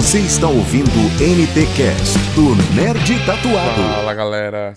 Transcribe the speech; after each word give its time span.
Você 0.00 0.18
está 0.20 0.48
ouvindo 0.48 0.88
NT 1.20 1.76
Cast 1.76 2.16
do 2.34 2.56
Nerd 2.74 3.26
Tatuado. 3.26 3.82
Fala 3.82 4.14
galera, 4.14 4.74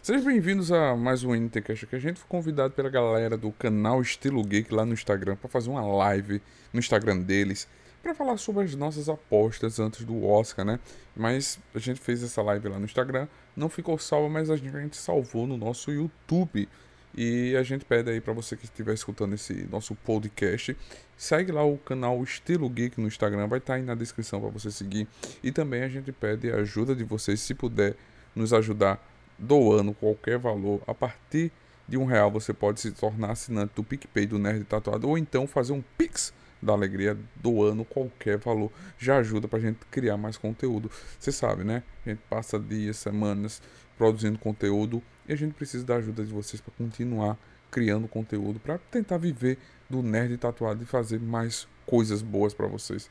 sejam 0.00 0.24
bem-vindos 0.24 0.70
a 0.70 0.94
mais 0.94 1.24
um 1.24 1.34
NT 1.34 1.60
Cast 1.60 1.86
que 1.88 1.96
a 1.96 1.98
gente 1.98 2.20
foi 2.20 2.28
convidado 2.28 2.72
pela 2.72 2.88
galera 2.88 3.36
do 3.36 3.50
canal 3.50 4.00
Estilo 4.00 4.40
Geek 4.44 4.72
lá 4.72 4.86
no 4.86 4.92
Instagram 4.92 5.34
para 5.34 5.48
fazer 5.50 5.68
uma 5.68 5.82
live 5.82 6.40
no 6.72 6.78
Instagram 6.78 7.18
deles 7.18 7.66
para 8.00 8.14
falar 8.14 8.36
sobre 8.36 8.62
as 8.64 8.76
nossas 8.76 9.08
apostas 9.08 9.80
antes 9.80 10.04
do 10.04 10.24
Oscar, 10.24 10.64
né? 10.64 10.78
Mas 11.16 11.58
a 11.74 11.80
gente 11.80 11.98
fez 11.98 12.22
essa 12.22 12.40
live 12.40 12.68
lá 12.68 12.78
no 12.78 12.84
Instagram, 12.84 13.26
não 13.56 13.68
ficou 13.68 13.98
salva, 13.98 14.28
mas 14.28 14.50
a 14.50 14.56
gente 14.56 14.96
salvou 14.96 15.48
no 15.48 15.56
nosso 15.56 15.90
YouTube. 15.90 16.68
E 17.16 17.56
a 17.56 17.62
gente 17.62 17.84
pede 17.84 18.10
aí 18.10 18.20
para 18.20 18.32
você 18.32 18.56
que 18.56 18.64
estiver 18.64 18.94
escutando 18.94 19.34
esse 19.34 19.66
nosso 19.70 19.94
podcast, 19.94 20.76
segue 21.16 21.50
lá 21.50 21.64
o 21.64 21.78
canal 21.78 22.22
Estilo 22.22 22.68
Geek 22.68 23.00
no 23.00 23.08
Instagram, 23.08 23.48
vai 23.48 23.58
estar 23.58 23.72
tá 23.72 23.76
aí 23.78 23.82
na 23.82 23.94
descrição 23.94 24.40
para 24.40 24.50
você 24.50 24.70
seguir. 24.70 25.08
E 25.42 25.50
também 25.50 25.82
a 25.82 25.88
gente 25.88 26.12
pede 26.12 26.50
a 26.50 26.56
ajuda 26.56 26.94
de 26.94 27.04
vocês, 27.04 27.40
se 27.40 27.54
puder 27.54 27.96
nos 28.34 28.52
ajudar 28.52 29.02
doando 29.38 29.92
qualquer 29.92 30.38
valor. 30.38 30.80
A 30.86 30.94
partir 30.94 31.50
de 31.88 31.96
um 31.96 32.04
real 32.04 32.30
você 32.30 32.52
pode 32.52 32.80
se 32.80 32.92
tornar 32.92 33.32
assinante 33.32 33.72
do 33.74 33.82
PicPay 33.82 34.26
do 34.26 34.38
Nerd 34.38 34.64
Tatuado 34.64 35.08
ou 35.08 35.16
então 35.16 35.46
fazer 35.46 35.72
um 35.72 35.82
Pix 35.96 36.32
da 36.60 36.72
alegria 36.72 37.16
doando 37.36 37.84
qualquer 37.84 38.36
valor 38.36 38.70
já 38.98 39.18
ajuda 39.18 39.46
para 39.46 39.58
a 39.58 39.62
gente 39.62 39.78
criar 39.90 40.16
mais 40.16 40.36
conteúdo. 40.36 40.90
Você 41.18 41.32
sabe, 41.32 41.64
né? 41.64 41.82
A 42.04 42.10
gente 42.10 42.20
passa 42.28 42.58
dias, 42.58 42.96
semanas 42.96 43.62
produzindo 43.98 44.38
conteúdo 44.38 45.02
e 45.28 45.32
a 45.32 45.36
gente 45.36 45.52
precisa 45.52 45.84
da 45.84 45.96
ajuda 45.96 46.24
de 46.24 46.32
vocês 46.32 46.60
para 46.60 46.72
continuar 46.78 47.36
criando 47.70 48.08
conteúdo, 48.08 48.58
para 48.58 48.78
tentar 48.90 49.18
viver 49.18 49.58
do 49.90 50.02
nerd 50.02 50.38
tatuado 50.38 50.82
e 50.82 50.86
fazer 50.86 51.20
mais 51.20 51.68
coisas 51.84 52.22
boas 52.22 52.54
para 52.54 52.66
vocês. 52.66 53.10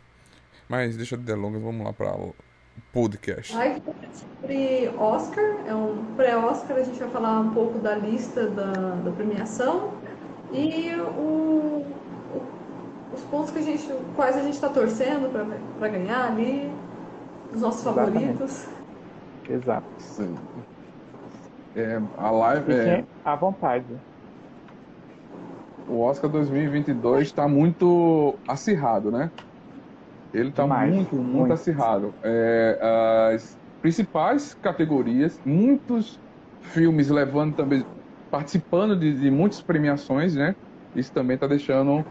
Mas 0.67 0.97
deixa 0.97 1.17
de 1.17 1.23
delongas, 1.23 1.61
vamos 1.61 1.85
lá 1.85 1.93
para 1.93 2.15
o 2.15 2.33
podcast. 2.91 3.55
Live 3.55 3.81
sobre 4.13 4.89
Oscar, 4.97 5.45
é 5.67 5.75
um 5.75 6.03
pré-Oscar, 6.15 6.77
a 6.77 6.83
gente 6.83 6.99
vai 6.99 7.09
falar 7.09 7.39
um 7.41 7.53
pouco 7.53 7.79
da 7.79 7.95
lista 7.95 8.47
da, 8.49 8.71
da 8.71 9.11
premiação 9.11 9.93
e 10.51 10.93
o, 10.95 11.85
o, 12.33 12.45
os 13.13 13.21
pontos 13.23 13.51
que 13.51 13.59
a 13.59 13.61
gente, 13.61 13.87
quais 14.15 14.35
a 14.35 14.41
gente 14.41 14.53
está 14.53 14.69
torcendo 14.69 15.31
para 15.77 15.87
ganhar 15.87 16.31
ali, 16.31 16.71
os 17.53 17.61
nossos 17.61 17.81
Exatamente. 17.81 18.33
favoritos. 18.33 18.65
Exato. 19.49 19.87
Sim. 19.99 20.35
É, 21.75 22.01
a 22.17 22.31
live 22.31 22.73
Fiquem 22.73 22.91
é. 22.91 23.03
à 23.23 23.35
vontade. 23.35 23.85
O 25.87 26.01
Oscar 26.01 26.29
2022 26.29 27.27
está 27.27 27.47
muito 27.47 28.35
acirrado, 28.47 29.11
né? 29.11 29.31
Ele 30.33 30.49
está 30.49 30.67
muito, 30.67 31.15
muito, 31.15 31.15
muito, 31.15 31.53
acirrado. 31.53 32.13
É, 32.23 33.31
as 33.33 33.57
principais 33.81 34.53
categorias, 34.55 35.39
muitos 35.45 36.19
filmes 36.61 37.09
levando 37.09 37.55
também, 37.55 37.85
participando 38.29 38.95
de, 38.97 39.13
de 39.19 39.31
muitas 39.31 39.61
premiações, 39.61 40.35
né? 40.35 40.55
Isso 40.95 41.11
também 41.13 41.35
está 41.35 41.47
deixando 41.47 42.03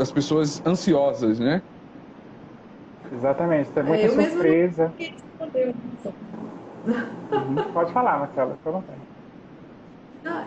as 0.00 0.12
pessoas 0.12 0.64
ansiosas, 0.64 1.38
né? 1.38 1.60
Exatamente, 3.12 3.70
tem 3.70 3.82
muita 3.82 4.04
é, 4.04 4.08
surpresa. 4.08 4.92
Uhum. 4.98 6.12
Pode 7.72 7.92
falar, 7.92 8.18
Marcela, 8.18 8.56
fica 8.56 8.68
à 8.70 8.72
vontade. 8.72 9.02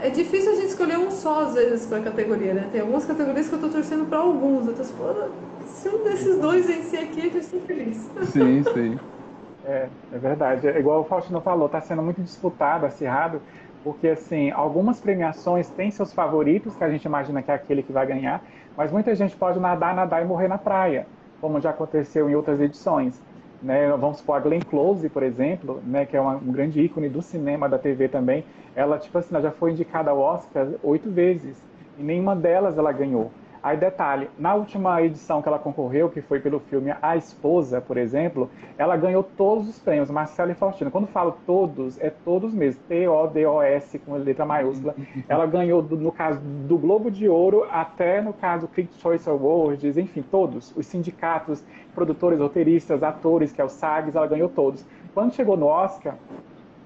é 0.01 0.09
difícil 0.09 0.52
a 0.52 0.55
gente 0.55 0.67
escolher 0.67 0.97
um 0.97 1.11
só, 1.11 1.43
às 1.45 1.53
vezes, 1.53 1.86
para 1.87 2.03
categoria, 2.03 2.53
né? 2.53 2.69
Tem 2.71 2.81
algumas 2.81 3.05
categorias 3.05 3.47
que 3.47 3.53
eu 3.53 3.58
estou 3.58 3.71
torcendo 3.71 4.05
para 4.05 4.19
alguns. 4.19 4.67
Eu 4.67 4.75
tô 4.75 4.81
assim, 4.81 4.93
se 5.67 5.89
um 5.89 6.03
desses 6.03 6.39
dois 6.39 6.65
vencer 6.65 7.03
aqui, 7.03 7.27
eu 7.27 7.39
estou 7.39 7.61
feliz. 7.61 8.09
Sim, 8.21 8.64
sim. 8.64 8.99
É, 9.64 9.91
é 10.11 10.19
verdade. 10.19 10.67
É 10.67 10.80
igual 10.80 11.02
o 11.02 11.05
Faustino 11.05 11.41
falou, 11.41 11.67
está 11.67 11.81
sendo 11.81 12.03
muito 12.03 12.23
disputado, 12.23 12.85
acirrado, 12.85 13.43
porque, 13.83 14.09
assim, 14.09 14.52
algumas 14.52 15.02
premiações 15.02 15.71
têm 15.71 15.91
seus 15.91 16.14
favoritos, 16.14 16.75
que 16.75 16.83
a 16.83 16.91
gente 16.91 17.05
imagina 17.05 17.43
que 17.43 17.52
é 17.52 17.55
aquele 17.55 17.83
que 17.83 17.93
vai 17.93 18.08
ganhar, 18.08 18.43
mas 18.75 18.91
muita 18.91 19.15
gente 19.15 19.37
pode 19.37 19.59
nadar, 19.59 19.95
nadar 19.95 20.21
e 20.23 20.25
morrer 20.25 20.47
na 20.47 20.58
praia, 20.58 21.09
como 21.39 21.59
já 21.61 21.71
aconteceu 21.71 22.30
em 22.30 22.35
outras 22.35 22.59
edições. 22.61 23.23
Né, 23.61 23.89
vamos 23.97 24.20
supor, 24.20 24.37
a 24.37 24.39
Glenn 24.39 24.64
Close, 24.64 25.09
por 25.09 25.21
exemplo, 25.21 25.81
né, 25.83 26.05
que 26.05 26.15
é 26.15 26.21
uma, 26.21 26.37
um 26.37 26.52
grande 26.52 26.80
ícone 26.81 27.09
do 27.09 27.21
cinema, 27.21 27.67
da 27.67 27.77
TV 27.77 28.08
também, 28.08 28.45
ela, 28.73 28.97
tipo 28.97 29.17
assim, 29.17 29.36
ela 29.36 29.42
já 29.43 29.52
foi 29.52 29.71
indicada 29.71 30.11
ao 30.11 30.20
Oscar 30.20 30.75
oito 30.81 31.11
vezes, 31.11 31.67
e 31.97 32.02
nenhuma 32.03 32.36
delas 32.36 32.77
ela 32.77 32.92
ganhou. 32.93 33.39
Aí, 33.61 33.75
detalhe, 33.75 34.30
na 34.37 34.53
última 34.55 35.02
edição 35.02 35.42
que 35.42 35.47
ela 35.49 35.59
concorreu, 35.59 36.09
que 36.09 36.21
foi 36.21 36.39
pelo 36.39 36.61
filme 36.61 36.95
A 37.02 37.17
Esposa, 37.17 37.81
por 37.81 37.97
exemplo, 37.97 38.49
ela 38.77 38.95
ganhou 38.95 39.21
todos 39.21 39.67
os 39.67 39.77
prêmios, 39.80 40.09
Marcela 40.09 40.52
e 40.52 40.55
Faustino. 40.55 40.89
Quando 40.89 41.08
falo 41.08 41.37
todos, 41.45 41.99
é 41.99 42.09
todos 42.09 42.53
mesmo, 42.53 42.81
T-O-D-O-S, 42.87 43.99
com 43.99 44.14
letra 44.14 44.45
maiúscula. 44.45 44.95
Ela 45.27 45.45
ganhou, 45.45 45.81
no 45.83 46.11
caso 46.11 46.39
do 46.39 46.77
Globo 46.77 47.11
de 47.11 47.27
Ouro, 47.27 47.67
até 47.70 48.21
no 48.21 48.31
caso 48.31 48.65
do 48.65 48.70
Critics' 48.70 48.99
Choice 49.02 49.30
Awards, 49.30 49.97
enfim, 49.97 50.21
todos. 50.21 50.73
Os 50.77 50.86
sindicatos, 50.86 51.61
produtores, 51.93 52.39
roteiristas, 52.39 53.03
atores, 53.03 53.52
que 53.52 53.59
é 53.59 53.64
o 53.64 53.70
SAGs, 53.70 54.15
ela 54.15 54.27
ganhou 54.27 54.47
todos. 54.47 54.86
Quando 55.14 55.33
chegou 55.33 55.58
no 55.58 55.65
Oscar, 55.65 56.15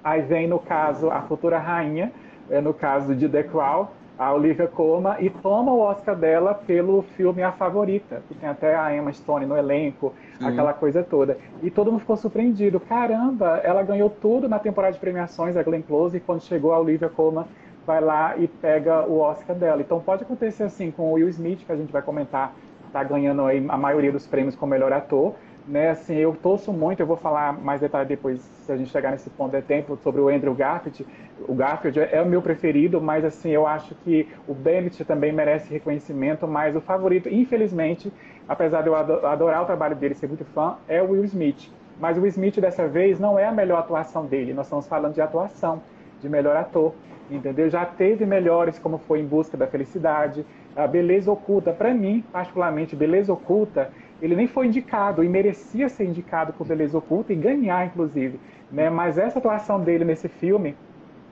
aí 0.04 0.22
vem, 0.22 0.48
no 0.48 0.58
caso, 0.58 1.12
a 1.12 1.22
futura 1.22 1.60
rainha, 1.60 2.12
é, 2.50 2.60
no 2.60 2.74
caso 2.74 3.16
de 3.16 3.30
The 3.30 3.44
Crown, 3.44 3.88
a 4.18 4.32
Olivia 4.32 4.68
Colman 4.68 5.16
e 5.20 5.30
toma 5.30 5.72
o 5.72 5.80
Oscar 5.80 6.16
dela 6.16 6.54
pelo 6.54 7.02
filme 7.02 7.42
A 7.42 7.52
Favorita, 7.52 8.22
que 8.28 8.36
tem 8.36 8.48
até 8.48 8.76
a 8.76 8.96
Emma 8.96 9.12
Stone 9.12 9.46
no 9.46 9.58
elenco, 9.58 10.14
Sim. 10.38 10.48
aquela 10.48 10.74
coisa 10.74 11.04
toda. 11.04 11.38
E 11.62 11.72
todo 11.72 11.92
mundo 11.92 12.02
ficou 12.02 12.16
surpreendido. 12.16 12.80
Caramba, 12.80 13.60
ela 13.64 13.82
ganhou 13.82 14.10
tudo 14.10 14.48
na 14.48 14.60
temporada 14.60 14.94
de 14.94 15.00
premiações, 15.00 15.58
a 15.58 15.64
Glenn 15.64 15.82
Close, 15.82 16.18
e 16.18 16.20
quando 16.20 16.42
chegou 16.42 16.74
a 16.74 16.80
Olivia 16.80 17.10
Colman, 17.10 17.46
vai 17.86 18.00
lá 18.00 18.38
e 18.38 18.48
pega 18.48 19.06
o 19.06 19.20
Oscar 19.20 19.56
dela. 19.56 19.82
Então 19.82 20.00
pode 20.00 20.24
acontecer 20.24 20.64
assim 20.64 20.92
com 20.92 21.12
o 21.12 21.14
Will 21.14 21.30
Smith, 21.30 21.66
que 21.66 21.72
a 21.72 21.76
gente 21.76 21.92
vai 21.92 22.02
comentar, 22.02 22.54
tá 22.92 23.04
ganhando 23.04 23.42
a 23.70 23.78
maioria 23.78 24.12
dos 24.12 24.28
prêmios 24.28 24.56
como 24.56 24.72
melhor 24.72 24.94
ator. 24.94 25.34
Né, 25.66 25.92
assim, 25.92 26.16
eu 26.16 26.36
torço 26.36 26.74
muito, 26.74 27.00
eu 27.00 27.08
vou 27.08 27.16
falar 27.16 27.54
mais 27.54 27.80
detalhes 27.80 28.10
depois, 28.10 28.42
se 28.42 28.72
a 28.72 28.76
gente 28.76 28.90
chegar 28.90 29.12
nesse 29.12 29.30
ponto 29.30 29.56
de 29.56 29.62
tempo, 29.62 29.98
sobre 30.04 30.20
o 30.20 30.28
Andrew 30.28 30.54
Garfield. 30.54 31.08
O 31.48 31.56
Garfield 31.56 32.00
é 32.00 32.22
o 32.22 32.26
meu 32.26 32.42
preferido, 32.42 33.00
mas 33.00 33.24
assim, 33.24 33.50
eu 33.50 33.66
acho 33.66 33.96
que 34.04 34.28
o 34.46 34.54
Bennett 34.54 35.06
também 35.06 35.32
merece 35.32 35.72
reconhecimento, 35.72 36.46
mas 36.46 36.76
o 36.76 36.82
favorito, 36.82 37.30
infelizmente, 37.30 38.12
apesar 38.46 38.82
de 38.82 38.88
eu 38.90 38.96
adorar 38.96 39.64
o 39.64 39.66
trabalho 39.66 39.96
dele, 39.96 40.16
ser 40.16 40.28
muito 40.28 40.44
fã, 40.44 40.76
é 40.86 41.02
o 41.02 41.12
Will 41.12 41.24
Smith. 41.24 41.72
Mas 41.98 42.18
o 42.18 42.22
Will 42.22 42.30
Smith, 42.30 42.60
dessa 42.60 42.86
vez, 42.86 43.18
não 43.18 43.40
é 43.40 43.46
a 43.46 43.52
melhor 43.52 43.80
atuação 43.80 44.26
dele, 44.26 44.54
nós 44.54 44.66
estamos 44.66 44.86
falando 44.86 45.14
de 45.14 45.22
atuação, 45.22 45.82
de 46.22 46.28
melhor 46.28 46.58
ator, 46.58 46.94
entendeu? 47.32 47.70
Já 47.70 47.86
teve 47.86 48.26
melhores, 48.26 48.78
como 48.78 48.98
foi 48.98 49.22
Em 49.22 49.26
Busca 49.26 49.56
da 49.56 49.66
Felicidade, 49.66 50.46
a 50.76 50.86
Beleza 50.88 51.32
Oculta, 51.32 51.72
para 51.72 51.94
mim, 51.94 52.22
particularmente, 52.34 52.98
Beleza 52.98 53.32
Oculta 53.32 53.92
ele 54.22 54.36
nem 54.36 54.48
foi 54.48 54.68
indicado 54.68 55.24
e 55.24 55.30
merecia 55.30 55.90
ser 55.90 56.06
indicado 56.06 56.54
por 56.54 56.66
Beleza 56.66 56.98
Oculta 56.98 57.34
e 57.34 57.36
ganhar, 57.36 57.86
inclusive. 57.86 58.40
Né? 58.72 58.90
Mas 58.90 59.18
essa 59.18 59.40
atuação 59.40 59.80
dele 59.80 60.06
nesse 60.06 60.28
filme, 60.28 60.76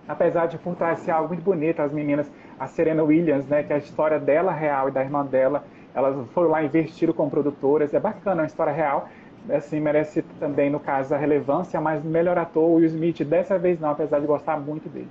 apesar 0.07 0.47
de 0.47 0.57
por 0.57 0.75
trás 0.75 0.99
ser 0.99 1.11
algo 1.11 1.29
muito 1.29 1.43
bonito, 1.43 1.81
as 1.81 1.91
meninas, 1.91 2.29
a 2.59 2.67
Serena 2.67 3.03
Williams, 3.03 3.45
né, 3.47 3.63
que 3.63 3.71
é 3.71 3.77
a 3.77 3.79
história 3.79 4.19
dela 4.19 4.51
real 4.51 4.89
e 4.89 4.91
da 4.91 5.01
irmã 5.01 5.25
dela, 5.25 5.63
elas 5.93 6.15
foram 6.31 6.49
lá 6.49 6.63
investiram 6.63 7.13
como 7.13 7.29
produtoras, 7.29 7.93
é 7.93 7.99
bacana, 7.99 8.41
é 8.41 8.43
uma 8.43 8.47
história 8.47 8.71
real, 8.71 9.09
assim, 9.49 9.79
merece 9.79 10.21
também, 10.39 10.69
no 10.69 10.79
caso, 10.79 11.13
a 11.13 11.17
relevância, 11.17 11.79
mas 11.81 12.03
melhor 12.03 12.37
ator, 12.37 12.63
o 12.63 12.75
Will 12.75 12.85
Smith, 12.85 13.23
dessa 13.23 13.57
vez 13.57 13.79
não, 13.79 13.91
apesar 13.91 14.19
de 14.19 14.27
gostar 14.27 14.59
muito 14.59 14.87
dele. 14.89 15.09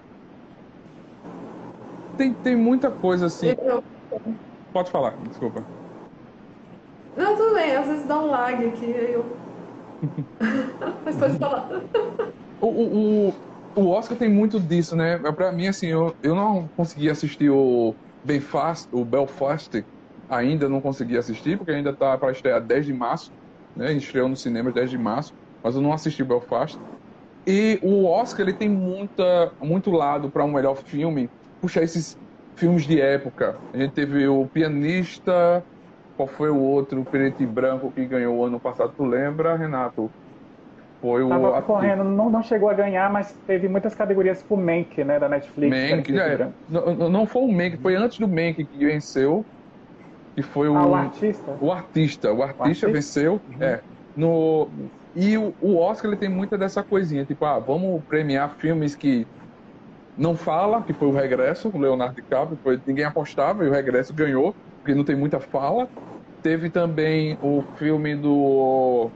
Tem, 2.17 2.33
tem 2.35 2.57
muita 2.57 2.91
coisa 2.91 3.27
assim. 3.27 3.57
Pode 4.73 4.91
falar, 4.91 5.15
desculpa. 5.29 5.65
Não, 7.17 7.37
tudo 7.37 7.55
bem, 7.55 7.77
às 7.77 7.87
vezes 7.87 8.07
dá 8.07 8.19
um 8.19 8.27
lag 8.27 8.65
aqui, 8.67 8.85
aí 8.85 9.13
eu. 9.13 9.37
Mas 11.05 11.17
pode 11.17 11.39
falar. 11.39 11.69
O, 12.61 13.29
o, 13.29 13.35
o, 13.77 13.89
Oscar 13.89 14.17
tem 14.19 14.29
muito 14.29 14.61
disso, 14.61 14.95
né? 14.95 15.19
Pra 15.33 15.53
mim, 15.53 15.67
assim, 15.67 15.87
eu, 15.87 16.15
eu 16.23 16.35
não 16.35 16.69
consegui 16.77 17.09
assistir 17.11 17.51
o 17.51 17.97
Belfast, 18.23 18.87
o 18.93 19.05
Belfast 19.05 19.85
ainda 20.29 20.69
não 20.69 20.81
consegui 20.81 21.17
assistir, 21.17 21.57
porque 21.59 21.73
ainda 21.73 21.97
tá 21.97 22.17
para 22.17 22.33
estrear 22.33 22.65
10 22.65 22.87
de 22.87 22.93
março, 22.93 23.31
né? 23.75 23.93
Estreou 23.93 24.29
no 24.29 24.37
cinema 24.37 24.73
10 24.73 24.91
de 24.91 24.99
março, 24.99 25.33
mas 25.63 25.75
eu 25.75 25.81
não 25.81 25.93
assisti 25.93 26.23
o 26.23 26.27
Belfast. 26.27 26.79
E 27.47 27.79
o 27.83 28.05
Oscar, 28.05 28.47
ele 28.47 28.57
tem 28.57 28.69
muita, 28.69 29.55
muito 29.61 29.91
lado 29.91 30.31
para 30.31 30.45
um 30.45 30.53
melhor 30.53 30.77
filme, 30.77 31.31
puxar 31.61 31.83
esses 31.83 32.17
filmes 32.59 32.85
de 32.85 33.01
época. 33.01 33.59
A 33.73 33.79
gente 33.79 33.93
teve 33.93 34.29
o 34.29 34.49
Pianista, 34.49 35.65
qual 36.21 36.29
foi 36.29 36.51
o 36.51 36.59
outro 36.59 37.03
preto 37.03 37.43
e 37.43 37.47
branco 37.47 37.91
que 37.91 38.05
ganhou 38.05 38.37
o 38.37 38.45
ano 38.45 38.61
passado? 38.61 38.93
Tu 38.95 39.05
lembra, 39.05 39.57
Renato? 39.57 40.11
Foi 41.01 41.27
Tava 41.27 41.59
o. 41.59 41.63
correndo, 41.63 42.05
não, 42.05 42.29
não 42.29 42.43
chegou 42.43 42.69
a 42.69 42.75
ganhar, 42.75 43.11
mas 43.11 43.35
teve 43.47 43.69
muitas 43.69 43.95
categorias 43.95 44.43
pro 44.43 44.55
Mank, 44.55 45.03
né, 45.03 45.19
da 45.19 45.31
Netflix. 45.31 45.75
Mank, 45.75 46.19
é. 46.19 46.49
não, 46.69 47.09
não 47.09 47.27
foi 47.27 47.43
o 47.43 47.51
Mank, 47.51 47.79
foi 47.79 47.97
antes 47.97 48.19
do 48.19 48.29
Mank 48.29 48.63
que 48.63 48.85
venceu. 48.85 49.47
que 50.35 50.43
foi 50.43 50.69
o. 50.69 50.77
Ah, 50.77 50.87
o 50.87 50.95
artista? 50.95 51.57
O 51.59 51.73
artista. 51.73 52.33
O 52.33 52.43
artista, 52.43 52.63
o 52.63 52.67
artista? 52.67 52.93
venceu. 52.93 53.41
Uhum. 53.49 53.63
É. 53.63 53.81
No, 54.15 54.69
e 55.17 55.39
o, 55.39 55.55
o, 55.59 55.79
Oscar 55.79 56.11
ele 56.11 56.21
tem 56.21 56.29
muita 56.29 56.59
dessa 56.59 56.83
coisinha, 56.83 57.25
tipo, 57.25 57.47
ah, 57.47 57.59
vamos 57.59 58.05
premiar 58.05 58.57
filmes 58.59 58.95
que 58.95 59.27
não 60.17 60.37
fala, 60.37 60.83
que 60.83 60.93
foi 60.93 61.09
o 61.09 61.13
Regresso, 61.13 61.71
o 61.73 61.79
Leonardo 61.79 62.15
DiCaprio, 62.15 62.59
foi, 62.63 62.81
ninguém 62.87 63.05
apostava 63.05 63.65
e 63.65 63.69
o 63.69 63.73
Regresso 63.73 64.15
ganhou, 64.15 64.55
porque 64.79 64.95
não 64.95 65.05
tem 65.05 65.17
muita 65.17 65.41
fala. 65.41 65.89
Teve 66.43 66.71
também 66.71 67.37
o 67.43 67.63
filme 67.77 68.17
do 68.17 69.11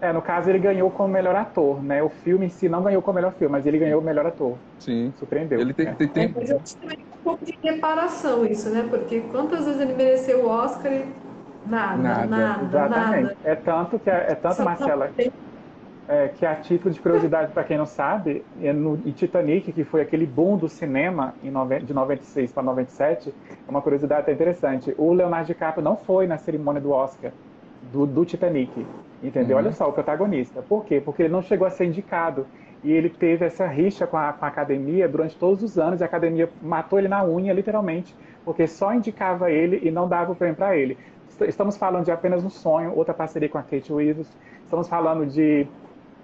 é, 0.00 0.12
no 0.14 0.22
caso 0.22 0.48
ele 0.48 0.58
ganhou 0.58 0.90
como 0.90 1.12
melhor 1.12 1.36
ator, 1.36 1.82
né? 1.82 2.02
O 2.02 2.08
filme 2.08 2.46
em 2.46 2.48
si 2.48 2.70
não 2.70 2.82
ganhou 2.82 3.02
como 3.02 3.16
melhor 3.16 3.34
filme, 3.34 3.52
mas 3.52 3.66
ele 3.66 3.78
ganhou 3.78 4.00
o 4.00 4.04
melhor 4.04 4.26
ator. 4.26 4.56
Sim. 4.78 5.12
Surpreendeu. 5.18 5.60
Ele 5.60 5.74
tem, 5.74 5.88
é. 5.88 5.94
tem, 5.94 6.08
tem... 6.08 6.24
É, 6.24 6.32
mas 6.34 6.48
eu 6.48 6.58
acho 6.58 6.78
também 6.78 6.98
um 7.12 7.22
pouco 7.22 7.44
de 7.44 7.58
reparação 7.62 8.46
isso, 8.46 8.70
né? 8.70 8.86
Porque 8.88 9.20
quantas 9.20 9.66
vezes 9.66 9.78
ele 9.78 9.92
mereceu 9.92 10.46
o 10.46 10.48
Oscar 10.48 10.90
e 10.90 11.04
nada, 11.66 11.98
nada, 11.98 12.26
nada. 12.26 12.64
Exatamente. 12.64 13.22
Nada. 13.24 13.36
É 13.44 13.54
tanto 13.54 13.98
que 13.98 14.08
é, 14.08 14.26
é 14.30 14.34
tanto, 14.34 14.62
Marcela, 14.62 15.12
é, 16.10 16.26
que 16.26 16.44
a 16.44 16.56
título 16.56 16.92
de 16.92 17.00
curiosidade 17.00 17.52
para 17.52 17.62
quem 17.62 17.78
não 17.78 17.86
sabe, 17.86 18.44
é 18.60 18.72
no, 18.72 18.96
em 19.06 19.12
Titanic, 19.12 19.72
que 19.72 19.84
foi 19.84 20.00
aquele 20.00 20.26
boom 20.26 20.56
do 20.56 20.68
cinema 20.68 21.34
em 21.42 21.52
nove, 21.52 21.78
de 21.78 21.94
96 21.94 22.50
para 22.50 22.64
97, 22.64 23.32
é 23.48 23.70
uma 23.70 23.80
curiosidade 23.80 24.22
até 24.22 24.32
interessante. 24.32 24.92
O 24.98 25.12
Leonardo 25.12 25.46
DiCaprio 25.46 25.84
não 25.84 25.96
foi 25.96 26.26
na 26.26 26.36
cerimônia 26.36 26.80
do 26.80 26.90
Oscar 26.90 27.30
do, 27.92 28.06
do 28.06 28.24
Titanic. 28.24 28.84
Entendeu? 29.22 29.56
Uhum. 29.56 29.62
Olha 29.62 29.72
só, 29.72 29.88
o 29.88 29.92
protagonista. 29.92 30.60
Por 30.62 30.84
quê? 30.84 31.00
Porque 31.00 31.22
ele 31.22 31.32
não 31.32 31.42
chegou 31.42 31.64
a 31.64 31.70
ser 31.70 31.84
indicado. 31.84 32.44
E 32.82 32.90
ele 32.90 33.08
teve 33.08 33.44
essa 33.44 33.66
rixa 33.66 34.04
com 34.04 34.16
a, 34.16 34.32
com 34.32 34.44
a 34.44 34.48
academia 34.48 35.08
durante 35.08 35.36
todos 35.36 35.62
os 35.62 35.78
anos. 35.78 36.00
E 36.00 36.02
a 36.02 36.06
academia 36.06 36.50
matou 36.60 36.98
ele 36.98 37.06
na 37.06 37.24
unha, 37.24 37.52
literalmente, 37.52 38.16
porque 38.44 38.66
só 38.66 38.92
indicava 38.92 39.48
ele 39.48 39.78
e 39.86 39.92
não 39.92 40.08
dava 40.08 40.32
o 40.32 40.34
prêmio 40.34 40.56
para 40.56 40.76
ele. 40.76 40.98
Estamos 41.46 41.76
falando 41.76 42.04
de 42.04 42.10
apenas 42.10 42.44
um 42.44 42.50
sonho, 42.50 42.92
outra 42.96 43.14
parceria 43.14 43.48
com 43.48 43.58
a 43.58 43.62
Kate 43.62 43.92
Winslet. 43.92 44.28
Estamos 44.64 44.88
falando 44.88 45.26
de 45.26 45.66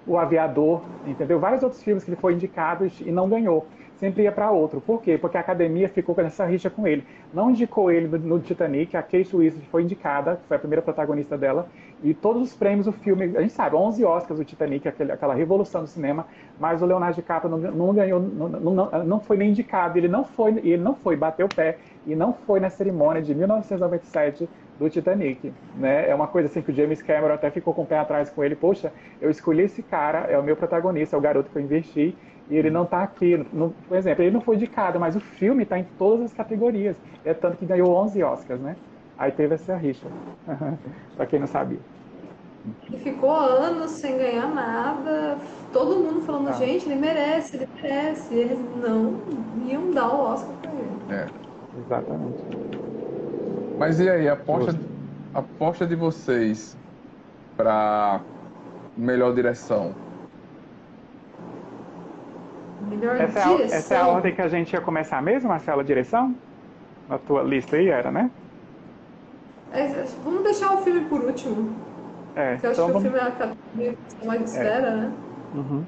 O 0.06 0.16
Aviador, 0.18 0.82
entendeu? 1.06 1.38
Vários 1.40 1.62
outros 1.62 1.82
filmes 1.82 2.04
que 2.04 2.10
ele 2.10 2.20
foi 2.20 2.34
indicado 2.34 2.90
e 3.00 3.10
não 3.10 3.28
ganhou 3.28 3.66
sempre 3.96 4.24
ia 4.24 4.32
para 4.32 4.50
outro. 4.50 4.80
Por 4.80 5.02
quê? 5.02 5.18
Porque 5.18 5.36
a 5.36 5.40
academia 5.40 5.88
ficou 5.88 6.14
com 6.14 6.20
essa 6.20 6.44
rixa 6.44 6.70
com 6.70 6.86
ele. 6.86 7.04
Não 7.32 7.50
indicou 7.50 7.90
ele 7.90 8.06
no, 8.18 8.38
Titanic, 8.38 8.96
a 8.96 9.02
Kate 9.02 9.36
Winslet 9.36 9.66
foi 9.70 9.82
indicada, 9.82 10.40
foi 10.46 10.56
a 10.56 10.60
primeira 10.60 10.82
protagonista 10.82 11.36
dela, 11.36 11.68
e 12.02 12.12
todos 12.12 12.42
os 12.42 12.54
prêmios 12.54 12.86
do 12.86 12.92
filme, 12.92 13.36
a 13.36 13.40
gente 13.40 13.52
sabe, 13.52 13.74
11 13.74 14.04
Oscars 14.04 14.38
do 14.38 14.44
Titanic, 14.44 14.86
aquele, 14.86 15.12
aquela 15.12 15.34
revolução 15.34 15.82
do 15.82 15.86
cinema, 15.86 16.26
mas 16.60 16.82
o 16.82 16.86
Leonardo 16.86 17.16
DiCaprio 17.16 17.50
não, 17.50 17.58
não 17.58 17.94
ganhou, 17.94 18.20
não, 18.20 18.48
não, 18.48 19.04
não, 19.04 19.20
foi 19.20 19.36
nem 19.36 19.50
indicado, 19.50 19.98
ele 19.98 20.08
não 20.08 20.24
foi, 20.24 20.52
ele 20.58 20.82
não 20.82 20.94
foi, 20.94 21.16
bateu 21.16 21.46
o 21.46 21.54
pé 21.54 21.78
e 22.06 22.14
não 22.14 22.32
foi 22.32 22.60
na 22.60 22.70
cerimônia 22.70 23.22
de 23.22 23.34
1997 23.34 24.48
do 24.78 24.90
Titanic, 24.90 25.52
né? 25.76 26.08
É 26.08 26.14
uma 26.14 26.26
coisa 26.26 26.48
assim 26.48 26.60
que 26.60 26.70
o 26.70 26.74
James 26.74 27.00
Cameron 27.02 27.34
até 27.34 27.50
ficou 27.50 27.72
com 27.72 27.82
o 27.82 27.86
pé 27.86 27.98
atrás 27.98 28.28
com 28.30 28.44
ele, 28.44 28.54
poxa, 28.54 28.92
eu 29.20 29.30
escolhi 29.30 29.62
esse 29.62 29.82
cara, 29.82 30.20
é 30.28 30.38
o 30.38 30.42
meu 30.42 30.56
protagonista, 30.56 31.16
é 31.16 31.18
o 31.18 31.22
garoto 31.22 31.50
que 31.50 31.56
eu 31.56 31.62
investi, 31.62 32.16
e 32.48 32.56
ele 32.56 32.70
não 32.70 32.84
está 32.84 33.02
aqui. 33.02 33.36
No, 33.52 33.70
por 33.88 33.96
exemplo, 33.96 34.22
ele 34.22 34.30
não 34.30 34.40
foi 34.40 34.56
indicado, 34.56 35.00
mas 35.00 35.16
o 35.16 35.20
filme 35.20 35.62
está 35.62 35.78
em 35.78 35.84
todas 35.98 36.26
as 36.26 36.32
categorias. 36.32 36.96
É 37.24 37.34
tanto 37.34 37.56
que 37.56 37.66
ganhou 37.66 37.90
11 37.90 38.22
Oscars, 38.22 38.60
né? 38.60 38.76
Aí 39.18 39.32
teve 39.32 39.54
essa 39.54 39.76
rixa, 39.76 40.06
para 41.16 41.26
quem 41.26 41.40
não 41.40 41.46
sabia. 41.46 41.80
Ele 42.88 42.98
ficou 42.98 43.30
anos 43.30 43.92
sem 43.92 44.18
ganhar 44.18 44.48
nada, 44.48 45.38
todo 45.72 46.00
mundo 46.00 46.20
falando, 46.22 46.48
ah. 46.48 46.52
gente, 46.52 46.86
ele 46.86 46.96
merece, 46.96 47.56
ele 47.56 47.68
merece. 47.80 48.34
E 48.34 48.38
eles 48.38 48.58
não 48.82 49.20
iam 49.66 49.90
dar 49.92 50.08
o 50.12 50.32
Oscar 50.32 50.54
para 50.60 50.70
ele. 50.72 51.22
É. 51.22 51.46
Exatamente. 51.78 52.85
Mas 53.78 54.00
e 54.00 54.08
aí, 54.08 54.28
a 54.28 54.32
aposta, 54.32 54.78
a 55.34 55.38
aposta 55.40 55.86
de 55.86 55.94
vocês 55.94 56.76
para 57.56 58.20
melhor 58.96 59.34
direção? 59.34 59.94
Melhor 62.88 63.16
essa, 63.16 63.40
direção. 63.40 63.58
É 63.58 63.62
a, 63.62 63.76
essa 63.76 63.94
é 63.94 64.00
a 64.00 64.06
ordem 64.06 64.34
que 64.34 64.40
a 64.42 64.48
gente 64.48 64.72
ia 64.72 64.80
começar 64.80 65.20
mesmo, 65.22 65.48
Marcela, 65.48 65.84
direção? 65.84 66.34
Na 67.08 67.18
tua 67.18 67.42
lista 67.42 67.76
aí 67.76 67.88
era, 67.88 68.10
né? 68.10 68.30
É, 69.72 69.86
vamos 70.24 70.42
deixar 70.42 70.74
o 70.74 70.78
filme 70.78 71.04
por 71.06 71.22
último. 71.22 71.74
É, 72.34 72.52
Porque 72.52 72.66
eu 72.66 72.70
acho 72.70 72.80
então 72.80 72.86
que 72.86 72.92
vamos... 72.92 72.96
o 72.96 73.00
filme 73.00 73.18
é 73.18 73.22
a 73.22 73.90
que 74.20 74.26
mais 74.26 74.42
espera, 74.42 74.88
é. 74.88 74.96
né? 74.96 75.12
Uhum. 75.54 75.84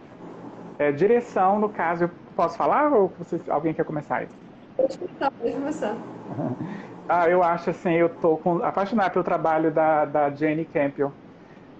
É, 0.78 0.92
direção, 0.92 1.58
no 1.58 1.68
caso, 1.68 2.04
eu 2.04 2.10
posso 2.36 2.56
falar 2.56 2.92
ou 2.92 3.12
você, 3.18 3.40
alguém 3.48 3.72
quer 3.72 3.84
começar 3.84 4.18
aí? 4.18 4.28
Pode 4.76 4.98
começar, 4.98 5.30
pode 5.30 5.52
começar. 5.52 5.96
ah, 7.08 7.28
eu 7.28 7.42
acho 7.42 7.70
assim, 7.70 7.94
eu 7.94 8.08
tô 8.08 8.36
com, 8.36 8.62
apaixonado 8.62 9.12
pelo 9.12 9.24
trabalho 9.24 9.70
da, 9.70 10.04
da 10.04 10.30
Jane 10.30 10.64
Campion. 10.64 11.10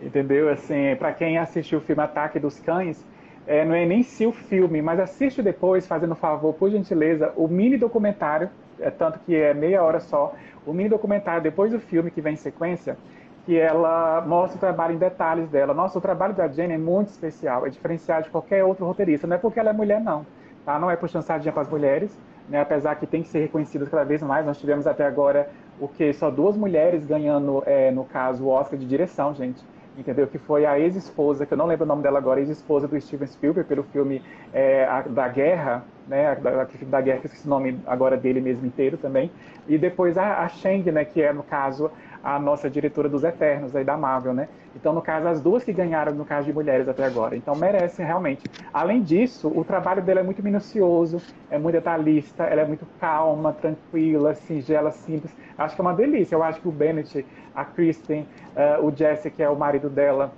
Entendeu? 0.00 0.48
Assim, 0.48 0.94
para 0.96 1.12
quem 1.12 1.38
assistiu 1.38 1.78
o 1.78 1.82
filme 1.82 2.02
Ataque 2.02 2.38
dos 2.38 2.58
Cães, 2.60 3.04
é, 3.46 3.64
não 3.64 3.74
é 3.74 3.84
nem 3.84 4.02
se 4.02 4.26
o 4.26 4.32
filme, 4.32 4.80
mas 4.80 5.00
assiste 5.00 5.42
depois, 5.42 5.86
fazendo 5.86 6.14
favor, 6.14 6.54
por 6.54 6.70
gentileza, 6.70 7.32
o 7.36 7.48
mini 7.48 7.76
documentário, 7.76 8.48
é 8.78 8.90
tanto 8.90 9.18
que 9.20 9.34
é 9.34 9.52
meia 9.52 9.82
hora 9.82 10.00
só, 10.00 10.34
o 10.64 10.72
mini 10.72 10.88
documentário 10.88 11.42
depois 11.42 11.72
do 11.72 11.80
filme 11.80 12.10
que 12.10 12.20
vem 12.20 12.34
em 12.34 12.36
sequência, 12.36 12.96
que 13.44 13.56
ela 13.56 14.20
mostra 14.26 14.58
o 14.58 14.60
trabalho 14.60 14.94
em 14.94 14.98
detalhes 14.98 15.48
dela. 15.48 15.72
Nossa, 15.72 15.98
o 15.98 16.02
trabalho 16.02 16.34
da 16.34 16.46
Jenny 16.48 16.74
é 16.74 16.78
muito 16.78 17.08
especial, 17.08 17.66
é 17.66 17.70
diferenciado 17.70 18.24
de 18.24 18.30
qualquer 18.30 18.62
outro 18.62 18.84
roteirista. 18.84 19.26
Não 19.26 19.36
é 19.36 19.38
porque 19.38 19.58
ela 19.58 19.70
é 19.70 19.72
mulher, 19.72 20.00
não. 20.00 20.26
Tá? 20.66 20.78
Não 20.78 20.90
é 20.90 20.96
puxando 20.96 21.22
sardinha 21.22 21.50
para 21.50 21.62
as 21.62 21.68
mulheres, 21.68 22.14
né? 22.48 22.60
apesar 22.60 22.96
que 22.96 23.06
tem 23.06 23.22
que 23.22 23.28
ser 23.28 23.40
reconhecido 23.40 23.86
cada 23.88 24.04
vez 24.04 24.22
mais. 24.22 24.44
Nós 24.44 24.58
tivemos 24.58 24.86
até 24.86 25.06
agora 25.06 25.50
o 25.80 25.86
que 25.88 26.12
só 26.12 26.30
duas 26.30 26.56
mulheres 26.56 27.04
ganhando, 27.04 27.62
é, 27.66 27.90
no 27.90 28.04
caso, 28.04 28.44
o 28.44 28.48
Oscar 28.48 28.78
de 28.78 28.86
direção, 28.86 29.34
gente 29.34 29.62
entendeu? 30.00 30.26
Que 30.26 30.38
foi 30.38 30.64
a 30.64 30.78
ex-esposa, 30.78 31.44
que 31.44 31.52
eu 31.52 31.58
não 31.58 31.66
lembro 31.66 31.84
o 31.84 31.88
nome 31.88 32.02
dela 32.02 32.18
agora, 32.18 32.40
ex-esposa 32.40 32.86
do 32.86 32.98
Steven 33.00 33.26
Spielberg 33.26 33.68
pelo 33.68 33.82
filme 33.82 34.22
é, 34.52 34.84
a, 34.84 35.02
da 35.02 35.28
Guerra, 35.28 35.84
né? 36.06 36.36
Da, 36.36 36.64
da 36.64 37.00
Guerra, 37.00 37.18
que 37.18 37.26
eu 37.26 37.30
esqueci 37.30 37.46
o 37.46 37.50
nome 37.50 37.80
agora 37.86 38.16
dele 38.16 38.40
mesmo 38.40 38.64
inteiro 38.64 38.96
também. 38.96 39.30
E 39.66 39.76
depois 39.76 40.16
a, 40.16 40.44
a 40.44 40.48
Shang, 40.48 40.90
né? 40.92 41.04
Que 41.04 41.22
é, 41.22 41.32
no 41.32 41.42
caso, 41.42 41.90
a 42.22 42.38
nossa 42.38 42.68
diretora 42.68 43.08
dos 43.08 43.24
Eternos 43.24 43.74
aí 43.74 43.84
da 43.84 43.96
Marvel, 43.96 44.34
né? 44.34 44.48
Então, 44.74 44.92
no 44.92 45.02
caso, 45.02 45.26
as 45.26 45.40
duas 45.40 45.64
que 45.64 45.72
ganharam, 45.72 46.12
no 46.14 46.24
caso 46.24 46.46
de 46.46 46.52
mulheres 46.52 46.88
até 46.88 47.04
agora. 47.04 47.36
Então, 47.36 47.54
merecem 47.54 48.04
realmente. 48.04 48.42
Além 48.72 49.02
disso, 49.02 49.48
o 49.48 49.64
trabalho 49.64 50.02
dela 50.02 50.20
é 50.20 50.22
muito 50.22 50.42
minucioso, 50.42 51.20
é 51.50 51.58
muito 51.58 51.74
detalhista, 51.74 52.44
ela 52.44 52.62
é 52.62 52.64
muito 52.64 52.86
calma, 53.00 53.52
tranquila, 53.52 54.34
singela, 54.34 54.90
simples. 54.90 55.34
Acho 55.56 55.74
que 55.74 55.80
é 55.80 55.84
uma 55.84 55.94
delícia. 55.94 56.34
Eu 56.34 56.42
acho 56.42 56.60
que 56.60 56.68
o 56.68 56.72
Bennett, 56.72 57.24
a 57.54 57.64
Kristen, 57.64 58.26
uh, 58.56 58.86
o 58.86 58.94
Jesse, 58.94 59.30
que 59.30 59.42
é 59.42 59.48
o 59.48 59.56
marido 59.56 59.88
dela, 59.88 60.32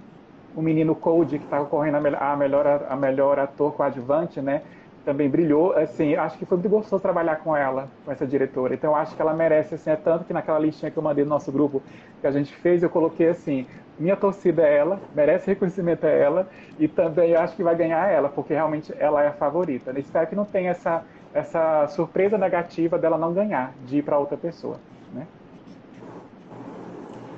o 0.54 0.62
menino 0.62 0.94
Cody, 0.94 1.38
que 1.38 1.44
está 1.44 1.58
concorrendo 1.58 1.96
a 1.98 2.36
melhor, 2.36 2.86
a 2.88 2.96
melhor 2.96 3.38
ator 3.38 3.72
coadjuvante, 3.74 4.40
né? 4.40 4.62
Também 5.10 5.28
brilhou. 5.28 5.72
Assim, 5.72 6.14
acho 6.14 6.38
que 6.38 6.46
foi 6.46 6.56
muito 6.56 6.70
gostoso 6.70 7.02
trabalhar 7.02 7.36
com 7.36 7.56
ela, 7.56 7.88
com 8.04 8.12
essa 8.12 8.24
diretora. 8.24 8.74
Então, 8.74 8.94
acho 8.94 9.16
que 9.16 9.20
ela 9.20 9.34
merece, 9.34 9.74
assim, 9.74 9.90
é 9.90 9.96
tanto 9.96 10.24
que 10.24 10.32
naquela 10.32 10.58
listinha 10.58 10.90
que 10.90 10.96
eu 10.96 11.02
mandei 11.02 11.24
no 11.24 11.30
nosso 11.30 11.50
grupo 11.50 11.82
que 12.20 12.26
a 12.26 12.30
gente 12.30 12.54
fez, 12.54 12.82
eu 12.82 12.88
coloquei 12.88 13.28
assim: 13.28 13.66
minha 13.98 14.16
torcida 14.16 14.62
é 14.62 14.76
ela, 14.76 15.00
merece 15.14 15.48
reconhecimento 15.48 16.04
é 16.04 16.20
ela, 16.20 16.48
e 16.78 16.86
também 16.86 17.34
acho 17.34 17.56
que 17.56 17.62
vai 17.62 17.74
ganhar 17.74 18.08
ela, 18.08 18.28
porque 18.28 18.54
realmente 18.54 18.94
ela 18.98 19.22
é 19.22 19.28
a 19.28 19.32
favorita. 19.32 19.92
Espero 19.98 20.28
que 20.28 20.36
não 20.36 20.44
tenha 20.44 20.70
essa, 20.70 21.02
essa 21.34 21.88
surpresa 21.88 22.38
negativa 22.38 22.96
dela 22.96 23.18
não 23.18 23.32
ganhar, 23.32 23.72
de 23.84 23.98
ir 23.98 24.02
para 24.02 24.16
outra 24.16 24.36
pessoa. 24.36 24.76
Né? 25.12 25.26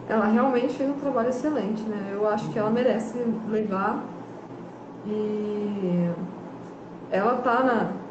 Ela 0.09 0.27
realmente 0.27 0.75
fez 0.75 0.91
um 0.91 0.99
trabalho 0.99 1.31
excelente, 1.31 1.83
né? 1.85 2.11
Eu 2.13 2.29
acho 2.29 2.51
que 2.51 2.59
ela 2.59 2.71
merece 2.71 3.17
levar. 3.49 4.05
E 5.07 6.11
ela 7.13 7.43
tá 7.43 7.63
na. 7.65 8.03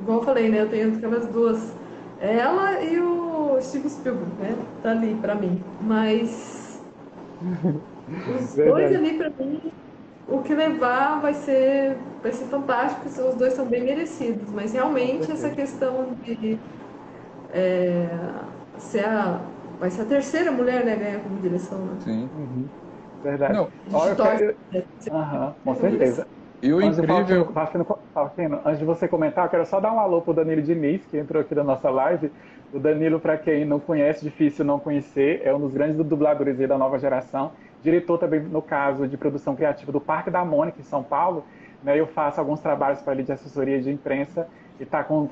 Igual 0.00 0.20
eu 0.20 0.24
falei, 0.24 0.48
né? 0.50 0.60
Eu 0.62 0.70
tenho 0.70 0.96
aquelas 0.96 1.28
duas. 1.28 1.78
Ela 2.18 2.82
e 2.84 3.00
o 3.00 3.60
Steve 3.62 3.88
Spielberg, 3.90 4.36
né? 4.36 4.56
Tá 4.82 4.92
ali 4.92 5.16
pra 5.20 5.34
mim. 5.34 5.76
Mas. 5.80 6.84
Os 8.24 8.54
Verdade. 8.56 8.64
dois 8.64 8.94
ali 8.94 9.18
pra 9.18 9.30
mim, 9.38 9.60
o 10.26 10.42
que 10.42 10.54
levar 10.54 11.20
vai 11.20 11.34
ser, 11.34 11.98
vai 12.22 12.32
ser 12.32 12.46
fantástico, 12.48 13.08
os 13.08 13.36
dois 13.36 13.54
são 13.54 13.68
bem 13.68 13.84
merecidos. 13.84 14.50
Mas 14.52 14.72
realmente 14.72 15.30
essa 15.32 15.50
questão 15.50 16.14
de. 16.16 16.60
É, 17.48 18.08
ser 18.78 19.04
a, 19.06 19.38
vai 19.78 19.90
ser 19.90 20.02
a 20.02 20.06
terceira 20.06 20.52
mulher, 20.52 20.84
né? 20.84 20.96
Ganhar 20.96 21.22
como 21.22 21.40
direção, 21.40 21.86
né? 21.86 21.98
Sim. 21.98 22.30
Uhum. 22.34 22.70
Verdade. 23.22 23.52
Não. 23.52 23.72
Olha, 23.90 24.12
eu 24.12 24.18
quero... 24.18 24.58
uhum, 25.10 25.54
com 25.64 25.74
certeza. 25.76 26.30
E 26.64 26.72
o 26.72 26.80
Mas 26.80 26.98
incrível. 26.98 27.52
Faustino, 28.14 28.60
antes 28.64 28.78
de 28.78 28.86
você 28.86 29.06
comentar, 29.06 29.44
eu 29.44 29.50
quero 29.50 29.66
só 29.66 29.80
dar 29.80 29.92
um 29.92 30.00
alô 30.00 30.22
pro 30.22 30.32
Danilo 30.32 30.62
Diniz, 30.62 31.04
que 31.04 31.18
entrou 31.18 31.42
aqui 31.42 31.54
na 31.54 31.62
nossa 31.62 31.90
live. 31.90 32.32
O 32.72 32.78
Danilo, 32.78 33.20
para 33.20 33.36
quem 33.36 33.66
não 33.66 33.78
conhece, 33.78 34.24
difícil 34.24 34.64
não 34.64 34.78
conhecer, 34.78 35.42
é 35.44 35.54
um 35.54 35.60
dos 35.60 35.74
grandes 35.74 35.94
dubladores 35.94 36.56
da 36.56 36.78
nova 36.78 36.98
geração. 36.98 37.52
Diretor 37.82 38.16
também, 38.16 38.40
no 38.40 38.62
caso, 38.62 39.06
de 39.06 39.14
produção 39.14 39.54
criativa 39.54 39.92
do 39.92 40.00
Parque 40.00 40.30
da 40.30 40.42
Mônica, 40.42 40.80
em 40.80 40.84
São 40.84 41.02
Paulo. 41.02 41.44
Né, 41.82 42.00
eu 42.00 42.06
faço 42.06 42.40
alguns 42.40 42.60
trabalhos 42.60 43.02
para 43.02 43.12
ele 43.12 43.24
de 43.24 43.32
assessoria 43.32 43.78
de 43.78 43.90
imprensa. 43.90 44.48
e 44.80 44.86
tá, 44.86 45.04
com, 45.04 45.28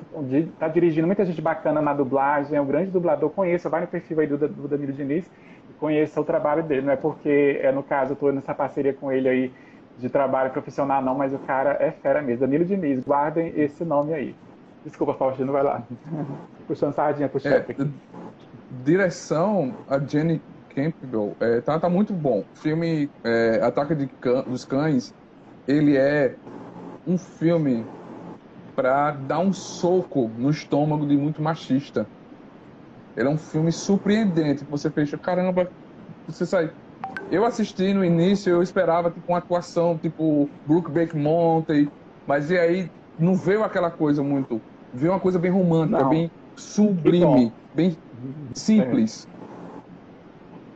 tá 0.59 0.67
dirigindo 0.67 1.07
muita 1.07 1.25
gente 1.25 1.41
bacana 1.41 1.81
na 1.81 1.95
dublagem, 1.95 2.55
é 2.55 2.61
um 2.61 2.67
grande 2.67 2.91
dublador, 2.91 3.31
conheça, 3.31 3.69
vai 3.69 3.81
no 3.81 3.87
perfil 3.87 4.19
aí 4.19 4.27
do, 4.27 4.37
do 4.37 4.67
Danilo 4.67 4.93
Diniz 4.93 5.25
e 5.67 5.73
conheça 5.79 6.21
o 6.21 6.23
trabalho 6.23 6.61
dele, 6.61 6.83
não 6.83 6.93
é 6.93 6.95
porque, 6.95 7.59
é, 7.59 7.71
no 7.71 7.81
caso, 7.81 8.13
eu 8.13 8.15
tô 8.15 8.31
nessa 8.31 8.53
parceria 8.53 8.93
com 8.93 9.11
ele 9.11 9.27
aí 9.27 9.51
de 9.97 10.09
trabalho 10.09 10.51
profissional 10.51 11.01
não, 11.01 11.15
mas 11.15 11.33
o 11.33 11.39
cara 11.39 11.77
é 11.79 11.91
fera 11.91 12.21
mesmo, 12.21 12.41
Danilo 12.41 12.65
Diniz, 12.65 13.03
guardem 13.03 13.53
esse 13.55 13.83
nome 13.83 14.13
aí. 14.13 14.35
Desculpa, 14.83 15.13
Faustino, 15.13 15.51
vai 15.51 15.63
lá. 15.63 15.83
Puxando 16.67 16.93
sardinha 16.93 17.29
pro 17.29 17.39
chefe 17.39 17.75
é, 17.79 17.85
Direção, 18.83 19.73
a 19.87 19.99
Jenny 19.99 20.41
Campbell, 20.73 21.35
é, 21.39 21.61
tá, 21.61 21.79
tá 21.79 21.89
muito 21.89 22.13
bom. 22.13 22.39
O 22.39 22.57
filme 22.57 23.09
é, 23.23 23.59
Ataque 23.61 23.95
de 23.95 24.07
Can, 24.07 24.43
dos 24.43 24.65
Cães, 24.65 25.13
ele 25.67 25.95
é 25.95 26.35
um 27.05 27.17
filme 27.17 27.85
para 28.75 29.11
dar 29.11 29.39
um 29.39 29.53
soco 29.53 30.29
no 30.37 30.49
estômago 30.49 31.05
de 31.05 31.15
muito 31.15 31.41
machista. 31.41 32.07
Ele 33.15 33.27
é 33.27 33.31
um 33.31 33.37
filme 33.37 33.71
surpreendente. 33.71 34.65
Você 34.65 34.89
fecha, 34.89 35.17
caramba, 35.17 35.69
você 36.27 36.45
sai. 36.45 36.71
Eu 37.31 37.45
assisti 37.45 37.93
no 37.93 38.03
início, 38.03 38.51
eu 38.51 38.61
esperava 38.61 39.09
tipo 39.09 39.31
uma 39.31 39.39
atuação 39.39 39.97
tipo 39.97 40.49
Brookback 40.65 41.15
Mountain, 41.15 41.89
mas 42.27 42.51
e 42.51 42.57
aí 42.57 42.91
não 43.17 43.35
veio 43.35 43.63
aquela 43.63 43.89
coisa 43.89 44.23
muito, 44.23 44.61
veio 44.93 45.13
uma 45.13 45.19
coisa 45.19 45.39
bem 45.39 45.51
romântica, 45.51 46.03
não. 46.03 46.09
bem 46.09 46.31
sublime, 46.55 47.51
bem 47.73 47.97
simples. 48.53 49.27
É. 49.29 49.33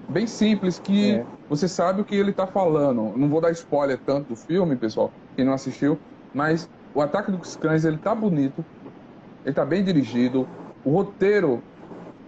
Bem 0.09 0.25
simples 0.25 0.79
que 0.79 1.15
é. 1.15 1.25
você 1.49 1.67
sabe 1.67 2.01
o 2.01 2.05
que 2.05 2.15
ele 2.15 2.31
está 2.31 2.47
falando. 2.47 3.13
Não 3.17 3.27
vou 3.27 3.41
dar 3.41 3.51
spoiler 3.51 3.99
tanto 4.05 4.29
do 4.29 4.35
filme, 4.37 4.75
pessoal, 4.75 5.11
quem 5.35 5.43
não 5.43 5.53
assistiu, 5.53 5.99
mas 6.33 6.69
o 6.93 7.01
Ataque 7.01 7.31
dos 7.31 7.55
Cães 7.57 7.83
ele 7.83 7.97
tá 7.97 8.15
bonito, 8.15 8.63
ele 9.45 9.53
tá 9.53 9.65
bem 9.65 9.83
dirigido, 9.83 10.47
o 10.83 10.91
roteiro 10.91 11.61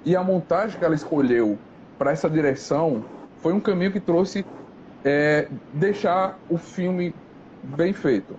e 0.06 0.16
a 0.16 0.24
montagem 0.24 0.78
que 0.78 0.86
ela 0.86 0.96
escolheu 0.96 1.58
para 1.98 2.12
essa 2.12 2.30
direção 2.30 3.04
foi 3.40 3.54
um 3.54 3.60
caminho 3.60 3.92
que 3.92 4.00
trouxe 4.00 4.46
é, 5.04 5.48
deixar 5.74 6.38
o 6.50 6.58
filme 6.58 7.14
bem 7.64 7.94
feito. 7.94 8.36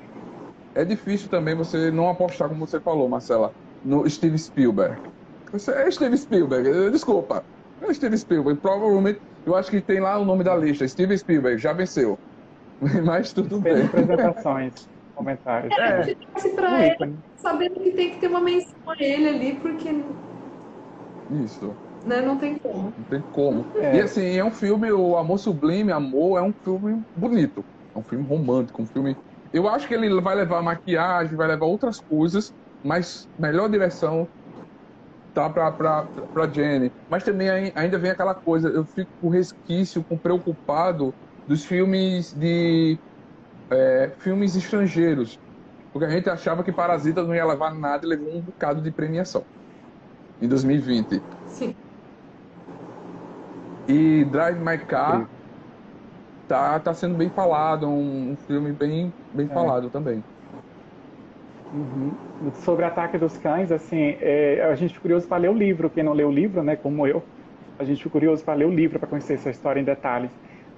É 0.75 0.85
difícil 0.85 1.29
também 1.29 1.55
você 1.55 1.91
não 1.91 2.09
apostar, 2.09 2.49
como 2.49 2.67
você 2.67 2.79
falou, 2.81 3.09
Marcela, 3.09 3.53
no 3.85 4.09
Steve 4.09 4.39
Spielberg. 4.39 5.01
Você 5.53 5.73
é 5.73 5.91
Steve 5.91 6.17
Spielberg, 6.17 6.91
desculpa. 6.91 7.43
É 7.83 7.93
Steve 7.93 8.17
Spielberg. 8.17 8.61
Provavelmente, 8.61 9.21
eu 9.45 9.57
acho 9.57 9.71
que 9.71 9.81
tem 9.81 10.01
lá 10.01 10.19
o 10.19 10.25
nome 10.25 10.45
da 10.45 10.55
lista. 10.55 10.87
Steve 10.87 11.17
Spielberg, 11.19 11.59
já 11.59 11.73
venceu. 11.73 12.19
Mas 13.05 13.33
tudo 13.33 13.61
bem. 13.61 13.85
apresentações 13.85 14.89
comentários. 15.15 15.77
É, 15.77 15.85
a 15.85 16.03
gente 16.03 16.27
torce 16.33 16.49
pra 16.51 16.87
ele, 16.87 17.19
sabendo 17.37 17.75
que 17.75 17.91
tem 17.93 18.11
que 18.11 18.21
ter 18.21 18.29
uma 18.29 18.41
menção 18.41 18.75
a 18.87 19.03
ele 19.03 19.29
ali, 19.29 19.55
porque. 19.61 19.89
Isso. 21.45 21.75
Né? 22.05 22.21
Não 22.21 22.39
tem 22.39 22.59
como. 22.59 22.93
Não 22.97 23.05
tem 23.05 23.23
como. 23.31 23.71
É. 23.77 23.97
E 23.97 24.01
assim, 24.01 24.37
é 24.37 24.45
um 24.45 24.51
filme, 24.51 24.91
o 24.93 25.17
Amor 25.17 25.39
Sublime, 25.39 25.93
Amor, 25.93 26.39
é 26.39 26.43
um 26.43 26.53
filme 26.63 27.03
bonito. 27.15 27.65
É 27.95 27.99
um 27.99 28.05
filme 28.05 28.27
romântico, 28.27 28.83
um 28.83 28.87
filme. 28.87 29.17
Eu 29.53 29.69
acho 29.69 29.87
que 29.89 29.95
ele 29.95 30.21
vai 30.21 30.35
levar 30.35 30.63
maquiagem, 30.63 31.37
vai 31.37 31.49
levar 31.49 31.67
outras 31.67 32.01
coisas, 32.01 32.53
mas 32.83 33.27
melhor 33.37 33.69
direção 33.69 34.29
tá 35.33 35.49
pra, 35.51 35.73
pra, 35.73 36.09
pra 36.33 36.49
Jenny. 36.51 36.93
Mas 37.09 37.25
também 37.25 37.49
ainda 37.75 37.99
vem 37.99 38.11
aquela 38.11 38.35
coisa, 38.35 38.69
eu 38.69 38.85
fico 38.87 39.11
com 39.21 39.29
resquício, 39.29 40.05
com 40.05 40.19
preocupado 40.19 41.15
dos 41.47 41.65
filmes 41.65 42.33
de 42.33 43.01
é, 43.71 44.17
filmes 44.21 44.57
estrangeiros. 44.57 45.39
Porque 45.93 46.07
a 46.07 46.11
gente 46.11 46.31
achava 46.31 46.65
que 46.65 46.73
Parasita 46.73 47.23
não 47.25 47.35
ia 47.35 47.47
levar 47.47 47.75
nada 47.75 48.07
e 48.07 48.09
levou 48.09 48.37
um 48.37 48.43
bocado 48.43 48.83
de 48.83 48.93
premiação. 48.93 49.47
Em 50.41 50.49
2020. 50.49 51.25
Sim. 51.45 51.75
E 53.89 54.25
Drive 54.25 54.59
My 54.59 54.79
Car 54.79 55.29
tá, 56.47 56.79
tá 56.81 56.95
sendo 56.95 57.17
bem 57.17 57.29
falado, 57.31 57.89
um, 57.89 58.33
um 58.33 58.37
filme 58.47 58.73
bem, 58.73 59.13
bem 59.33 59.47
é. 59.47 59.55
falado 59.55 59.91
também. 59.91 60.23
Uhum. 61.73 62.13
Sobre 62.65 62.85
Ataque 62.85 63.17
dos 63.17 63.37
Cães, 63.39 63.71
assim, 63.71 64.17
é, 64.21 64.69
a 64.71 64.75
gente 64.75 64.95
ficou 64.95 65.03
curioso 65.03 65.29
para 65.29 65.39
ler 65.39 65.51
o 65.51 65.55
livro. 65.55 65.89
Quem 65.89 66.03
não 66.03 66.13
leu 66.13 66.29
o 66.29 66.33
livro, 66.33 66.63
né, 66.63 66.75
como 66.75 67.07
eu, 67.07 67.23
a 67.79 67.85
gente 67.85 67.99
ficou 67.99 68.13
curioso 68.13 68.45
para 68.45 68.55
ler 68.55 68.67
o 68.67 68.71
livro 68.71 68.99
para 68.99 69.09
conhecer 69.09 69.35
essa 69.35 69.51
história 69.51 69.81
em 69.81 69.85
detalhes 69.85 70.31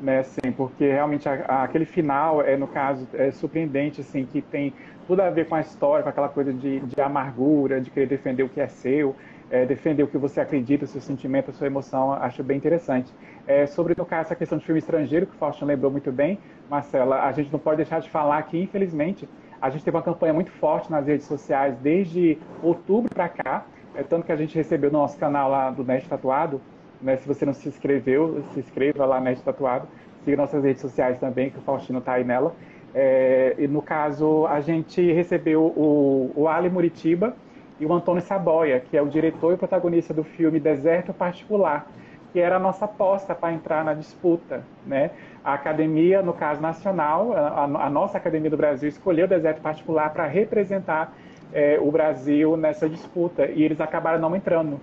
né, 0.03 0.19
assim, 0.19 0.53
porque 0.55 0.85
realmente 0.85 1.29
a, 1.29 1.45
a, 1.47 1.63
aquele 1.63 1.85
final, 1.85 2.43
é, 2.43 2.57
no 2.57 2.67
caso, 2.67 3.07
é 3.15 3.31
surpreendente, 3.31 4.01
assim, 4.01 4.27
que 4.27 4.43
tem 4.43 4.75
tudo 5.07 5.21
a 5.21 5.31
ver 5.31 5.47
com 5.47 5.55
a 5.55 5.61
história, 5.61 6.03
com 6.03 6.09
aquela 6.09 6.29
coisa 6.29 6.53
de, 6.53 6.81
de 6.81 7.01
amargura, 7.01 7.81
de 7.81 7.91
querer 7.91 8.07
defender 8.07 8.43
o 8.43 8.49
que 8.49 8.61
é 8.61 8.67
seu, 8.67 9.15
é, 9.53 9.67
defender 9.67 10.03
o 10.03 10.07
que 10.09 10.17
você 10.17 10.41
acredita, 10.41 10.87
o 10.87 10.89
seu 10.89 11.01
sentimento, 11.01 11.51
a 11.51 11.53
sua 11.53 11.67
emoção, 11.67 12.11
acho 12.15 12.43
bem 12.43 12.57
interessante. 12.57 13.13
É, 13.47 13.67
sobre, 13.67 13.95
no 13.97 14.07
caso, 14.07 14.23
essa 14.23 14.35
questão 14.35 14.57
de 14.57 14.65
filme 14.65 14.79
estrangeiro, 14.79 15.27
que 15.27 15.35
o 15.35 15.39
Faustino 15.39 15.69
lembrou 15.69 15.93
muito 15.93 16.11
bem, 16.11 16.39
Marcela, 16.71 17.23
a 17.23 17.33
gente 17.33 17.53
não 17.53 17.59
pode 17.59 17.77
deixar 17.77 18.01
de 18.01 18.09
falar 18.09 18.43
que, 18.45 18.59
infelizmente, 18.59 19.29
a 19.61 19.69
gente 19.69 19.85
teve 19.85 19.95
uma 19.95 20.03
campanha 20.03 20.33
muito 20.33 20.51
forte 20.53 20.91
nas 20.91 21.07
redes 21.07 21.27
sociais 21.27 21.77
desde 21.83 22.39
outubro 22.63 23.15
para 23.15 23.29
cá, 23.29 23.67
é, 23.95 24.03
tanto 24.03 24.25
que 24.25 24.33
a 24.33 24.37
gente 24.37 24.57
recebeu 24.57 24.91
no 24.91 24.99
nosso 25.01 25.19
canal 25.19 25.51
lá 25.51 25.71
do 25.71 25.85
Nerd 25.85 26.09
Tatuado, 26.09 26.59
né? 27.03 27.17
Se 27.17 27.29
você 27.29 27.45
não 27.45 27.53
se 27.53 27.69
inscreveu, 27.69 28.43
se 28.55 28.61
inscreva 28.61 29.05
lá 29.05 29.21
na 29.21 29.35
Tatuado. 29.35 29.87
Siga 30.25 30.37
nossas 30.37 30.63
redes 30.63 30.81
sociais 30.81 31.19
também, 31.19 31.51
que 31.51 31.59
o 31.59 31.63
Faustino 31.63 31.99
está 31.99 32.15
aí 32.15 32.25
nela. 32.25 32.55
É, 32.95 33.57
e 33.59 33.67
no 33.67 33.83
caso, 33.83 34.47
a 34.47 34.61
gente 34.61 35.13
recebeu 35.13 35.63
o, 35.63 36.31
o 36.35 36.49
Ali 36.49 36.71
Muritiba 36.71 37.37
e 37.83 37.85
o 37.85 37.93
Antônio 37.93 38.23
Saboia, 38.23 38.79
que 38.79 38.97
é 38.97 39.03
o 39.03 39.09
diretor 39.09 39.55
e 39.55 39.57
protagonista 39.57 40.15
do 40.15 40.23
filme 40.23 40.61
Deserto 40.61 41.13
Particular, 41.13 41.91
que 42.33 42.39
era 42.39 42.55
a 42.55 42.59
nossa 42.59 42.85
aposta 42.85 43.35
para 43.35 43.53
entrar 43.53 43.85
na 43.85 43.93
disputa. 43.93 44.63
Né? 44.87 45.11
A 45.43 45.55
academia, 45.55 46.23
no 46.23 46.33
caso 46.33 46.61
nacional, 46.61 47.33
a, 47.33 47.65
a 47.65 47.91
nossa 47.91 48.19
Academia 48.19 48.49
do 48.49 48.57
Brasil 48.57 48.89
escolheu 48.89 49.27
Deserto 49.27 49.61
Particular 49.61 50.11
para 50.13 50.29
representar 50.29 51.13
é, 51.53 51.77
o 51.81 51.91
Brasil 51.91 52.57
nessa 52.57 52.89
disputa, 52.89 53.47
e 53.47 53.65
eles 53.65 53.81
acabaram 53.81 54.21
não 54.21 54.37
entrando. 54.37 54.79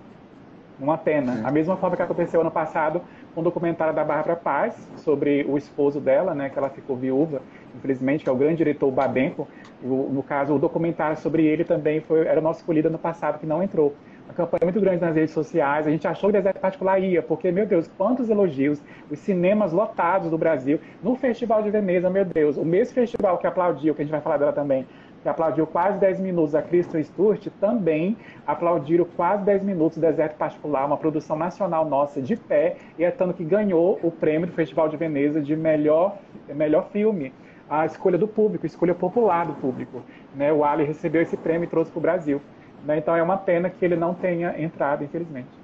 Uma 0.80 0.96
pena. 0.96 1.46
A 1.46 1.50
mesma 1.50 1.76
forma 1.76 1.94
que 1.94 2.02
aconteceu 2.02 2.40
ano 2.40 2.50
passado 2.50 3.02
com 3.34 3.42
o 3.42 3.44
documentário 3.44 3.94
da 3.94 4.02
Bárbara 4.02 4.34
Paz, 4.34 4.74
sobre 4.96 5.44
o 5.48 5.58
esposo 5.58 6.00
dela, 6.00 6.34
né, 6.34 6.48
que 6.48 6.58
ela 6.58 6.70
ficou 6.70 6.96
viúva, 6.96 7.42
infelizmente, 7.76 8.24
que 8.24 8.30
é 8.30 8.32
o 8.32 8.36
grande 8.36 8.56
diretor 8.56 8.90
Babenco. 8.90 9.46
O, 9.82 10.08
no 10.10 10.22
caso, 10.22 10.54
o 10.54 10.58
documentário 10.58 11.16
sobre 11.18 11.44
ele 11.44 11.64
também 11.64 12.00
foi, 12.00 12.26
era 12.26 12.40
nosso 12.40 12.60
escolhido 12.60 12.88
ano 12.88 12.98
passado, 12.98 13.38
que 13.38 13.46
não 13.46 13.62
entrou. 13.62 13.94
Uma 14.24 14.34
campanha 14.34 14.60
muito 14.62 14.80
grande 14.80 15.00
nas 15.00 15.14
redes 15.14 15.32
sociais. 15.32 15.86
A 15.86 15.90
gente 15.90 16.06
achou 16.06 16.30
que 16.30 16.36
o 16.36 16.38
Deserto 16.38 16.60
Particular 16.60 16.98
ia, 17.00 17.20
porque, 17.20 17.50
meu 17.50 17.66
Deus, 17.66 17.90
quantos 17.98 18.30
elogios. 18.30 18.80
Os 19.10 19.18
cinemas 19.18 19.72
lotados 19.72 20.30
do 20.30 20.38
Brasil. 20.38 20.78
No 21.02 21.16
Festival 21.16 21.62
de 21.62 21.70
Veneza, 21.70 22.08
meu 22.08 22.24
Deus. 22.24 22.56
O 22.56 22.64
mesmo 22.64 22.94
festival 22.94 23.38
que 23.38 23.46
aplaudiu, 23.46 23.92
que 23.92 24.02
a 24.02 24.04
gente 24.04 24.12
vai 24.12 24.20
falar 24.20 24.36
dela 24.36 24.52
também, 24.52 24.86
que 25.22 25.28
aplaudiu 25.28 25.66
quase 25.66 25.98
10 25.98 26.20
minutos 26.20 26.54
a 26.54 26.62
Kristen 26.62 27.02
Stewart, 27.02 27.46
também 27.60 28.16
aplaudiram 28.46 29.04
quase 29.16 29.44
10 29.44 29.62
minutos 29.62 29.98
Deserto 29.98 30.36
Particular, 30.36 30.86
uma 30.86 30.96
produção 30.96 31.36
nacional 31.36 31.84
nossa 31.84 32.22
de 32.22 32.36
pé, 32.36 32.76
e 32.98 33.04
é 33.04 33.10
tanto 33.10 33.34
que 33.34 33.44
ganhou 33.44 33.98
o 34.02 34.10
prêmio 34.10 34.46
do 34.46 34.52
Festival 34.54 34.88
de 34.88 34.96
Veneza 34.96 35.40
de 35.40 35.54
melhor, 35.54 36.16
melhor 36.48 36.88
filme. 36.90 37.32
A 37.68 37.86
escolha 37.86 38.18
do 38.18 38.26
público, 38.26 38.64
a 38.64 38.66
escolha 38.66 38.94
popular 38.94 39.46
do 39.46 39.54
público. 39.54 40.02
Né? 40.34 40.52
O 40.52 40.64
Ali 40.64 40.84
recebeu 40.84 41.22
esse 41.22 41.36
prêmio 41.36 41.64
e 41.64 41.68
trouxe 41.68 41.90
para 41.90 41.98
o 41.98 42.02
Brasil. 42.02 42.40
Né? 42.84 42.98
Então 42.98 43.14
é 43.14 43.22
uma 43.22 43.36
pena 43.36 43.70
que 43.70 43.84
ele 43.84 43.94
não 43.94 44.12
tenha 44.12 44.60
entrado, 44.60 45.04
infelizmente. 45.04 45.59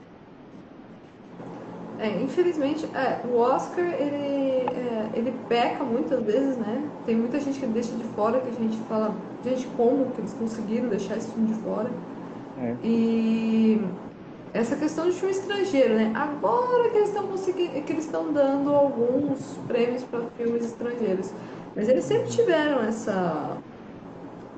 É, 1.99 2.23
infelizmente, 2.23 2.85
é, 2.95 3.27
o 3.27 3.37
Oscar 3.37 3.85
ele, 3.85 4.69
é, 4.69 5.11
ele 5.15 5.33
peca 5.49 5.83
muitas 5.83 6.23
vezes, 6.25 6.59
né? 6.59 6.93
Tem 7.07 7.17
muita 7.17 7.41
gente 7.41 7.59
que 7.59 7.67
deixa 7.67 7.97
de 7.97 8.05
fora, 8.05 8.41
que 8.41 8.49
a 8.51 8.53
gente 8.53 8.79
fala, 8.83 9.15
gente, 9.43 9.67
como 9.69 10.13
que 10.13 10.21
eles 10.21 10.35
conseguiram 10.35 10.89
deixar 10.89 11.17
esse 11.17 11.33
filme 11.33 11.49
de 11.49 11.55
fora? 11.55 11.91
É. 12.59 12.77
E 12.83 13.99
essa 14.53 14.77
questão 14.77 15.07
de 15.07 15.13
filme 15.13 15.33
estrangeiro, 15.35 15.95
né? 15.95 16.13
Agora 16.15 16.91
que 16.91 16.97
eles 16.99 17.09
estão 17.09 17.29
conseguindo, 17.29 17.83
que 17.83 17.93
eles 17.93 18.05
estão 18.05 18.33
dando 18.33 18.75
alguns 18.75 19.59
prêmios 19.67 20.05
para 20.05 20.31
filmes 20.31 20.65
estrangeiros, 20.65 21.35
mas 21.75 21.89
eles 21.89 22.05
sempre 22.05 22.29
tiveram 22.31 22.83
essa 22.83 23.63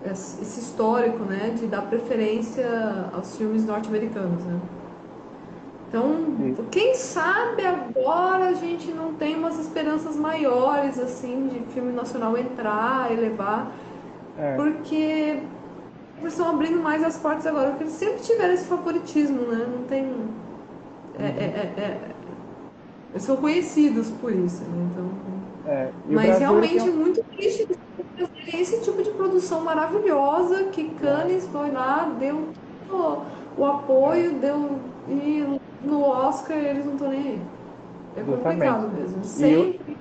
esse 0.00 0.61
histórico, 0.61 1.25
né, 1.25 1.50
de 1.50 1.66
dar 1.66 1.83
preferência 1.88 3.11
aos 3.12 3.37
filmes 3.37 3.64
norte-americanos, 3.64 4.45
né? 4.45 4.62
Então, 5.88 6.66
quem 6.71 6.95
sabe 6.95 7.64
agora 7.64 8.49
a 8.49 8.52
gente 8.52 8.92
não 8.92 9.14
tem 9.14 9.37
umas 9.37 9.59
esperanças 9.59 10.16
maiores, 10.16 10.99
assim, 10.99 11.49
de 11.49 11.73
filme 11.73 11.92
nacional 11.92 12.37
entrar 12.37 13.11
e 13.11 13.16
levar. 13.16 13.73
É. 14.38 14.54
Porque 14.54 15.42
eles 16.21 16.33
estão 16.33 16.50
abrindo 16.50 16.83
mais 16.83 17.02
as 17.02 17.16
portas 17.16 17.47
agora, 17.47 17.71
porque 17.71 17.85
eles 17.85 17.95
sempre 17.95 18.21
tiveram 18.21 18.52
esse 18.52 18.66
favoritismo, 18.66 19.40
né? 19.42 19.66
Não 19.66 19.85
tem. 19.85 20.04
É, 21.18 21.23
uhum. 21.23 21.26
é, 21.26 21.45
é, 21.45 21.80
é 21.80 22.00
eles 23.11 23.23
são 23.23 23.37
conhecidos 23.37 24.11
por 24.21 24.33
isso, 24.33 24.62
né? 24.64 24.88
Então. 24.92 25.28
É, 25.66 25.90
Mas 26.07 26.38
realmente 26.38 26.78
é 26.78 26.90
muito 26.90 27.23
triste 27.25 27.68
esse 28.52 28.80
tipo 28.80 29.02
de 29.02 29.11
produção 29.11 29.62
maravilhosa 29.62 30.64
que 30.64 30.88
Cannes 30.95 31.47
foi 31.49 31.71
lá, 31.71 32.14
deu 32.18 32.49
o, 32.90 33.23
o 33.57 33.66
apoio, 33.66 34.33
deu 34.35 34.78
e 35.09 35.61
no 35.80 36.02
Oscar 36.02 36.56
eles 36.58 36.85
não 36.87 36.94
estão 36.94 37.08
nem 37.11 37.28
aí. 37.28 37.58
É 38.14 38.23
complicado 38.25 38.92
mesmo. 38.92 39.25
Sempre, 39.25 39.97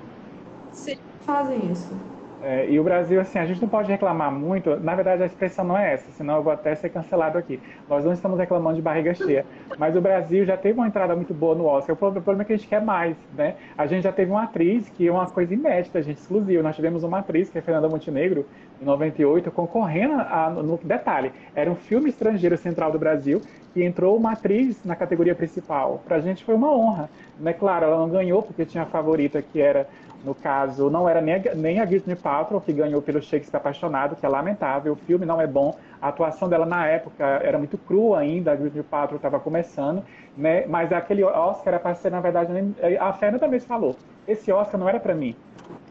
sempre 0.72 1.04
fazem 1.24 1.70
isso. 1.72 2.17
É, 2.42 2.70
e 2.70 2.78
o 2.78 2.84
Brasil, 2.84 3.20
assim, 3.20 3.38
a 3.38 3.46
gente 3.46 3.60
não 3.60 3.68
pode 3.68 3.90
reclamar 3.90 4.30
muito. 4.30 4.78
Na 4.80 4.94
verdade, 4.94 5.22
a 5.22 5.26
expressão 5.26 5.64
não 5.64 5.76
é 5.76 5.94
essa, 5.94 6.10
senão 6.12 6.36
eu 6.36 6.42
vou 6.42 6.52
até 6.52 6.74
ser 6.74 6.88
cancelado 6.88 7.36
aqui. 7.36 7.60
Nós 7.88 8.04
não 8.04 8.12
estamos 8.12 8.38
reclamando 8.38 8.76
de 8.76 8.82
barriga 8.82 9.12
cheia. 9.14 9.44
Mas 9.76 9.96
o 9.96 10.00
Brasil 10.00 10.44
já 10.44 10.56
teve 10.56 10.78
uma 10.78 10.86
entrada 10.86 11.16
muito 11.16 11.34
boa 11.34 11.54
no 11.54 11.64
Oscar. 11.64 11.94
O 11.94 11.96
problema 11.96 12.42
é 12.42 12.44
que 12.44 12.52
a 12.52 12.56
gente 12.56 12.68
quer 12.68 12.80
mais, 12.80 13.16
né? 13.34 13.56
A 13.76 13.86
gente 13.86 14.04
já 14.04 14.12
teve 14.12 14.30
uma 14.30 14.44
atriz 14.44 14.88
que 14.88 15.08
é 15.08 15.10
uma 15.10 15.26
coisa 15.26 15.52
inédita, 15.52 16.00
gente 16.00 16.18
exclusiva. 16.18 16.62
Nós 16.62 16.76
tivemos 16.76 17.02
uma 17.02 17.18
atriz, 17.18 17.50
que 17.50 17.58
é 17.58 17.60
Fernanda 17.60 17.88
Montenegro, 17.88 18.46
em 18.80 18.84
98, 18.84 19.50
concorrendo 19.50 20.14
a, 20.14 20.50
no 20.50 20.78
detalhe. 20.82 21.32
Era 21.54 21.70
um 21.70 21.74
filme 21.74 22.10
estrangeiro 22.10 22.56
central 22.56 22.92
do 22.92 22.98
Brasil 22.98 23.42
que 23.74 23.82
entrou 23.82 24.16
uma 24.16 24.32
atriz 24.32 24.84
na 24.84 24.94
categoria 24.94 25.34
principal. 25.34 26.02
Para 26.06 26.16
a 26.16 26.20
gente 26.20 26.44
foi 26.44 26.54
uma 26.54 26.72
honra. 26.72 27.10
Né? 27.38 27.52
Claro, 27.52 27.86
ela 27.86 27.98
não 27.98 28.08
ganhou 28.08 28.42
porque 28.42 28.64
tinha 28.64 28.84
a 28.84 28.86
favorita 28.86 29.42
que 29.42 29.60
era 29.60 29.88
no 30.24 30.34
caso, 30.34 30.90
não 30.90 31.08
era 31.08 31.20
nem 31.20 31.40
nem 31.54 31.80
a 31.80 31.84
Whitney 31.84 32.16
Paltrow 32.16 32.60
que 32.60 32.72
ganhou 32.72 33.00
pelo 33.00 33.22
Shakespeare 33.22 33.60
Apaixonado, 33.60 34.16
que 34.16 34.26
é 34.26 34.28
lamentável. 34.28 34.92
O 34.92 34.96
filme 34.96 35.24
não 35.24 35.40
é 35.40 35.46
bom. 35.46 35.76
A 36.02 36.08
atuação 36.08 36.48
dela 36.48 36.66
na 36.66 36.86
época 36.86 37.24
era 37.24 37.56
muito 37.56 37.78
crua 37.78 38.18
ainda. 38.18 38.52
A 38.52 38.54
Whitney 38.54 38.82
Paltrow 38.82 39.16
estava 39.16 39.38
começando, 39.38 40.02
né? 40.36 40.66
Mas 40.66 40.92
aquele 40.92 41.22
Oscar 41.22 41.74
era 41.74 41.78
para 41.78 41.94
ser, 41.94 42.10
na 42.10 42.20
verdade, 42.20 42.52
a 42.98 43.12
Fernanda 43.12 43.38
também 43.38 43.60
falou. 43.60 43.96
Esse 44.26 44.50
Oscar 44.50 44.78
não 44.78 44.88
era 44.88 44.98
para 44.98 45.14
mim. 45.14 45.36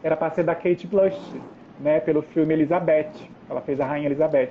Era 0.02 0.16
para 0.16 0.30
ser 0.30 0.44
da 0.44 0.54
Kate 0.54 0.86
Blush, 0.86 1.18
né? 1.80 1.98
Pelo 2.00 2.20
filme 2.20 2.52
Elizabeth. 2.52 3.12
Ela 3.48 3.62
fez 3.62 3.80
a 3.80 3.86
Rainha 3.86 4.08
Elizabeth, 4.08 4.50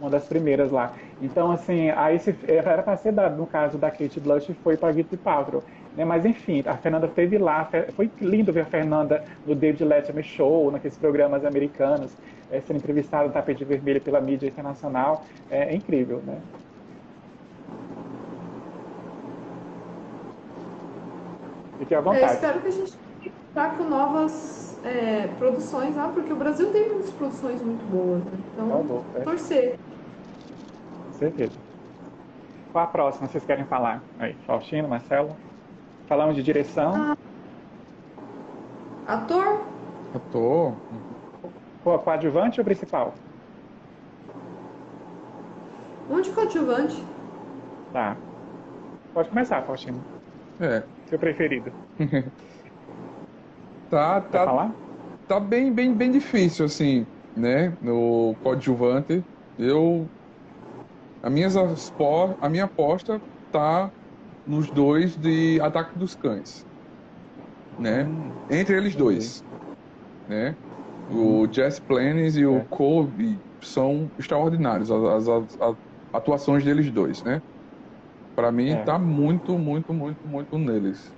uma 0.00 0.08
das 0.08 0.24
primeiras 0.24 0.70
lá. 0.70 0.94
Então, 1.20 1.50
assim, 1.50 1.90
aí 1.90 2.18
se, 2.18 2.34
era 2.46 2.82
para 2.82 2.96
ser, 2.96 3.12
no 3.12 3.46
caso 3.46 3.76
da 3.76 3.90
Kate 3.90 4.20
Blush, 4.20 4.50
foi 4.64 4.76
para 4.76 4.94
Whitney 4.94 5.18
Paltrow. 5.18 5.62
Né? 5.98 6.04
Mas 6.04 6.24
enfim, 6.24 6.62
a 6.64 6.76
Fernanda 6.76 7.06
esteve 7.06 7.38
lá, 7.38 7.68
foi 7.96 8.08
lindo 8.20 8.52
ver 8.52 8.60
a 8.60 8.66
Fernanda 8.66 9.24
no 9.44 9.52
David 9.52 9.84
Letterman 9.84 10.22
Show, 10.22 10.70
naqueles 10.70 10.96
programas 10.96 11.44
americanos, 11.44 12.16
é, 12.52 12.60
sendo 12.60 12.76
entrevistada 12.76 13.26
no 13.26 13.32
tapete 13.32 13.64
vermelho 13.64 14.00
pela 14.00 14.20
mídia 14.20 14.46
internacional, 14.46 15.24
é, 15.50 15.74
é 15.74 15.74
incrível, 15.74 16.22
né? 16.24 16.38
Fique 21.80 21.94
à 21.96 22.00
vontade. 22.00 22.24
É, 22.24 22.34
espero 22.34 22.60
que 22.60 22.68
a 22.68 22.70
gente 22.70 22.96
tá 23.52 23.70
com 23.70 23.82
novas 23.82 24.78
é, 24.84 25.26
produções 25.36 25.96
lá, 25.96 26.12
porque 26.14 26.32
o 26.32 26.36
Brasil 26.36 26.70
tem 26.70 26.90
muitas 26.90 27.10
produções 27.10 27.60
muito 27.60 27.84
boas, 27.90 28.22
né? 28.22 28.32
então 28.54 28.68
tá 28.68 28.76
bom, 28.76 29.04
é. 29.16 29.20
torcer. 29.22 29.78
Com 31.06 31.12
certeza. 31.14 31.58
Qual 32.70 32.84
a 32.84 32.86
próxima 32.86 33.26
vocês 33.26 33.44
querem 33.44 33.64
falar? 33.64 34.00
Aí, 34.20 34.36
Faustino, 34.46 34.86
Marcelo? 34.86 35.34
Falamos 36.08 36.34
de 36.34 36.42
direção. 36.42 36.94
Ah. 36.96 37.16
Ator? 39.06 39.60
Ator. 40.14 40.72
Pô, 41.84 41.98
coadjuvante 41.98 42.60
ou 42.60 42.64
principal? 42.64 43.12
Um 46.10 46.22
de 46.22 46.30
coadjuvante. 46.30 47.04
Tá. 47.92 48.16
Pode 49.12 49.28
começar, 49.28 49.62
Faustino. 49.62 50.02
É. 50.58 50.82
Seu 51.06 51.18
preferido. 51.18 51.70
tá, 53.90 54.22
tá. 54.22 54.44
falar? 54.46 54.74
Tá 55.26 55.38
bem, 55.38 55.70
bem, 55.70 55.92
bem 55.92 56.10
difícil, 56.10 56.64
assim, 56.64 57.06
né? 57.36 57.76
No 57.82 58.34
coadjuvante. 58.42 59.22
Eu. 59.58 60.08
A 61.22 61.28
minha, 61.28 61.48
a 62.40 62.48
minha 62.48 62.64
aposta 62.64 63.20
tá 63.52 63.90
nos 64.48 64.70
dois 64.70 65.14
de 65.16 65.60
Ataque 65.60 65.98
dos 65.98 66.14
Cães, 66.14 66.66
né? 67.78 68.04
Hum. 68.04 68.32
Entre 68.50 68.76
eles 68.76 68.96
dois, 68.96 69.44
né? 70.26 70.56
O 71.10 71.42
hum. 71.42 71.48
Jess 71.52 71.78
Planes 71.78 72.36
e 72.36 72.46
o 72.46 72.56
é. 72.56 72.66
Kobe 72.70 73.38
são 73.60 74.10
extraordinários 74.18 74.90
as, 74.90 75.28
as, 75.28 75.60
as, 75.60 75.76
atuações 76.12 76.64
deles 76.64 76.90
dois, 76.90 77.22
né? 77.22 77.42
Para 78.34 78.50
mim 78.50 78.70
é. 78.70 78.82
tá 78.82 78.98
muito, 78.98 79.58
muito, 79.58 79.92
muito, 79.92 80.26
muito 80.26 80.56
neles. 80.56 81.12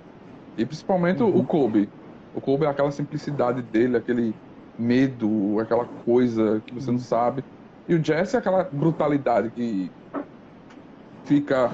E 0.57 0.65
principalmente 0.65 1.23
uhum. 1.23 1.37
o 1.37 1.45
Kobe. 1.45 1.87
O 2.35 2.41
Kobe 2.41 2.65
é 2.65 2.67
aquela 2.67 2.91
simplicidade 2.91 3.61
dele, 3.61 3.95
aquele 3.95 4.35
medo, 4.77 5.59
aquela 5.59 5.85
coisa 6.05 6.61
que 6.65 6.73
você 6.73 6.87
não 6.87 6.95
uhum. 6.95 6.99
sabe. 6.99 7.43
E 7.87 7.95
o 7.95 8.03
Jesse 8.03 8.35
é 8.35 8.39
aquela 8.39 8.63
brutalidade 8.63 9.49
que 9.51 9.89
fica 11.25 11.71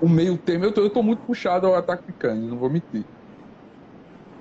o 0.00 0.08
meio 0.08 0.38
termo. 0.38 0.64
Eu 0.64 0.72
tô, 0.72 0.82
eu 0.82 0.90
tô 0.90 1.02
muito 1.02 1.22
puxado 1.24 1.66
ao 1.66 1.74
ataque 1.74 2.12
cães, 2.18 2.42
não 2.46 2.58
vou 2.58 2.70
mentir. 2.70 3.06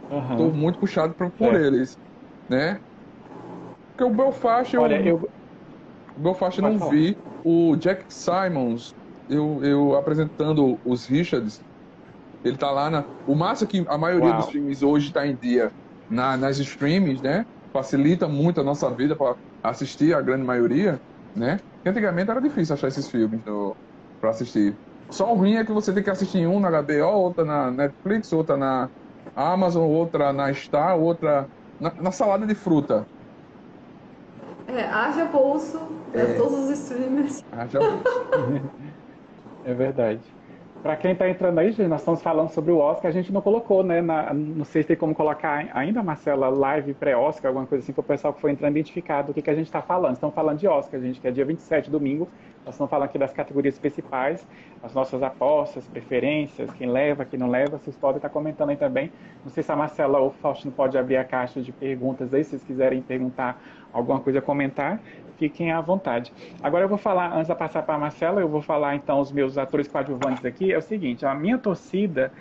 Uhum. 0.10 0.38
Tô 0.38 0.52
muito 0.52 0.80
puxado 0.80 1.13
pra, 1.15 1.30
por 1.30 1.56
é. 1.56 1.67
eles, 1.67 1.98
né? 2.50 2.80
Porque 3.96 4.04
o 4.04 4.15
Belfast, 4.15 4.74
eu, 4.74 4.82
Olha, 4.82 5.02
eu... 5.06 5.30
O 6.15 6.22
Belfast 6.22 6.62
não 6.62 6.78
falar. 6.78 6.91
vi. 6.91 7.17
O 7.43 7.76
Jack 7.78 8.06
Simons, 8.10 8.93
eu, 9.30 9.63
eu 9.63 9.96
apresentando 9.96 10.80
os 10.84 11.06
Richards, 11.06 11.62
ele 12.43 12.58
tá 12.58 12.72
lá 12.72 12.89
na. 12.89 13.08
O 13.26 13.36
massa 13.36 13.65
é 13.65 13.67
que 13.67 13.86
a 13.88 13.98
maioria 13.98 14.30
Uau. 14.30 14.41
dos 14.41 14.50
filmes 14.50 14.82
hoje 14.82 15.12
tá 15.12 15.26
em 15.26 15.36
dia 15.36 15.72
na, 16.10 16.38
nas 16.38 16.58
streams, 16.60 17.22
né? 17.22 17.46
Facilita 17.72 18.28
muito 18.28 18.60
a 18.62 18.63
nossa 18.63 18.93
vida 18.93 19.15
para 19.15 19.38
assistir 19.63 20.13
a 20.15 20.22
grande 20.22 20.43
maioria, 20.43 21.02
né? 21.36 21.58
Porque 21.58 21.89
antigamente 21.89 22.30
era 22.32 22.41
difícil 22.41 22.74
achar 22.76 22.88
esses 22.88 23.10
filmes 23.10 23.41
para 24.20 24.30
assistir. 24.32 24.78
Só 25.10 25.32
o 25.32 25.36
ruim 25.36 25.56
é 25.56 25.63
que 25.63 25.72
você 25.72 25.93
tem 25.93 26.04
que 26.04 26.10
assistir 26.10 26.46
um 26.46 26.60
na 26.60 26.70
HBO, 26.70 27.08
outra 27.13 27.46
na 27.46 27.72
Netflix, 27.72 28.32
outra 28.34 28.58
na 28.58 28.89
Amazon, 29.36 29.84
outra 29.84 30.34
na 30.34 30.54
Star, 30.54 30.98
outra 30.98 31.48
na, 31.80 31.91
na 32.00 32.12
salada 32.12 32.46
de 32.46 32.56
fruta. 32.56 33.06
É, 34.67 34.84
haja 34.84 35.26
bolso 35.26 35.80
para 36.12 36.22
é. 36.22 36.34
todos 36.34 36.60
os 36.60 36.80
streamers. 36.80 37.43
Haja 37.52 37.80
bolso. 37.80 38.72
é 39.63 39.74
verdade. 39.74 40.22
Para 40.84 40.96
quem 40.96 41.13
está 41.13 41.28
entrando 41.28 41.58
aí, 41.60 41.72
gente, 41.72 41.88
nós 41.88 42.02
estamos 42.02 42.22
falando 42.22 42.50
sobre 42.50 42.72
o 42.72 42.78
Oscar, 42.78 43.10
a 43.10 43.13
gente 43.13 43.32
não 43.32 43.41
colocou, 43.41 43.84
né? 43.84 44.02
Na, 44.02 44.34
não 44.34 44.63
sei 44.63 44.84
se 44.84 44.89
tem 44.89 44.98
como 44.98 45.15
colocar 45.15 45.67
ainda, 45.74 46.04
Marcela, 46.04 46.50
live 46.50 46.93
pré-Oscar, 46.93 47.50
alguma 47.50 47.65
coisa 47.65 47.84
assim, 47.84 47.93
para 47.93 48.02
o 48.02 48.04
pessoal 48.04 48.34
que 48.34 48.39
foi 48.39 48.52
entrando 48.52 48.72
identificar 48.72 49.24
do 49.24 49.34
que, 49.34 49.41
que 49.41 49.50
a 49.50 49.56
gente 49.56 49.65
está 49.65 49.82
falando. 49.82 50.13
Estamos 50.13 50.36
falando 50.36 50.60
de 50.60 50.67
Oscar, 50.67 51.00
gente, 51.02 51.20
que 51.20 51.28
é 51.28 51.32
dia 51.32 51.46
27, 51.46 51.89
domingo. 51.89 52.30
Nós 52.67 52.75
estamos 52.75 52.89
falando 52.89 53.06
aqui 53.06 53.17
das 53.17 53.32
categorias 53.32 53.80
principais, 53.80 54.45
as 54.84 54.93
nossas 54.93 55.23
apostas, 55.23 55.88
preferências, 55.88 56.69
quem 56.71 56.89
leva, 56.89 57.23
quem 57.23 57.39
não 57.39 57.49
leva. 57.49 57.77
Vocês 57.77 57.95
podem 57.95 58.17
estar 58.17 58.27
comentando 58.27 58.71
aí 58.71 58.75
também. 58.75 59.10
Não 59.41 59.49
sei 59.49 59.63
se 59.63 59.71
a 59.71 59.75
Marcela 59.75 60.19
ou 60.19 60.27
o 60.27 60.32
Faustino 60.32 60.73
pode 60.73 60.97
abrir 60.97 61.15
a 61.15 61.23
caixa 61.23 61.62
de 61.62 61.71
perguntas 61.71 62.34
aí, 62.34 62.43
se 62.43 62.49
vocês 62.49 62.63
quiserem 62.65 63.01
perguntar 63.01 63.63
alguma 63.93 64.19
coisa, 64.19 64.41
comentar 64.41 64.99
fiquem 65.38 65.71
à 65.71 65.80
vontade. 65.80 66.34
Agora 66.62 66.84
eu 66.84 66.89
vou 66.89 66.97
falar, 66.97 67.32
antes 67.32 67.47
de 67.47 67.56
passar 67.56 67.84
para 67.84 67.95
a 67.95 67.97
Marcela, 67.97 68.41
eu 68.41 68.49
vou 68.49 68.62
falar 68.62 68.95
então 68.95 69.21
os 69.21 69.32
meus 69.32 69.58
atores 69.58 69.88
coadjuvantes 69.88 70.43
aqui. 70.43 70.73
É 70.73 70.77
o 70.77 70.82
seguinte, 70.82 71.25
a 71.25 71.34
minha 71.34 71.58
torcida, 71.58 72.34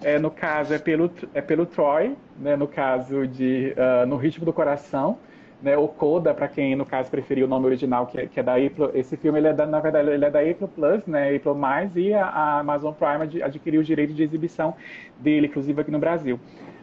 é, 0.00 0.18
no 0.18 0.30
caso, 0.30 0.72
é 0.72 0.78
pelo, 0.78 1.10
é 1.34 1.42
pelo 1.42 1.66
Troy, 1.66 2.16
né, 2.38 2.56
no 2.56 2.68
caso 2.68 3.26
de 3.26 3.74
uh, 3.76 4.06
No 4.06 4.16
Ritmo 4.16 4.46
do 4.46 4.52
Coração, 4.52 5.18
né, 5.64 5.76
o 5.78 5.88
Coda, 5.88 6.34
para 6.34 6.46
quem 6.46 6.76
no 6.76 6.84
caso 6.84 7.10
preferiu 7.10 7.46
o 7.46 7.48
nome 7.48 7.64
original, 7.66 8.06
que 8.06 8.20
é, 8.20 8.26
que 8.26 8.38
é 8.38 8.42
da 8.42 8.52
April, 8.54 8.90
esse 8.92 9.16
filme 9.16 9.38
ele 9.38 9.48
é 9.48 9.52
da, 9.54 9.64
na 9.64 9.80
verdade 9.80 10.10
ele 10.10 10.24
é 10.24 10.30
da 10.30 10.40
April 10.40 10.68
Plus, 10.68 11.06
né, 11.06 11.34
April 11.34 11.54
Mais, 11.54 11.90
e 11.96 12.12
a, 12.12 12.26
a 12.26 12.58
Amazon 12.60 12.92
Prime 12.92 13.42
adquiriu 13.42 13.80
o 13.80 13.84
direito 13.84 14.12
de 14.12 14.22
exibição 14.22 14.74
dele, 15.18 15.46
inclusive 15.46 15.80
aqui 15.80 15.90
no 15.90 15.98
Brasil. 15.98 16.38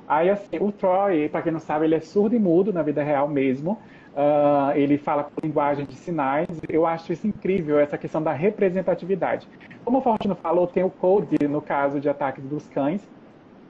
Aí 0.07 0.29
assim, 0.29 0.57
o 0.59 0.71
Troy, 0.71 1.29
para 1.29 1.43
quem 1.43 1.51
não 1.51 1.59
sabe, 1.59 1.85
ele 1.85 1.95
é 1.95 1.99
surdo 2.01 2.35
e 2.35 2.39
mudo 2.39 2.73
na 2.73 2.81
vida 2.81 3.03
real 3.03 3.27
mesmo. 3.27 3.77
Uh, 4.13 4.75
ele 4.75 4.97
fala 4.97 5.23
com 5.23 5.31
linguagem 5.41 5.85
de 5.85 5.95
sinais. 5.95 6.49
Eu 6.67 6.85
acho 6.85 7.13
isso 7.13 7.25
incrível, 7.25 7.79
essa 7.79 7.97
questão 7.97 8.21
da 8.21 8.33
representatividade. 8.33 9.47
Como 9.85 9.99
o 9.99 10.01
Fortino 10.01 10.35
falou, 10.35 10.67
tem 10.67 10.83
o 10.83 10.89
Code, 10.89 11.37
no 11.47 11.61
caso 11.61 11.99
de 11.99 12.09
Ataque 12.09 12.41
dos 12.41 12.67
Cães, 12.67 13.01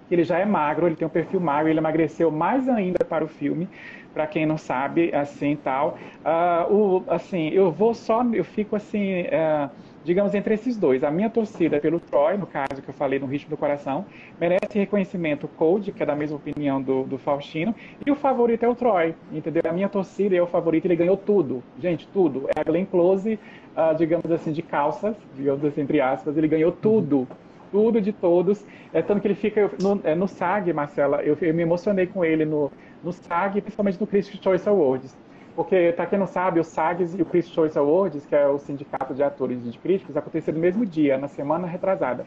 ele 0.09 0.23
já 0.23 0.39
é 0.39 0.45
magro, 0.45 0.87
ele 0.87 0.95
tem 0.95 1.07
um 1.07 1.11
perfil 1.11 1.39
magro, 1.39 1.69
ele 1.69 1.79
emagreceu 1.79 2.29
mais 2.29 2.67
ainda 2.67 3.05
para 3.05 3.23
o 3.23 3.27
filme, 3.27 3.69
para 4.13 4.27
quem 4.27 4.45
não 4.45 4.57
sabe, 4.57 5.13
assim, 5.13 5.55
tal. 5.55 5.97
Uh, 6.25 6.73
o, 6.73 7.03
assim, 7.07 7.49
eu 7.49 7.71
vou 7.71 7.93
só, 7.93 8.23
eu 8.33 8.43
fico 8.43 8.75
assim... 8.75 9.21
Uh, 9.21 9.69
digamos, 10.03 10.33
entre 10.33 10.53
esses 10.53 10.77
dois. 10.77 11.03
A 11.03 11.11
minha 11.11 11.29
torcida 11.29 11.79
pelo 11.79 11.99
Troy, 11.99 12.37
no 12.37 12.47
caso 12.47 12.81
que 12.81 12.89
eu 12.89 12.93
falei 12.93 13.19
no 13.19 13.25
Ritmo 13.25 13.51
do 13.51 13.57
Coração, 13.57 14.05
merece 14.39 14.79
reconhecimento 14.79 15.45
o 15.45 15.49
Code, 15.49 15.91
que 15.91 16.01
é 16.01 16.05
da 16.05 16.15
mesma 16.15 16.37
opinião 16.37 16.81
do, 16.81 17.03
do 17.03 17.17
Faustino, 17.17 17.73
e 18.05 18.11
o 18.11 18.15
favorito 18.15 18.63
é 18.63 18.67
o 18.67 18.75
Troy, 18.75 19.15
entendeu? 19.31 19.61
A 19.67 19.73
minha 19.73 19.89
torcida 19.89 20.35
é 20.35 20.41
o 20.41 20.47
favorito, 20.47 20.85
ele 20.85 20.95
ganhou 20.95 21.17
tudo, 21.17 21.63
gente, 21.79 22.07
tudo. 22.07 22.47
É 22.55 22.59
a 22.59 22.63
Glenn 22.63 22.85
Close, 22.85 23.33
uh, 23.75 23.95
digamos 23.95 24.29
assim, 24.31 24.51
de 24.51 24.61
calças, 24.61 25.15
digamos 25.35 25.63
assim, 25.63 25.81
entre 25.81 26.01
aspas, 26.01 26.37
ele 26.37 26.47
ganhou 26.47 26.71
tudo. 26.71 27.27
Tudo 27.71 28.01
de 28.01 28.11
todos. 28.11 28.65
É 28.91 29.01
tanto 29.01 29.21
que 29.21 29.27
ele 29.27 29.35
fica 29.35 29.71
no, 29.81 30.01
é, 30.03 30.13
no 30.13 30.27
SAG, 30.27 30.73
Marcela. 30.73 31.21
Eu, 31.23 31.37
eu 31.41 31.53
me 31.53 31.61
emocionei 31.61 32.05
com 32.05 32.25
ele 32.25 32.43
no, 32.43 32.69
no 33.03 33.11
SAG, 33.11 33.61
principalmente 33.61 33.99
no 33.99 34.07
Critics' 34.07 34.41
Choice 34.41 34.67
Awards 34.67 35.15
Porque, 35.55 35.93
para 35.95 36.05
quem 36.05 36.19
não 36.19 36.27
sabe, 36.27 36.59
o 36.59 36.63
SAGs 36.63 37.13
e 37.17 37.21
o 37.21 37.25
Critics' 37.25 37.53
Choice 37.53 37.77
Awards, 37.77 38.25
que 38.25 38.35
é 38.35 38.47
o 38.47 38.59
sindicato 38.59 39.13
de 39.13 39.23
atores 39.23 39.65
e 39.65 39.71
de 39.71 39.79
críticos, 39.79 40.15
aconteceram 40.15 40.57
no 40.57 40.61
mesmo 40.61 40.85
dia, 40.85 41.17
na 41.17 41.27
semana 41.27 41.67
retrasada. 41.67 42.25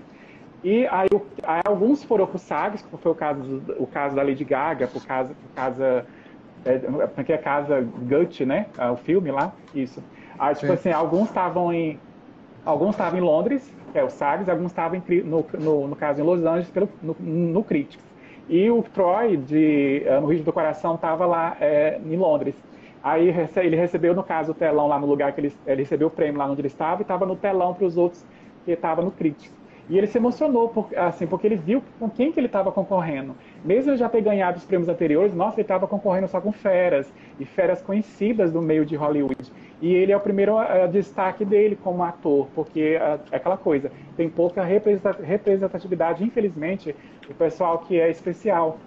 E 0.63 0.87
aí, 0.87 1.09
aí 1.43 1.61
alguns 1.67 2.03
foram 2.05 2.27
para 2.27 2.37
o 2.37 2.39
SAGs, 2.39 2.83
que 2.83 2.97
foi 2.97 3.13
o 3.13 3.15
caso, 3.15 3.63
o 3.79 3.87
caso 3.87 4.17
da 4.17 4.23
Lady 4.23 4.45
Gaga, 4.45 4.87
por 4.87 5.05
causa, 5.05 5.35
por 5.35 5.55
causa 5.55 6.07
é, 6.65 6.79
porque 7.09 7.33
é 7.33 7.39
casa 7.39 7.81
Gut, 7.83 8.45
né? 8.45 8.67
É 8.79 8.91
o 8.91 8.97
filme 8.97 9.31
lá, 9.31 9.53
isso. 9.75 10.03
Aí, 10.39 10.55
tipo 10.55 10.67
Sim. 10.67 10.73
assim, 10.73 10.91
alguns 10.91 11.29
estavam 11.29 11.73
em 11.73 11.99
alguns 12.65 12.95
estavam 12.95 13.19
em 13.19 13.23
Londres, 13.23 13.71
que 13.93 13.99
é 13.99 14.03
o 14.03 14.09
SAGs, 14.09 14.49
alguns 14.49 14.71
estavam 14.71 15.03
no, 15.25 15.45
no, 15.61 15.89
no, 15.89 15.97
caso 15.97 16.21
em 16.21 16.25
Los 16.25 16.43
Angeles, 16.45 16.71
pelo, 16.71 16.89
no, 17.03 17.15
no 17.21 17.63
Critics. 17.63 18.03
E 18.49 18.71
o 18.71 18.83
Troy, 18.83 19.37
de, 19.37 20.03
uh, 20.07 20.21
no 20.21 20.27
Rio 20.27 20.43
do 20.43 20.53
Coração, 20.53 20.95
estava 20.95 21.25
lá 21.25 21.57
é, 21.61 21.99
em 22.05 22.17
Londres. 22.17 22.55
Aí 23.03 23.35
ele 23.57 23.77
recebeu, 23.77 24.15
no 24.15 24.23
caso, 24.23 24.53
o 24.53 24.55
telão 24.55 24.87
lá 24.87 24.99
no 24.99 25.07
lugar 25.07 25.33
que 25.33 25.41
ele, 25.41 25.53
ele 25.67 25.83
recebeu 25.83 26.09
o 26.09 26.11
prêmio 26.11 26.39
lá 26.39 26.47
onde 26.47 26.61
ele 26.61 26.69
estava 26.69 27.01
e 27.01 27.03
estava 27.03 27.27
no 27.27 27.37
telão 27.37 27.75
para 27.75 27.87
os 27.87 27.99
outros 27.99 28.25
que 28.65 28.73
estavam 28.73 29.05
no 29.05 29.11
Critics. 29.11 29.53
E 29.89 29.99
ele 29.99 30.07
se 30.07 30.17
emocionou, 30.17 30.71
por, 30.71 30.89
assim, 30.97 31.27
porque 31.27 31.47
ele 31.47 31.57
viu 31.57 31.83
com 31.99 32.09
quem 32.09 32.33
que 32.33 32.41
ele 32.41 32.47
estava 32.47 32.73
concorrendo. 32.73 33.37
Mesmo 33.63 33.91
ele 33.91 33.99
já 33.99 34.09
ter 34.09 34.23
ganhado 34.23 34.57
os 34.57 34.65
prêmios 34.65 34.89
anteriores, 34.89 35.35
nossa, 35.35 35.57
ele 35.57 35.63
estava 35.63 35.87
concorrendo 35.87 36.29
só 36.29 36.41
com 36.41 36.51
feras, 36.53 37.13
e 37.39 37.45
feras 37.45 37.83
conhecidas 37.83 38.51
do 38.51 38.63
meio 38.63 38.87
de 38.87 38.97
Hollywood. 38.97 39.53
E 39.81 39.93
ele 39.93 40.13
é 40.13 40.17
o 40.17 40.21
primeiro 40.21 40.57
uh, 40.57 40.89
destaque 40.91 41.45
dele 41.45 41.77
como 41.77 42.03
ator, 42.03 42.49
porque 42.55 42.97
uh, 42.97 43.21
é 43.31 43.37
aquela 43.37 43.57
coisa, 43.57 43.91
tem 44.17 44.29
pouca 44.29 44.63
representatividade, 44.63 46.25
infelizmente, 46.25 46.95
do 47.27 47.35
pessoal 47.35 47.79
que 47.79 47.99
é 47.99 48.11
especial, 48.11 48.79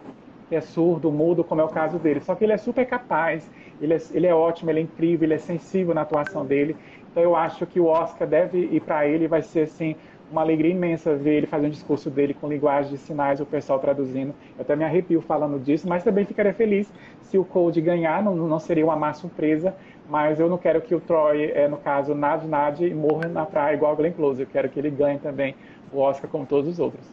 que 0.49 0.55
é 0.55 0.61
surdo, 0.61 1.11
mudo, 1.11 1.43
como 1.43 1.61
é 1.61 1.63
o 1.63 1.69
caso 1.69 1.99
dele. 1.99 2.21
Só 2.21 2.35
que 2.35 2.45
ele 2.45 2.53
é 2.53 2.57
super 2.57 2.85
capaz, 2.85 3.49
ele 3.81 3.93
é, 3.93 3.97
ele 4.11 4.27
é 4.27 4.33
ótimo, 4.33 4.71
ele 4.71 4.79
é 4.79 4.83
incrível, 4.83 5.25
ele 5.25 5.33
é 5.33 5.37
sensível 5.37 5.93
na 5.93 6.01
atuação 6.01 6.45
dele. 6.45 6.75
Então 7.11 7.21
eu 7.21 7.35
acho 7.35 7.65
que 7.65 7.79
o 7.79 7.85
Oscar 7.85 8.27
deve 8.27 8.57
ir 8.59 8.81
para 8.81 9.07
ele, 9.07 9.27
vai 9.27 9.41
ser 9.41 9.61
assim 9.61 9.95
uma 10.29 10.41
alegria 10.41 10.71
imensa 10.71 11.15
ver 11.15 11.35
ele 11.35 11.47
fazendo 11.47 11.69
o 11.69 11.73
discurso 11.73 12.09
dele 12.09 12.33
com 12.33 12.49
linguagem 12.49 12.91
de 12.91 12.97
sinais, 12.97 13.39
o 13.39 13.45
pessoal 13.45 13.79
traduzindo. 13.79 14.33
Eu 14.57 14.61
até 14.61 14.75
me 14.75 14.83
arrepio 14.83 15.21
falando 15.21 15.57
disso, 15.59 15.87
mas 15.87 16.03
também 16.03 16.25
ficaria 16.25 16.53
feliz 16.53 16.91
se 17.21 17.37
o 17.37 17.45
Code 17.45 17.81
ganhar, 17.81 18.21
não, 18.23 18.35
não 18.35 18.59
seria 18.59 18.85
uma 18.85 18.95
má 18.95 19.13
surpresa, 19.13 19.73
mas 20.09 20.39
eu 20.39 20.49
não 20.49 20.57
quero 20.57 20.81
que 20.81 20.95
o 20.95 21.01
Troy, 21.01 21.51
é, 21.51 21.67
no 21.67 21.77
caso, 21.77 22.15
Nad 22.15 22.43
Nad, 22.45 22.79
morra 22.93 23.27
na 23.27 23.45
praia 23.45 23.75
igual 23.75 23.91
a 23.91 23.95
Glenn 23.95 24.13
Close. 24.13 24.41
Eu 24.41 24.47
quero 24.47 24.69
que 24.69 24.79
ele 24.79 24.89
ganhe 24.89 25.19
também 25.19 25.55
o 25.91 25.99
Oscar 25.99 26.29
como 26.29 26.45
todos 26.45 26.69
os 26.69 26.79
outros. 26.79 27.05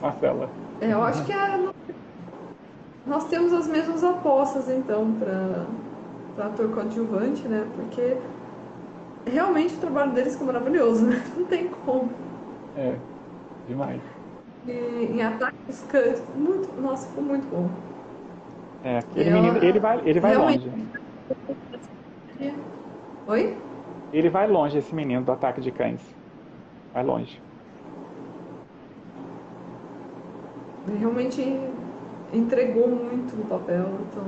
Marcela. 0.00 0.48
É, 0.80 0.92
eu 0.92 1.02
acho 1.02 1.24
que 1.24 1.32
é... 1.32 1.58
nós 3.06 3.28
temos 3.28 3.52
as 3.52 3.68
mesmas 3.68 4.02
apostas, 4.02 4.68
então, 4.68 5.12
para 6.36 6.46
ator 6.46 6.68
coadjuvante, 6.74 7.46
né? 7.46 7.64
Porque 7.76 8.16
realmente 9.30 9.74
o 9.76 9.80
trabalho 9.80 10.12
deles 10.12 10.32
ficou 10.32 10.48
maravilhoso, 10.48 11.06
né? 11.06 11.22
Não 11.36 11.44
tem 11.46 11.68
como. 11.84 12.10
É, 12.76 12.94
demais. 13.68 14.00
E 14.66 14.72
em 14.72 15.22
ataques, 15.22 15.84
muito, 16.36 16.80
nossa, 16.80 17.06
ficou 17.08 17.24
muito 17.24 17.48
bom. 17.48 17.91
É, 18.84 18.98
aquele 18.98 19.30
Eu, 19.30 19.34
menino, 19.34 19.64
ele 19.64 19.78
vai, 19.78 20.00
ele 20.04 20.20
vai 20.20 20.36
longe. 20.36 20.70
Oi? 23.28 23.56
Ele 24.12 24.28
vai 24.28 24.48
longe, 24.48 24.78
esse 24.78 24.94
menino 24.94 25.22
do 25.22 25.32
ataque 25.32 25.60
de 25.60 25.70
cães. 25.70 26.00
Vai 26.92 27.04
longe. 27.04 27.40
Ele 30.88 30.98
realmente 30.98 31.60
entregou 32.32 32.88
muito 32.88 33.36
no 33.36 33.44
papel, 33.44 33.88
então. 34.10 34.24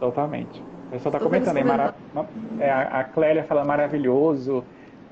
Totalmente. 0.00 0.60
O 0.88 0.90
pessoal 0.90 1.14
está 1.14 1.24
comentando 1.24 1.56
aí, 1.56 1.64
mara... 1.64 1.94
é, 2.58 2.70
a 2.70 3.04
Clélia 3.04 3.44
fala 3.44 3.64
maravilhoso. 3.64 4.64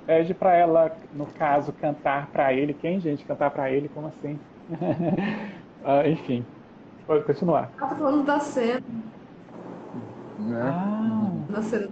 Pede 0.05 0.35
para 0.35 0.57
ela, 0.57 0.96
no 1.14 1.27
caso, 1.27 1.72
cantar 1.72 2.27
para 2.33 2.53
ele. 2.53 2.74
Quem, 2.74 2.98
gente, 2.98 3.24
cantar 3.24 3.51
para 3.51 3.70
ele? 3.70 3.88
Como 3.88 4.09
assim? 4.09 4.40
uh, 4.70 6.03
enfim, 6.09 6.44
pode 7.09 7.25
continuar. 7.25 7.73
Ela 7.79 7.88
tá 7.88 7.97
falando 7.97 8.25
da 8.25 8.38
cena. 8.38 8.81
Né? 10.38 10.61
Ah, 10.62 11.31
da 11.51 11.62
cena. 11.62 11.88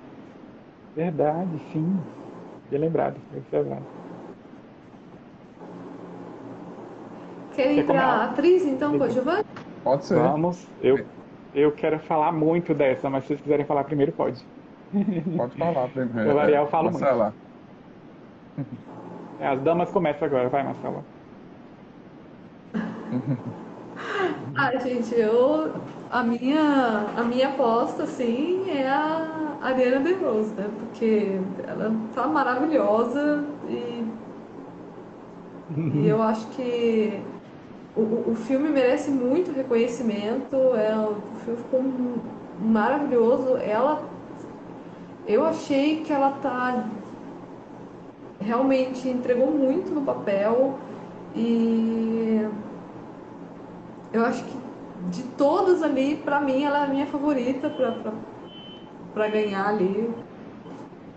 Verdade, 0.94 1.59
sim. 1.72 1.98
Bem 2.70 2.81
lembrado, 2.81 3.16
observado. 3.35 3.83
Quer 7.55 7.72
ir 7.72 7.87
para 7.87 8.24
atriz, 8.24 8.64
então, 8.66 8.98
coadjuvante? 8.98 9.46
Pode 9.83 10.05
ser. 10.05 10.18
Vamos. 10.18 10.68
Eu 10.83 10.98
eu 11.55 11.72
quero 11.72 11.98
falar 12.00 12.33
muito 12.33 12.74
dessa, 12.74 13.09
mas 13.09 13.22
se 13.24 13.29
vocês 13.29 13.40
quiserem 13.40 13.64
falar 13.64 13.85
primeiro, 13.85 14.12
pode. 14.12 14.44
Pode 15.37 15.57
falar 15.57 15.88
primeiro. 15.88 16.35
O 16.35 16.38
Ariel 16.38 16.66
fala 16.66 16.90
Marcela. 16.90 17.35
muito. 18.57 18.76
É, 19.40 19.48
as 19.48 19.61
damas 19.62 19.90
começam 19.90 20.26
agora, 20.29 20.50
vai, 20.50 20.62
Marcela. 20.62 21.02
ah, 24.57 24.77
gente, 24.79 25.14
eu. 25.14 25.73
A 26.11 26.23
minha, 26.23 27.07
a 27.16 27.23
minha 27.25 27.49
aposta, 27.49 28.05
assim, 28.05 28.71
é 28.71 28.88
a 28.88 29.57
Ariana 29.61 30.01
DeRose, 30.01 30.55
né? 30.55 30.69
Porque 30.79 31.40
ela 31.66 31.92
tá 32.14 32.27
maravilhosa 32.27 33.45
e. 33.69 34.05
e 35.95 36.09
eu 36.09 36.23
acho 36.23 36.47
que 36.49 37.21
o, 37.97 38.31
o 38.31 38.37
filme 38.37 38.69
merece 38.69 39.11
muito 39.11 39.51
reconhecimento, 39.53 40.57
é, 40.77 40.97
o 40.97 41.16
filme 41.45 41.59
ficou 41.62 41.85
maravilhoso. 42.61 43.57
Ela, 43.57 44.03
eu 45.27 45.45
achei 45.45 46.03
que 46.03 46.12
ela 46.12 46.31
tá 46.42 46.88
realmente 48.40 49.09
entregou 49.09 49.51
muito 49.51 49.90
no 49.90 50.03
papel 50.03 50.79
e 51.35 52.47
eu 54.12 54.25
acho 54.25 54.45
que 54.45 54.57
de 55.11 55.23
todas 55.37 55.83
ali, 55.83 56.16
para 56.16 56.40
mim, 56.40 56.64
ela 56.64 56.81
é 56.81 56.85
a 56.85 56.88
minha 56.88 57.07
favorita 57.07 57.71
para 59.14 59.29
ganhar 59.29 59.69
ali. 59.69 60.12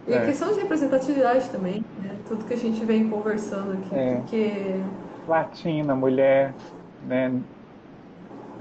E 0.08 0.14
é. 0.14 0.18
a 0.18 0.26
questão 0.26 0.54
de 0.54 0.60
representatividade 0.60 1.50
também, 1.50 1.86
né? 2.02 2.16
tudo 2.28 2.46
que 2.46 2.54
a 2.54 2.58
gente 2.58 2.84
vem 2.84 3.10
conversando 3.10 3.74
aqui, 3.74 3.96
é. 3.96 4.16
porque 4.16 4.82
latina, 5.28 5.94
mulher, 5.96 6.54
né? 7.08 7.32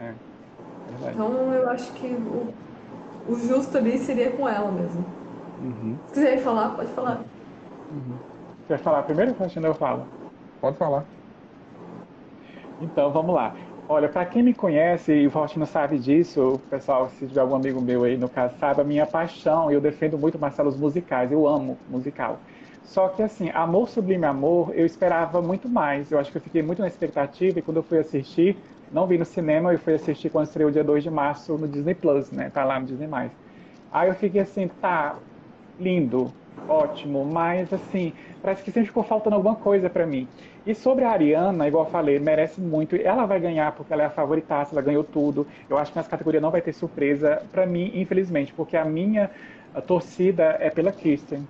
É, 0.01 0.13
então 1.11 1.53
eu 1.53 1.69
acho 1.71 1.93
que 1.93 2.07
o, 2.07 2.53
o, 3.29 3.35
justo 3.37 3.79
ali 3.79 3.99
seria 3.99 4.31
com 4.31 4.49
ela 4.49 4.71
mesmo. 4.71 5.05
Uhum. 5.61 5.97
Se 6.07 6.15
quiser 6.15 6.39
falar, 6.39 6.71
pode 6.71 6.91
falar. 6.93 7.21
Uhum. 7.91 8.17
Quer 8.67 8.79
falar 8.79 9.03
primeiro, 9.03 9.35
Faxina? 9.35 9.69
Eu 9.69 9.75
falo. 9.75 10.07
Pode 10.61 10.77
falar. 10.77 11.05
Então, 12.81 13.11
vamos 13.11 13.35
lá. 13.35 13.55
Olha, 13.91 14.09
para 14.11 14.27
quem 14.27 14.43
me 14.43 14.55
conhece, 14.55 15.13
e 15.15 15.27
o 15.27 15.31
Faustino 15.31 15.65
sabe 15.67 15.99
disso, 15.99 16.43
o 16.57 16.59
pessoal, 16.59 17.09
se 17.09 17.27
tiver 17.27 17.41
algum 17.41 17.55
amigo 17.55 17.81
meu 17.81 18.05
aí 18.05 18.19
no 18.19 18.29
caso, 18.29 18.55
sabe 18.59 18.83
a 18.83 18.85
minha 18.85 19.07
paixão. 19.07 19.71
Eu 19.71 19.81
defendo 19.81 20.19
muito 20.19 20.39
Marcelo 20.39 20.69
os 20.69 20.77
musicais, 20.77 21.33
eu 21.33 21.47
amo 21.47 21.83
musical. 21.87 22.45
Só 22.83 23.09
que, 23.09 23.23
assim, 23.23 23.49
Amor 23.51 23.89
Sublime 23.89 24.27
Amor, 24.27 24.75
eu 24.75 24.85
esperava 24.85 25.41
muito 25.41 25.69
mais. 25.71 26.11
Eu 26.11 26.19
acho 26.19 26.31
que 26.31 26.37
eu 26.37 26.43
fiquei 26.43 26.63
muito 26.63 26.81
na 26.83 26.87
expectativa 26.89 27.59
e 27.59 27.63
quando 27.63 27.79
eu 27.79 27.83
fui 27.83 27.99
assistir, 27.99 28.63
não 28.91 29.07
vi 29.07 29.17
no 29.17 29.25
cinema, 29.25 29.73
eu 29.73 29.79
fui 29.79 29.95
assistir 29.95 30.29
quando 30.31 30.47
estreou 30.47 30.71
dia 30.71 30.85
2 30.85 31.03
de 31.03 31.11
março 31.11 31.57
no 31.57 31.67
Disney 31.67 31.95
Plus, 31.95 32.31
né? 32.31 32.51
Tá 32.51 32.65
lá 32.65 32.79
no 32.79 32.85
Disney+. 32.87 33.09
Aí 33.91 34.09
eu 34.09 34.15
fiquei 34.15 34.41
assim, 34.43 34.69
tá, 34.69 35.23
lindo, 35.79 36.37
ótimo, 36.67 37.25
mas 37.25 37.73
assim, 37.73 38.15
parece 38.41 38.63
que 38.63 38.71
sempre 38.71 38.89
ficou 38.89 39.03
faltando 39.03 39.37
alguma 39.37 39.57
coisa 39.57 39.89
para 39.89 40.07
mim. 40.07 40.31
E 40.65 40.75
sobre 40.75 41.05
a 41.05 41.11
Ariana, 41.11 41.67
igual 41.67 41.85
eu 41.87 41.91
falei, 41.91 42.19
merece 42.19 42.61
muito. 42.61 42.95
Ela 42.97 43.27
vai 43.27 43.41
ganhar 43.41 43.75
porque 43.75 43.93
ela 43.93 44.03
é 44.03 44.07
a 44.07 44.11
favorita, 44.11 44.55
ela 44.71 44.83
ganhou 44.83 45.05
tudo. 45.05 45.49
Eu 45.69 45.79
acho 45.79 45.93
que 45.93 45.99
nessa 45.99 46.11
categoria 46.11 46.41
não 46.41 46.51
vai 46.51 46.61
ter 46.63 46.73
surpresa 46.73 47.49
para 47.51 47.67
mim, 47.67 47.91
infelizmente, 47.95 48.53
porque 48.55 48.77
a 48.77 48.85
minha 48.85 49.31
a 49.73 49.83
torcida 49.83 50.57
é 50.61 50.71
pela 50.71 50.93
Kirsten, 50.93 51.49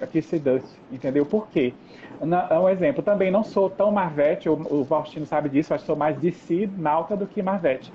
a 0.00 0.06
Kirsten 0.06 0.40
Dust, 0.42 0.78
entendeu? 0.90 1.26
Por 1.26 1.48
quê? 1.48 1.78
Na, 2.20 2.60
um 2.60 2.68
exemplo, 2.68 3.02
também 3.02 3.30
não 3.30 3.44
sou 3.44 3.68
tão 3.70 3.90
Marvete, 3.92 4.48
o, 4.48 4.54
o 4.54 5.26
sabe 5.26 5.48
disso, 5.50 5.74
acho 5.74 5.82
que 5.84 5.86
sou 5.86 5.96
mais 5.96 6.18
DC, 6.18 6.66
Nauta 6.66 7.16
do 7.16 7.28
que 7.28 7.42
Marvete. 7.42 7.94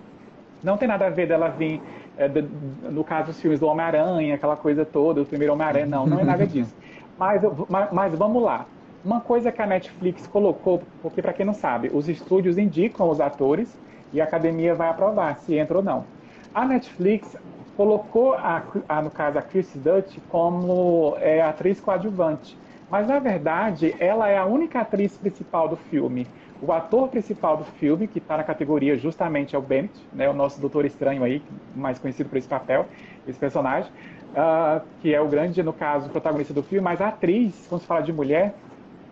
Não 0.64 0.78
tem 0.78 0.88
nada 0.88 1.08
a 1.08 1.10
ver 1.10 1.28
dela 1.28 1.50
vir, 1.50 1.82
é, 2.18 2.28
de, 2.28 2.42
no 2.42 3.04
caso 3.04 3.28
dos 3.28 3.42
filmes 3.42 3.60
do 3.60 3.68
Homem-Aranha, 3.68 4.36
aquela 4.36 4.58
coisa 4.58 4.86
toda, 4.86 5.22
o 5.22 5.26
primeiro 5.26 5.54
Homem-Aranha, 5.54 5.86
não, 5.86 6.06
não 6.06 6.20
é 6.20 6.24
nada 6.24 6.46
disso. 6.48 6.76
Mas, 7.18 7.42
mas, 7.70 7.92
mas 7.92 8.16
vamos 8.16 8.42
lá. 8.44 8.66
Uma 9.04 9.22
coisa 9.22 9.52
que 9.52 9.62
a 9.62 9.66
Netflix 9.66 10.28
colocou, 10.28 10.84
porque 11.02 11.22
para 11.22 11.34
quem 11.34 11.46
não 11.46 11.54
sabe, 11.54 11.90
os 11.94 12.10
estúdios 12.10 12.58
indicam 12.58 13.10
os 13.10 13.22
atores 13.22 13.80
e 14.12 14.20
a 14.20 14.26
academia 14.26 14.76
vai 14.76 14.90
aprovar 14.90 15.38
se 15.38 15.56
entra 15.56 15.78
ou 15.78 15.84
não. 15.84 16.06
A 16.54 16.66
Netflix 16.66 17.38
colocou, 17.76 18.34
a, 18.34 18.62
a, 18.90 19.02
no 19.02 19.10
caso, 19.10 19.38
a 19.38 19.42
Chris 19.42 19.72
Dutch 19.76 20.18
como 20.28 21.16
é, 21.20 21.42
atriz 21.42 21.80
coadjuvante. 21.80 22.58
Mas, 22.90 23.08
na 23.08 23.20
verdade, 23.20 23.96
ela 24.00 24.28
é 24.28 24.38
a 24.38 24.46
única 24.46 24.82
atriz 24.82 25.18
principal 25.18 25.70
do 25.70 25.78
filme. 25.78 26.28
O 26.62 26.74
ator 26.74 27.08
principal 27.08 27.56
do 27.56 27.64
filme, 27.64 28.08
que 28.08 28.20
está 28.20 28.36
na 28.36 28.44
categoria 28.44 28.98
justamente 28.98 29.56
é 29.56 29.60
o 29.60 29.62
Bennett, 29.62 29.94
né, 30.12 30.30
o 30.30 30.34
nosso 30.34 30.60
Doutor 30.60 30.86
Estranho 30.86 31.24
aí, 31.24 31.42
mais 31.74 31.98
conhecido 32.00 32.30
por 32.30 32.38
esse 32.38 32.48
papel, 32.48 32.86
esse 33.26 33.40
personagem, 33.40 33.90
uh, 34.32 34.82
que 35.02 35.14
é 35.14 35.22
o 35.22 35.28
grande, 35.28 35.64
no 35.64 35.72
caso, 35.72 36.10
protagonista 36.10 36.54
do 36.54 36.62
filme, 36.62 36.84
mas 36.84 37.00
a 37.00 37.08
atriz, 37.08 37.66
quando 37.70 37.82
se 37.82 37.88
fala 37.88 38.02
de 38.02 38.12
mulher, 38.12 38.56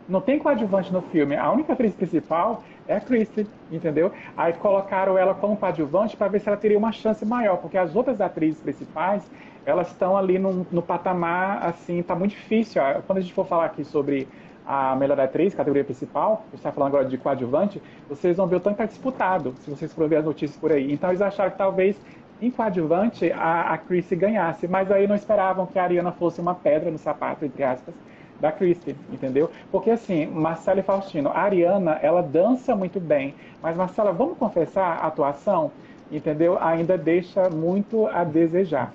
não 0.10 0.22
tem 0.22 0.40
coadjuvante 0.40 0.92
no 0.92 1.02
filme. 1.02 1.36
A 1.36 1.52
única 1.52 1.74
atriz 1.74 1.94
principal 1.94 2.64
é 2.88 2.96
a 2.96 3.02
Kristen, 3.02 3.48
entendeu? 3.72 4.12
Aí 4.36 4.54
colocaram 4.54 5.18
ela 5.18 5.34
como 5.34 5.58
coadjuvante 5.58 6.16
para 6.16 6.28
ver 6.28 6.40
se 6.40 6.48
ela 6.48 6.58
teria 6.58 6.78
uma 6.78 6.92
chance 6.92 7.26
maior, 7.26 7.58
porque 7.58 7.78
as 7.78 7.96
outras 7.96 8.22
atrizes 8.22 8.62
principais, 8.62 9.30
elas 9.66 9.88
estão 9.90 10.16
ali 10.16 10.40
no, 10.40 10.66
no 10.72 10.82
patamar, 10.82 11.66
assim, 11.66 12.02
tá 12.02 12.16
muito 12.16 12.32
difícil. 12.32 12.82
Quando 13.06 13.20
a 13.20 13.22
gente 13.22 13.34
for 13.34 13.46
falar 13.46 13.66
aqui 13.66 13.84
sobre 13.84 14.30
a 14.68 14.96
melhor 14.98 15.20
atriz, 15.20 15.56
categoria 15.56 15.84
principal, 15.84 16.46
você 16.50 16.58
está 16.58 16.72
falando 16.72 16.90
agora 16.90 17.06
de 17.06 17.18
coadjuvante, 17.18 17.82
vocês 18.10 18.36
vão 18.36 18.48
ver 18.48 18.58
o 18.58 18.60
tanto 18.60 18.76
que 18.76 18.84
está 18.84 18.94
disputado, 18.94 19.56
se 19.62 19.70
vocês 19.70 19.94
forem 19.94 20.10
ver 20.10 20.18
as 20.18 20.26
notícias 20.26 20.60
por 20.60 20.74
aí. 20.74 20.92
Então 20.92 21.10
eles 21.10 21.22
acharam 21.22 21.52
que 21.52 21.58
talvez 21.58 21.96
em 22.42 22.52
coadjuvante 22.52 23.32
a, 23.32 23.74
a 23.74 23.78
Chrissy 23.78 24.16
ganhasse, 24.16 24.68
mas 24.68 24.92
aí 24.92 25.08
não 25.08 25.16
esperavam 25.16 25.66
que 25.66 25.80
a 25.80 25.84
Ariana 25.84 26.12
fosse 26.12 26.42
uma 26.42 26.54
pedra 26.54 26.92
no 26.92 26.98
sapato, 26.98 27.46
entre 27.46 27.64
aspas, 27.64 27.96
da 28.40 28.52
Christie, 28.52 28.96
entendeu? 29.12 29.50
Porque 29.72 29.90
assim, 29.90 30.26
Marcela 30.28 30.82
e 30.82 30.84
Faustino, 30.84 31.30
a 31.30 31.40
Ariana, 31.40 31.98
ela 32.02 32.22
dança 32.22 32.76
muito 32.76 33.00
bem, 33.00 33.34
mas 33.62 33.78
Marcela, 33.78 34.12
vamos 34.12 34.38
confessar, 34.38 35.00
a 35.02 35.08
atuação, 35.08 35.72
entendeu? 36.12 36.58
Ainda 36.62 36.98
deixa 36.98 37.50
muito 37.50 38.06
a 38.08 38.24
desejar. 38.24 38.92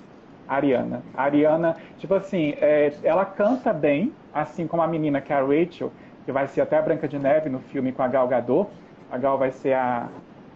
Ariana. 0.47 1.01
A 1.15 1.23
Ariana, 1.23 1.75
tipo 1.97 2.13
assim, 2.13 2.53
é, 2.59 2.93
ela 3.03 3.25
canta 3.25 3.73
bem, 3.73 4.13
assim 4.33 4.67
como 4.67 4.81
a 4.81 4.87
menina 4.87 5.21
que 5.21 5.31
é 5.31 5.35
a 5.35 5.41
Rachel, 5.41 5.91
que 6.25 6.31
vai 6.31 6.47
ser 6.47 6.61
até 6.61 6.77
a 6.77 6.81
Branca 6.81 7.07
de 7.07 7.19
Neve 7.19 7.49
no 7.49 7.59
filme 7.59 7.91
com 7.91 8.03
a 8.03 8.07
Gal 8.07 8.27
Gadot. 8.27 8.69
A 9.11 9.17
Gal 9.17 9.37
vai 9.37 9.51
ser 9.51 9.73
a, 9.73 10.07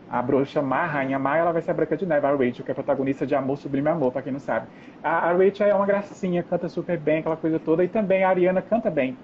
a 0.10 0.21
bruxa 0.21 0.62
má, 0.62 0.84
a 0.84 0.86
rainha 0.86 1.19
má, 1.19 1.38
ela 1.38 1.52
vai 1.52 1.62
ser 1.62 1.71
a 1.71 1.73
Branca 1.73 1.95
de 1.95 2.06
Neve, 2.06 2.26
a 2.26 2.32
Rachel, 2.32 2.65
que 2.65 2.71
é 2.71 2.73
protagonista 2.73 3.26
de 3.26 3.36
Amor 3.36 3.58
Sublime 3.58 3.89
Amor, 3.89 4.12
para 4.12 4.21
quem 4.21 4.32
não 4.32 4.39
sabe. 4.39 4.67
A, 5.04 5.30
a 5.30 5.34
Rachel 5.34 5.67
é 5.67 5.73
uma 5.73 5.86
gracinha, 5.86 6.43
canta 6.43 6.69
super 6.69 6.97
bem, 6.97 7.19
aquela 7.19 7.38
coisa 7.38 7.60
toda, 7.60 7.84
e 7.84 7.88
também 7.88 8.23
a 8.23 8.30
Ariana 8.30 8.62
canta 8.62 8.89
bem. 8.89 9.17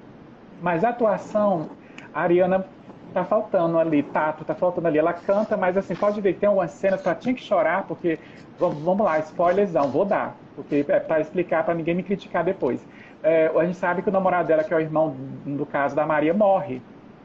Mas 0.62 0.84
a 0.84 0.90
atuação, 0.90 1.70
a 2.14 2.22
Ariana 2.22 2.66
tá 3.14 3.24
faltando 3.24 3.78
ali, 3.78 4.02
tato, 4.04 4.44
tá 4.44 4.56
faltando 4.56 4.88
ali. 4.88 4.98
Ela 4.98 5.14
canta, 5.14 5.56
mas 5.56 5.78
assim, 5.78 5.96
pode 5.96 6.20
ver 6.20 6.34
tem 6.36 6.48
algumas 6.48 6.72
cenas 6.72 7.02
que 7.02 7.08
ela 7.08 7.18
tinha 7.18 7.36
que 7.36 7.44
chorar, 7.44 7.84
porque, 7.88 8.20
vamos 8.60 9.06
lá, 9.06 9.20
spoilerzão, 9.20 9.90
vou 9.90 10.04
dar, 10.04 10.36
porque 10.56 10.86
é 10.88 11.00
para 11.00 11.20
explicar, 11.20 11.64
para 11.64 11.74
ninguém 11.74 11.96
me 11.96 12.04
criticar 12.04 12.44
depois. 12.44 12.86
É, 13.22 13.52
a 13.56 13.66
gente 13.66 13.78
sabe 13.78 14.02
que 14.02 14.10
o 14.10 14.12
namorado 14.12 14.48
dela, 14.48 14.64
que 14.64 14.74
é 14.74 14.78
o 14.78 14.80
irmão, 14.80 15.16
no 15.46 15.66
caso 15.66 15.96
da 15.96 16.06
Maria, 16.06 16.34
morre 16.34 16.82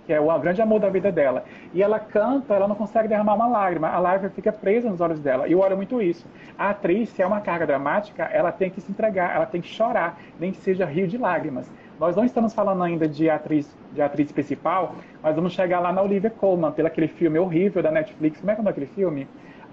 que 0.09 0.13
é 0.15 0.19
o 0.19 0.39
grande 0.39 0.63
amor 0.63 0.81
da 0.81 0.89
vida 0.89 1.13
dela. 1.13 1.45
E 1.75 1.83
ela 1.83 2.01
canta, 2.01 2.55
ela 2.55 2.67
não 2.67 2.75
consegue 2.75 3.09
derramar 3.09 3.35
uma 3.35 3.47
lágrima, 3.47 3.89
a 3.89 3.99
lágrima 3.99 4.31
fica 4.31 4.51
presa 4.51 4.89
nos 4.89 5.03
olhos 5.03 5.21
dela. 5.21 5.47
E 5.47 5.53
eu 5.53 5.59
olho 5.59 5.77
muito 5.77 6.01
isso. 6.01 6.27
A 6.57 6.71
atriz, 6.71 7.11
se 7.11 7.21
é 7.21 7.27
uma 7.27 7.43
carga 7.43 7.67
dramática, 7.67 8.23
ela 8.25 8.51
tem 8.51 8.71
que 8.71 8.81
se 8.81 8.91
entregar, 8.91 9.37
ela 9.37 9.45
tem 9.45 9.61
que 9.61 9.69
chorar, 9.69 10.19
nem 10.41 10.51
que 10.51 10.57
seja 10.57 10.87
rio 10.87 11.07
de 11.07 11.19
lágrimas. 11.19 11.71
Nós 12.01 12.17
não 12.17 12.25
estamos 12.25 12.55
falando 12.55 12.83
ainda 12.83 13.07
de 13.07 13.29
atriz, 13.29 13.71
de 13.93 14.01
atriz 14.01 14.33
principal, 14.33 14.95
mas 15.23 15.37
vamos 15.37 15.53
chegar 15.53 15.79
lá 15.79 15.93
na 15.93 16.01
Olivia 16.01 16.31
Colman, 16.31 16.73
pelo 16.73 16.89
aquele 16.89 17.09
filme 17.09 17.39
horrível 17.39 17.83
da 17.83 17.91
Netflix. 17.91 18.41
Como 18.41 18.51
é 18.51 18.55
que 18.55 18.67
é 18.67 18.71
aquele 18.71 18.87
filme? 18.87 19.29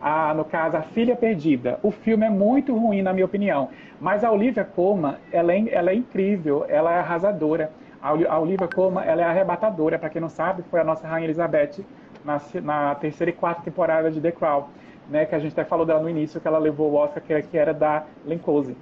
A, 0.08 0.36
no 0.36 0.46
caso, 0.46 0.78
A 0.78 0.84
Filha 0.84 1.16
Perdida. 1.16 1.80
O 1.82 1.90
filme 1.90 2.28
é 2.28 2.30
muito 2.30 2.78
ruim, 2.78 3.02
na 3.02 3.12
minha 3.12 3.26
opinião. 3.26 3.70
Mas 4.00 4.24
a 4.24 4.32
Olivia 4.32 4.64
Colman, 4.64 5.16
ela 5.32 5.52
é, 5.52 5.66
ela 5.72 5.90
é 5.90 5.96
incrível, 5.96 6.64
ela 6.70 6.94
é 6.94 7.00
arrasadora. 7.00 7.72
A 8.00 8.40
Olivia 8.40 8.68
Colman, 8.68 9.04
ela 9.04 9.24
é 9.24 9.26
arrebatadora, 9.26 9.98
para 9.98 10.12
quem 10.12 10.22
não 10.22 10.30
sabe, 10.30 10.62
foi 10.70 10.80
a 10.80 10.84
nossa 10.84 11.08
Rainha 11.08 11.26
Elizabeth 11.26 11.84
na, 12.24 12.40
na, 12.62 12.94
terceira 12.94 13.32
e 13.32 13.34
quarta 13.34 13.64
temporada 13.64 14.12
de 14.12 14.22
The 14.22 14.32
Crown, 14.32 14.66
né, 15.10 15.26
que 15.26 15.34
a 15.34 15.40
gente 15.40 15.54
até 15.54 15.66
falou 15.66 15.88
dela 15.88 16.04
no 16.04 16.10
início, 16.10 16.40
que 16.40 16.48
ela 16.48 16.60
levou 16.60 16.92
o 16.92 16.96
Oscar, 16.98 17.24
que, 17.24 17.42
que 17.42 17.58
era 17.58 17.74
da 17.74 18.04
Lencose. 18.24 18.78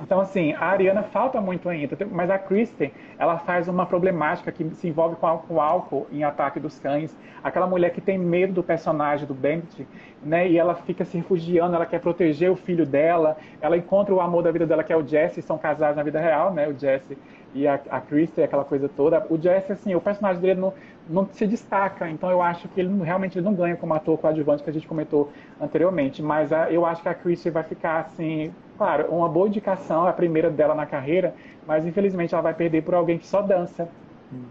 Então, 0.00 0.20
assim, 0.20 0.52
a 0.54 0.66
Ariana 0.66 1.02
falta 1.04 1.40
muito 1.40 1.68
ainda, 1.68 1.96
mas 2.10 2.28
a 2.28 2.38
Kristen, 2.38 2.92
ela 3.16 3.38
faz 3.38 3.68
uma 3.68 3.86
problemática 3.86 4.50
que 4.50 4.68
se 4.70 4.88
envolve 4.88 5.16
com, 5.16 5.40
o 5.48 5.60
álcool 5.60 6.06
em 6.10 6.24
Ataque 6.24 6.58
dos 6.58 6.78
Cães. 6.80 7.16
Aquela 7.42 7.66
mulher 7.66 7.90
que 7.90 8.00
tem 8.00 8.18
medo 8.18 8.52
do 8.54 8.62
personagem 8.62 9.26
do 9.26 9.34
Bandit, 9.34 9.86
né? 10.22 10.48
E 10.48 10.58
ela 10.58 10.74
fica 10.74 11.04
se 11.04 11.16
refugiando, 11.16 11.76
ela 11.76 11.86
quer 11.86 12.00
proteger 12.00 12.50
o 12.50 12.56
filho 12.56 12.84
dela. 12.84 13.36
Ela 13.60 13.76
encontra 13.76 14.12
o 14.12 14.20
amor 14.20 14.42
da 14.42 14.50
vida 14.50 14.66
dela, 14.66 14.82
que 14.82 14.92
é 14.92 14.96
o 14.96 15.06
Jesse, 15.06 15.40
são 15.40 15.56
casados 15.56 15.96
na 15.96 16.02
vida 16.02 16.18
real, 16.20 16.52
né? 16.52 16.66
O 16.66 16.76
Jesse 16.76 17.16
e 17.54 17.68
a, 17.68 17.80
a 17.88 18.00
Kristen, 18.00 18.44
aquela 18.44 18.64
coisa 18.64 18.88
toda. 18.88 19.24
O 19.30 19.38
Jesse, 19.38 19.72
assim, 19.72 19.94
o 19.94 20.00
personagem 20.00 20.42
dele 20.42 20.60
não, 20.60 20.72
não 21.08 21.28
se 21.32 21.46
destaca, 21.46 22.10
então 22.10 22.30
eu 22.30 22.42
acho 22.42 22.68
que 22.68 22.80
ele 22.80 23.02
realmente 23.02 23.38
ele 23.38 23.44
não 23.44 23.54
ganha 23.54 23.76
como 23.76 23.94
ator 23.94 24.18
coadjuvante 24.18 24.62
que 24.62 24.70
a 24.70 24.72
gente 24.72 24.88
comentou 24.88 25.30
anteriormente. 25.60 26.20
Mas 26.20 26.52
a, 26.52 26.70
eu 26.70 26.84
acho 26.84 27.00
que 27.00 27.08
a 27.08 27.14
Kristen 27.14 27.52
vai 27.52 27.62
ficar, 27.62 28.00
assim, 28.00 28.52
claro, 28.76 29.06
uma 29.08 29.28
boa 29.28 29.46
indicação, 29.46 30.06
a 30.06 30.12
primeira 30.12 30.50
dela 30.50 30.74
na 30.74 30.84
carreira, 30.84 31.34
mas 31.66 31.86
infelizmente 31.86 32.34
ela 32.34 32.42
vai 32.42 32.54
perder 32.54 32.82
por 32.82 32.94
alguém 32.94 33.18
que 33.18 33.26
só 33.26 33.40
dança. 33.40 33.88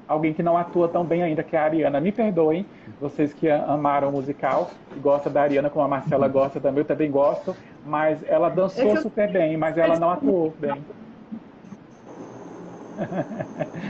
Alguém 0.07 0.33
que 0.33 0.41
não 0.41 0.57
atua 0.57 0.87
tão 0.87 1.03
bem 1.03 1.23
ainda, 1.23 1.43
que 1.43 1.57
é 1.57 1.59
a 1.59 1.63
Ariana. 1.63 1.99
Me 1.99 2.11
perdoem, 2.11 2.65
vocês 3.01 3.33
que 3.33 3.49
amaram 3.49 4.09
o 4.09 4.11
musical 4.13 4.71
e 4.95 4.99
gostam 4.99 5.33
da 5.33 5.41
Ariana, 5.41 5.69
como 5.69 5.83
a 5.83 5.87
Marcela 5.89 6.27
gosta 6.29 6.61
também, 6.61 6.81
eu 6.81 6.85
também 6.85 7.11
gosto, 7.11 7.57
mas 7.83 8.23
ela 8.25 8.47
dançou 8.47 8.95
super 8.95 9.29
bem, 9.29 9.57
mas 9.57 9.77
ela 9.77 9.97
não 9.97 10.09
atuou 10.09 10.55
bem. 10.57 10.85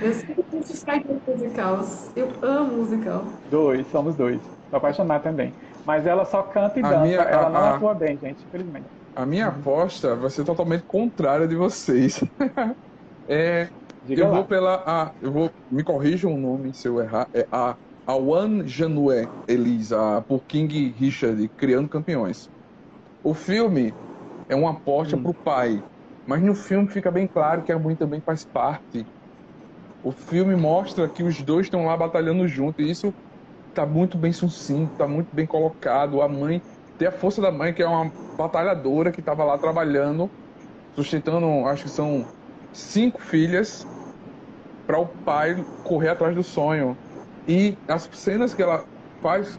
Eu 0.01 0.13
sempre 0.13 0.43
quis 0.43 0.73
musical. 1.27 1.85
Eu 2.15 2.29
amo 2.41 2.77
musical. 2.77 3.25
Dois, 3.49 3.85
somos 3.91 4.15
dois. 4.15 4.39
Tô 4.69 4.77
apaixonado 4.77 5.23
também. 5.23 5.53
Mas 5.85 6.05
ela 6.05 6.25
só 6.25 6.43
canta 6.43 6.79
e 6.79 6.83
a 6.83 6.89
dança. 6.89 7.03
Minha, 7.03 7.17
ela 7.17 7.47
a, 7.47 7.49
não 7.49 7.59
a, 7.59 7.75
atua 7.75 7.93
bem, 7.93 8.17
gente, 8.17 8.43
infelizmente. 8.47 8.85
A 9.15 9.25
minha 9.25 9.47
aposta 9.47 10.15
vai 10.15 10.29
ser 10.29 10.43
totalmente 10.45 10.83
contrária 10.83 11.47
de 11.47 11.55
vocês. 11.55 12.23
é, 13.27 13.67
eu 14.07 14.27
lá. 14.27 14.35
vou 14.35 14.45
pela. 14.45 14.83
A, 14.85 15.11
eu 15.21 15.31
vou. 15.31 15.51
Me 15.69 15.83
corrijam 15.83 16.33
o 16.33 16.37
nome 16.37 16.73
se 16.73 16.87
eu 16.87 17.01
errar. 17.01 17.27
É 17.33 17.45
a 17.51 17.75
Awan 18.05 18.65
Janoué 18.65 19.27
Elisa, 19.47 20.23
por 20.27 20.41
King 20.43 20.93
Richard, 20.97 21.47
Criando 21.49 21.89
Campeões. 21.89 22.49
O 23.23 23.33
filme 23.33 23.93
é 24.49 24.55
uma 24.55 24.71
aposta 24.71 25.15
hum. 25.15 25.23
pro 25.23 25.33
pai 25.33 25.81
mas 26.25 26.41
no 26.41 26.55
filme 26.55 26.89
fica 26.89 27.11
bem 27.11 27.27
claro 27.27 27.63
que 27.63 27.71
a 27.71 27.79
mãe 27.79 27.95
também 27.97 28.21
faz 28.21 28.45
parte. 28.45 29.07
O 30.01 30.11
filme 30.11 30.55
mostra 30.55 31.09
que 31.09 31.23
os 31.23 31.41
dois 31.43 31.67
estão 31.67 31.85
lá 31.85 31.97
batalhando 31.97 32.47
junto 32.47 32.81
e 32.81 32.91
isso 32.91 33.13
está 33.69 33.85
muito 33.85 34.17
bem 34.17 34.33
sucinto, 34.33 34.91
está 34.93 35.07
muito 35.07 35.29
bem 35.33 35.47
colocado. 35.47 36.21
A 36.21 36.29
mãe 36.29 36.61
tem 36.97 37.07
a 37.07 37.11
força 37.11 37.41
da 37.41 37.51
mãe, 37.51 37.73
que 37.73 37.83
é 37.83 37.87
uma 37.87 38.11
batalhadora 38.37 39.11
que 39.11 39.21
estava 39.21 39.43
lá 39.45 39.57
trabalhando, 39.59 40.31
sustentando, 40.95 41.67
acho 41.67 41.83
que 41.85 41.89
são 41.89 42.25
cinco 42.73 43.21
filhas, 43.21 43.87
para 44.85 44.99
o 44.99 45.15
pai 45.23 45.65
correr 45.81 46.09
atrás 46.09 46.35
do 46.35 46.43
sonho. 46.43 46.97
E 47.47 47.77
as 47.87 48.09
cenas 48.13 48.53
que 48.53 48.61
ela 48.61 48.85
faz 49.21 49.57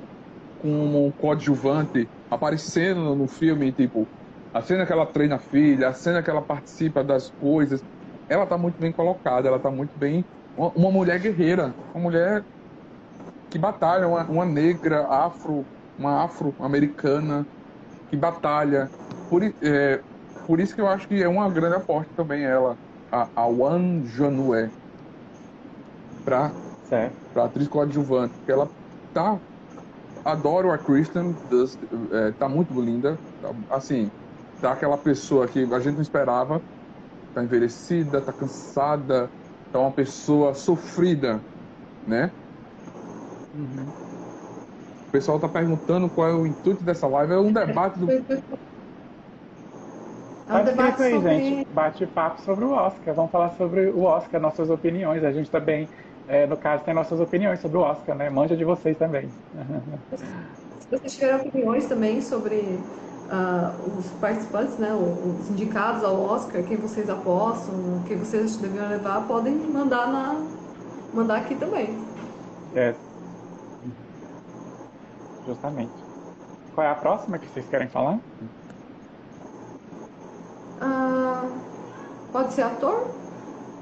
como 0.58 1.12
coadjuvante 1.14 2.08
aparecendo 2.30 3.16
no 3.16 3.28
filme, 3.28 3.72
tipo, 3.72 4.10
a 4.54 4.62
cena 4.62 4.86
que 4.86 4.92
ela 4.94 5.06
treina 5.06 5.36
a 5.36 5.40
filha, 5.40 5.90
a 5.90 5.94
cena 5.94 6.22
que 6.24 6.30
ela 6.30 6.42
participa 6.46 7.04
das 7.04 7.30
coisas, 7.32 7.84
ela 8.28 8.46
tá 8.46 8.58
muito 8.58 8.78
bem 8.80 8.92
colocada, 8.92 9.48
ela 9.48 9.60
tá 9.60 9.70
muito 9.72 9.98
bem. 9.98 10.26
Uma, 10.56 10.72
uma 10.76 10.92
mulher 10.92 11.20
guerreira, 11.20 11.76
uma 11.94 12.04
mulher 12.04 12.46
que 13.50 13.58
batalha, 13.58 14.08
uma, 14.08 14.28
uma 14.28 14.44
negra 14.46 15.06
afro, 15.08 15.68
uma 15.96 16.24
afro-americana 16.24 17.48
que 18.08 18.16
batalha. 18.16 18.92
Por, 19.28 19.42
é, 19.44 20.04
por 20.46 20.60
isso 20.60 20.74
que 20.74 20.82
eu 20.82 20.88
acho 20.88 21.08
que 21.08 21.22
é 21.22 21.28
uma 21.28 21.50
grande 21.50 21.76
aposta 21.76 22.12
também 22.16 22.44
ela, 22.44 22.78
a, 23.12 23.30
a 23.36 23.46
Wan 23.48 24.02
para 26.24 26.56
para 27.32 27.46
atriz 27.46 27.66
coadjuvante, 27.68 28.36
porque 28.36 28.52
ela 28.52 28.70
tá 29.12 29.42
adoro 30.24 30.72
a 30.72 30.78
Kristen, 30.78 31.38
é, 32.12 32.32
tá 32.34 32.48
muito 32.48 32.80
linda, 32.80 33.20
tá, 33.40 33.52
assim, 33.70 34.12
tá 34.64 34.72
aquela 34.72 34.96
pessoa 34.96 35.46
que 35.46 35.62
a 35.74 35.78
gente 35.78 35.96
não 35.96 36.00
esperava, 36.00 36.58
tá 37.34 37.44
envelhecida, 37.44 38.18
tá 38.18 38.32
cansada, 38.32 39.28
tá 39.70 39.78
uma 39.78 39.90
pessoa 39.90 40.54
sofrida, 40.54 41.38
né? 42.06 42.30
Uhum. 43.54 43.86
O 45.06 45.10
pessoal 45.12 45.38
tá 45.38 45.46
perguntando 45.46 46.08
qual 46.08 46.30
é 46.30 46.32
o 46.32 46.46
intuito 46.46 46.82
dessa 46.82 47.06
live, 47.06 47.34
é 47.34 47.38
um 47.38 47.52
debate 47.52 47.98
do. 47.98 48.10
É 48.10 48.22
um 50.54 50.64
debate 50.64 51.02
aí, 51.02 51.12
sobre... 51.12 51.34
gente. 51.34 51.68
Bate-papo 51.70 52.40
sobre 52.40 52.64
o 52.64 52.70
Oscar. 52.70 53.14
Vamos 53.14 53.30
falar 53.30 53.50
sobre 53.50 53.90
o 53.90 54.04
Oscar, 54.04 54.40
nossas 54.40 54.70
opiniões. 54.70 55.22
A 55.24 55.30
gente 55.30 55.50
também, 55.50 55.86
é, 56.26 56.46
no 56.46 56.56
caso, 56.56 56.84
tem 56.84 56.94
nossas 56.94 57.20
opiniões 57.20 57.60
sobre 57.60 57.76
o 57.76 57.82
Oscar, 57.82 58.16
né? 58.16 58.30
Manja 58.30 58.56
de 58.56 58.64
vocês 58.64 58.96
também. 58.96 59.28
Se 60.80 60.88
vocês 60.90 61.16
tiverem 61.16 61.48
opiniões 61.48 61.86
também 61.86 62.22
sobre 62.22 62.80
uh, 63.30 63.98
os 63.98 64.06
participantes, 64.20 64.76
né, 64.78 64.92
os 64.92 65.50
indicados 65.50 66.04
ao 66.04 66.20
Oscar, 66.20 66.62
quem 66.62 66.76
vocês 66.76 67.08
apostam, 67.08 68.02
quem 68.06 68.16
vocês 68.18 68.56
deviam 68.56 68.88
levar, 68.88 69.26
podem 69.26 69.54
mandar, 69.54 70.08
na, 70.08 70.40
mandar 71.12 71.36
aqui 71.36 71.54
também. 71.54 71.98
É. 72.74 72.94
Justamente. 75.46 75.92
Qual 76.74 76.86
é 76.86 76.90
a 76.90 76.94
próxima 76.94 77.38
que 77.38 77.46
vocês 77.48 77.66
querem 77.68 77.88
falar? 77.88 78.18
Ah, 80.80 81.44
pode 82.32 82.52
ser 82.52 82.62
ator? 82.62 83.06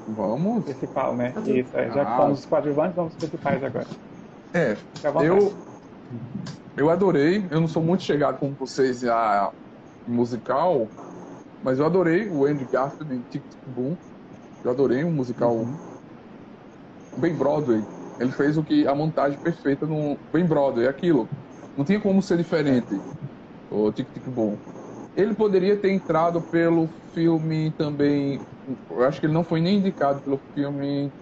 Vamos. 0.09 0.65
Principal, 0.65 1.15
né? 1.15 1.29
Ator. 1.29 1.49
Isso, 1.49 1.71
é. 1.77 1.87
já 1.91 2.05
que 2.05 2.11
Ah. 2.13 2.17
fomos 2.17 2.41
os 2.41 2.47
coadjuvantes, 2.47 2.97
vamos 2.97 3.15
para 3.15 3.25
os 3.25 3.31
principais 3.31 3.65
agora. 3.65 3.87
É, 4.55 4.77
eu, 5.25 5.55
eu 6.77 6.91
adorei. 6.91 7.47
Eu 7.51 7.61
não 7.61 7.69
sou 7.69 7.83
muito 7.83 8.03
chegado 8.03 8.39
como 8.39 8.57
vocês 8.57 9.05
a 9.05 9.53
musical, 10.07 10.93
mas 11.63 11.79
eu 11.81 11.87
adorei 11.87 12.31
o 12.31 12.45
Andy 12.47 12.67
Garfield 12.69 13.15
em 13.15 13.23
Tic 13.25 13.45
Tic 13.49 13.61
Boom. 13.67 13.99
Eu 14.65 14.71
adorei 14.73 15.05
um 15.05 15.13
musical 15.15 15.57
Uhum. 15.59 15.79
bem 17.17 17.37
Broadway. 17.37 17.87
Ele 18.19 18.33
fez 18.33 18.57
o 18.57 18.65
que 18.65 18.87
a 18.87 18.95
montagem 18.95 19.39
perfeita 19.41 19.87
no 19.87 20.21
bem 20.33 20.47
Broadway, 20.47 20.87
aquilo. 20.87 21.29
Não 21.77 21.85
tinha 21.85 22.01
como 22.01 22.23
ser 22.23 22.37
diferente. 22.39 23.03
O 23.71 23.93
Tic 23.93 24.11
Tic 24.13 24.29
Boom. 24.29 24.61
Ele 25.15 25.35
poderia 25.35 25.81
ter 25.81 25.91
entrado 25.93 26.45
pelo 26.51 26.89
filme 27.15 27.75
também. 27.77 28.45
Eu 28.91 29.05
acho 29.05 29.21
que 29.21 29.27
ele 29.27 29.35
não 29.35 29.45
foi 29.45 29.61
nem 29.61 29.79
indicado 29.79 30.23
pelo 30.23 30.43
filme. 30.55 31.13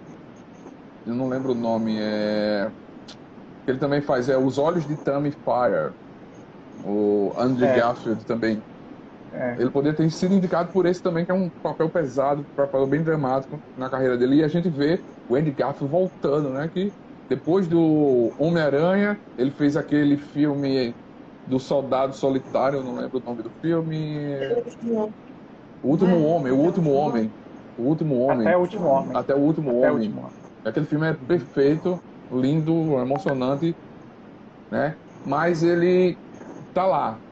Eu 1.04 1.14
não 1.14 1.28
lembro 1.28 1.52
o 1.52 1.54
nome. 1.54 1.98
É 1.98 2.72
ele 3.70 3.78
também 3.78 4.02
faz 4.02 4.28
é 4.28 4.36
Os 4.38 4.58
Olhos 4.58 4.86
de 4.86 4.96
Tammy 4.96 5.30
Fire. 5.32 5.94
O 6.82 7.32
Andrew 7.36 7.68
É. 7.68 7.76
Garfield 7.76 8.24
também. 8.24 8.64
É. 9.32 9.56
Ele 9.60 9.70
poderia 9.70 9.96
ter 9.96 10.10
sido 10.10 10.34
indicado 10.34 10.72
por 10.72 10.86
esse 10.86 11.02
também, 11.02 11.24
que 11.24 11.30
é 11.30 11.34
um 11.34 11.50
papel 11.62 11.90
pesado, 11.90 12.42
um 12.42 12.46
papel 12.54 12.86
bem 12.86 13.02
dramático 13.04 13.62
na 13.76 13.90
carreira 13.90 14.18
dele. 14.18 14.36
E 14.36 14.44
a 14.44 14.48
gente 14.48 14.70
vê 14.70 15.04
o 15.28 15.36
Andy 15.36 15.52
Garfield 15.52 15.90
voltando, 15.90 16.50
né? 16.50 16.68
Que 16.68 16.94
depois 17.28 17.68
do 17.68 18.34
Homem-Aranha, 18.38 19.20
ele 19.36 19.52
fez 19.52 19.76
aquele 19.76 20.16
filme 20.18 20.96
do 21.46 21.58
Soldado 21.60 22.14
Solitário, 22.16 22.82
não 22.82 22.94
lembro 22.96 23.18
o 23.18 23.22
nome 23.24 23.42
do 23.42 23.50
filme. 23.50 24.26
O 25.82 25.88
Último 25.90 26.14
É, 26.14 26.26
Homem, 26.26 26.52
o 26.52 26.58
Último 26.58 26.90
Homem. 26.92 27.34
O 27.76 27.82
Último 27.84 28.16
Homem. 28.18 28.46
Até 28.46 28.56
o 28.56 28.60
último 28.60 28.86
homem. 28.86 29.16
Até 29.16 29.34
o 29.34 29.38
Último 29.38 29.70
Até 29.70 29.90
o 29.90 29.94
Homem. 29.94 30.08
último 30.08 30.20
homem. 30.20 30.32
Aquele 30.64 30.86
filme 30.86 31.08
é 31.08 31.14
perfeito, 31.14 32.04
lindo, 32.30 32.98
emocionante, 33.00 33.78
né? 34.70 34.98
Mas 35.24 35.62
ele 35.62 36.20
tá 36.74 36.86
lá. 36.86 37.24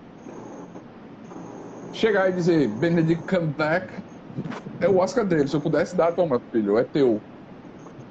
Chegar 1.90 2.28
e 2.30 2.32
dizer 2.32 2.68
Benedict 2.68 3.24
Cumberbatch 3.24 4.02
é 4.80 4.88
o 4.88 4.98
Oscar 4.98 5.26
dele. 5.26 5.48
Se 5.48 5.56
eu 5.56 5.62
pudesse 5.62 5.96
dar, 5.96 6.12
toma, 6.14 6.42
filho, 6.52 6.78
é 6.78 6.84
teu. 6.84 7.24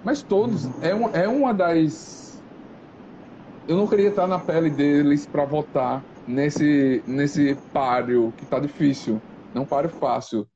Mas 0.03 0.23
todos 0.23 0.71
é, 0.81 0.95
um, 0.95 1.09
é 1.09 1.27
uma 1.27 1.53
das. 1.53 2.43
Eu 3.67 3.75
não 3.77 3.87
queria 3.87 4.09
estar 4.09 4.27
na 4.27 4.39
pele 4.39 4.69
deles 4.69 5.27
para 5.27 5.45
votar 5.45 6.07
nesse 6.25 7.03
nesse 7.07 7.61
páreo 7.71 8.33
que 8.33 8.45
tá 8.45 8.59
difícil, 8.59 9.23
não 9.53 9.65
páreo 9.65 9.89
fácil. 9.89 10.49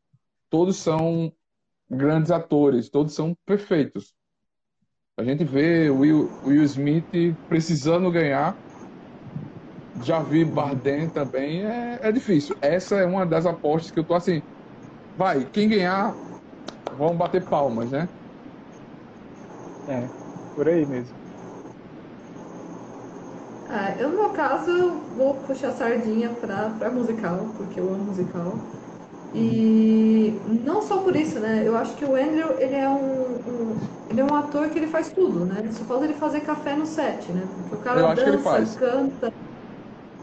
Todos 0.50 0.78
são 0.78 1.34
grandes 1.90 2.32
atores, 2.32 2.90
todos 2.90 3.14
são 3.14 3.36
perfeitos. 3.46 4.16
A 5.22 5.26
gente 5.26 5.46
vê 5.46 5.90
Will, 5.90 6.36
Will 6.44 6.64
Smith 6.64 7.10
precisando 7.48 8.12
ganhar. 8.12 8.60
Já 10.02 10.22
vi 10.24 10.46
Bardem 10.46 11.10
também. 11.10 11.64
É, 11.66 12.00
é 12.08 12.12
difícil. 12.12 12.56
Essa 12.62 12.96
é 12.98 13.06
uma 13.06 13.26
das 13.26 13.46
apostas 13.46 13.92
que 13.92 14.00
eu 14.00 14.06
tô 14.06 14.14
assim. 14.14 14.42
Vai, 15.16 15.50
quem 15.50 15.70
ganhar, 15.70 16.18
vamos 16.90 17.18
bater 17.18 17.48
palmas, 17.50 17.92
né? 17.92 18.10
É, 19.86 20.12
por 20.54 20.68
aí 20.68 20.86
mesmo. 20.86 21.20
Ah, 23.66 23.96
eu, 24.00 24.10
no 24.12 24.18
meu 24.18 24.34
caso, 24.34 24.72
vou 25.16 25.42
puxar 25.42 25.70
a 25.70 25.72
sardinha 25.72 26.36
pra, 26.36 26.72
pra 26.78 26.92
musical, 26.92 27.54
porque 27.56 27.80
eu 27.80 27.90
amo 27.92 28.06
musical. 28.06 28.72
E 29.34 30.44
não 30.46 30.82
só 30.82 31.04
por 31.04 31.16
isso, 31.16 31.40
né? 31.40 31.68
Eu 31.68 31.78
acho 31.78 31.96
que 31.96 32.06
o 32.06 32.16
Andrew, 32.16 32.60
ele 32.60 32.76
é 32.76 32.90
um, 32.90 33.74
um- 33.76 33.88
ele 34.10 34.20
é 34.22 34.26
um 34.26 34.36
ator 34.36 34.70
que 34.70 34.78
ele 34.80 34.88
faz 34.88 35.12
tudo, 35.14 35.46
né? 35.46 35.72
Só 35.72 35.86
falta 35.86 36.06
ele 36.06 36.14
fazer 36.16 36.42
café 36.42 36.76
no 36.76 36.86
set, 36.86 37.32
né? 37.32 37.48
Porque 37.56 37.76
o 37.76 37.80
cara 37.80 38.04
Eu 38.04 38.08
dança, 38.14 38.66
canta. 38.76 39.32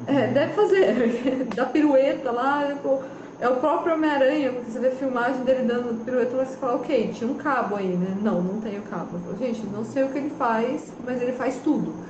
É, 0.07 0.33
deve 0.33 0.55
fazer. 0.55 1.47
Dá 1.55 1.67
pirueta 1.67 2.31
lá, 2.33 2.75
tipo, 2.75 3.05
é 3.39 3.49
o 3.49 3.61
próprio 3.61 3.95
Homem-Aranha, 3.95 4.53
porque 4.55 4.71
você 4.71 4.81
vê 4.81 4.89
a 4.89 4.97
filmagem 4.97 5.45
dele 5.45 5.65
dando 5.67 6.03
pirueta 6.05 6.37
lá, 6.37 6.45
você 6.47 6.57
fala, 6.57 6.77
ok, 6.77 7.13
tinha 7.13 7.31
um 7.31 7.37
cabo 7.37 7.77
aí, 7.77 7.97
né? 7.97 8.17
Não, 8.21 8.43
não 8.43 8.61
tem 8.61 8.79
o 8.79 8.83
cabo. 8.85 9.17
Eu 9.19 9.21
falo, 9.23 9.37
Gente, 9.37 9.67
não 9.67 9.85
sei 9.85 10.05
o 10.05 10.13
que 10.13 10.19
ele 10.19 10.31
faz, 10.31 10.97
mas 10.99 11.21
ele 11.21 11.33
faz 11.35 11.61
tudo. 11.63 12.03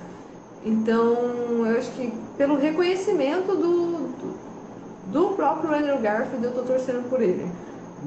Então, 0.61 1.67
eu 1.67 1.79
acho 1.79 1.93
que 1.95 2.29
pelo 2.37 2.57
reconhecimento 2.57 3.57
do, 3.57 4.13
do, 4.15 4.38
do 5.11 5.35
próprio 5.35 5.75
Andrew 5.75 6.01
Garfield, 6.01 6.45
eu 6.45 6.55
tô 6.55 6.63
torcendo 6.65 7.09
por 7.09 7.21
ele. 7.23 7.51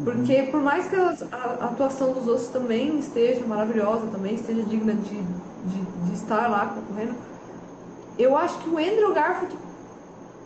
Porque 0.04 0.44
por 0.44 0.62
mais 0.62 0.88
que 0.88 0.96
a, 0.96 1.16
a 1.32 1.66
atuação 1.72 2.14
dos 2.14 2.28
outros 2.28 2.50
também 2.50 2.98
esteja 3.00 3.46
maravilhosa, 3.46 4.08
também 4.08 4.36
esteja 4.36 4.64
digna 4.64 4.94
de, 4.96 5.22
de, 5.64 5.82
de 6.06 6.14
estar 6.14 6.48
lá 6.50 6.68
concorrendo, 6.68 7.16
eu 8.18 8.38
acho 8.38 8.60
que 8.60 8.70
o 8.70 8.78
Andrew 8.78 9.14
Garfield 9.14 9.58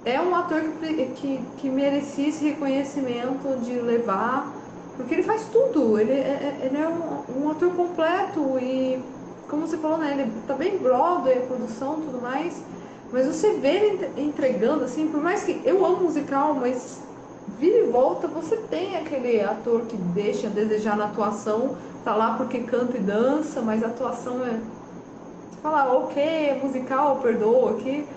é 0.06 0.22
um 0.22 0.36
ator 0.36 0.62
que, 0.80 1.08
que, 1.14 1.46
que 1.58 1.70
merecia 1.70 2.30
esse 2.30 2.46
reconhecimento 2.46 3.60
de 3.62 3.80
levar, 3.82 4.54
porque 4.96 5.16
ele 5.16 5.24
faz 5.24 5.50
tudo, 5.50 6.00
ele 6.00 6.12
é, 6.14 6.16
é- 6.16 6.66
ele 6.68 6.78
é 6.78 6.88
um, 6.88 7.44
um 7.46 7.50
ator 7.52 7.76
completo 7.76 8.58
e, 8.60 9.04
como 9.48 9.68
você 9.68 9.78
falou, 9.78 9.98
né, 9.98 10.14
ele 10.14 10.32
tá 10.48 10.56
bem 10.56 10.78
Broadway, 10.78 11.40
a 11.40 11.48
produção 11.48 12.02
tudo 12.02 12.22
mais, 12.22 12.66
mas 13.12 13.28
você 13.28 13.54
vê 13.60 13.70
ele 13.70 13.88
entre- 13.96 14.22
entregando, 14.22 14.84
assim, 14.84 15.08
por 15.08 15.22
mais 15.22 15.44
que 15.44 15.62
eu 15.66 15.86
amo 15.86 16.02
musical, 16.04 16.54
mas 16.56 17.02
vira 17.48 17.78
e 17.88 17.92
volta, 17.92 18.28
você 18.28 18.58
tem 18.58 18.96
aquele 18.98 19.42
ator 19.42 19.82
que 19.86 19.96
deixa 19.98 20.48
a 20.48 20.50
desejar 20.50 20.98
na 20.98 21.06
atuação, 21.06 21.76
tá 22.04 22.16
lá 22.16 22.36
porque 22.38 22.60
canta 22.64 22.98
e 22.98 23.02
dança, 23.02 23.62
mas 23.62 23.84
a 23.84 23.88
atuação 23.88 24.44
é. 24.44 24.60
Você 25.50 25.60
fala, 25.62 25.94
ok, 25.94 26.22
é 26.24 26.60
musical, 26.64 27.18
perdoa 27.22 27.72
aqui. 27.72 28.08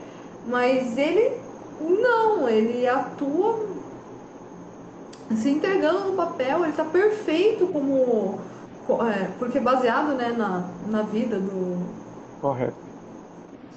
Mas 0.46 0.96
ele 0.96 1.40
não, 1.80 2.48
ele 2.48 2.86
atua 2.86 3.60
se 5.36 5.50
entregando 5.50 6.10
no 6.10 6.16
papel, 6.16 6.64
ele 6.64 6.72
tá 6.72 6.84
perfeito 6.84 7.66
como. 7.68 8.38
co- 8.86 9.02
é, 9.06 9.28
porque 9.38 9.60
baseado 9.60 10.14
né, 10.14 10.32
na, 10.32 10.64
na 10.86 11.02
vida 11.02 11.38
do, 11.38 11.76
Correto. 12.40 12.87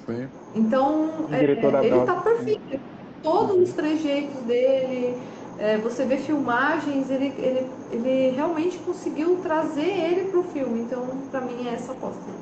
Sim. 0.08 0.32
então, 0.54 1.28
O 1.28 1.32
é, 1.32 1.44
é, 1.44 1.86
ele 1.86 2.00
Broadway. 2.00 2.02
tá 2.02 2.16
perfeito. 2.22 2.80
Todos 3.22 3.56
os 3.68 3.72
trejeitos 3.74 4.42
dele, 4.42 5.16
é, 5.56 5.78
você 5.78 6.04
vê 6.04 6.18
filmagens, 6.18 7.08
ele, 7.10 7.26
ele, 7.38 7.70
ele 7.90 8.30
realmente 8.30 8.78
conseguiu 8.80 9.40
trazer 9.40 9.86
ele 9.86 10.30
pro 10.30 10.42
filme. 10.42 10.80
Então, 10.80 11.28
pra 11.30 11.40
mim, 11.40 11.66
é 11.68 11.74
essa 11.74 11.92
aposta. 11.92 12.32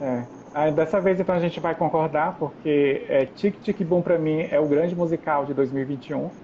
É. 0.00 0.30
Aí, 0.52 0.72
dessa 0.72 1.00
vez, 1.00 1.20
então, 1.20 1.34
a 1.34 1.40
gente 1.40 1.60
vai 1.60 1.76
concordar, 1.76 2.38
porque 2.38 3.04
é, 3.08 3.26
Tic 3.26 3.60
Tic 3.60 3.82
Boom, 3.84 4.02
pra 4.02 4.18
mim, 4.18 4.40
é 4.42 4.58
o 4.58 4.68
grande 4.68 4.94
musical 4.94 5.44
de 5.44 5.54
2021. 5.54 6.34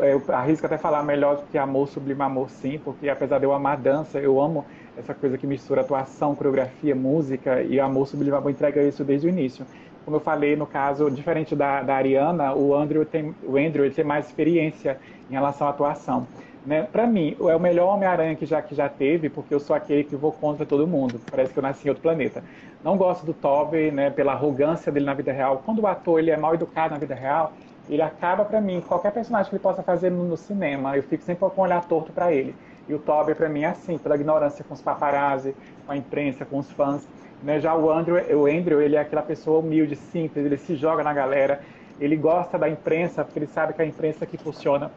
É, 0.00 0.12
Eu 0.14 0.24
arrisco 0.28 0.66
até 0.66 0.78
falar 0.78 1.02
melhor 1.02 1.36
do 1.36 1.46
que 1.48 1.58
Amor 1.58 1.86
Sublime 1.88 2.22
Amor, 2.22 2.48
sim, 2.50 2.78
porque 2.78 3.08
apesar 3.08 3.38
de 3.38 3.44
eu 3.46 3.52
amar 3.52 3.80
dança, 3.80 4.18
eu 4.20 4.40
amo 4.40 4.66
essa 4.96 5.14
coisa 5.14 5.38
que 5.38 5.46
mistura 5.46 5.80
atuação, 5.80 6.34
coreografia, 6.34 6.94
música, 6.94 7.62
e 7.62 7.80
Amor 7.80 8.06
Sublime 8.06 8.36
Amor 8.36 8.50
entrega 8.50 8.82
isso 8.82 9.04
desde 9.04 9.26
o 9.26 9.30
início. 9.30 9.64
Como 10.04 10.16
eu 10.16 10.20
falei, 10.20 10.56
no 10.56 10.66
caso, 10.66 11.10
diferente 11.10 11.54
da, 11.54 11.82
da 11.82 11.94
Ariana, 11.94 12.54
o 12.54 12.74
Andrew, 12.74 13.04
tem, 13.04 13.34
o 13.44 13.56
Andrew 13.56 13.90
tem 13.90 14.04
mais 14.04 14.26
experiência 14.26 14.98
em 15.30 15.32
relação 15.32 15.66
à 15.66 15.70
atuação. 15.70 16.26
Né? 16.66 16.82
Para 16.82 17.06
mim, 17.06 17.36
é 17.40 17.56
o 17.56 17.60
melhor 17.60 17.94
Homem-Aranha 17.94 18.34
que 18.34 18.46
já, 18.46 18.60
que 18.60 18.74
já 18.74 18.88
teve, 18.88 19.28
porque 19.28 19.54
eu 19.54 19.60
sou 19.60 19.74
aquele 19.74 20.04
que 20.04 20.14
vou 20.14 20.32
contra 20.32 20.66
todo 20.66 20.86
mundo. 20.86 21.20
Parece 21.30 21.52
que 21.52 21.58
eu 21.58 21.62
nasci 21.62 21.86
em 21.86 21.88
outro 21.88 22.02
planeta. 22.02 22.42
Não 22.84 22.96
gosto 22.96 23.24
do 23.24 23.32
Tobey, 23.32 23.90
né, 23.90 24.10
pela 24.10 24.32
arrogância 24.32 24.90
dele 24.90 25.06
na 25.06 25.14
vida 25.14 25.32
real. 25.32 25.62
Quando 25.64 25.80
o 25.80 25.86
ator 25.86 26.18
ele 26.18 26.30
é 26.30 26.36
mal 26.36 26.54
educado 26.54 26.94
na 26.94 26.98
vida 26.98 27.14
real, 27.14 27.52
ele 27.88 28.02
acaba 28.02 28.44
para 28.44 28.60
mim, 28.60 28.80
qualquer 28.80 29.12
personagem 29.12 29.50
que 29.50 29.56
ele 29.56 29.62
possa 29.62 29.82
fazer 29.82 30.10
no, 30.10 30.24
no 30.24 30.36
cinema, 30.36 30.96
eu 30.96 31.02
fico 31.02 31.22
sempre 31.24 31.48
com 31.48 31.60
um 31.60 31.64
olhar 31.64 31.84
torto 31.84 32.12
para 32.12 32.32
ele. 32.32 32.54
E 32.86 32.94
o 32.94 32.98
Tobey 32.98 33.34
para 33.34 33.48
mim 33.48 33.62
é 33.62 33.66
assim, 33.68 33.98
pela 33.98 34.14
ignorância 34.16 34.64
com 34.64 34.74
os 34.74 34.82
paparazzi, 34.82 35.56
com 35.84 35.92
a 35.92 35.96
imprensa, 35.96 36.44
com 36.46 36.58
os 36.58 36.70
fãs. 36.70 37.08
Né? 37.40 37.60
Já 37.60 37.74
o 37.76 37.90
Andrew, 37.90 38.16
o 38.40 38.46
Andrew, 38.46 38.80
ele 38.80 38.96
é 38.96 39.00
aquela 39.00 39.22
pessoa 39.22 39.60
humilde, 39.60 39.96
simples, 39.96 40.44
ele 40.44 40.56
se 40.58 40.76
joga 40.76 41.02
na 41.04 41.12
galera, 41.14 41.62
ele 41.98 42.16
gosta 42.16 42.58
da 42.58 42.68
imprensa, 42.68 43.24
porque 43.24 43.38
ele 43.38 43.46
sabe 43.46 43.74
que 43.74 43.82
é 43.82 43.84
a 43.84 43.88
imprensa 43.88 44.26
que 44.26 44.38
funciona 44.38 44.92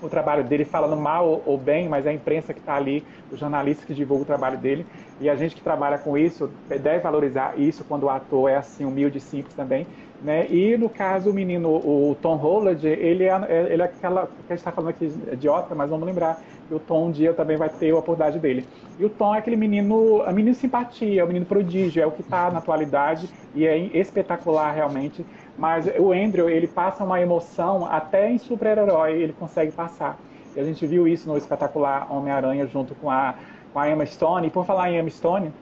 o 0.00 0.08
trabalho 0.08 0.48
dele, 0.48 0.64
falando 0.64 0.96
mal 0.96 1.28
ou- 1.44 1.58
bem, 1.62 1.88
mas 1.88 2.06
é 2.06 2.10
a 2.10 2.12
imprensa 2.12 2.54
que 2.54 2.60
está 2.60 2.74
ali, 2.74 3.06
os 3.28 3.38
jornalistas 3.38 3.84
que 3.84 3.94
divulgam 3.94 4.22
o 4.22 4.26
trabalho 4.26 4.58
dele, 4.58 4.88
e 5.18 5.28
a 5.28 5.36
gente 5.36 5.54
que 5.54 5.62
trabalha 5.62 5.98
com 5.98 6.16
isso 6.16 6.58
deve 6.66 7.00
valorizar 7.00 7.58
isso 7.58 7.84
quando 7.84 8.04
o 8.04 8.08
ator 8.10 8.48
é 8.50 8.56
assim, 8.56 8.84
humilde 8.86 9.18
e 9.18 9.20
simples 9.20 9.54
também. 9.54 9.88
Né? 10.22 10.46
E 10.50 10.76
no 10.76 10.88
caso, 10.88 11.30
o 11.30 11.32
menino, 11.32 11.68
o 11.70 12.14
Tom 12.20 12.36
Holland, 12.36 12.86
ele 12.86 13.24
é, 13.24 13.66
ele 13.70 13.80
é 13.80 13.84
aquela 13.86 14.26
que 14.26 14.52
a 14.52 14.54
gente 14.54 14.58
está 14.58 14.70
falando 14.70 14.90
aqui 14.90 15.06
idiota, 15.32 15.74
mas 15.74 15.88
vamos 15.88 16.06
lembrar 16.06 16.38
que 16.68 16.74
o 16.74 16.78
Tom 16.78 17.06
um 17.06 17.10
dia 17.10 17.32
também 17.32 17.56
vai 17.56 17.70
ter 17.70 17.90
a 17.90 17.96
oportunidade 17.96 18.38
dele. 18.38 18.66
E 18.98 19.04
o 19.04 19.08
Tom 19.08 19.34
é 19.34 19.38
aquele 19.38 19.56
menino, 19.56 20.22
um 20.22 20.32
menino 20.32 20.54
simpatia, 20.54 21.22
é 21.22 21.24
um 21.24 21.26
menino 21.26 21.46
prodígio, 21.46 22.02
é 22.02 22.06
o 22.06 22.10
que 22.10 22.20
está 22.20 22.50
na 22.50 22.58
atualidade 22.58 23.30
e 23.54 23.66
é 23.66 23.76
espetacular 23.78 24.72
realmente 24.72 25.24
Mas 25.56 25.86
o 25.98 26.12
Andrew, 26.12 26.48
ele 26.48 26.66
passa 26.66 27.02
uma 27.02 27.20
emoção 27.20 27.86
até 27.86 28.30
em 28.30 28.38
super-herói, 28.38 29.12
ele 29.12 29.32
consegue 29.32 29.72
passar. 29.72 30.18
E 30.54 30.60
a 30.60 30.64
gente 30.64 30.86
viu 30.86 31.08
isso 31.08 31.28
no 31.28 31.36
espetacular 31.36 32.06
Homem-Aranha 32.12 32.66
junto 32.66 32.94
com 32.94 33.10
a, 33.10 33.34
com 33.72 33.78
a 33.78 33.88
Emma 33.88 34.04
Stone. 34.04 34.46
E 34.46 34.50
por 34.50 34.66
falar 34.66 34.90
em 34.90 34.98
Emma 34.98 35.10
Stone, 35.10 35.52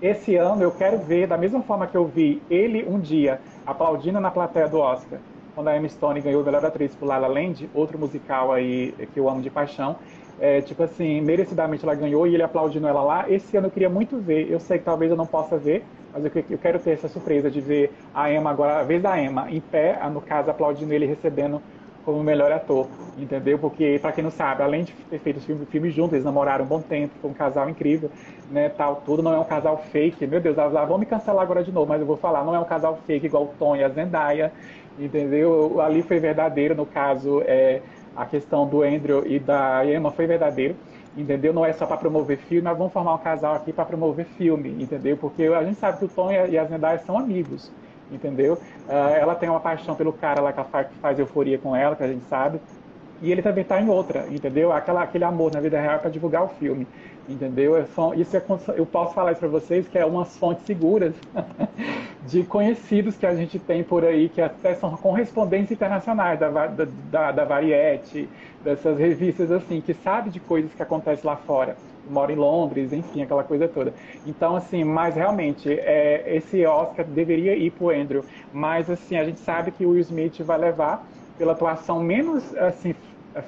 esse 0.00 0.36
ano 0.36 0.62
eu 0.62 0.72
quero 0.74 0.98
ver, 1.04 1.26
da 1.26 1.38
mesma 1.38 1.62
forma 1.62 1.86
que 1.88 1.96
eu 1.96 2.06
vi 2.08 2.44
ele 2.48 2.84
um 2.86 3.00
dia 3.00 3.42
aplaudindo 3.64 4.20
na 4.20 4.30
plateia 4.30 4.68
do 4.68 4.78
Oscar, 4.78 5.22
quando 5.54 5.68
a 5.68 5.76
Emma 5.76 5.88
Stone 5.88 6.20
ganhou 6.20 6.42
a 6.42 6.44
melhor 6.44 6.64
atriz 6.64 6.94
por 6.94 7.06
La 7.06 7.18
La 7.18 7.28
Land, 7.28 7.70
outro 7.72 7.98
musical 7.98 8.52
aí 8.52 8.92
que 9.08 9.18
eu 9.18 9.28
amo 9.28 9.40
de 9.42 9.50
paixão. 9.50 9.98
É, 10.38 10.60
tipo 10.60 10.82
assim, 10.82 11.20
merecidamente 11.22 11.82
ela 11.84 11.94
ganhou 11.94 12.26
e 12.26 12.34
ele 12.34 12.42
aplaudindo 12.42 12.86
ela 12.86 13.02
lá. 13.02 13.30
Esse 13.30 13.56
ano 13.56 13.68
eu 13.68 13.70
queria 13.70 13.88
muito 13.88 14.20
ver. 14.20 14.50
Eu 14.50 14.60
sei 14.60 14.78
que 14.78 14.84
talvez 14.84 15.10
eu 15.10 15.16
não 15.16 15.26
possa 15.26 15.58
ver, 15.58 15.88
mas 16.12 16.24
eu, 16.24 16.30
eu 16.50 16.58
quero 16.58 16.78
ter 16.78 16.90
essa 16.92 17.08
surpresa 17.08 17.50
de 17.50 17.60
ver 17.62 17.96
a 18.12 18.30
Emma 18.30 18.50
agora, 18.50 18.80
a 18.80 18.82
vez 18.84 19.02
da 19.02 19.18
Emma, 19.20 19.50
em 19.50 19.60
pé, 19.62 19.98
no 20.10 20.20
caso, 20.20 20.50
aplaudindo 20.50 20.92
ele 20.92 21.06
recebendo 21.06 21.62
como 22.06 22.22
melhor 22.22 22.52
ator, 22.52 22.94
entendeu? 23.16 23.58
Porque, 23.58 23.98
para 24.00 24.12
quem 24.12 24.22
não 24.24 24.30
sabe, 24.30 24.62
além 24.62 24.84
de 24.84 24.94
ter 24.94 25.18
feito 25.18 25.40
filmes, 25.40 25.68
filmes 25.68 25.92
juntos, 25.94 26.12
eles 26.14 26.24
namoraram 26.24 26.64
um 26.64 26.68
bom 26.68 26.80
tempo, 26.80 27.16
foi 27.20 27.30
um 27.30 27.34
casal 27.34 27.68
incrível, 27.68 28.12
né, 28.48 28.68
tal, 28.70 29.02
tudo, 29.02 29.22
não 29.22 29.34
é 29.34 29.40
um 29.40 29.44
casal 29.44 29.76
fake, 29.78 30.26
meu 30.26 30.40
Deus, 30.40 30.56
elas 30.56 30.88
vão 30.88 30.98
me 30.98 31.06
cancelar 31.06 31.42
agora 31.42 31.64
de 31.64 31.72
novo, 31.72 31.88
mas 31.88 32.00
eu 32.00 32.06
vou 32.06 32.16
falar, 32.16 32.44
não 32.44 32.54
é 32.54 32.60
um 32.60 32.64
casal 32.64 33.02
fake 33.04 33.26
igual 33.26 33.44
o 33.44 33.54
Tom 33.58 33.74
e 33.76 33.82
a 33.82 33.88
Zendaya, 33.88 34.54
entendeu? 34.96 35.80
Ali 35.80 36.02
foi 36.02 36.20
verdadeiro, 36.20 36.74
no 36.76 36.86
caso, 36.86 37.42
é, 37.42 37.84
a 38.14 38.24
questão 38.26 38.68
do 38.68 38.82
Andrew 38.82 39.26
e 39.26 39.40
da 39.40 39.84
Emma 39.84 40.12
foi 40.12 40.26
verdadeiro, 40.28 40.78
entendeu? 41.14 41.52
Não 41.52 41.66
é 41.66 41.72
só 41.72 41.86
para 41.86 41.98
promover 41.98 42.38
filme, 42.38 42.62
mas 42.62 42.78
vamos 42.78 42.92
formar 42.92 43.14
um 43.14 43.18
casal 43.18 43.54
aqui 43.54 43.72
para 43.72 43.84
promover 43.86 44.26
filme, 44.26 44.80
entendeu? 44.82 45.18
Porque 45.18 45.44
a 45.44 45.64
gente 45.64 45.78
sabe 45.78 45.98
que 45.98 46.04
o 46.04 46.08
Tom 46.08 46.30
e 46.30 46.56
a 46.56 46.64
Zendaya 46.66 46.98
são 46.98 47.18
amigos, 47.18 47.74
entendeu? 48.10 48.54
Uh, 48.88 48.92
ela 49.18 49.34
tem 49.34 49.48
uma 49.48 49.60
paixão 49.60 49.94
pelo 49.94 50.12
cara 50.12 50.40
lá 50.40 50.52
que 50.52 50.62
faz, 51.00 51.18
euforia 51.18 51.58
com 51.58 51.74
ela, 51.74 51.96
que 51.96 52.02
a 52.02 52.08
gente 52.08 52.24
sabe. 52.28 52.60
E 53.22 53.32
ele 53.32 53.42
também 53.42 53.62
está 53.62 53.80
em 53.80 53.88
outra, 53.88 54.26
entendeu? 54.30 54.72
Aquela, 54.72 55.02
aquele 55.02 55.24
amor 55.24 55.52
na 55.52 55.60
vida 55.60 55.80
real 55.80 55.98
para 55.98 56.10
divulgar 56.10 56.44
o 56.44 56.48
filme, 56.48 56.86
entendeu? 57.28 57.76
É 57.76 57.84
isso 58.16 58.36
é, 58.36 58.42
eu 58.76 58.86
posso 58.86 59.14
falar 59.14 59.32
isso 59.32 59.40
para 59.40 59.48
vocês 59.48 59.88
que 59.88 59.98
é 59.98 60.04
umas 60.04 60.36
fontes 60.36 60.64
seguras 60.64 61.14
de 62.26 62.44
conhecidos 62.44 63.16
que 63.16 63.26
a 63.26 63.34
gente 63.34 63.58
tem 63.58 63.82
por 63.82 64.04
aí, 64.04 64.28
que 64.28 64.40
até 64.40 64.74
são 64.74 64.96
correspondentes 64.96 65.72
internacionais 65.72 66.38
da, 66.38 66.50
da, 66.50 66.86
da, 67.10 67.32
da 67.32 67.44
Variety, 67.44 68.28
dessas 68.62 68.98
revistas 68.98 69.50
assim, 69.50 69.80
que 69.80 69.94
sabe 69.94 70.30
de 70.30 70.40
coisas 70.40 70.72
que 70.72 70.82
acontecem 70.82 71.24
lá 71.24 71.36
fora 71.36 71.76
mora 72.08 72.32
em 72.32 72.36
Londres, 72.36 72.92
enfim, 72.92 73.22
aquela 73.22 73.44
coisa 73.44 73.68
toda. 73.68 73.92
Então, 74.24 74.56
assim, 74.56 74.84
mas 74.84 75.14
realmente, 75.14 75.70
é, 75.72 76.36
esse 76.36 76.64
Oscar 76.64 77.04
deveria 77.04 77.56
ir 77.56 77.70
para 77.72 77.84
o 77.84 77.90
Andrew, 77.90 78.24
mas, 78.52 78.88
assim, 78.90 79.16
a 79.16 79.24
gente 79.24 79.40
sabe 79.40 79.70
que 79.70 79.84
o 79.84 79.90
Will 79.90 80.00
Smith 80.00 80.40
vai 80.42 80.58
levar 80.58 81.06
pela 81.36 81.52
atuação 81.52 82.00
menos, 82.00 82.54
assim, 82.56 82.94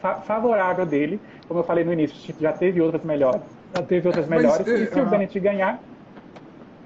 fa 0.00 0.16
favorável 0.16 0.84
dele, 0.84 1.20
como 1.46 1.60
eu 1.60 1.64
falei 1.64 1.84
no 1.84 1.92
início, 1.92 2.34
já 2.38 2.52
teve 2.52 2.80
outras 2.80 3.02
melhores, 3.02 3.40
teve 3.86 4.06
outras 4.06 4.26
melhores, 4.28 4.66
mas, 4.66 4.80
e 4.80 4.86
se 4.86 5.00
o 5.00 5.06
Bennett 5.06 5.40
ganhar... 5.40 5.80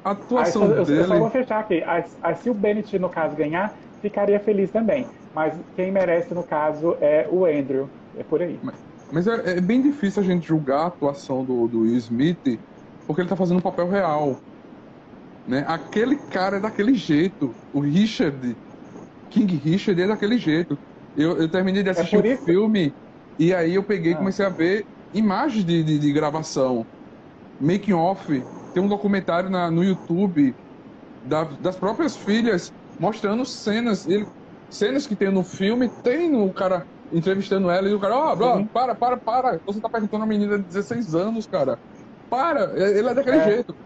A 0.05 0.11
atuação 0.11 0.65
aí, 0.65 0.71
eu, 0.71 0.85
dele... 0.85 1.01
Eu 1.01 1.07
só 1.07 1.19
vou 1.19 1.31
fechar 1.31 1.61
aqui, 1.61 1.83
aí, 1.85 2.05
aí, 2.23 2.35
se 2.37 2.51
o 2.51 2.55
Bennett, 2.55 2.99
no 2.99 3.09
caso, 3.09 3.37
ganhar, 3.37 3.75
ficaria 4.01 4.41
feliz 4.41 4.71
também, 4.71 5.07
mas 5.35 5.55
quem 5.77 5.93
merece, 5.93 6.35
no 6.35 6.43
caso, 6.43 6.97
é 7.01 7.27
o 7.31 7.45
Andrew, 7.45 7.89
é 8.19 8.23
por 8.23 8.43
aí. 8.43 8.59
Mas... 8.63 8.75
Mas 9.13 9.27
é, 9.27 9.59
é, 9.59 9.61
bem 9.61 9.83
difícil 9.83 10.23
a 10.23 10.25
gente 10.25 10.49
julgar 10.49 10.85
a 10.85 10.87
atuação 10.87 11.45
do, 11.45 11.69
do 11.69 11.81
Will 11.81 11.99
Smith 11.99 12.59
porque 13.07 13.21
ele 13.21 13.29
tá 13.29 13.37
fazendo 13.37 13.59
um 13.59 13.63
papel 13.63 13.89
real. 13.89 14.41
Né? 15.47 15.65
Aquele 15.69 16.17
cara 16.17 16.57
é 16.57 16.61
daquele 16.61 16.95
jeito. 16.95 17.55
O 17.73 17.81
Richard, 17.81 18.57
King 19.29 19.57
Richard, 19.57 20.01
é 20.01 20.07
daquele 20.07 20.39
jeito. 20.39 20.79
Eu, 21.17 21.37
eu 21.37 21.49
terminei 21.49 21.83
de 21.83 21.91
é 21.91 21.93
assistir 21.93 22.25
é 22.25 22.35
o 22.35 22.39
filme 22.39 22.95
e 23.39 23.53
aí 23.53 23.75
eu 23.75 23.83
peguei 23.83 24.13
e 24.13 24.15
ah. 24.15 24.19
comecei 24.19 24.47
a 24.47 24.49
ver 24.49 24.87
imagens 25.13 25.65
de, 25.65 25.83
de, 25.83 25.99
de 25.99 26.13
gravação, 26.13 26.87
making 27.61 27.93
off. 27.93 28.43
Tem 28.75 28.83
um 28.83 28.89
documentário 28.89 29.51
na, 29.51 29.71
no 29.71 29.85
YouTube 29.85 30.55
da, 31.27 31.45
das 31.45 31.77
próprias 31.77 32.17
filhas 32.17 32.73
mostrando 32.99 33.45
cenas. 33.45 34.07
Ele, 34.07 34.27
cenas 34.71 35.07
que 35.07 35.15
tem 35.15 35.31
no 35.31 35.45
filme, 35.45 35.89
tem 36.03 36.31
no 36.31 36.53
cara 36.53 36.87
entrevistando 37.13 37.71
ela 37.71 37.89
e 37.89 37.95
o 37.95 38.01
cara, 38.01 38.17
ó, 38.17 38.33
oh, 38.33 38.67
para, 38.67 38.95
para, 38.95 39.17
para. 39.17 39.61
Você 39.67 39.81
tá 39.81 39.89
perguntando 39.89 40.25
a 40.25 40.27
menina 40.27 40.59
de 40.59 40.65
16 40.65 41.15
anos, 41.15 41.47
cara. 41.47 41.79
Para, 42.31 42.73
ele 42.79 43.09
é 43.09 43.15
daquele 43.15 43.37
é. 43.37 43.45
jeito. 43.45 43.77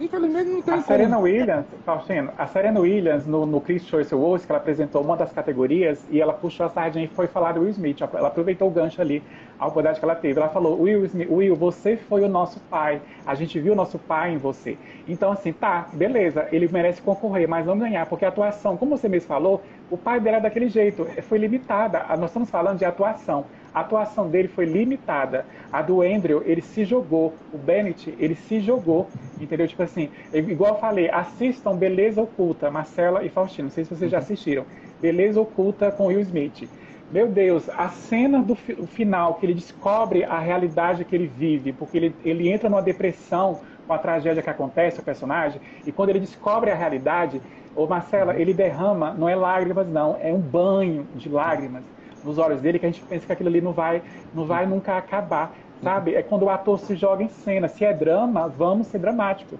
Infelizmente 0.00 0.50
não 0.50 0.60
tem 0.60 0.74
A 0.74 0.82
Serena 0.82 1.18
Williams, 1.18 1.66
Faustino, 1.84 2.32
a 2.36 2.46
Serena 2.48 2.80
Williams, 2.80 3.26
no, 3.26 3.46
no 3.46 3.60
Chris 3.60 3.86
Choice 3.86 4.12
Awards, 4.12 4.44
que 4.44 4.50
ela 4.50 4.60
apresentou 4.60 5.00
uma 5.02 5.16
das 5.16 5.32
categorias, 5.32 6.04
e 6.10 6.20
ela 6.20 6.32
puxou 6.32 6.66
a 6.66 6.68
sardinha 6.68 7.04
e 7.04 7.08
foi 7.08 7.28
falar 7.28 7.52
do 7.52 7.60
Will 7.60 7.70
Smith. 7.70 8.00
Ela 8.00 8.26
aproveitou 8.26 8.66
o 8.66 8.70
gancho 8.72 9.00
ali, 9.00 9.22
a 9.58 9.66
oportunidade 9.66 10.00
que 10.00 10.04
ela 10.04 10.16
teve. 10.16 10.40
Ela 10.40 10.48
falou, 10.48 10.80
Will, 10.80 11.04
Smith, 11.04 11.28
Will, 11.30 11.54
você 11.54 11.96
foi 11.96 12.22
o 12.22 12.28
nosso 12.28 12.58
pai. 12.68 13.00
A 13.24 13.36
gente 13.36 13.58
viu 13.60 13.72
o 13.72 13.76
nosso 13.76 13.98
pai 13.98 14.32
em 14.32 14.36
você. 14.36 14.76
Então, 15.06 15.30
assim, 15.30 15.52
tá, 15.52 15.86
beleza, 15.92 16.48
ele 16.50 16.68
merece 16.68 17.00
concorrer, 17.00 17.48
mas 17.48 17.64
não 17.64 17.78
ganhar, 17.78 18.04
porque 18.06 18.24
a 18.24 18.28
atuação, 18.28 18.76
como 18.76 18.96
você 18.96 19.08
mesmo 19.08 19.28
falou, 19.28 19.62
o 19.90 19.96
pai 19.96 20.18
dela 20.18 20.38
é 20.38 20.40
daquele 20.40 20.68
jeito, 20.68 21.04
foi 21.22 21.38
limitada. 21.38 22.04
Nós 22.16 22.30
estamos 22.30 22.50
falando 22.50 22.78
de 22.78 22.84
atuação. 22.84 23.44
A 23.74 23.80
atuação 23.80 24.30
dele 24.30 24.46
foi 24.46 24.66
limitada. 24.66 25.44
A 25.72 25.82
do 25.82 26.00
Andrew, 26.00 26.42
ele 26.46 26.62
se 26.62 26.84
jogou. 26.84 27.34
O 27.52 27.58
Bennett, 27.58 28.14
ele 28.20 28.36
se 28.36 28.60
jogou. 28.60 29.08
Entendeu? 29.40 29.66
Tipo 29.66 29.82
assim, 29.82 30.08
igual 30.32 30.74
eu 30.74 30.80
falei, 30.80 31.10
assistam 31.10 31.76
Beleza 31.76 32.22
Oculta, 32.22 32.70
Marcela 32.70 33.24
e 33.24 33.28
Faustino. 33.28 33.66
Não 33.66 33.72
sei 33.72 33.84
se 33.84 33.94
vocês 33.94 34.10
já 34.10 34.18
assistiram. 34.18 34.64
Beleza 35.00 35.40
Oculta 35.40 35.90
com 35.90 36.06
Will 36.06 36.20
Smith. 36.20 36.68
Meu 37.10 37.28
Deus, 37.28 37.68
a 37.68 37.88
cena 37.88 38.40
do 38.42 38.54
fi 38.54 38.74
final, 38.86 39.34
que 39.34 39.46
ele 39.46 39.54
descobre 39.54 40.24
a 40.24 40.38
realidade 40.38 41.04
que 41.04 41.14
ele 41.14 41.26
vive, 41.26 41.72
porque 41.72 41.96
ele, 41.96 42.16
ele 42.24 42.48
entra 42.48 42.68
numa 42.68 42.80
depressão 42.80 43.60
com 43.86 43.92
a 43.92 43.98
tragédia 43.98 44.42
que 44.42 44.48
acontece, 44.48 45.00
o 45.00 45.02
personagem, 45.02 45.60
e 45.86 45.92
quando 45.92 46.08
ele 46.08 46.18
descobre 46.18 46.70
a 46.70 46.74
realidade, 46.74 47.42
o 47.76 47.86
Marcela, 47.86 48.34
ele 48.34 48.54
derrama, 48.54 49.12
não 49.12 49.28
é 49.28 49.36
lágrimas 49.36 49.86
não, 49.86 50.16
é 50.20 50.32
um 50.32 50.40
banho 50.40 51.06
de 51.14 51.28
lágrimas 51.28 51.84
nos 52.24 52.38
olhos 52.38 52.60
dele 52.60 52.78
que 52.78 52.86
a 52.86 52.90
gente 52.90 53.04
pensa 53.04 53.26
que 53.26 53.32
aquilo 53.32 53.48
ali 53.48 53.60
não 53.60 53.72
vai, 53.72 54.02
não 54.32 54.46
vai 54.46 54.66
nunca 54.66 54.96
acabar, 54.96 55.54
sabe? 55.82 56.14
É 56.14 56.22
quando 56.22 56.44
o 56.44 56.50
ator 56.50 56.78
se 56.78 56.96
joga 56.96 57.22
em 57.22 57.28
cena. 57.28 57.68
Se 57.68 57.84
é 57.84 57.92
drama, 57.92 58.48
vamos 58.48 58.86
ser 58.88 58.98
dramático. 58.98 59.58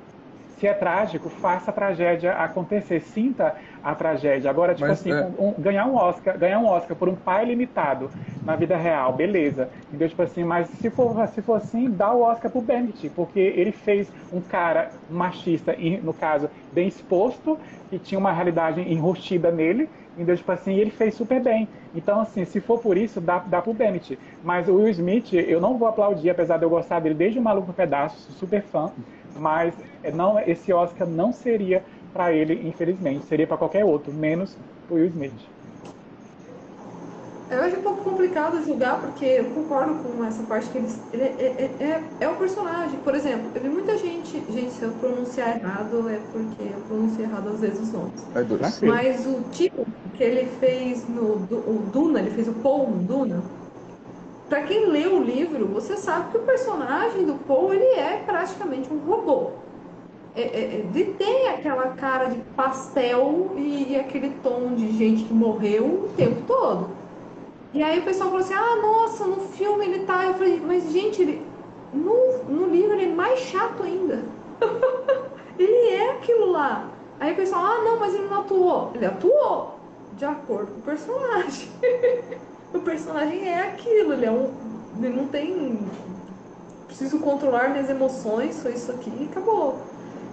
Se 0.58 0.66
é 0.66 0.72
trágico, 0.74 1.28
faça 1.28 1.70
a 1.70 1.74
tragédia 1.74 2.32
acontecer, 2.32 3.00
sinta 3.00 3.54
a 3.82 3.94
tragédia. 3.94 4.48
Agora, 4.48 4.74
tipo 4.74 4.88
Mas, 4.88 5.00
assim, 5.00 5.12
é... 5.12 5.26
um, 5.38 5.54
ganhar 5.58 5.86
um 5.86 5.96
Oscar, 5.96 6.38
ganhar 6.38 6.58
um 6.58 6.66
Oscar 6.66 6.96
por 6.96 7.08
um 7.08 7.16
pai 7.16 7.44
limitado 7.44 8.10
na 8.44 8.56
vida 8.56 8.76
real, 8.76 9.12
beleza. 9.12 9.68
Entendeu? 9.88 10.08
Tipo 10.08 10.22
assim, 10.22 10.44
mas 10.44 10.68
se 10.68 10.90
for, 10.90 11.26
se 11.28 11.42
for 11.42 11.54
assim, 11.54 11.90
dá 11.90 12.12
o 12.12 12.22
Oscar 12.22 12.50
pro 12.50 12.60
Bennett, 12.60 13.10
porque 13.10 13.40
ele 13.40 13.72
fez 13.72 14.12
um 14.32 14.40
cara 14.40 14.90
machista, 15.08 15.74
no 16.02 16.14
caso, 16.14 16.48
bem 16.72 16.88
exposto, 16.88 17.58
que 17.90 17.98
tinha 17.98 18.18
uma 18.18 18.32
realidade 18.32 18.80
enrustida 18.80 19.50
nele, 19.50 19.88
entendeu? 20.14 20.36
Tipo 20.36 20.52
assim, 20.52 20.74
ele 20.74 20.90
fez 20.90 21.14
super 21.14 21.42
bem. 21.42 21.68
Então, 21.94 22.20
assim, 22.20 22.44
se 22.44 22.60
for 22.60 22.78
por 22.78 22.96
isso, 22.96 23.20
dá, 23.20 23.38
dá 23.38 23.62
pro 23.62 23.72
Bennett. 23.72 24.18
Mas 24.42 24.68
o 24.68 24.74
Will 24.74 24.88
Smith, 24.88 25.32
eu 25.32 25.60
não 25.60 25.78
vou 25.78 25.86
aplaudir, 25.88 26.30
apesar 26.30 26.58
de 26.58 26.64
eu 26.64 26.70
gostar 26.70 27.00
dele 27.00 27.14
desde 27.14 27.38
o 27.38 27.42
Maluco 27.42 27.68
no 27.68 27.74
Pedaço, 27.74 28.32
super 28.32 28.62
fã. 28.62 28.92
Mas 29.34 29.74
não, 30.14 30.38
esse 30.40 30.72
Oscar 30.72 31.08
não 31.08 31.32
seria 31.32 31.84
para 32.12 32.32
ele, 32.32 32.66
infelizmente. 32.68 33.24
Seria 33.26 33.46
para 33.46 33.58
qualquer 33.58 33.84
outro, 33.84 34.12
menos 34.12 34.58
o 34.88 34.94
Will 34.94 35.06
Smith. 35.08 35.42
Eu 37.48 37.60
acho 37.62 37.78
um 37.78 37.82
pouco 37.82 38.02
complicado 38.02 38.62
julgar, 38.64 39.00
porque 39.00 39.24
eu 39.24 39.54
concordo 39.54 40.02
com 40.02 40.24
essa 40.24 40.42
parte 40.44 40.70
que 40.70 40.78
ele, 40.78 40.88
ele 41.12 41.22
é, 41.22 41.82
é, 41.82 41.84
é, 41.84 42.16
é, 42.20 42.28
o 42.28 42.38
personagem. 42.38 43.00
Por 43.00 43.14
exemplo, 43.14 43.52
eu 43.54 43.62
vi 43.62 43.68
muita 43.68 43.96
gente. 43.98 44.50
Gente, 44.50 44.72
se 44.72 44.82
eu 44.82 44.98
pronunciar 44.98 45.56
errado, 45.58 46.08
é 46.08 46.20
porque 46.20 46.62
eu 46.62 46.80
pronuncio 46.82 47.22
errado 47.22 47.48
às 47.50 47.60
vezes 47.60 47.80
os 47.80 47.92
nomes. 47.92 48.26
É 48.34 48.42
duro. 48.44 48.64
Mas 48.82 49.26
o 49.26 49.48
tipo 49.50 49.86
que 50.14 50.22
ele 50.24 50.46
fez 50.46 51.06
no 51.06 51.44
o 51.44 51.90
Duna, 51.90 52.20
ele 52.20 52.30
fez 52.30 52.48
o 52.48 52.54
Paul 52.54 52.90
no 52.90 53.06
Duna. 53.06 53.50
Pra 54.48 54.62
quem 54.62 54.86
lê 54.86 55.06
o 55.06 55.22
livro, 55.22 55.66
você 55.66 55.96
sabe 55.96 56.30
que 56.30 56.36
o 56.36 56.42
personagem 56.42 57.24
do 57.24 57.34
Paul 57.46 57.72
ele 57.72 57.98
é 57.98 58.22
praticamente 58.26 58.92
um 58.92 58.98
robô. 58.98 59.50
É, 60.36 60.42
é, 60.42 60.44
é 60.44 60.86
ele 60.94 61.14
tem 61.14 61.48
aquela 61.48 61.88
cara 61.90 62.26
de 62.26 62.38
pastel 62.54 63.52
e, 63.56 63.92
e 63.92 63.96
aquele 63.96 64.30
tom 64.42 64.74
de 64.74 64.92
gente 64.92 65.24
que 65.24 65.32
morreu 65.32 65.84
o 65.86 66.10
tempo 66.16 66.42
todo. 66.46 66.90
E 67.72 67.82
aí 67.82 67.98
o 67.98 68.04
pessoal 68.04 68.30
falou 68.30 68.44
assim, 68.44 68.54
ah, 68.54 68.76
nossa, 68.76 69.24
no 69.26 69.40
filme 69.40 69.86
ele 69.86 70.04
tá. 70.04 70.26
Eu 70.26 70.34
falei, 70.34 70.60
mas 70.64 70.92
gente, 70.92 71.22
ele, 71.22 71.46
no, 71.92 72.44
no 72.44 72.66
livro 72.66 72.92
ele 72.92 73.10
é 73.10 73.14
mais 73.14 73.40
chato 73.40 73.82
ainda. 73.82 74.22
ele 75.58 75.88
é 75.88 76.10
aquilo 76.12 76.52
lá. 76.52 76.88
Aí 77.18 77.32
o 77.32 77.36
pessoal, 77.36 77.64
ah, 77.64 77.82
não, 77.82 77.98
mas 77.98 78.14
ele 78.14 78.28
não 78.28 78.40
atuou. 78.40 78.90
Ele 78.94 79.06
atuou, 79.06 79.78
de 80.12 80.24
acordo 80.24 80.70
com 80.72 80.80
o 80.80 80.82
personagem. 80.82 81.68
o 82.74 82.80
personagem 82.80 83.48
é 83.48 83.68
aquilo, 83.68 84.12
ele 84.12 84.26
é 84.26 84.30
um. 84.30 84.50
Ele 84.98 85.16
não 85.16 85.26
tem. 85.26 85.78
Preciso 86.86 87.18
controlar 87.18 87.70
minhas 87.70 87.90
emoções, 87.90 88.62
foi 88.62 88.72
isso 88.72 88.90
aqui 88.92 89.12
e 89.18 89.28
acabou. 89.30 89.78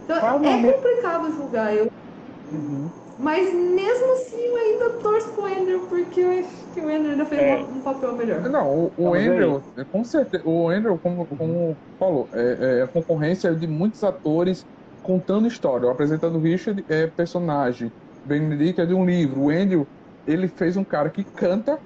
Então 0.04 0.44
é 0.44 0.74
complicado 0.74 1.32
julgar. 1.36 1.74
Eu 1.76 1.92
Uhum. 2.52 2.90
Mas 3.18 3.54
mesmo 3.54 4.14
assim 4.14 4.42
eu 4.42 4.56
ainda 4.56 4.90
torço 5.02 5.30
pro 5.30 5.46
Andrew, 5.46 5.86
porque 5.88 6.22
eu 6.22 6.32
acho 6.32 6.50
que 6.74 6.82
o 6.82 6.90
Andrew 6.90 7.12
ainda 7.12 7.26
fez 7.26 7.42
é. 7.42 7.58
um 7.58 7.80
papel 7.82 8.16
melhor. 8.16 8.42
Não, 8.42 8.68
o, 8.68 8.92
o 8.98 9.14
Andrew, 9.14 9.62
com 9.92 10.04
certeza, 10.04 10.44
o 10.48 10.70
Andrew, 10.70 10.98
como, 10.98 11.26
como 11.26 11.78
falou, 12.00 12.28
é, 12.34 12.80
é, 12.80 12.82
a 12.82 12.88
concorrência 12.88 13.54
de 13.54 13.68
muitos 13.68 14.04
atores 14.04 14.66
contando 15.04 15.48
história. 15.48 15.88
O 15.88 15.92
apresentando 15.92 16.40
Richard 16.40 16.84
é 16.90 17.08
personagem. 17.08 17.92
Benedict 18.26 18.82
é 18.82 18.86
de 18.86 18.94
um 18.94 19.06
livro. 19.06 19.42
O 19.42 19.50
Andrew, 19.50 19.88
ele 20.28 20.48
fez 20.48 20.76
um 20.76 20.84
cara 20.84 21.10
que 21.10 21.24
canta, 21.24 21.80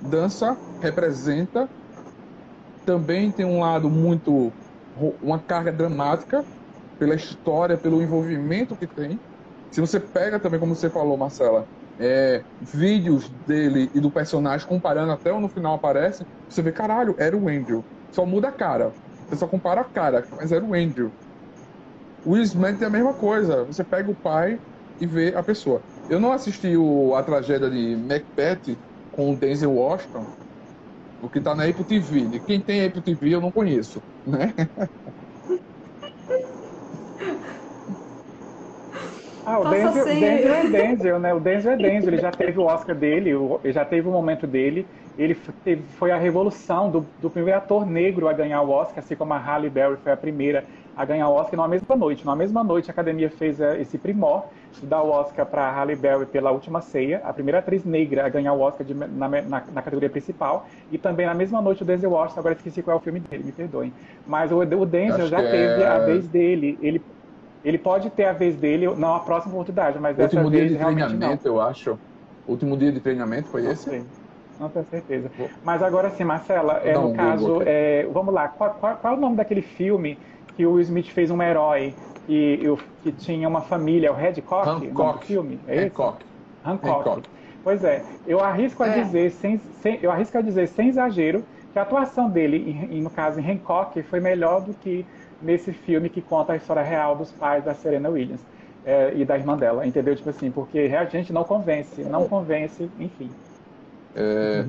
dança, 0.00 0.58
representa. 0.80 1.70
Também 2.84 3.32
tem 3.32 3.44
um 3.44 3.60
lado 3.60 3.90
muito. 3.90 4.54
uma 5.20 5.42
carga 5.42 5.72
dramática 5.72 6.44
pela 6.98 7.14
história, 7.16 7.78
pelo 7.78 8.02
envolvimento 8.02 8.76
que 8.76 8.88
tem. 8.88 9.22
Se 9.72 9.80
você 9.80 10.00
pega 10.00 10.40
também, 10.40 10.60
como 10.60 10.76
você 10.76 10.90
falou, 10.90 11.18
Marcela, 11.18 11.68
é, 11.98 12.44
vídeos 12.60 13.30
dele 13.30 13.90
e 13.94 14.00
do 14.00 14.12
personagem 14.12 14.66
comparando 14.68 15.12
até 15.12 15.32
no 15.38 15.48
final 15.50 15.74
aparece, 15.76 16.26
você 16.48 16.62
vê, 16.62 16.72
caralho, 16.72 17.16
era 17.18 17.36
o 17.36 17.48
Andrew. 17.48 17.86
Só 18.14 18.26
muda 18.26 18.48
a 18.50 18.52
cara. 18.52 18.96
Você 19.28 19.36
só 19.38 19.48
compara 19.48 19.82
a 19.82 19.84
cara, 19.84 20.28
mas 20.38 20.52
era 20.52 20.64
o 20.64 20.74
Andrew. 20.74 21.14
O 22.22 22.36
Smith 22.38 22.80
é 22.82 22.86
a 22.86 22.90
mesma 22.90 23.14
coisa. 23.14 23.64
Você 23.64 23.84
pega 23.84 24.10
o 24.10 24.16
pai 24.16 24.60
e 25.00 25.06
vê 25.06 25.34
a 25.34 25.42
pessoa. 25.42 25.84
Eu 26.08 26.20
não 26.20 26.32
assisti 26.32 26.76
o, 26.76 27.14
a 27.14 27.22
tragédia 27.22 27.70
de 27.70 27.96
Macbeth 27.96 28.78
com 29.12 29.32
o 29.32 29.36
Denzel 29.36 29.72
Washington, 29.72 30.24
o 31.22 31.28
que 31.28 31.38
está 31.38 31.54
na 31.54 31.64
Apple 31.64 31.84
TV. 31.84 32.20
De 32.22 32.40
quem 32.40 32.60
tem 32.60 32.84
Apple 32.84 33.02
TV 33.02 33.34
eu 33.34 33.40
não 33.40 33.50
conheço, 33.50 34.00
né? 34.26 34.52
Ah, 39.48 39.60
o 39.60 39.70
Denzel. 39.70 40.04
Denzel 40.04 40.54
é 40.54 40.64
Denzel, 40.68 41.18
né? 41.18 41.32
O 41.32 41.40
Denzel 41.40 41.72
é 41.72 41.76
Denzel, 41.76 42.12
ele 42.12 42.20
já 42.20 42.30
teve 42.30 42.58
o 42.58 42.64
Oscar 42.64 42.94
dele, 42.94 43.30
ele 43.64 43.72
já 43.72 43.82
teve 43.82 44.06
o 44.06 44.12
momento 44.12 44.46
dele. 44.46 44.86
Ele 45.16 45.34
teve, 45.64 45.82
foi 45.98 46.10
a 46.10 46.18
revolução 46.18 46.90
do, 46.90 47.06
do, 47.20 47.30
primeiro 47.30 47.58
ator 47.58 47.86
negro 47.86 48.28
a 48.28 48.32
ganhar 48.32 48.60
o 48.60 48.70
Oscar, 48.70 48.98
assim 48.98 49.16
como 49.16 49.32
a 49.32 49.38
Halle 49.38 49.70
Berry 49.70 49.96
foi 49.96 50.12
a 50.12 50.16
primeira 50.16 50.64
a 50.98 51.04
ganhar 51.04 51.28
o 51.28 51.34
Oscar 51.34 51.56
numa 51.56 51.68
mesma 51.68 51.94
noite. 51.94 52.24
Numa 52.26 52.34
mesma 52.34 52.64
noite, 52.64 52.90
a 52.90 52.92
academia 52.92 53.30
fez 53.30 53.60
eh, 53.60 53.80
esse 53.80 53.96
primor 53.96 54.46
de 54.80 54.84
dar 54.84 55.00
o 55.00 55.10
Oscar 55.10 55.46
para 55.46 55.70
Halle 55.70 55.94
Berry 55.94 56.26
pela 56.26 56.50
Última 56.50 56.80
Ceia, 56.80 57.22
a 57.24 57.32
primeira 57.32 57.60
atriz 57.60 57.84
negra 57.84 58.26
a 58.26 58.28
ganhar 58.28 58.52
o 58.52 58.60
Oscar 58.60 58.84
de, 58.84 58.92
na, 58.92 59.06
na, 59.06 59.40
na, 59.40 59.82
categoria 59.82 60.10
principal. 60.10 60.66
E 60.90 60.98
também 60.98 61.24
na 61.24 61.34
mesma 61.34 61.62
noite 61.62 61.82
o 61.82 61.86
Denzel 61.86 62.10
Washington, 62.10 62.40
agora 62.40 62.54
esqueci 62.56 62.82
qual 62.82 62.96
é 62.96 63.00
o 63.00 63.02
filme 63.02 63.20
dele, 63.20 63.44
me 63.44 63.52
perdoem. 63.52 63.92
Mas 64.26 64.50
o, 64.50 64.58
o 64.58 64.86
Denzel 64.86 65.14
Acho 65.14 65.28
já 65.28 65.38
teve 65.38 65.82
é... 65.82 65.86
a 65.86 65.98
vez 66.00 66.26
dele. 66.26 66.76
Ele 66.82 67.00
ele 67.64 67.76
pode 67.76 68.08
ter 68.10 68.24
a 68.24 68.32
vez 68.32 68.56
dele 68.56 68.88
na 68.94 69.18
próxima 69.18 69.52
oportunidade, 69.54 69.98
mas 69.98 70.16
dessa 70.16 70.36
Último 70.36 70.50
vez 70.50 70.68
dia 70.68 70.78
de 70.78 70.84
treinamento, 70.84 71.48
não. 71.48 71.54
eu 71.54 71.60
acho. 71.60 71.98
Último 72.46 72.76
dia 72.76 72.92
de 72.92 73.00
treinamento 73.00 73.48
foi 73.48 73.62
não 73.62 73.72
esse? 73.72 73.90
Sei. 73.90 74.04
Não 74.58 74.68
tenho 74.68 74.86
certeza. 74.86 75.30
Mas 75.62 75.82
agora 75.82 76.10
sim, 76.10 76.24
Marcela, 76.24 76.80
é, 76.84 76.94
no 76.94 77.10
um 77.10 77.12
caso, 77.14 77.62
é, 77.64 78.06
vamos 78.12 78.34
lá, 78.34 78.48
qual, 78.48 78.74
qual, 78.74 78.96
qual, 78.96 79.14
é 79.14 79.16
o 79.16 79.20
nome 79.20 79.36
daquele 79.36 79.62
filme 79.62 80.18
que 80.58 80.66
o 80.66 80.80
Smith 80.80 81.06
fez 81.12 81.30
um 81.30 81.40
herói 81.40 81.94
e, 82.28 82.58
que 83.04 83.12
tinha 83.12 83.48
uma 83.48 83.60
família, 83.60 84.10
o 84.10 84.14
Redcock? 84.16 84.68
Hancock. 84.68 85.24
filme? 85.24 85.60
É 85.68 85.84
Hancock. 85.84 86.24
Hancock. 86.66 87.08
Hancock. 87.08 87.28
Pois 87.62 87.84
é, 87.84 88.02
eu 88.26 88.40
arrisco 88.40 88.82
a 88.82 88.88
é. 88.88 89.04
dizer, 89.04 89.30
sem, 89.30 89.60
sem, 89.80 90.00
eu 90.02 90.10
arrisco 90.10 90.36
a 90.36 90.40
dizer 90.40 90.66
sem 90.66 90.88
exagero, 90.88 91.44
que 91.72 91.78
a 91.78 91.82
atuação 91.82 92.28
dele, 92.28 92.76
em, 92.90 93.00
no 93.00 93.08
caso 93.08 93.38
em 93.38 93.48
Hancock, 93.48 94.02
foi 94.02 94.18
melhor 94.18 94.60
do 94.60 94.74
que 94.74 95.06
nesse 95.40 95.72
filme 95.72 96.08
que 96.08 96.20
conta 96.20 96.54
a 96.54 96.56
história 96.56 96.82
real 96.82 97.14
dos 97.14 97.30
pais 97.30 97.64
da 97.64 97.72
Serena 97.72 98.08
Williams 98.08 98.40
é, 98.84 99.12
e 99.14 99.24
da 99.24 99.38
irmã 99.38 99.56
dela, 99.56 99.86
entendeu? 99.86 100.16
Tipo 100.16 100.30
assim, 100.30 100.50
porque 100.50 100.80
a 100.80 101.04
gente 101.04 101.32
não 101.32 101.44
convence, 101.44 102.02
não 102.02 102.26
convence, 102.26 102.90
enfim. 102.98 103.30
É... 104.16 104.64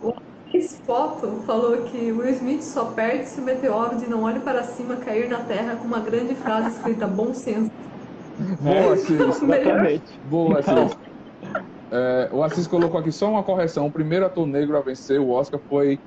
O 0.00 0.14
Foto 0.62 1.42
falou 1.46 1.78
que 1.84 2.12
Will 2.12 2.30
Smith 2.30 2.62
só 2.62 2.86
perde 2.86 3.26
se 3.26 3.40
o 3.40 3.44
meteoro 3.44 3.96
de 3.96 4.08
não 4.08 4.22
olhe 4.22 4.40
para 4.40 4.62
cima 4.62 4.96
cair 4.96 5.28
na 5.28 5.38
Terra 5.40 5.76
com 5.76 5.86
uma 5.86 6.00
grande 6.00 6.34
frase 6.34 6.76
escrita 6.76 7.06
bom 7.06 7.34
senso. 7.34 7.70
Boa, 8.60 8.94
Assis. 8.94 9.10
Exatamente. 9.20 10.20
Boa, 10.28 10.58
Assis. 10.60 10.72
Então... 10.72 10.90
É, 11.92 12.28
o 12.32 12.42
Assis 12.42 12.66
colocou 12.66 12.98
aqui 12.98 13.12
só 13.12 13.30
uma 13.30 13.42
correção. 13.42 13.86
O 13.86 13.90
primeiro 13.90 14.26
ator 14.26 14.46
negro 14.46 14.76
a 14.76 14.80
vencer 14.80 15.20
o 15.20 15.30
Oscar 15.30 15.60
foi 15.68 15.98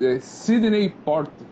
é, 0.00 0.18
Sidney 0.20 0.90
Porter 1.04 1.46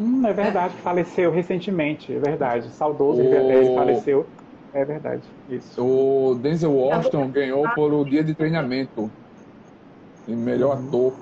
Hum, 0.00 0.26
é 0.26 0.32
verdade, 0.32 0.74
faleceu 0.76 1.30
recentemente, 1.30 2.14
é 2.14 2.18
verdade. 2.18 2.70
Saudoso, 2.70 3.20
o... 3.20 3.24
ele 3.24 3.74
faleceu. 3.74 4.26
É 4.72 4.82
verdade, 4.82 5.22
isso. 5.50 5.84
O 5.84 6.34
Denzel 6.36 6.72
Washington 6.72 7.28
ganhou 7.28 7.68
por 7.74 7.92
o 7.92 8.02
dia 8.04 8.24
de 8.24 8.34
treinamento. 8.34 9.10
E 10.30 10.36
melhor 10.36 10.76
uhum. 10.76 10.88
ator. 10.88 11.12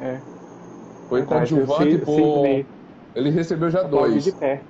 É. 0.00 0.18
Foi 1.08 1.22
coadjuvante 1.22 1.98
por. 1.98 2.44
Ele 3.14 3.30
recebeu 3.30 3.70
já 3.70 3.82
dois. 3.82 4.24
De 4.24 4.32
pé. 4.32 4.60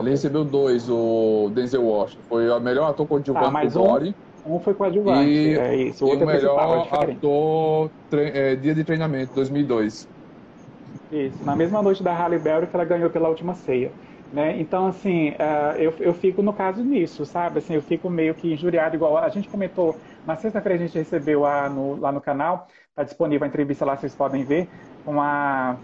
Ele 0.00 0.10
recebeu 0.10 0.44
dois, 0.44 0.88
o 0.88 1.50
Denzel 1.54 1.84
Washington. 1.84 2.22
Foi 2.28 2.48
o 2.48 2.60
melhor 2.60 2.90
ator 2.90 3.06
coadjuvante 3.06 3.46
ah, 3.46 3.50
mas 3.50 3.76
um, 3.76 4.14
Um 4.46 4.58
foi 4.58 4.74
coadjuvante, 4.74 5.28
e, 5.28 5.58
é 5.58 5.76
isso. 5.76 6.04
O, 6.04 6.08
e 6.08 6.16
o 6.16 6.22
é 6.22 6.26
melhor 6.26 6.88
é 6.90 7.12
ator 7.12 7.90
é, 8.12 8.56
dia 8.56 8.74
de 8.74 8.82
treinamento, 8.82 9.32
2002. 9.34 10.08
Isso, 11.12 11.44
na 11.44 11.54
mesma 11.54 11.82
noite 11.82 12.02
da 12.02 12.12
Halle 12.12 12.38
Berry 12.38 12.66
que 12.66 12.74
ela 12.74 12.84
ganhou 12.84 13.10
pela 13.10 13.28
última 13.28 13.54
ceia. 13.54 13.92
Né? 14.32 14.60
Então, 14.60 14.86
assim, 14.86 15.30
uh, 15.30 15.76
eu, 15.76 15.92
eu 15.98 16.14
fico 16.14 16.40
no 16.40 16.52
caso 16.52 16.84
nisso, 16.84 17.24
sabe? 17.26 17.58
Assim, 17.58 17.74
eu 17.74 17.82
fico 17.82 18.08
meio 18.08 18.32
que 18.32 18.52
injuriado, 18.52 18.94
igual 18.94 19.18
a 19.18 19.28
gente 19.28 19.48
comentou, 19.48 19.96
na 20.24 20.36
sexta-feira 20.36 20.76
a 20.76 20.86
gente 20.86 20.98
recebeu 20.98 21.40
lá 21.40 21.68
no, 21.68 21.96
lá 21.96 22.12
no 22.12 22.20
canal, 22.20 22.66
está 22.88 23.02
disponível 23.04 23.44
a 23.44 23.48
entrevista 23.48 23.84
lá, 23.84 23.96
vocês 23.96 24.14
podem 24.14 24.44
ver, 24.44 24.70
com 25.04 25.20
a, 25.20 25.82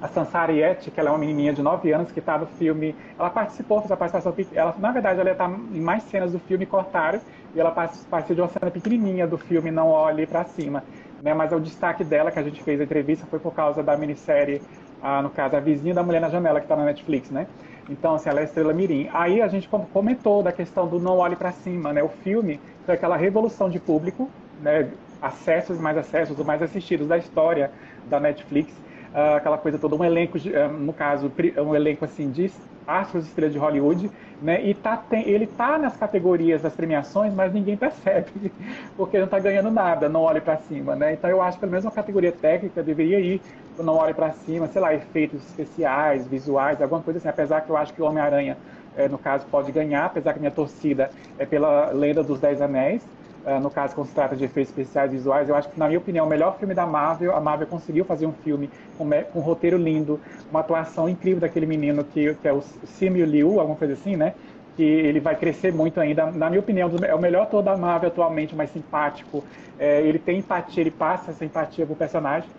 a 0.00 0.08
Sansara 0.08 0.52
que 0.76 1.00
ela 1.00 1.08
é 1.10 1.12
uma 1.12 1.18
menininha 1.18 1.52
de 1.52 1.62
9 1.62 1.92
anos 1.92 2.12
que 2.12 2.20
está 2.20 2.38
no 2.38 2.46
filme, 2.46 2.98
ela 3.18 3.30
participou, 3.30 3.80
fez 3.80 3.90
a 3.90 3.96
participação, 3.96 4.34
ela, 4.52 4.76
na 4.78 4.92
verdade 4.92 5.20
ela 5.20 5.30
está 5.32 5.46
em 5.48 5.80
mais 5.80 6.04
cenas 6.04 6.32
do 6.32 6.40
filme, 6.40 6.66
cortaram, 6.66 7.22
e 7.54 7.60
ela 7.60 7.72
participou 7.72 8.34
de 8.34 8.40
uma 8.42 8.48
cena 8.48 8.70
pequenininha 8.70 9.26
do 9.26 9.38
filme 9.38 9.70
Não 9.70 9.88
Olhe 9.88 10.26
para 10.26 10.44
Cima 10.44 10.86
né? 11.20 11.32
Mas 11.34 11.52
o 11.52 11.60
destaque 11.60 12.04
dela, 12.04 12.30
que 12.30 12.38
a 12.38 12.42
gente 12.42 12.62
fez 12.62 12.80
a 12.80 12.84
entrevista, 12.84 13.26
foi 13.26 13.40
por 13.40 13.54
causa 13.54 13.82
da 13.82 13.96
minissérie, 13.96 14.66
ah, 15.00 15.22
no 15.22 15.30
caso, 15.30 15.56
A 15.56 15.60
Vizinha 15.60 15.94
da 15.94 16.02
Mulher 16.02 16.20
na 16.20 16.28
Janela, 16.30 16.60
que 16.60 16.66
está 16.66 16.76
na 16.76 16.84
Netflix, 16.84 17.30
né? 17.30 17.48
Então, 17.88 18.14
assim, 18.14 18.28
ela 18.28 18.40
é 18.40 18.44
estrela 18.44 18.72
mirim. 18.72 19.08
Aí 19.12 19.40
a 19.40 19.48
gente 19.48 19.68
comentou 19.68 20.42
da 20.42 20.52
questão 20.52 20.88
do 20.88 20.98
Não 20.98 21.18
Olhe 21.18 21.36
para 21.36 21.52
Cima, 21.52 21.92
né? 21.92 22.02
O 22.02 22.08
filme 22.08 22.64
foi 22.84 22.94
aquela 22.94 23.16
revolução 23.16 23.68
de 23.68 23.78
público, 23.78 24.34
né? 24.56 24.98
Acessos, 25.20 25.78
mais 25.78 25.96
acessos, 25.96 26.38
os 26.38 26.44
mais 26.46 26.62
assistidos 26.62 27.08
da 27.08 27.18
história 27.18 27.74
da 28.04 28.20
Netflix. 28.20 28.82
Uh, 29.14 29.36
aquela 29.36 29.58
coisa 29.58 29.78
toda, 29.78 29.94
um 29.94 30.04
elenco, 30.04 30.36
uh, 30.38 30.72
no 30.72 30.92
caso, 30.92 31.32
um 31.58 31.74
elenco 31.74 32.04
assim 32.04 32.30
de 32.30 32.52
astros 32.86 33.26
estrelas 33.26 33.52
de 33.52 33.58
Hollywood, 33.58 34.10
né? 34.40 34.62
E 34.66 34.74
tá, 34.74 34.96
tem, 34.96 35.28
ele 35.28 35.46
tá 35.46 35.78
nas 35.78 35.96
categorias 35.96 36.62
das 36.62 36.74
premiações, 36.74 37.32
mas 37.32 37.52
ninguém 37.52 37.76
percebe, 37.76 38.52
porque 38.96 39.16
não 39.18 39.24
está 39.26 39.38
ganhando 39.38 39.70
nada, 39.70 40.08
não 40.08 40.22
olhe 40.22 40.40
para 40.40 40.58
cima, 40.58 40.96
né? 40.96 41.14
Então 41.14 41.30
eu 41.30 41.40
acho 41.40 41.56
que 41.56 41.60
pelo 41.60 41.70
menos 41.70 41.84
uma 41.84 41.92
categoria 41.92 42.32
técnica 42.32 42.82
deveria 42.82 43.20
ir 43.20 43.40
não 43.82 43.96
olhe 43.96 44.14
para 44.14 44.32
cima, 44.32 44.68
sei 44.68 44.80
lá, 44.80 44.94
efeitos 44.94 45.44
especiais, 45.46 46.28
visuais, 46.28 46.80
alguma 46.80 47.02
coisa 47.02 47.18
assim. 47.18 47.28
Apesar 47.28 47.62
que 47.62 47.70
eu 47.70 47.76
acho 47.76 47.92
que 47.92 48.02
o 48.02 48.04
Homem-Aranha, 48.04 48.60
é, 48.92 49.08
no 49.08 49.18
caso, 49.18 49.48
pode 49.48 49.72
ganhar, 49.72 50.04
apesar 50.06 50.32
que 50.34 50.38
minha 50.40 50.52
torcida 50.52 51.12
é 51.36 51.44
pela 51.46 51.90
Lenda 51.90 52.22
dos 52.22 52.40
Dez 52.40 52.60
Anéis. 52.60 53.08
Uh, 53.44 53.60
no 53.60 53.70
caso, 53.70 53.94
quando 53.94 54.06
se 54.08 54.14
trata 54.14 54.34
de 54.34 54.44
efeitos 54.44 54.70
especiais 54.70 55.12
visuais, 55.12 55.48
eu 55.50 55.54
acho 55.54 55.68
que, 55.70 55.78
na 55.78 55.86
minha 55.86 55.98
opinião, 55.98 56.24
o 56.24 56.28
melhor 56.28 56.58
filme 56.58 56.74
da 56.74 56.86
Marvel, 56.86 57.36
a 57.36 57.40
Marvel 57.42 57.66
conseguiu 57.66 58.02
fazer 58.06 58.26
um 58.26 58.32
filme 58.32 58.72
com, 58.94 59.06
com 59.30 59.38
um 59.38 59.42
roteiro 59.42 59.76
lindo, 59.76 60.22
uma 60.50 60.60
atuação 60.60 61.08
incrível 61.10 61.40
daquele 61.40 61.66
menino 61.66 62.04
que, 62.06 62.34
que 62.36 62.48
é 62.48 62.52
o 62.54 62.62
Simu 62.62 63.18
Liu, 63.24 63.60
alguma 63.60 63.76
coisa 63.76 63.92
assim, 63.92 64.16
né? 64.16 64.34
Que 64.74 64.82
ele 64.82 65.20
vai 65.20 65.36
crescer 65.38 65.72
muito 65.74 66.00
ainda. 66.00 66.32
Na 66.32 66.48
minha 66.48 66.60
opinião, 66.60 66.90
é 67.04 67.14
o 67.14 67.18
melhor 67.20 67.42
ator 67.42 67.62
da 67.62 67.76
Marvel 67.76 68.08
atualmente, 68.08 68.56
mais 68.56 68.70
simpático. 68.70 69.46
É, 69.76 70.00
ele 70.02 70.18
tem 70.18 70.38
empatia, 70.38 70.80
ele 70.82 70.90
passa 70.90 71.30
essa 71.30 71.44
empatia 71.44 71.86
pro 71.86 71.96
personagem 71.96 72.50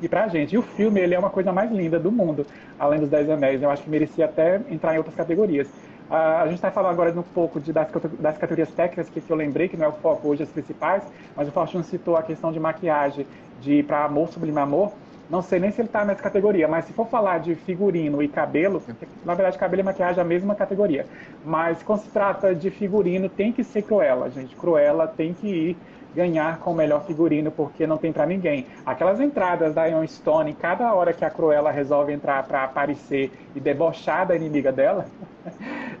e 0.00 0.08
pra 0.08 0.28
gente. 0.28 0.54
E 0.54 0.58
o 0.58 0.62
filme, 0.62 1.00
ele 1.00 1.14
é 1.14 1.18
uma 1.18 1.30
coisa 1.30 1.52
mais 1.52 1.70
linda 1.70 2.00
do 2.00 2.10
mundo, 2.10 2.46
além 2.78 3.00
dos 3.00 3.10
Dez 3.10 3.28
Anéis. 3.28 3.62
Eu 3.62 3.70
acho 3.70 3.84
que 3.84 3.90
merecia 3.90 4.24
até 4.24 4.56
entrar 4.72 4.94
em 4.94 4.98
outras 4.98 5.14
categorias. 5.14 5.68
A 6.10 6.44
gente 6.46 6.56
está 6.56 6.72
falando 6.72 6.90
agora 6.90 7.12
um 7.12 7.22
pouco 7.22 7.60
de, 7.60 7.72
das, 7.72 7.88
das, 8.18 8.36
categorias 8.36 8.70
técnicas 8.72 9.08
que, 9.08 9.20
que, 9.20 9.30
eu 9.30 9.36
lembrei, 9.36 9.68
que 9.68 9.76
não 9.76 9.86
é 9.86 9.88
o 9.88 9.92
foco 9.92 10.28
hoje 10.28 10.42
as 10.42 10.48
principais, 10.48 11.04
mas 11.36 11.46
o 11.46 11.52
Faustino 11.52 11.84
citou 11.84 12.16
a 12.16 12.22
questão 12.22 12.50
de 12.50 12.58
maquiagem 12.58 13.24
de 13.60 13.84
para 13.84 14.04
amor, 14.04 14.28
sublime 14.28 14.58
amor. 14.58 14.92
Não 15.30 15.40
sei 15.40 15.60
nem 15.60 15.70
se 15.70 15.80
ele 15.80 15.86
está 15.86 16.04
nessa 16.04 16.20
categoria, 16.20 16.66
mas 16.66 16.86
se 16.86 16.92
for 16.92 17.06
falar 17.06 17.38
de 17.38 17.54
figurino 17.54 18.20
e 18.20 18.26
cabelo, 18.26 18.82
na 19.24 19.34
verdade 19.34 19.56
cabelo 19.56 19.82
e 19.82 19.84
maquiagem 19.84 20.18
é 20.18 20.22
a 20.22 20.24
mesma 20.26 20.56
categoria. 20.56 21.06
Mas 21.44 21.80
quando 21.84 22.00
se 22.00 22.08
trata 22.08 22.52
de 22.52 22.68
figurino, 22.68 23.28
tem 23.28 23.52
que 23.52 23.62
ser 23.62 23.82
Cruella, 23.82 24.28
gente. 24.28 24.56
Cruella 24.56 25.06
tem 25.06 25.32
que 25.32 25.46
ir 25.46 25.76
ganhar 26.12 26.58
com 26.58 26.72
o 26.72 26.74
melhor 26.74 27.04
figurino, 27.04 27.52
porque 27.52 27.86
não 27.86 27.96
tem 27.96 28.12
para 28.12 28.26
ninguém. 28.26 28.66
Aquelas 28.84 29.20
entradas 29.20 29.72
da 29.72 29.86
Ion 29.86 30.04
Stone, 30.06 30.52
cada 30.54 30.92
hora 30.92 31.12
que 31.12 31.24
a 31.24 31.30
Cruella 31.30 31.70
resolve 31.70 32.12
entrar 32.12 32.42
para 32.44 32.64
aparecer 32.64 33.30
e 33.54 33.60
debochar 33.60 34.26
da 34.26 34.34
inimiga 34.34 34.72
dela, 34.72 35.06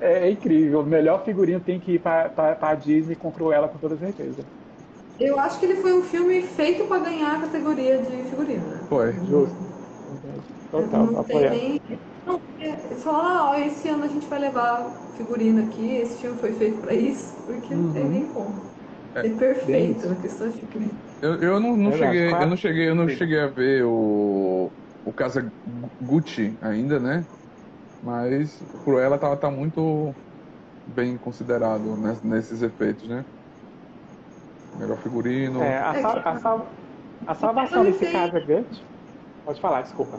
é, 0.00 0.26
é, 0.28 0.30
incrível. 0.30 0.80
O 0.80 0.86
melhor 0.86 1.24
figurino 1.24 1.60
tem 1.60 1.78
que 1.78 1.92
ir 1.92 1.98
para 1.98 2.58
a 2.60 2.74
Disney 2.74 3.16
com 3.16 3.30
Cruella, 3.30 3.68
com 3.68 3.78
toda 3.78 3.96
certeza. 3.96 4.44
Eu 5.18 5.38
acho 5.38 5.58
que 5.58 5.66
ele 5.66 5.76
foi 5.76 5.92
um 5.92 6.02
filme 6.02 6.42
feito 6.42 6.84
para 6.84 7.02
ganhar 7.02 7.36
a 7.36 7.40
categoria 7.40 7.98
de 7.98 8.22
figurino. 8.30 8.66
Né? 8.66 8.80
Foi. 8.88 9.12
Justo. 9.26 9.56
Total, 10.70 11.06
não 11.06 11.24
tem 11.24 11.50
nem... 11.50 11.82
Não, 12.26 12.40
é, 12.60 12.72
falar, 13.02 13.50
ó, 13.50 13.54
esse 13.56 13.88
ano 13.88 14.04
a 14.04 14.08
gente 14.08 14.26
vai 14.26 14.38
levar 14.38 14.88
figurino 15.16 15.64
aqui, 15.64 15.96
esse 15.96 16.18
filme 16.18 16.38
foi 16.38 16.52
feito 16.52 16.80
para 16.80 16.94
isso, 16.94 17.34
porque 17.46 17.74
uhum. 17.74 17.82
não 17.82 17.92
tem 17.92 18.02
uhum. 18.02 18.10
nem 18.10 18.24
como. 18.26 18.54
É, 19.14 19.26
é 19.26 19.30
perfeito 19.30 20.08
na 20.08 20.14
questão 20.16 20.48
de 20.48 20.58
figurino. 20.58 20.92
Eu, 21.20 21.34
eu 21.34 21.60
não, 21.60 21.76
não 21.76 21.92
cheguei, 21.92 22.30
eu 22.30 22.46
não 22.46 22.56
cheguei, 22.56 22.88
eu 22.88 22.94
não 22.94 23.08
cheguei 23.08 23.40
a 23.40 23.46
ver 23.48 23.84
o 23.84 24.70
o 25.04 25.12
Casa 25.12 25.50
Gucci 26.02 26.52
ainda, 26.60 26.98
né? 26.98 27.24
Mas 28.02 28.62
Cruella 28.84 29.18
tá, 29.18 29.36
tá 29.36 29.50
muito 29.50 30.14
bem 30.86 31.16
considerado 31.18 31.96
nesses 32.24 32.62
efeitos, 32.62 33.08
né? 33.08 33.24
Melhor 34.78 34.96
figurino. 34.98 35.62
É, 35.62 35.78
a, 35.78 36.00
sal, 36.00 36.22
a, 36.24 36.38
sal, 36.38 36.66
a 37.26 37.34
salvação 37.34 37.84
desse 37.84 38.10
Casa 38.10 38.40
Gucci. 38.40 38.82
Pode 39.44 39.60
falar, 39.60 39.82
desculpa. 39.82 40.18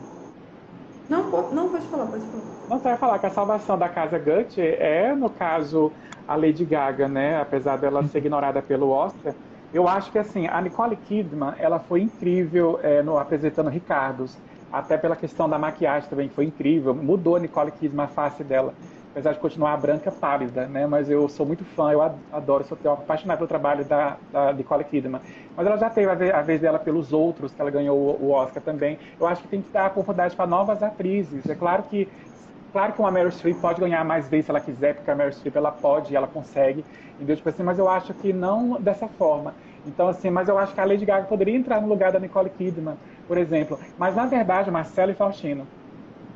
Não, 1.09 1.51
não, 1.51 1.69
pode 1.69 1.87
falar, 1.87 2.05
pode 2.05 2.25
falar. 2.25 2.43
Não, 2.69 2.77
você 2.77 2.83
vai 2.83 2.97
falar 2.97 3.19
que 3.19 3.25
a 3.25 3.31
salvação 3.31 3.77
da 3.77 3.89
Casa 3.89 4.19
Gucci 4.19 4.61
é, 4.61 5.15
no 5.15 5.29
caso, 5.29 5.91
a 6.27 6.35
Lady 6.35 6.65
Gaga, 6.65 7.07
né? 7.07 7.41
Apesar 7.41 7.77
dela 7.77 8.03
ser 8.03 8.19
ignorada 8.19 8.61
pelo 8.61 8.89
Oscar. 8.89 9.35
Eu 9.73 9.87
acho 9.87 10.11
que, 10.11 10.19
assim, 10.19 10.47
a 10.47 10.61
Nicole 10.61 10.97
Kidman, 10.97 11.53
ela 11.57 11.79
foi 11.79 12.01
incrível 12.01 12.79
é, 12.83 13.01
no 13.01 13.17
apresentando 13.17 13.69
Ricardos 13.69 14.37
até 14.71 14.97
pela 14.97 15.15
questão 15.15 15.49
da 15.49 15.59
maquiagem 15.59 16.09
também, 16.09 16.29
que 16.29 16.35
foi 16.35 16.45
incrível. 16.45 16.93
Mudou 16.93 17.35
a 17.35 17.39
Nicole 17.39 17.71
Kidman 17.71 18.05
a 18.05 18.07
face 18.07 18.43
dela, 18.43 18.73
apesar 19.11 19.33
de 19.33 19.39
continuar 19.39 19.75
branca 19.77 20.11
pálida, 20.11 20.65
né? 20.67 20.87
Mas 20.87 21.09
eu 21.09 21.27
sou 21.27 21.45
muito 21.45 21.65
fã, 21.65 21.91
eu 21.91 22.01
adoro, 22.01 22.63
sou 22.63 22.77
apaixonado 22.93 23.39
pelo 23.39 23.47
trabalho 23.47 23.83
da, 23.83 24.17
da 24.31 24.53
Nicole 24.53 24.83
Kidman. 24.85 25.21
Mas 25.55 25.67
ela 25.67 25.77
já 25.77 25.89
teve 25.89 26.09
a 26.09 26.15
vez, 26.15 26.33
a 26.33 26.41
vez 26.41 26.61
dela 26.61 26.79
pelos 26.79 27.11
outros, 27.11 27.51
que 27.51 27.61
ela 27.61 27.69
ganhou 27.69 27.97
o, 27.97 28.31
Oscar 28.31 28.63
também. 28.63 28.97
Eu 29.19 29.27
acho 29.27 29.41
que 29.41 29.49
tem 29.49 29.61
que 29.61 29.71
dar 29.71 29.87
oportunidade 29.87 30.35
para 30.35 30.47
novas 30.47 30.81
atrizes. 30.81 31.47
É 31.49 31.55
claro 31.55 31.83
que 31.83 32.07
Claro 32.71 32.93
que 32.93 33.01
uma 33.01 33.11
Meryl 33.11 33.31
Streep 33.31 33.59
pode 33.59 33.81
ganhar 33.81 34.03
mais 34.05 34.29
vezes 34.29 34.45
se 34.45 34.51
ela 34.51 34.61
quiser, 34.61 34.95
porque 34.95 35.11
a 35.11 35.15
Meryl 35.15 35.33
Streep 35.33 35.57
ela 35.57 35.73
pode, 35.73 36.15
ela 36.15 36.25
consegue, 36.25 36.85
entendeu? 37.15 37.35
Tipo 37.35 37.49
assim, 37.49 37.63
mas 37.63 37.77
eu 37.77 37.89
acho 37.89 38.13
que 38.13 38.31
não 38.31 38.79
dessa 38.81 39.09
forma. 39.09 39.53
Então, 39.85 40.07
assim, 40.07 40.29
mas 40.29 40.47
eu 40.47 40.57
acho 40.57 40.73
que 40.73 40.79
a 40.79 40.85
Lady 40.85 41.05
Gaga 41.05 41.25
poderia 41.25 41.55
entrar 41.55 41.81
no 41.81 41.87
lugar 41.87 42.11
da 42.11 42.19
Nicole 42.19 42.49
Kidman, 42.49 42.95
por 43.31 43.37
exemplo. 43.37 43.79
Mas, 43.97 44.13
na 44.13 44.25
verdade, 44.25 44.69
Marcelo 44.69 45.13
e 45.13 45.15
Faustino, 45.15 45.71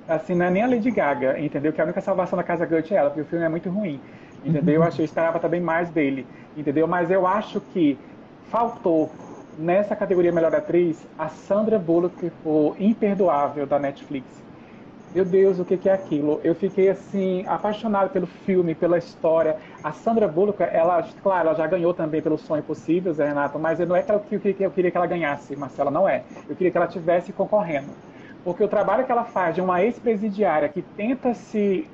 assim, 0.07 0.33
não 0.35 0.45
é 0.45 0.51
nem 0.51 0.63
a 0.63 0.67
Lady 0.67 0.91
Gaga, 0.91 1.37
entendeu? 1.41 1.73
Que 1.73 1.81
a 1.81 1.83
única 1.83 1.99
salvação 2.01 2.37
da 2.37 2.43
Casa 2.43 2.65
Gucci 2.65 2.93
é 2.93 2.97
ela, 2.97 3.09
porque 3.09 3.23
o 3.23 3.25
filme 3.25 3.43
é 3.45 3.49
muito 3.49 3.69
ruim, 3.69 4.01
entendeu? 4.43 4.75
Eu, 4.75 4.83
achei, 4.83 5.03
eu 5.03 5.05
esperava 5.05 5.41
também 5.41 5.59
mais 5.61 5.91
dele, 5.91 6.31
entendeu? 6.55 6.87
Mas 6.87 7.11
eu 7.11 7.27
acho 7.27 7.59
que 7.61 8.01
faltou 8.43 9.21
nessa 9.57 9.93
categoria 9.97 10.31
Melhor 10.31 10.55
Atriz 10.55 11.05
a 11.17 11.27
Sandra 11.29 11.77
Bullock 11.79 12.31
por 12.31 12.79
Imperdoável 12.79 13.67
da 13.67 13.77
Netflix 13.79 14.44
meu 15.15 15.23
Deus, 15.23 15.59
o 15.59 15.63
que 15.63 15.87
é 15.87 15.93
aquilo? 15.93 16.41
Eu 16.43 16.53
fiquei 16.53 16.89
assim 16.89 17.45
apaixonado 17.47 18.09
pelo 18.09 18.27
filme, 18.27 18.75
pela 18.75 18.97
história. 18.97 19.55
A 19.81 19.93
Sandra 19.93 20.27
Bullock, 20.27 20.61
ela, 20.61 21.07
claro, 21.23 21.47
ela 21.47 21.57
já 21.57 21.65
ganhou 21.65 21.93
também 21.93 22.21
pelo 22.21 22.37
Sonho 22.37 22.59
Impossível, 22.59 23.13
Zé 23.13 23.25
Renato, 23.25 23.57
mas 23.57 23.79
não 23.79 23.95
é 23.95 24.03
que 24.03 24.11
eu 24.11 24.71
queria 24.71 24.91
que 24.91 24.97
ela 24.97 25.07
ganhasse, 25.07 25.55
Marcela, 25.55 25.89
não 25.89 26.07
é. 26.07 26.25
Eu 26.49 26.55
queria 26.57 26.69
que 26.69 26.77
ela 26.77 26.87
tivesse 26.87 27.31
concorrendo. 27.31 27.91
Porque 28.43 28.61
o 28.61 28.67
trabalho 28.67 29.05
que 29.05 29.11
ela 29.11 29.23
faz 29.23 29.55
de 29.55 29.61
uma 29.61 29.81
ex-presidiária 29.81 30.67
que 30.67 30.81
tenta 30.81 31.33
se 31.33 31.87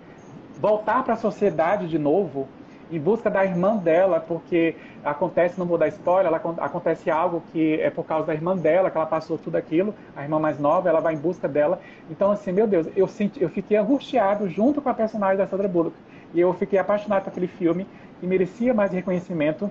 voltar 0.60 1.04
para 1.04 1.14
a 1.14 1.18
sociedade 1.18 1.88
de 1.88 2.00
novo, 2.00 2.48
em 2.92 3.00
busca 3.00 3.30
da 3.30 3.46
irmã 3.46 3.78
dela, 3.78 4.20
porque 4.20 4.74
acontece, 5.04 5.60
não 5.60 5.66
vou 5.66 5.78
dar 5.78 5.88
spoiler, 5.88 6.28
ela, 6.28 6.38
acontece 6.38 7.10
algo 7.10 7.43
que 7.52 7.80
é 7.80 7.89
por 7.89 8.06
causa 8.06 8.28
da 8.28 8.34
irmã 8.34 8.56
dela, 8.56 8.89
que 8.89 8.97
ela 8.97 9.06
passou 9.06 9.38
tudo 9.38 9.56
aquilo, 9.56 9.93
a 10.16 10.24
irmã 10.24 10.39
mais 10.39 10.60
nova, 10.60 10.89
ela 10.89 10.99
vai 10.99 11.14
em 11.14 11.18
busca 11.18 11.47
dela. 11.47 11.80
Então, 12.10 12.32
assim, 12.32 12.52
meu 12.52 12.68
Deus, 12.68 12.88
eu, 12.95 13.08
senti, 13.08 13.41
eu 13.41 13.49
fiquei 13.49 13.78
angustiado 13.78 14.47
junto 14.49 14.82
com 14.82 14.89
a 14.89 14.93
personagem 14.93 15.38
da 15.38 15.47
Sandra 15.47 15.68
Bullock. 15.68 15.95
E 16.34 16.39
eu 16.39 16.54
fiquei 16.54 16.80
apaixonado 16.80 17.24
por 17.24 17.30
aquele 17.30 17.47
filme 17.47 17.86
e 18.22 18.28
merecia 18.28 18.74
mais 18.74 18.91
reconhecimento 18.91 19.70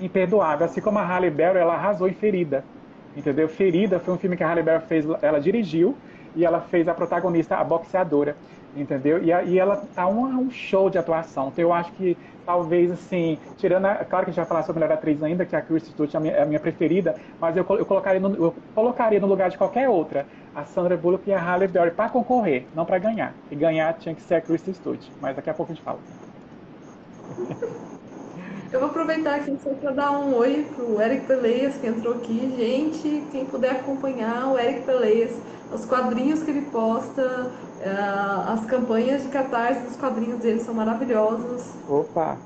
imperdoável. 0.00 0.66
Assim 0.66 0.80
como 0.80 0.98
a 0.98 1.02
Halle 1.02 1.30
Berry, 1.30 1.58
ela 1.58 1.74
arrasou 1.74 2.08
em 2.08 2.14
Ferida. 2.14 2.64
Entendeu? 3.16 3.48
Ferida 3.48 3.98
foi 3.98 4.14
um 4.14 4.18
filme 4.18 4.36
que 4.36 4.44
a 4.44 4.48
Halle 4.48 4.62
Berry 4.62 4.84
fez, 4.86 5.06
ela 5.22 5.40
dirigiu 5.40 5.96
e 6.36 6.44
ela 6.44 6.60
fez 6.60 6.86
a 6.86 6.94
protagonista, 6.94 7.56
a 7.56 7.64
boxeadora 7.64 8.36
entendeu? 8.82 9.22
E, 9.22 9.30
e 9.50 9.58
ela 9.58 9.76
tá 9.94 10.06
um, 10.08 10.24
um, 10.24 10.50
show 10.50 10.88
de 10.90 10.98
atuação. 10.98 11.48
Então 11.48 11.62
eu 11.62 11.72
acho 11.72 11.92
que 11.92 12.16
talvez 12.44 12.90
assim, 12.90 13.38
tirando, 13.56 13.86
a, 13.86 13.96
claro 13.96 14.24
que 14.24 14.30
a 14.30 14.32
gente 14.32 14.36
vai 14.36 14.46
falar 14.46 14.62
sobre 14.62 14.82
a 14.82 14.86
melhor 14.86 14.98
atriz 14.98 15.22
ainda, 15.22 15.44
que 15.44 15.54
a 15.54 15.60
Kristen 15.60 15.92
Stewart 15.92 16.14
é 16.14 16.16
a 16.16 16.20
minha, 16.20 16.34
é 16.34 16.42
a 16.42 16.46
minha 16.46 16.60
preferida, 16.60 17.16
mas 17.40 17.56
eu, 17.56 17.66
eu, 17.70 17.84
colocaria 17.84 18.20
no, 18.20 18.34
eu 18.34 18.54
colocaria 18.74 19.20
no 19.20 19.26
lugar 19.26 19.50
de 19.50 19.58
qualquer 19.58 19.88
outra 19.88 20.26
a 20.54 20.64
Sandra 20.64 20.96
Bullock 20.96 21.28
e 21.28 21.32
a 21.32 21.38
Halle 21.38 21.68
Berry 21.68 21.90
para 21.90 22.08
concorrer, 22.08 22.66
não 22.74 22.84
para 22.84 22.98
ganhar. 22.98 23.34
E 23.50 23.56
ganhar 23.56 23.92
tinha 23.94 24.14
que 24.14 24.22
ser 24.22 24.36
a 24.36 24.40
Kristen 24.40 24.74
Stewart, 24.74 25.00
mas 25.20 25.36
daqui 25.36 25.50
a 25.50 25.54
pouco 25.54 25.72
a 25.72 25.74
gente 25.74 25.84
fala. 25.84 25.98
Eu 28.70 28.80
vou 28.80 28.90
aproveitar 28.90 29.36
aqui 29.36 29.58
só 29.58 29.74
para 29.74 29.92
dar 29.92 30.10
um 30.12 30.34
oi 30.34 30.64
pro 30.74 31.00
Eric 31.00 31.26
Peleias, 31.26 31.78
que 31.78 31.86
entrou 31.86 32.14
aqui. 32.14 32.54
Gente, 32.54 33.26
quem 33.30 33.46
puder 33.46 33.70
acompanhar 33.80 34.52
o 34.52 34.58
Eric 34.58 34.84
Peleias, 34.84 35.42
os 35.70 35.86
quadrinhos 35.86 36.42
que 36.42 36.50
ele 36.50 36.70
posta, 36.70 37.22
Uh, 37.78 38.40
as 38.54 38.66
campanhas 38.66 39.22
de 39.22 39.28
catarse 39.28 39.84
dos 39.84 39.96
quadrinhos 39.96 40.40
dele 40.40 40.58
são 40.58 40.74
maravilhosos. 40.74 41.62
Opa! 41.86 42.44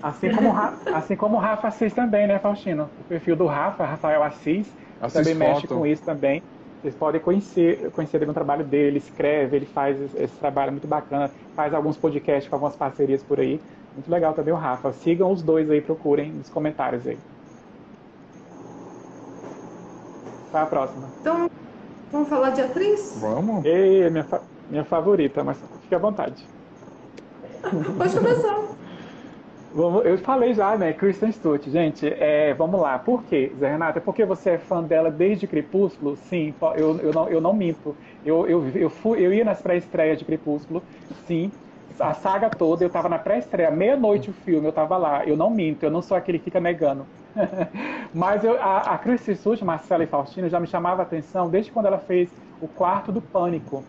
Assim 0.00 0.30
como, 0.30 0.52
assim 0.90 1.16
como 1.16 1.36
o 1.36 1.38
Rafa 1.38 1.68
Assis 1.68 1.92
também, 1.92 2.26
né, 2.26 2.38
Faustino? 2.38 2.90
O 2.96 3.04
perfil 3.04 3.36
do 3.36 3.46
Rafa, 3.46 3.84
Rafael 3.84 4.22
Assis, 4.22 4.74
Assis 4.98 5.12
também 5.12 5.34
foto. 5.34 5.38
mexe 5.38 5.68
com 5.68 5.86
isso 5.86 6.02
também. 6.02 6.42
Vocês 6.80 6.94
podem 6.96 7.20
conhecer, 7.20 7.90
conhecer 7.92 8.26
o 8.28 8.34
trabalho 8.34 8.66
dele, 8.66 8.88
ele 8.88 8.98
escreve, 8.98 9.56
ele 9.56 9.66
faz 9.66 10.14
esse 10.14 10.38
trabalho 10.38 10.72
muito 10.72 10.88
bacana, 10.88 11.30
faz 11.54 11.72
alguns 11.72 11.96
podcasts 11.98 12.48
com 12.48 12.56
algumas 12.56 12.76
parcerias 12.76 13.22
por 13.22 13.40
aí. 13.40 13.62
Muito 13.94 14.10
legal 14.10 14.34
também 14.34 14.52
o 14.52 14.56
Rafa. 14.56 14.92
Sigam 14.92 15.30
os 15.30 15.42
dois 15.42 15.70
aí, 15.70 15.80
procurem 15.80 16.32
nos 16.32 16.50
comentários 16.50 17.06
aí. 17.06 17.18
Tá 20.50 20.62
a 20.62 20.66
próxima. 20.66 21.08
Então, 21.20 21.48
vamos 22.12 22.28
falar 22.28 22.50
de 22.50 22.62
atriz? 22.62 23.18
Vamos. 23.20 23.64
Ei, 23.64 24.10
minha, 24.10 24.24
fa 24.24 24.40
minha 24.70 24.84
favorita, 24.84 25.44
mas 25.44 25.62
fique 25.82 25.94
à 25.94 25.98
vontade. 25.98 26.44
Pode 27.98 28.16
começar. 28.16 28.64
Eu 30.04 30.16
falei 30.18 30.54
já, 30.54 30.76
né? 30.78 30.92
Kristen 30.92 31.32
Stewart. 31.32 31.68
Gente, 31.68 32.06
é, 32.06 32.54
vamos 32.54 32.80
lá. 32.80 32.96
Por 32.96 33.24
quê, 33.24 33.52
Zé 33.58 33.72
Renato? 33.72 33.98
É 33.98 34.00
porque 34.00 34.24
você 34.24 34.50
é 34.50 34.58
fã 34.58 34.80
dela 34.80 35.10
desde 35.10 35.48
Crepúsculo? 35.48 36.14
Sim, 36.14 36.54
eu, 36.76 37.00
eu, 37.00 37.12
não, 37.12 37.28
eu 37.28 37.40
não 37.40 37.52
minto. 37.52 37.96
Eu, 38.24 38.46
eu, 38.46 38.68
eu, 38.68 38.88
fui, 38.88 39.26
eu 39.26 39.34
ia 39.34 39.44
nas 39.44 39.60
pré-estreias 39.60 40.20
de 40.20 40.24
Crepúsculo, 40.24 40.84
sim. 41.26 41.50
A 41.98 42.12
saga 42.14 42.50
toda, 42.50 42.84
eu 42.84 42.90
tava 42.90 43.08
na 43.08 43.18
pré-estreia, 43.18 43.70
meia-noite 43.70 44.30
o 44.30 44.32
filme, 44.32 44.66
eu 44.66 44.72
tava 44.72 44.96
lá. 44.96 45.24
Eu 45.24 45.36
não 45.36 45.50
minto, 45.50 45.84
eu 45.84 45.90
não 45.90 46.02
sou 46.02 46.16
aquele 46.16 46.38
que 46.38 46.46
fica 46.46 46.60
negando. 46.60 47.06
Mas 48.12 48.44
eu, 48.44 48.60
a, 48.60 48.78
a 48.78 48.98
Kristen 48.98 49.34
Stewart, 49.34 49.62
Marcela 49.62 50.04
e 50.04 50.06
Faustino, 50.06 50.48
já 50.48 50.58
me 50.58 50.66
chamava 50.66 51.02
a 51.02 51.04
atenção 51.04 51.48
desde 51.48 51.70
quando 51.70 51.86
ela 51.86 51.98
fez 51.98 52.30
O 52.60 52.68
Quarto 52.68 53.12
do 53.12 53.20
Pânico 53.20 53.84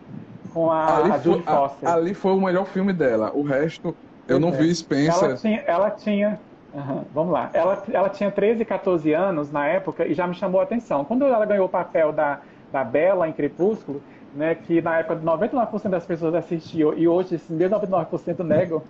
com 0.52 0.70
a, 0.70 0.96
ali 0.96 1.10
a 1.10 1.20
foi, 1.20 1.42
Foster. 1.42 1.88
A, 1.88 1.94
ali 1.94 2.14
foi 2.14 2.32
o 2.32 2.40
melhor 2.40 2.66
filme 2.66 2.92
dela. 2.92 3.30
O 3.34 3.42
resto, 3.42 3.94
eu 4.26 4.40
não 4.40 4.48
é. 4.48 4.52
vi 4.52 4.74
Spencer. 4.74 5.24
Ela 5.24 5.36
tinha. 5.36 5.60
Ela 5.66 5.90
tinha 5.90 6.40
uhum, 6.72 7.04
vamos 7.12 7.32
lá. 7.32 7.50
Ela, 7.52 7.82
ela 7.92 8.08
tinha 8.08 8.30
13, 8.30 8.64
14 8.64 9.12
anos 9.12 9.50
na 9.50 9.66
época 9.66 10.06
e 10.06 10.14
já 10.14 10.26
me 10.26 10.34
chamou 10.34 10.60
a 10.60 10.64
atenção. 10.64 11.04
Quando 11.04 11.24
ela 11.24 11.44
ganhou 11.44 11.66
o 11.66 11.68
papel 11.68 12.12
da, 12.12 12.40
da 12.70 12.84
Bela 12.84 13.28
em 13.28 13.32
Crepúsculo, 13.32 14.02
né, 14.36 14.54
que 14.54 14.82
na 14.82 14.98
época 14.98 15.16
99% 15.16 15.88
das 15.88 16.04
pessoas 16.04 16.34
assistiam 16.34 16.92
e 16.94 17.08
hoje 17.08 17.34
esses 17.34 17.48
mesmos 17.48 17.80
99% 17.80 18.44
negam, 18.44 18.82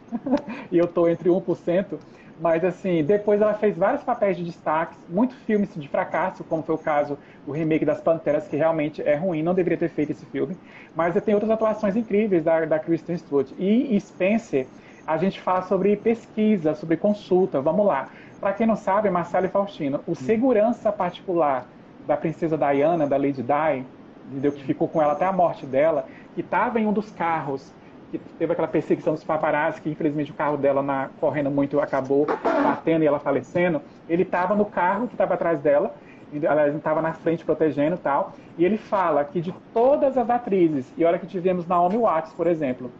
e 0.70 0.76
eu 0.76 0.84
estou 0.84 1.08
entre 1.08 1.30
1%. 1.30 1.98
Mas, 2.38 2.62
assim, 2.64 3.02
depois 3.02 3.40
ela 3.40 3.54
fez 3.54 3.74
vários 3.74 4.02
papéis 4.02 4.36
de 4.36 4.44
destaque, 4.44 4.94
muitos 5.08 5.38
filmes 5.44 5.70
de 5.74 5.88
fracasso, 5.88 6.44
como 6.44 6.62
foi 6.62 6.74
o 6.74 6.78
caso 6.78 7.16
do 7.46 7.52
remake 7.52 7.84
das 7.84 7.98
Panteras, 7.98 8.46
que 8.46 8.56
realmente 8.56 9.00
é 9.00 9.14
ruim, 9.14 9.42
não 9.42 9.54
deveria 9.54 9.78
ter 9.78 9.88
feito 9.88 10.12
esse 10.12 10.26
filme. 10.26 10.54
Mas 10.94 11.14
tem 11.24 11.32
outras 11.32 11.50
atuações 11.50 11.96
incríveis 11.96 12.44
da, 12.44 12.66
da 12.66 12.78
Kristen 12.78 13.16
Stewart. 13.16 13.50
E 13.58 13.98
Spencer, 13.98 14.66
a 15.06 15.16
gente 15.16 15.40
fala 15.40 15.62
sobre 15.62 15.96
pesquisa, 15.96 16.74
sobre 16.74 16.98
consulta. 16.98 17.58
Vamos 17.62 17.86
lá. 17.86 18.10
Para 18.38 18.52
quem 18.52 18.66
não 18.66 18.76
sabe, 18.76 19.08
Marcelo 19.08 19.46
e 19.46 19.48
Faustino, 19.48 20.00
o 20.06 20.14
segurança 20.14 20.92
particular 20.92 21.66
da 22.06 22.18
princesa 22.18 22.58
Diana, 22.58 23.06
da 23.06 23.16
Lady 23.16 23.42
Di, 23.42 23.84
entendeu? 24.30 24.52
que 24.52 24.64
ficou 24.64 24.88
com 24.88 25.00
ela 25.00 25.12
até 25.12 25.24
a 25.24 25.32
morte 25.32 25.66
dela, 25.66 26.06
que 26.34 26.40
estava 26.40 26.80
em 26.80 26.86
um 26.86 26.92
dos 26.92 27.10
carros 27.10 27.72
que 28.10 28.18
teve 28.38 28.52
aquela 28.52 28.68
perseguição 28.68 29.14
dos 29.14 29.24
paparazzi, 29.24 29.80
que 29.80 29.90
infelizmente 29.90 30.30
o 30.30 30.34
carro 30.34 30.56
dela 30.56 30.82
na, 30.82 31.10
correndo 31.20 31.50
muito 31.50 31.80
acabou 31.80 32.26
batendo 32.44 33.02
e 33.02 33.06
ela 33.06 33.18
falecendo. 33.18 33.82
Ele 34.08 34.22
estava 34.22 34.54
no 34.54 34.64
carro 34.64 35.08
que 35.08 35.14
estava 35.14 35.34
atrás 35.34 35.60
dela, 35.60 35.94
aliás, 36.32 36.74
estava 36.74 37.02
na 37.02 37.12
frente 37.12 37.44
protegendo 37.44 37.96
e 37.96 37.98
tal. 37.98 38.32
E 38.56 38.64
ele 38.64 38.78
fala 38.78 39.24
que 39.24 39.40
de 39.40 39.52
todas 39.74 40.16
as 40.16 40.30
atrizes, 40.30 40.92
e 40.96 41.04
olha 41.04 41.18
que 41.18 41.26
tivemos 41.26 41.66
Naomi 41.66 41.96
Watts, 41.96 42.32
por 42.32 42.46
exemplo, 42.46 42.90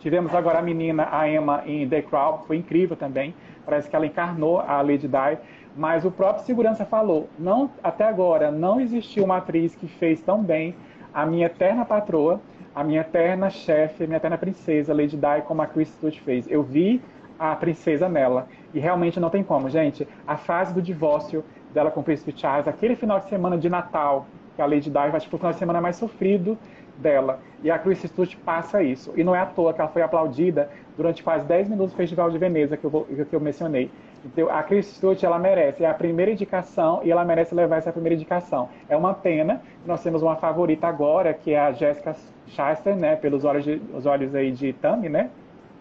Tivemos 0.00 0.34
agora 0.34 0.60
a 0.60 0.62
menina, 0.62 1.08
a 1.12 1.28
Emma, 1.28 1.62
em 1.66 1.86
The 1.86 2.00
Crown, 2.00 2.38
foi 2.46 2.56
incrível 2.56 2.96
também. 2.96 3.34
Parece 3.66 3.88
que 3.88 3.94
ela 3.94 4.06
encarnou 4.06 4.58
a 4.58 4.80
Lady 4.80 5.06
Di. 5.06 5.38
Mas 5.76 6.04
o 6.04 6.10
próprio 6.10 6.44
segurança 6.44 6.84
falou, 6.84 7.28
não, 7.38 7.70
até 7.82 8.04
agora 8.04 8.50
não 8.50 8.80
existiu 8.80 9.24
uma 9.24 9.36
atriz 9.36 9.74
que 9.74 9.86
fez 9.86 10.20
tão 10.20 10.42
bem 10.42 10.74
a 11.14 11.24
minha 11.24 11.46
eterna 11.46 11.84
patroa, 11.84 12.40
a 12.74 12.84
minha 12.84 13.00
eterna 13.00 13.50
chefe, 13.50 14.04
a 14.04 14.06
minha 14.06 14.16
eterna 14.16 14.38
princesa, 14.38 14.94
Lady 14.94 15.16
Di, 15.16 15.42
como 15.46 15.62
a 15.62 15.66
Chris 15.66 15.88
Stewart 15.88 16.18
fez. 16.20 16.50
Eu 16.50 16.62
vi 16.62 17.00
a 17.38 17.54
princesa 17.56 18.08
nela. 18.08 18.46
E 18.72 18.78
realmente 18.78 19.18
não 19.18 19.30
tem 19.30 19.42
como, 19.42 19.68
gente. 19.68 20.06
A 20.26 20.36
fase 20.36 20.72
do 20.72 20.82
divórcio 20.82 21.44
dela 21.72 21.90
com 21.90 22.00
o 22.00 22.02
príncipe 22.02 22.32
Charles, 22.36 22.68
aquele 22.68 22.94
final 22.94 23.18
de 23.18 23.28
semana 23.28 23.56
de 23.56 23.68
Natal, 23.68 24.26
que 24.54 24.62
a 24.62 24.66
Lady 24.66 24.90
Di 24.90 24.90
vai 24.90 25.20
tipo 25.20 25.36
o 25.36 25.38
final 25.38 25.52
de 25.52 25.58
semana 25.58 25.80
mais 25.80 25.96
sofrido 25.96 26.58
dela. 26.98 27.40
E 27.62 27.70
a 27.70 27.78
Chris 27.78 28.00
Stewart 28.00 28.36
passa 28.44 28.82
isso. 28.82 29.12
E 29.16 29.24
não 29.24 29.34
é 29.34 29.40
à 29.40 29.46
toa 29.46 29.72
que 29.72 29.80
ela 29.80 29.90
foi 29.90 30.02
aplaudida 30.02 30.70
durante 30.96 31.22
quase 31.22 31.46
10 31.46 31.68
minutos 31.68 31.92
do 31.92 31.96
Festival 31.96 32.30
de 32.30 32.38
Veneza, 32.38 32.76
que 32.76 32.84
eu, 32.84 32.90
vou, 32.90 33.04
que 33.04 33.34
eu 33.34 33.40
mencionei. 33.40 33.90
Então, 34.24 34.50
a 34.50 34.62
Chris 34.62 34.86
Stewart, 34.86 35.22
ela 35.22 35.38
merece, 35.38 35.82
é 35.82 35.88
a 35.88 35.94
primeira 35.94 36.30
indicação 36.30 37.00
e 37.02 37.10
ela 37.10 37.24
merece 37.24 37.54
levar 37.54 37.76
essa 37.76 37.90
primeira 37.90 38.14
indicação. 38.14 38.68
É 38.88 38.96
uma 38.96 39.14
pena, 39.14 39.62
nós 39.86 40.02
temos 40.02 40.22
uma 40.22 40.36
favorita 40.36 40.86
agora, 40.86 41.32
que 41.32 41.52
é 41.52 41.58
a 41.58 41.72
Jessica 41.72 42.14
Chastain, 42.48 42.96
né, 42.96 43.16
pelos 43.16 43.44
olhos, 43.44 43.64
de, 43.64 43.80
os 43.94 44.04
olhos 44.04 44.34
aí 44.34 44.52
de 44.52 44.72
Tammy, 44.74 45.08
né? 45.08 45.30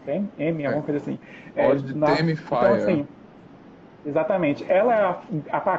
Tem? 0.05 0.29
M, 0.37 0.65
alguma 0.65 0.83
é. 0.83 0.85
coisa 0.85 0.97
assim. 0.99 1.19
É, 1.55 1.67
olhos 1.67 1.83
de 1.83 1.93
na, 1.93 2.15
Tammy 2.15 2.35
Fire. 2.35 2.55
Então, 2.55 2.73
assim, 2.73 3.07
exatamente. 4.05 4.65
Ela 4.71 5.21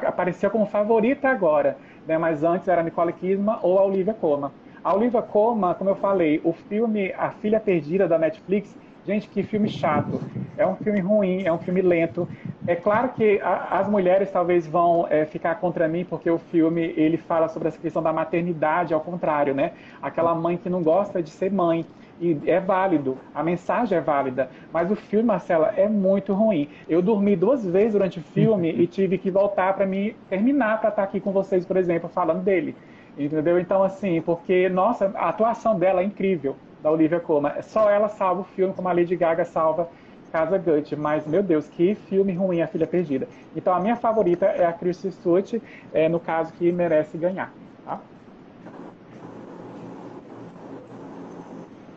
apareceu 0.04 0.50
como 0.50 0.66
favorita 0.66 1.28
agora, 1.30 1.78
né, 2.06 2.18
mas 2.18 2.44
antes 2.44 2.68
era 2.68 2.82
Nicole 2.82 3.14
Kidman 3.14 3.58
ou 3.62 3.78
a 3.78 3.84
Olivia 3.84 4.12
Colman. 4.12 4.50
A 4.84 4.94
Olivia 4.94 5.22
Colman, 5.22 5.74
como 5.74 5.90
eu 5.90 5.96
falei, 5.96 6.40
o 6.44 6.52
filme 6.52 7.12
A 7.16 7.30
Filha 7.30 7.60
Perdida 7.60 8.06
da 8.06 8.18
Netflix 8.18 8.76
Gente, 9.06 9.28
que 9.28 9.42
filme 9.42 9.68
chato. 9.68 10.20
É 10.58 10.66
um 10.66 10.76
filme 10.76 11.00
ruim, 11.00 11.42
é 11.44 11.52
um 11.52 11.58
filme 11.58 11.80
lento. 11.80 12.28
É 12.66 12.76
claro 12.76 13.08
que 13.10 13.40
a, 13.40 13.78
as 13.80 13.88
mulheres 13.88 14.30
talvez 14.30 14.66
vão 14.66 15.06
é, 15.08 15.24
ficar 15.24 15.54
contra 15.54 15.88
mim, 15.88 16.04
porque 16.04 16.30
o 16.30 16.38
filme 16.38 16.92
ele 16.96 17.16
fala 17.16 17.48
sobre 17.48 17.68
essa 17.68 17.78
questão 17.78 18.02
da 18.02 18.12
maternidade, 18.12 18.92
ao 18.92 19.00
contrário, 19.00 19.54
né? 19.54 19.72
Aquela 20.02 20.34
mãe 20.34 20.58
que 20.58 20.68
não 20.68 20.82
gosta 20.82 21.22
de 21.22 21.30
ser 21.30 21.50
mãe. 21.50 21.86
E 22.20 22.38
é 22.44 22.60
válido, 22.60 23.16
a 23.34 23.42
mensagem 23.42 23.96
é 23.96 24.00
válida, 24.02 24.50
mas 24.70 24.90
o 24.90 24.94
filme, 24.94 25.24
Marcela, 25.24 25.72
é 25.74 25.88
muito 25.88 26.34
ruim. 26.34 26.68
Eu 26.86 27.00
dormi 27.00 27.34
duas 27.34 27.64
vezes 27.64 27.94
durante 27.94 28.18
o 28.18 28.22
filme 28.22 28.68
e 28.78 28.86
tive 28.86 29.16
que 29.16 29.30
voltar 29.30 29.72
para 29.72 29.86
me 29.86 30.14
terminar 30.28 30.80
para 30.80 30.90
estar 30.90 31.02
aqui 31.02 31.18
com 31.18 31.32
vocês, 31.32 31.64
por 31.64 31.78
exemplo, 31.78 32.10
falando 32.10 32.42
dele. 32.42 32.76
Entendeu? 33.16 33.58
Então, 33.58 33.82
assim, 33.82 34.20
porque, 34.20 34.68
nossa, 34.68 35.10
a 35.14 35.30
atuação 35.30 35.78
dela 35.78 36.02
é 36.02 36.04
incrível 36.04 36.54
da 36.80 36.90
Olivia 36.90 37.20
Colman. 37.20 37.60
Só 37.62 37.90
ela 37.90 38.08
salva 38.08 38.42
o 38.42 38.44
filme, 38.44 38.74
como 38.74 38.88
a 38.88 38.92
Lady 38.92 39.16
Gaga 39.16 39.44
salva 39.44 39.90
Casa 40.30 40.58
Gucci. 40.58 40.96
Mas, 40.96 41.26
meu 41.26 41.42
Deus, 41.42 41.68
que 41.68 41.94
filme 41.94 42.32
ruim 42.34 42.60
A 42.62 42.68
Filha 42.68 42.86
Perdida. 42.86 43.28
Então, 43.54 43.74
a 43.74 43.80
minha 43.80 43.96
favorita 43.96 44.46
é 44.46 44.64
a 44.66 44.72
Kristen 44.72 45.10
Stewart, 45.10 45.52
é, 45.92 46.08
no 46.08 46.20
caso 46.20 46.52
que 46.52 46.70
merece 46.72 47.18
ganhar. 47.18 47.56
Tá? 47.84 48.06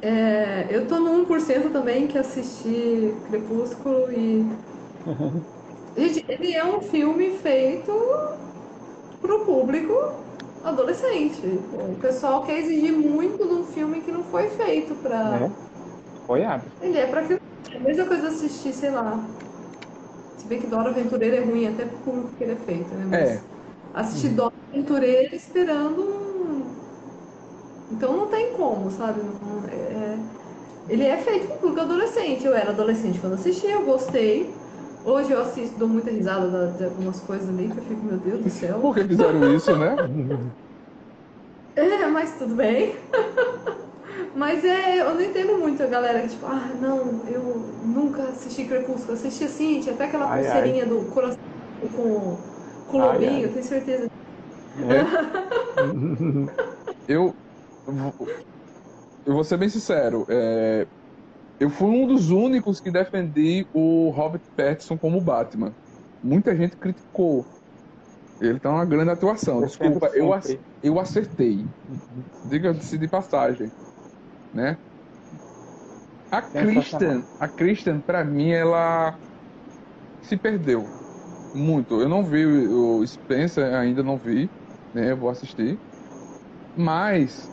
É, 0.02 0.68
eu 0.76 0.86
tô 0.88 1.00
no 1.00 1.12
1% 1.14 1.72
também 1.72 2.08
que 2.08 2.18
assisti 2.18 3.22
Crepúsculo 3.26 4.12
e. 4.12 4.64
Gente, 5.96 6.24
ele 6.28 6.54
é 6.54 6.64
um 6.66 6.82
filme 6.82 7.32
feito 7.40 7.92
pro 9.20 9.46
público 9.46 9.94
adolescente. 10.64 11.42
O 11.46 11.98
pessoal 12.02 12.44
quer 12.44 12.60
exigir 12.60 12.94
muito 12.94 13.38
de 13.38 13.54
um 13.54 13.66
filme 13.66 14.02
que 14.02 14.12
não 14.12 14.24
foi 14.24 14.50
feito 14.50 14.96
pra. 14.96 15.40
É. 15.42 15.52
Apoiado. 16.24 16.64
Ele 16.82 16.98
é 16.98 17.06
pra 17.06 17.24
filme. 17.24 17.42
É 17.72 17.78
a 17.78 17.80
mesma 17.80 18.06
coisa 18.06 18.28
assistir, 18.30 18.74
sei 18.74 18.92
lá. 18.92 19.20
Se 20.38 20.46
bem 20.46 20.60
que 20.60 20.68
Dora 20.68 20.90
Aventureira 20.90 21.38
é 21.38 21.44
ruim 21.44 21.68
até 21.68 21.86
pro 21.86 21.98
público 22.00 22.30
que 22.38 22.44
ele 22.44 22.54
é 22.54 22.56
feito, 22.56 22.90
né? 22.96 23.06
Mas 23.10 23.30
é. 23.30 23.42
assistir 23.94 24.28
uhum. 24.28 24.36
Dora 24.36 24.54
Aventureira 24.72 25.36
esperando 25.36 26.02
um... 26.02 26.64
Então 27.92 28.16
não 28.16 28.28
tem 28.28 28.54
como, 28.54 28.90
sabe? 28.92 29.22
É... 29.70 30.18
Ele 30.90 31.04
é 31.04 31.18
feito 31.18 31.48
pro 31.48 31.58
público 31.58 31.82
adolescente. 31.82 32.46
Eu 32.46 32.56
era 32.56 32.72
adolescente 32.72 33.20
quando 33.20 33.34
assisti, 33.34 33.68
eu 33.68 33.84
gostei. 33.84 34.54
Hoje 35.06 35.32
eu 35.32 35.42
assisto, 35.42 35.78
dou 35.78 35.88
muita 35.88 36.10
risada 36.10 36.72
de 36.72 36.86
algumas 36.86 37.20
coisas 37.22 37.50
ali, 37.50 37.70
que 37.70 37.78
eu 37.78 37.84
fico, 37.84 38.06
meu 38.06 38.18
Deus 38.18 38.44
do 38.44 38.50
céu. 38.50 38.80
Por 38.80 38.96
que 38.96 39.04
fizeram 39.04 39.54
isso, 39.56 39.76
né? 39.78 39.96
é, 41.76 42.08
mas 42.08 42.38
tudo 42.38 42.56
bem. 42.56 42.94
mas 44.36 44.64
é, 44.64 45.02
eu 45.02 45.14
não 45.14 45.22
entendo 45.22 45.58
muito 45.58 45.84
a 45.84 45.88
galera 45.88 46.22
que, 46.22 46.30
tipo, 46.30 46.46
ah, 46.46 46.70
não, 46.80 47.28
eu 47.28 47.42
nunca 47.84 48.24
assisti 48.30 48.66
Crepúsculo. 48.66 49.14
Assisti 49.14 49.44
assim, 49.44 49.82
tinha 49.82 49.94
até 49.94 50.06
aquela 50.06 50.30
ai, 50.30 50.44
pulseirinha 50.44 50.84
ai. 50.84 50.90
do 50.90 51.02
coração 51.12 51.38
com, 51.80 52.38
com 52.88 52.98
o 52.98 53.02
lobinho, 53.02 53.44
eu 53.44 53.54
tenho 53.54 53.66
certeza. 53.66 54.08
É. 54.78 55.34
eu, 57.08 57.34
eu 59.26 59.34
vou 59.34 59.44
ser 59.44 59.58
bem 59.58 59.70
sincero, 59.70 60.26
é, 60.30 60.88
eu 61.64 61.70
fui 61.70 61.88
um 61.88 62.06
dos 62.06 62.30
únicos 62.30 62.82
que 62.82 62.92
defendi 62.92 63.66
o 63.74 64.10
Robert 64.10 64.42
Pattinson 64.54 64.98
como 64.98 65.22
Batman. 65.22 65.74
Muita 66.22 66.54
gente 66.54 66.76
criticou. 66.76 67.46
Ele 68.42 68.60
tá 68.60 68.70
uma 68.70 68.84
grande 68.84 69.12
atuação. 69.12 69.62
Desculpa, 69.62 70.08
eu, 70.08 70.30
eu 70.84 71.00
acertei. 71.00 71.66
Diga-se 72.50 72.98
de 72.98 73.08
passagem. 73.08 73.72
Né? 74.54 74.78
A 76.30 76.42
Kristen, 76.42 77.24
a 77.40 77.48
Kristen, 77.48 78.02
pra 78.02 78.26
mim, 78.26 78.52
ela 78.52 79.18
se 80.24 80.36
perdeu. 80.36 80.84
Muito. 81.56 82.02
Eu 82.02 82.10
não 82.10 82.26
vi 82.26 82.46
o 82.46 83.08
Spencer, 83.08 83.74
ainda 83.74 84.04
não 84.04 84.18
vi. 84.18 84.50
Né? 84.94 85.12
Eu 85.12 85.18
vou 85.18 85.30
assistir. 85.30 85.78
Mas 86.76 87.50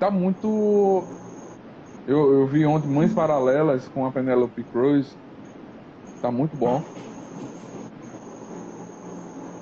tá 0.00 0.10
muito 0.10 1.04
eu, 2.06 2.32
eu 2.32 2.46
vi 2.46 2.64
ontem 2.64 2.88
Mães 2.88 3.12
Paralelas 3.12 3.88
com 3.88 4.06
a 4.06 4.12
Penelope 4.12 4.64
Cruz. 4.64 5.16
Tá 6.20 6.30
muito 6.30 6.56
bom. 6.56 6.82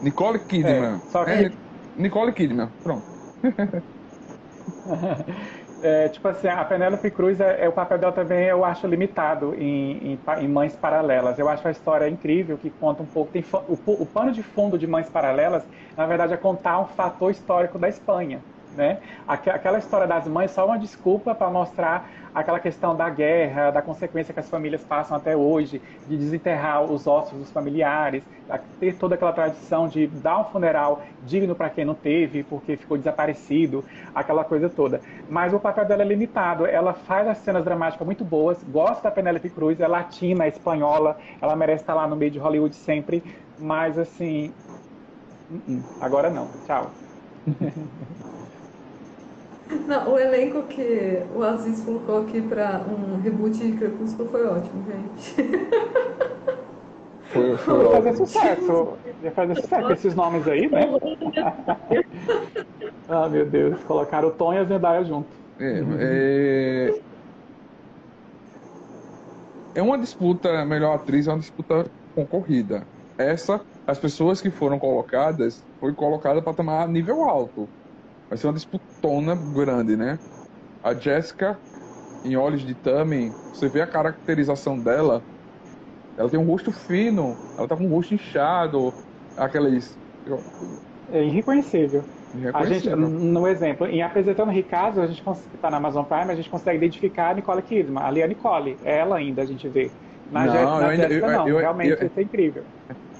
Nicole 0.00 0.38
Kidman. 0.38 1.00
É, 1.26 1.46
é, 1.46 1.50
Nicole 1.96 2.32
Kidman, 2.32 2.70
pronto. 2.82 3.06
é, 5.80 6.08
tipo 6.10 6.28
assim, 6.28 6.48
a 6.48 6.64
Penelope 6.64 7.10
Cruz, 7.10 7.40
é, 7.40 7.64
é, 7.64 7.68
o 7.68 7.72
papel 7.72 7.98
dela 7.98 8.12
também 8.12 8.46
eu 8.46 8.64
acho 8.64 8.86
limitado 8.86 9.54
em, 9.54 10.14
em, 10.14 10.22
em, 10.40 10.48
Mães 10.48 10.76
Paralelas. 10.76 11.38
Eu 11.38 11.48
acho 11.48 11.66
a 11.66 11.70
história 11.70 12.08
incrível, 12.08 12.58
que 12.58 12.70
conta 12.70 13.02
um 13.02 13.06
pouco. 13.06 13.32
Tem, 13.32 13.42
o, 13.66 14.02
o 14.02 14.06
pano 14.06 14.32
de 14.32 14.42
fundo 14.42 14.78
de 14.78 14.86
Mães 14.86 15.08
Paralelas, 15.08 15.64
na 15.96 16.06
verdade, 16.06 16.34
é 16.34 16.36
contar 16.36 16.80
um 16.80 16.86
fator 16.86 17.30
histórico 17.30 17.78
da 17.78 17.88
Espanha. 17.88 18.44
Né? 18.74 18.98
Aquela 19.26 19.78
história 19.78 20.06
das 20.06 20.26
mães 20.26 20.50
só 20.50 20.66
uma 20.66 20.78
desculpa 20.78 21.34
para 21.34 21.48
mostrar 21.48 22.10
aquela 22.34 22.58
questão 22.58 22.96
da 22.96 23.08
guerra, 23.08 23.70
da 23.70 23.80
consequência 23.80 24.34
que 24.34 24.40
as 24.40 24.48
famílias 24.48 24.82
passam 24.82 25.16
até 25.16 25.36
hoje, 25.36 25.80
de 26.08 26.16
desenterrar 26.16 26.82
os 26.82 27.06
ossos 27.06 27.38
dos 27.38 27.50
familiares, 27.52 28.24
ter 28.80 28.96
toda 28.96 29.14
aquela 29.14 29.32
tradição 29.32 29.86
de 29.86 30.08
dar 30.08 30.40
um 30.40 30.44
funeral 30.44 31.02
digno 31.22 31.54
para 31.54 31.70
quem 31.70 31.84
não 31.84 31.94
teve, 31.94 32.42
porque 32.42 32.76
ficou 32.76 32.98
desaparecido, 32.98 33.84
aquela 34.12 34.44
coisa 34.44 34.68
toda. 34.68 35.00
Mas 35.28 35.54
o 35.54 35.60
papel 35.60 35.84
dela 35.84 36.02
é 36.02 36.06
limitado, 36.06 36.66
ela 36.66 36.92
faz 36.92 37.28
as 37.28 37.38
cenas 37.38 37.64
dramáticas 37.64 38.04
muito 38.04 38.24
boas, 38.24 38.62
gosta 38.64 39.04
da 39.04 39.10
Penélope 39.10 39.50
Cruz, 39.50 39.78
é 39.80 39.86
latina, 39.86 40.44
é 40.44 40.48
espanhola, 40.48 41.16
ela 41.40 41.54
merece 41.54 41.82
estar 41.84 41.94
lá 41.94 42.08
no 42.08 42.16
meio 42.16 42.32
de 42.32 42.38
Hollywood 42.38 42.74
sempre, 42.74 43.22
mas 43.56 43.96
assim, 43.96 44.52
uh 45.50 45.54
-uh, 45.68 45.82
agora 46.00 46.30
não. 46.30 46.48
Tchau. 46.66 46.90
Não, 49.86 50.12
o 50.12 50.18
elenco 50.18 50.62
que 50.64 51.22
o 51.34 51.42
Aziz 51.42 51.80
colocou 51.82 52.22
aqui 52.22 52.40
para 52.42 52.82
um 52.88 53.20
reboot 53.20 53.56
de 53.56 53.72
Crepúsculo 53.76 54.28
foi 54.30 54.46
ótimo, 54.46 54.84
gente. 54.84 55.34
Foi, 57.34 57.56
foi 57.56 57.90
fazer 57.90 58.16
sucesso. 58.16 58.92
Ia 59.22 59.32
fazer 59.32 59.60
sucesso 59.60 59.92
esses 59.92 60.14
nomes 60.14 60.46
aí, 60.46 60.68
né? 60.68 60.86
ah, 63.08 63.28
meu 63.28 63.44
Deus. 63.44 63.82
Colocaram 63.84 64.28
o 64.28 64.30
Tom 64.30 64.54
e 64.54 64.58
a 64.58 64.64
Zendaya 64.64 65.04
junto. 65.04 65.28
É, 65.58 65.82
é... 65.98 67.00
é 69.74 69.82
uma 69.82 69.98
disputa, 69.98 70.64
melhor 70.64 70.94
atriz, 70.94 71.26
é 71.26 71.32
uma 71.32 71.40
disputa 71.40 71.86
concorrida. 72.14 72.86
Essa, 73.18 73.60
as 73.86 73.98
pessoas 73.98 74.40
que 74.40 74.50
foram 74.50 74.78
colocadas, 74.78 75.64
foi 75.80 75.92
colocada 75.92 76.40
para 76.40 76.52
tomar 76.52 76.86
nível 76.88 77.24
alto. 77.24 77.68
Vai 78.28 78.38
ser 78.38 78.46
uma 78.46 78.54
disputona 78.54 79.34
grande, 79.34 79.96
né? 79.96 80.18
A 80.82 80.94
Jessica, 80.94 81.60
em 82.22 82.36
Olhos 82.36 82.62
de 82.62 82.74
Tamen, 82.74 83.36
você 83.52 83.68
vê 83.68 83.80
a 83.80 83.86
caracterização 83.86 84.80
dela. 84.80 85.26
Ela 86.16 86.30
tem 86.30 86.38
um 86.38 86.46
rosto 86.46 86.72
fino, 86.72 87.38
ela 87.56 87.68
tá 87.68 87.76
com 87.76 87.84
um 87.86 87.90
rosto 87.90 88.14
inchado, 88.14 88.94
aquelas. 89.36 89.98
É 91.08 91.22
irreconhecível. 91.24 92.08
A 92.52 92.64
gente, 92.64 92.88
no 92.90 93.46
exemplo, 93.46 93.86
em 93.86 94.02
apresentando 94.02 94.50
Ricardo, 94.50 95.00
a 95.00 95.06
gente 95.06 95.22
está 95.54 95.70
na 95.70 95.76
Amazon 95.76 96.04
Prime, 96.04 96.32
a 96.32 96.34
gente 96.34 96.50
consegue 96.50 96.78
identificar 96.78 97.30
a 97.30 97.34
Nicole 97.34 97.62
Kidman. 97.62 98.02
Ali 98.02 98.20
é 98.20 98.24
a 98.24 98.28
Nicole, 98.28 98.78
é 98.82 98.98
ela 98.98 99.16
ainda 99.18 99.42
a 99.42 99.46
gente 99.46 99.68
vê. 99.68 99.94
Na 100.26 100.46
Não, 100.46 100.54
eu 100.54 100.80
na 100.80 100.88
ainda- 100.88 101.08
Jéssica, 101.08 101.26
eu- 101.26 101.32
não, 101.32 101.48
eu- 101.48 101.58
realmente 101.58 102.00
eu- 102.00 102.06
isso 102.06 102.18
é 102.18 102.22
incrível. 102.22 102.66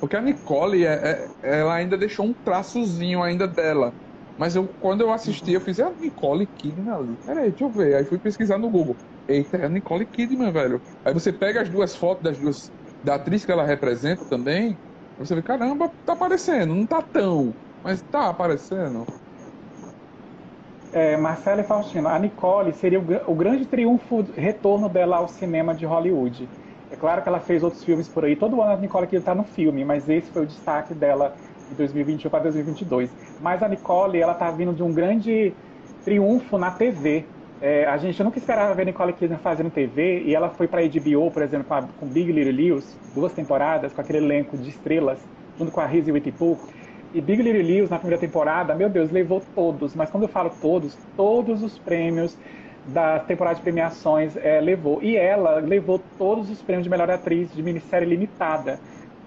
Porque 0.01 0.17
a 0.17 0.21
Nicole, 0.21 0.85
é, 0.85 1.31
é- 1.43 1.59
ela 1.61 1.75
ainda 1.75 1.97
deixou 1.97 2.27
um 2.27 2.35
traçozinho 2.35 3.23
ainda 3.23 3.47
dela. 3.47 3.95
Mas 4.37 4.57
eu, 4.57 4.69
quando 4.79 5.01
eu 5.03 5.13
assisti, 5.13 5.53
eu 5.53 5.61
fiz, 5.61 5.79
é 5.79 5.85
a 5.85 5.95
Nicole 5.95 6.47
Kidman 6.47 6.93
ali. 6.95 7.19
Peraí, 7.25 7.51
deixa 7.51 7.65
eu 7.65 7.73
ver. 7.73 7.95
Aí 7.97 8.05
fui 8.05 8.19
pesquisar 8.21 8.59
no 8.59 8.71
Google. 8.71 8.99
Eita, 9.29 9.57
é 9.59 9.67
a 9.67 9.69
Nicole 9.69 10.07
Kidman, 10.07 10.53
velho. 10.53 10.83
Aí 11.05 11.13
você 11.15 11.33
pega 11.33 11.63
as 11.63 11.71
duas 11.71 11.95
fotos 11.97 12.23
das 12.25 12.39
duas, 12.39 12.73
da 13.03 13.15
atriz 13.17 13.45
que 13.45 13.53
ela 13.53 13.65
representa 13.65 14.25
também. 14.29 14.79
Você 15.17 15.35
vê, 15.35 15.43
caramba, 15.43 15.91
tá 16.05 16.15
aparecendo. 16.15 16.75
Não 16.75 16.87
tá 16.87 17.01
tão, 17.03 17.57
mas 17.83 18.03
tá 18.03 18.29
aparecendo. 18.29 19.09
É, 20.93 21.17
Marcela 21.17 21.61
e 21.61 21.65
Faustino, 21.65 22.09
a 22.09 22.17
Nicole 22.19 22.73
seria 22.73 23.01
o, 23.01 23.33
o 23.33 23.35
grande 23.35 23.67
triunfo, 23.67 24.23
retorno 24.33 24.89
dela 24.89 25.17
ao 25.17 25.27
cinema 25.29 25.75
de 25.75 25.85
Hollywood. 25.85 26.53
É 26.89 26.97
claro 26.97 27.21
que 27.23 27.29
ela 27.29 27.41
fez 27.41 27.65
outros 27.65 27.83
filmes 27.83 28.09
por 28.09 28.25
aí, 28.25 28.37
todo 28.37 28.63
ano 28.63 28.73
a 28.73 28.77
Nicole 28.77 29.07
Kidman 29.07 29.19
está 29.21 29.35
no 29.35 29.45
filme, 29.45 29.85
mas 29.85 30.09
esse 30.09 30.31
foi 30.31 30.43
o 30.43 30.47
destaque 30.47 30.95
dela 30.95 31.35
de 31.69 31.75
2021 31.75 32.31
para 32.31 32.45
2022. 32.45 33.13
Mas 33.41 33.63
a 33.63 33.69
Nicole, 33.69 34.21
ela 34.21 34.33
está 34.33 34.51
vindo 34.51 34.73
de 34.73 34.83
um 34.83 34.93
grande 34.93 35.53
triunfo 36.05 36.59
na 36.59 36.71
TV. 36.71 37.25
É, 37.61 37.87
a 37.87 37.97
gente 37.97 38.23
nunca 38.23 38.39
esperava 38.39 38.75
ver 38.75 38.85
Nicole 38.87 39.13
Kidman 39.13 39.39
fazendo 39.39 39.71
TV 39.71 40.23
e 40.25 40.35
ela 40.35 40.51
foi 40.51 40.69
para 40.69 40.83
HBO, 40.83 41.31
por 41.31 41.43
exemplo, 41.43 41.67
com, 41.67 41.75
a, 41.75 41.83
com 41.83 42.07
Big 42.07 42.31
Little 42.31 42.53
Lies, 42.53 42.99
duas 43.15 43.33
temporadas, 43.33 43.93
com 43.93 44.01
aquele 44.01 44.19
elenco 44.19 44.57
de 44.57 44.69
estrelas, 44.69 45.19
junto 45.59 45.73
com 45.73 45.81
a 45.81 45.87
Reese 45.87 46.13
Witherspoon. 46.13 46.57
E 47.15 47.21
Big 47.21 47.41
Little 47.43 47.63
Lies, 47.63 47.89
na 47.89 47.99
primeira 47.99 48.21
temporada, 48.21 48.75
meu 48.75 48.91
Deus, 48.91 49.11
levou 49.11 49.41
todos, 49.55 49.95
mas 49.95 50.11
quando 50.11 50.25
eu 50.25 50.29
falo 50.29 50.51
todos, 50.61 50.99
todos 51.17 51.63
os 51.63 51.79
prêmios 51.79 52.37
da 52.85 53.21
temporada 53.21 53.57
de 53.57 53.63
premiações 53.63 54.37
é, 54.37 54.61
levou. 54.61 55.03
E 55.03 55.17
ela 55.17 55.59
levou 55.61 55.99
todos 56.19 56.51
os 56.51 56.61
prêmios 56.61 56.85
de 56.85 56.91
melhor 56.91 57.11
atriz 57.11 57.53
de 57.53 57.63
minissérie 57.63 58.07
limitada. 58.07 58.81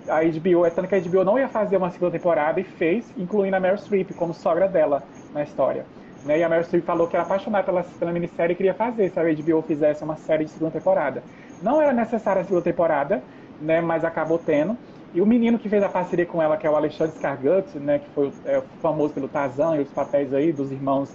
A 0.09 0.21
HBO, 0.21 0.65
é 0.65 0.69
tanto 0.69 0.87
que 0.87 0.95
a 0.95 0.99
HBO 0.99 1.23
não 1.23 1.37
ia 1.37 1.47
fazer 1.47 1.77
uma 1.77 1.89
segunda 1.91 2.11
temporada 2.11 2.59
e 2.59 2.63
fez, 2.63 3.11
incluindo 3.17 3.55
a 3.55 3.59
Meryl 3.59 3.77
Streep 3.77 4.11
como 4.15 4.33
sogra 4.33 4.67
dela 4.67 5.03
na 5.33 5.43
história. 5.43 5.85
Né? 6.25 6.39
E 6.39 6.43
a 6.43 6.49
Meryl 6.49 6.63
Streep 6.63 6.85
falou 6.85 7.07
que 7.07 7.15
era 7.15 7.23
apaixonada 7.23 7.63
pela, 7.65 7.83
pela 7.83 8.11
minissérie 8.11 8.53
e 8.53 8.55
queria 8.55 8.73
fazer 8.73 9.09
se 9.09 9.19
a 9.19 9.23
HBO 9.23 9.61
fizesse 9.61 10.03
uma 10.03 10.15
série 10.15 10.45
de 10.45 10.51
segunda 10.51 10.71
temporada. 10.71 11.23
Não 11.61 11.81
era 11.81 11.91
necessária 11.91 12.41
a 12.41 12.45
segunda 12.45 12.63
temporada, 12.63 13.21
né? 13.59 13.81
mas 13.81 14.05
acabou 14.05 14.39
tendo. 14.39 14.77
E 15.13 15.21
o 15.21 15.25
menino 15.25 15.57
que 15.57 15.69
fez 15.69 15.81
a 15.83 15.89
parceria 15.89 16.25
com 16.25 16.41
ela, 16.41 16.57
que 16.57 16.67
é 16.67 16.69
o 16.69 16.75
Alexandre 16.75 17.15
Skarguts, 17.15 17.73
né, 17.75 17.99
que 17.99 18.09
foi 18.09 18.31
é, 18.45 18.61
famoso 18.81 19.13
pelo 19.13 19.27
Tarzan 19.27 19.77
e 19.77 19.81
os 19.81 19.89
papéis 19.89 20.33
aí 20.33 20.51
dos 20.51 20.71
irmãos 20.71 21.09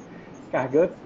Skarguts, 0.47 0.97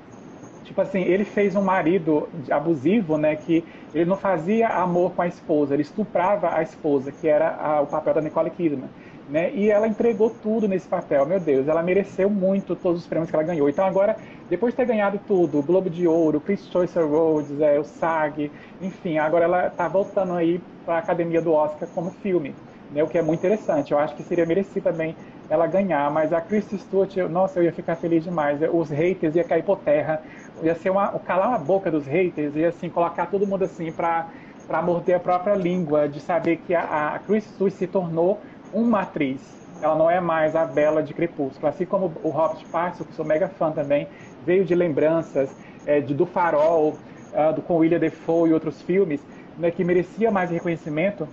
tipo 0.66 0.80
assim, 0.80 1.00
ele 1.02 1.24
fez 1.24 1.54
um 1.56 1.62
marido 1.62 2.30
abusivo, 2.50 3.16
né, 3.18 3.36
que 3.36 3.66
ele 3.92 4.04
não 4.04 4.16
fazia 4.16 4.68
amor 4.68 5.14
com 5.14 5.22
a 5.22 5.26
esposa, 5.28 5.74
ele 5.74 5.82
estuprava 5.82 6.54
a 6.54 6.62
esposa, 6.62 7.12
que 7.12 7.26
era 7.28 7.54
a- 7.56 7.80
o 7.82 7.86
papel 7.86 8.14
da 8.14 8.20
Nicole 8.20 8.50
Kidman, 8.50 8.90
né, 9.26 9.52
e 9.54 9.70
ela 9.70 9.88
entregou 9.88 10.30
tudo 10.30 10.68
nesse 10.68 10.88
papel, 10.88 11.26
meu 11.26 11.40
Deus, 11.40 11.66
ela 11.68 11.82
mereceu 11.82 12.28
muito 12.30 12.76
todos 12.76 13.00
os 13.02 13.06
prêmios 13.08 13.30
que 13.30 13.36
ela 13.36 13.44
ganhou. 13.44 13.68
Então 13.68 13.84
agora, 13.84 14.16
depois 14.48 14.72
de 14.72 14.76
ter 14.76 14.86
ganhado 14.86 15.18
tudo, 15.26 15.58
o 15.58 15.62
Globo 15.62 15.90
de 15.90 16.06
Ouro, 16.06 16.38
o 16.38 16.40
Chris 16.40 16.66
Choice 16.68 16.98
Awards, 16.98 17.58
é, 17.60 17.78
o 17.78 17.84
SAG, 17.84 18.52
enfim, 18.80 19.18
agora 19.18 19.44
ela 19.44 19.70
tá 19.70 19.88
voltando 19.88 20.34
aí 20.34 20.66
para 20.84 20.96
a 20.96 20.98
Academia 20.98 21.42
do 21.42 21.52
Oscar 21.52 21.88
como 21.88 22.10
filme, 22.12 22.60
né, 22.88 23.02
o 23.02 23.08
que 23.08 23.18
é 23.18 23.22
muito 23.22 23.40
interessante. 23.40 23.92
Eu 23.92 23.98
acho 23.98 24.14
que 24.16 24.22
seria 24.22 24.46
merecido 24.46 24.84
também 24.84 25.16
ela 25.48 25.66
ganhar, 25.66 26.10
mas 26.10 26.32
a 26.32 26.40
Kristen 26.40 26.78
Stewart, 26.78 27.16
nossa, 27.30 27.58
eu 27.58 27.64
ia 27.64 27.72
ficar 27.72 27.96
feliz 27.96 28.24
demais. 28.24 28.60
Os 28.72 28.90
haters 28.90 29.34
ia 29.36 29.44
cair 29.44 29.64
por 29.64 29.78
terra, 29.82 30.20
ia 30.62 30.74
ser 30.74 30.90
uma, 30.90 31.18
calar 31.20 31.54
a 31.54 31.58
boca 31.58 31.90
dos 31.90 32.06
haters, 32.06 32.54
ia 32.56 32.68
assim 32.68 32.88
colocar 32.88 33.26
todo 33.26 33.46
mundo 33.46 33.64
assim 33.64 33.92
para 33.92 34.28
para 34.66 34.82
morder 34.82 35.14
a 35.14 35.20
própria 35.20 35.54
língua, 35.54 36.08
de 36.08 36.20
saber 36.20 36.56
que 36.56 36.74
a, 36.74 37.14
a 37.14 37.18
Kristen 37.20 37.52
Stewart 37.54 37.72
se 37.74 37.86
tornou 37.86 38.42
uma 38.72 39.02
atriz. 39.02 39.40
Ela 39.80 39.94
não 39.94 40.10
é 40.10 40.20
mais 40.20 40.56
a 40.56 40.64
Bela 40.64 41.04
de 41.04 41.14
Crepúsculo, 41.14 41.68
assim 41.68 41.86
como 41.86 42.12
o 42.20 42.30
Robert 42.30 42.66
Pattinson, 42.72 43.04
que 43.04 43.14
sou 43.14 43.24
mega 43.24 43.48
fã 43.48 43.70
também, 43.70 44.08
veio 44.44 44.64
de 44.64 44.74
lembranças 44.74 45.56
é, 45.86 46.00
de, 46.00 46.12
do 46.14 46.26
Farol, 46.26 46.98
ah, 47.32 47.52
do 47.52 47.62
com 47.62 47.76
William 47.76 48.00
Defoe 48.00 48.50
e 48.50 48.52
outros 48.52 48.82
filmes, 48.82 49.24
né, 49.56 49.70
que 49.70 49.84
merecia 49.84 50.32
mais 50.32 50.50
reconhecimento 50.50 51.28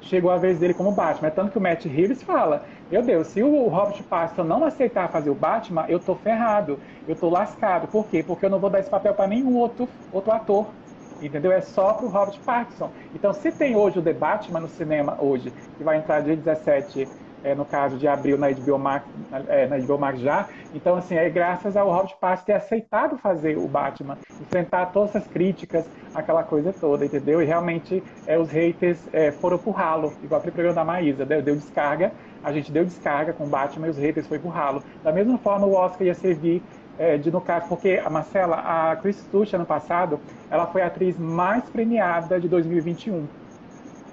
chegou 0.00 0.30
a 0.30 0.36
vez 0.36 0.58
dele 0.58 0.74
como 0.74 0.92
Batman. 0.92 1.28
É 1.28 1.30
tanto 1.30 1.50
que 1.52 1.58
o 1.58 1.60
Matt 1.60 1.84
Reeves 1.86 2.22
fala: 2.22 2.64
Meu 2.88 3.02
Deus, 3.02 3.28
se 3.28 3.42
o 3.42 3.68
Robert 3.68 4.04
Pattinson 4.04 4.44
não 4.44 4.64
aceitar 4.64 5.10
fazer 5.10 5.28
o 5.30 5.34
Batman, 5.34 5.86
eu 5.88 5.98
tô 5.98 6.14
ferrado, 6.16 6.80
eu 7.06 7.16
tô 7.16 7.28
lascado. 7.28 7.88
Por 7.88 8.06
quê? 8.06 8.22
Porque 8.22 8.46
eu 8.46 8.50
não 8.50 8.60
vou 8.60 8.70
dar 8.70 8.78
esse 8.78 8.90
papel 8.90 9.14
para 9.14 9.26
nenhum 9.26 9.54
outro, 9.56 9.90
outro 10.10 10.32
ator. 10.32 10.76
Entendeu? 11.18 11.50
É 11.50 11.60
só 11.62 11.94
pro 11.94 12.08
Robert 12.08 12.40
Pattinson. 12.44 12.92
Então, 13.12 13.32
se 13.32 13.50
tem 13.50 13.74
hoje 13.74 13.98
o 13.98 14.02
The 14.02 14.12
Batman 14.12 14.60
no 14.60 14.68
cinema, 14.68 15.16
hoje, 15.20 15.52
que 15.76 15.82
vai 15.82 15.96
entrar 15.96 16.20
dia 16.20 16.36
17, 16.36 17.10
é, 17.42 17.54
no 17.54 17.64
caso 17.64 17.96
de 17.98 18.06
abril 18.06 18.36
na 18.36 18.48
HBO, 18.50 18.78
Max, 18.78 19.08
é, 19.48 19.66
na 19.66 19.78
HBO 19.78 19.98
Max 19.98 20.20
já, 20.20 20.48
então, 20.72 20.94
assim, 20.96 21.14
é 21.16 21.28
graças 21.30 21.74
ao 21.76 21.90
Robert 21.90 22.18
Pattinson 22.18 22.44
ter 22.46 22.52
aceitado 22.54 23.16
fazer 23.18 23.56
o 23.56 23.66
Batman, 23.68 24.18
enfrentar 24.38 24.86
todas 24.86 25.10
essas 25.14 25.26
críticas, 25.28 25.90
aquela 26.12 26.44
coisa 26.44 26.72
toda, 26.72 27.06
entendeu? 27.06 27.40
E 27.40 27.44
realmente 27.46 28.04
é, 28.26 28.38
os 28.38 28.50
haters 28.50 29.08
é, 29.12 29.32
foram 29.32 29.58
pro 29.58 29.70
ralo, 29.72 30.18
igual 30.22 30.38
aquele 30.38 30.52
programa 30.52 30.74
da 30.74 30.84
Maísa, 30.84 31.24
deu, 31.24 31.42
deu 31.42 31.56
descarga, 31.56 32.14
a 32.46 32.52
gente 32.52 32.70
deu 32.70 32.84
descarga 32.84 33.32
com 33.32 33.44
Batman 33.48 33.88
e 33.88 33.90
os 33.90 33.98
haters 33.98 34.28
foi 34.28 34.38
pro 34.38 34.48
ralo. 34.48 34.80
Da 35.02 35.10
mesma 35.10 35.36
forma, 35.36 35.66
o 35.66 35.72
Oscar 35.72 36.06
ia 36.06 36.14
servir 36.14 36.62
é, 36.96 37.18
de 37.18 37.28
no 37.28 37.40
caso, 37.40 37.66
porque 37.68 38.00
a 38.02 38.08
Marcela, 38.08 38.56
a 38.58 38.94
Chris 38.94 39.20
Tuch, 39.32 39.52
ano 39.52 39.66
passado, 39.66 40.20
ela 40.48 40.64
foi 40.68 40.80
a 40.80 40.86
atriz 40.86 41.18
mais 41.18 41.64
premiada 41.64 42.38
de 42.38 42.48
2021. 42.48 43.26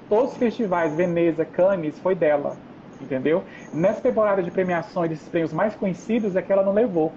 Todos 0.10 0.32
os 0.32 0.38
festivais, 0.40 0.96
Veneza, 0.96 1.46
Cannes, 1.46 2.00
foi 2.00 2.16
dela, 2.16 2.58
entendeu? 3.00 3.44
Nessa 3.72 4.02
temporada 4.02 4.42
de 4.42 4.50
premiações 4.50 5.12
desses 5.12 5.30
prêmios 5.30 5.54
mais 5.54 5.76
conhecidos 5.76 6.36
é 6.36 6.42
que 6.42 6.52
ela 6.52 6.64
não 6.64 6.74
levou, 6.74 7.14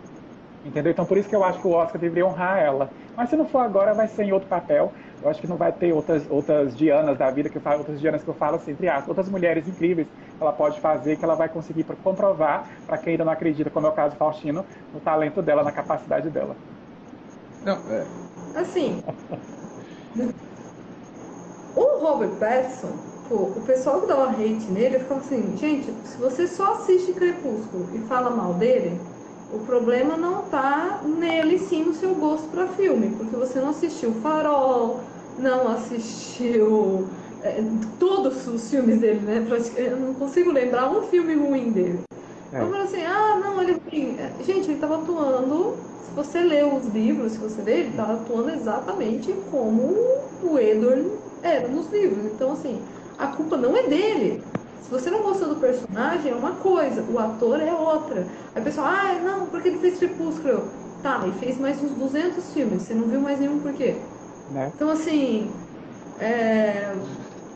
entendeu? 0.66 0.92
Então 0.92 1.06
por 1.06 1.16
isso 1.18 1.28
que 1.28 1.36
eu 1.36 1.44
acho 1.44 1.60
que 1.60 1.66
o 1.66 1.72
Oscar 1.72 2.00
deveria 2.00 2.26
honrar 2.26 2.58
ela. 2.58 2.90
Mas 3.16 3.30
se 3.30 3.36
não 3.36 3.46
for 3.46 3.60
agora, 3.60 3.94
vai 3.94 4.08
ser 4.08 4.24
em 4.24 4.32
outro 4.32 4.48
papel. 4.48 4.92
Eu 5.22 5.30
acho 5.30 5.40
que 5.40 5.46
não 5.46 5.56
vai 5.56 5.72
ter 5.72 5.92
outras, 5.92 6.28
outras 6.30 6.76
Dianas 6.76 7.16
da 7.16 7.30
vida, 7.30 7.48
que 7.48 7.56
eu 7.56 7.62
falo, 7.62 7.78
outras 7.78 8.00
Dianas 8.00 8.22
que 8.22 8.28
eu 8.28 8.34
falo 8.34 8.56
assim, 8.56 8.72
entre 8.72 8.88
aspas, 8.88 9.08
outras 9.08 9.28
mulheres 9.28 9.66
incríveis 9.66 10.06
que 10.06 10.42
ela 10.42 10.52
pode 10.52 10.78
fazer, 10.80 11.16
que 11.16 11.24
ela 11.24 11.34
vai 11.34 11.48
conseguir 11.48 11.84
comprovar, 12.04 12.68
para 12.86 12.98
quem 12.98 13.12
ainda 13.12 13.24
não 13.24 13.32
acredita, 13.32 13.70
como 13.70 13.86
é 13.86 13.90
o 13.90 13.94
caso 13.94 14.14
do 14.14 14.18
Faustino, 14.18 14.64
no 14.92 15.00
talento 15.00 15.40
dela, 15.40 15.62
na 15.62 15.72
capacidade 15.72 16.28
dela. 16.28 16.54
Não, 17.64 17.78
é, 17.90 18.04
Assim, 18.56 19.02
o 21.76 21.98
Robert 22.00 22.30
Pattinson, 22.40 22.88
o 23.30 23.60
pessoal 23.66 24.00
que 24.00 24.06
dava 24.06 24.30
hate 24.30 24.72
nele, 24.72 24.96
eu 24.96 25.16
assim, 25.16 25.54
gente, 25.58 25.92
se 26.08 26.16
você 26.16 26.46
só 26.46 26.72
assiste 26.72 27.12
Crepúsculo 27.12 27.86
e 27.94 27.98
fala 28.08 28.30
mal 28.30 28.54
dele, 28.54 28.98
o 29.52 29.58
problema 29.60 30.16
não 30.16 30.42
tá 30.42 31.00
nele 31.04 31.58
sim 31.58 31.84
no 31.84 31.94
seu 31.94 32.14
gosto 32.14 32.48
pra 32.48 32.66
filme, 32.68 33.14
porque 33.16 33.36
você 33.36 33.60
não 33.60 33.70
assistiu 33.70 34.12
Farol, 34.22 35.00
não 35.38 35.68
assistiu 35.68 37.06
é, 37.42 37.62
todos 37.98 38.46
os 38.48 38.70
filmes 38.70 39.00
dele, 39.00 39.20
né? 39.20 39.46
Eu 39.76 39.96
não 39.96 40.14
consigo 40.14 40.50
lembrar 40.50 40.90
um 40.90 41.02
filme 41.02 41.34
ruim 41.34 41.70
dele. 41.70 42.00
É. 42.52 42.58
Falo 42.58 42.76
assim, 42.76 43.02
ah, 43.02 43.40
não, 43.42 43.62
ele. 43.62 43.80
Gente, 44.44 44.70
ele 44.70 44.80
tava 44.80 44.96
atuando. 44.96 45.76
Se 46.04 46.12
você 46.14 46.40
lê 46.40 46.62
os 46.62 46.86
livros, 46.86 47.32
se 47.32 47.38
você 47.38 47.60
lê, 47.62 47.80
ele 47.80 47.96
tava 47.96 48.14
atuando 48.14 48.50
exatamente 48.50 49.32
como 49.50 49.94
o 50.42 50.58
Edward 50.58 51.10
era 51.42 51.68
nos 51.68 51.90
livros. 51.92 52.24
Então, 52.24 52.52
assim, 52.52 52.80
a 53.18 53.26
culpa 53.28 53.56
não 53.56 53.76
é 53.76 53.82
dele. 53.82 54.42
Se 54.86 54.92
você 54.92 55.10
não 55.10 55.20
gostou 55.20 55.48
do 55.48 55.56
personagem, 55.56 56.30
é 56.30 56.34
uma 56.34 56.52
coisa, 56.52 57.02
o 57.10 57.18
ator 57.18 57.60
é 57.60 57.72
outra. 57.72 58.24
Aí 58.54 58.62
o 58.62 58.64
pessoal, 58.64 58.86
ah, 58.86 59.14
não, 59.20 59.46
porque 59.46 59.68
ele 59.68 59.80
fez 59.80 59.98
Crepúsculo. 59.98 60.62
Tá, 61.02 61.22
ele 61.24 61.32
fez 61.40 61.58
mais 61.58 61.82
uns 61.82 61.90
200 61.90 62.52
filmes, 62.52 62.82
você 62.82 62.94
não 62.94 63.08
viu 63.08 63.20
mais 63.20 63.40
nenhum 63.40 63.58
por 63.58 63.72
quê? 63.72 63.96
Né? 64.52 64.70
Então, 64.72 64.88
assim, 64.88 65.50
é, 66.20 66.94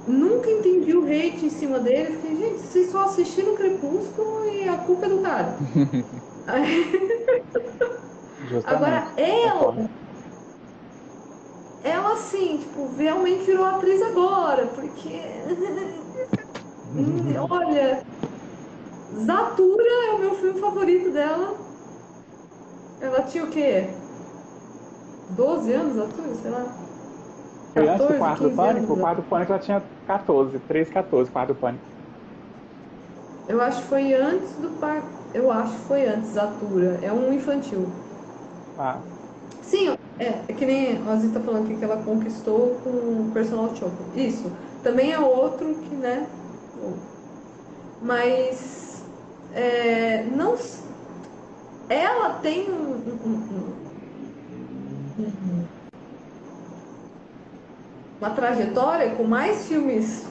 nunca 0.09 0.51
entendi 0.51 0.93
o 0.93 1.05
hate 1.05 1.47
em 1.47 1.51
cima 1.51 1.79
dele. 1.79 2.17
Fiquei, 2.17 2.37
gente, 2.37 2.67
vocês 2.67 2.91
só 2.91 3.05
assistiram 3.05 3.55
Crepúsculo 3.55 4.47
e 4.53 4.69
a 4.69 4.79
culpa 4.79 5.07
é 5.07 5.09
do 5.09 5.19
cara. 5.21 5.57
Aí. 6.49 6.91
Agora, 8.65 9.07
ela, 9.17 9.89
ela 11.85 12.13
assim, 12.15 12.59
tipo, 12.59 12.93
realmente 12.97 13.45
virou 13.45 13.67
atriz 13.67 14.03
agora, 14.03 14.67
porque. 14.67 15.21
Hum, 16.97 17.35
Olha, 17.51 18.03
Zatura 19.25 19.85
é 20.09 20.13
o 20.15 20.19
meu 20.19 20.35
filme 20.35 20.61
favorito 20.61 21.11
dela. 21.11 21.57
Ela 23.01 23.23
tinha 23.23 23.45
o 23.45 23.51
quê? 23.51 23.89
12 25.29 25.73
anos, 25.73 25.95
Zatura, 25.97 26.35
sei 26.35 26.51
lá. 26.51 26.67
Foi 27.75 27.89
antes 27.89 28.07
do 28.07 28.15
14, 28.15 28.15
quarto 28.15 28.49
do 28.49 28.51
15 28.51 28.55
pânico? 28.55 28.93
anos, 28.93 28.95
O 28.95 28.97
quarto 28.97 29.23
do 29.23 29.29
pânico 29.29 29.53
ela 29.53 29.61
tinha 29.61 29.81
14, 30.07 30.61
13, 30.61 30.93
14, 30.93 31.31
quarto 31.33 31.53
do 31.55 31.59
pânico. 31.59 31.85
Eu 33.47 33.61
acho 33.61 33.83
que 33.83 33.89
foi 33.89 34.15
antes 34.15 34.57
do 34.57 34.71
par- 34.71 35.05
Eu 35.35 35.51
acho 35.51 35.75
que 35.75 35.85
foi 35.87 36.07
antes, 36.07 36.37
Atura. 36.37 36.99
É 37.03 37.13
um 37.13 37.33
infantil. 37.33 37.93
Ah, 38.77 39.05
Sim, 39.63 39.95
é, 40.19 40.27
é 40.49 40.53
que 40.55 40.65
nem 40.67 40.97
a 40.99 41.13
Ozzy 41.13 41.31
tá 41.31 41.41
falando 41.41 41.65
aqui 41.67 41.77
que 41.77 41.85
ela 41.85 42.03
conquistou 42.03 42.77
com 42.83 42.91
o 42.91 43.31
personal 43.33 43.75
shopper. 43.75 44.07
Isso. 44.15 44.51
Também 44.83 45.13
é 45.13 45.19
outro 45.19 45.75
que, 45.77 45.95
né? 45.95 46.27
Mas 48.03 49.05
é, 49.55 50.25
não. 50.25 50.57
Ela 51.89 52.35
tem 52.41 52.71
um, 52.71 52.93
um- 52.93 53.25
um- 53.27 53.91
um- 55.19 55.67
uma 58.21 58.31
trajetória 58.31 59.11
com 59.17 59.25
mais 59.25 59.67
filmes 59.67 60.27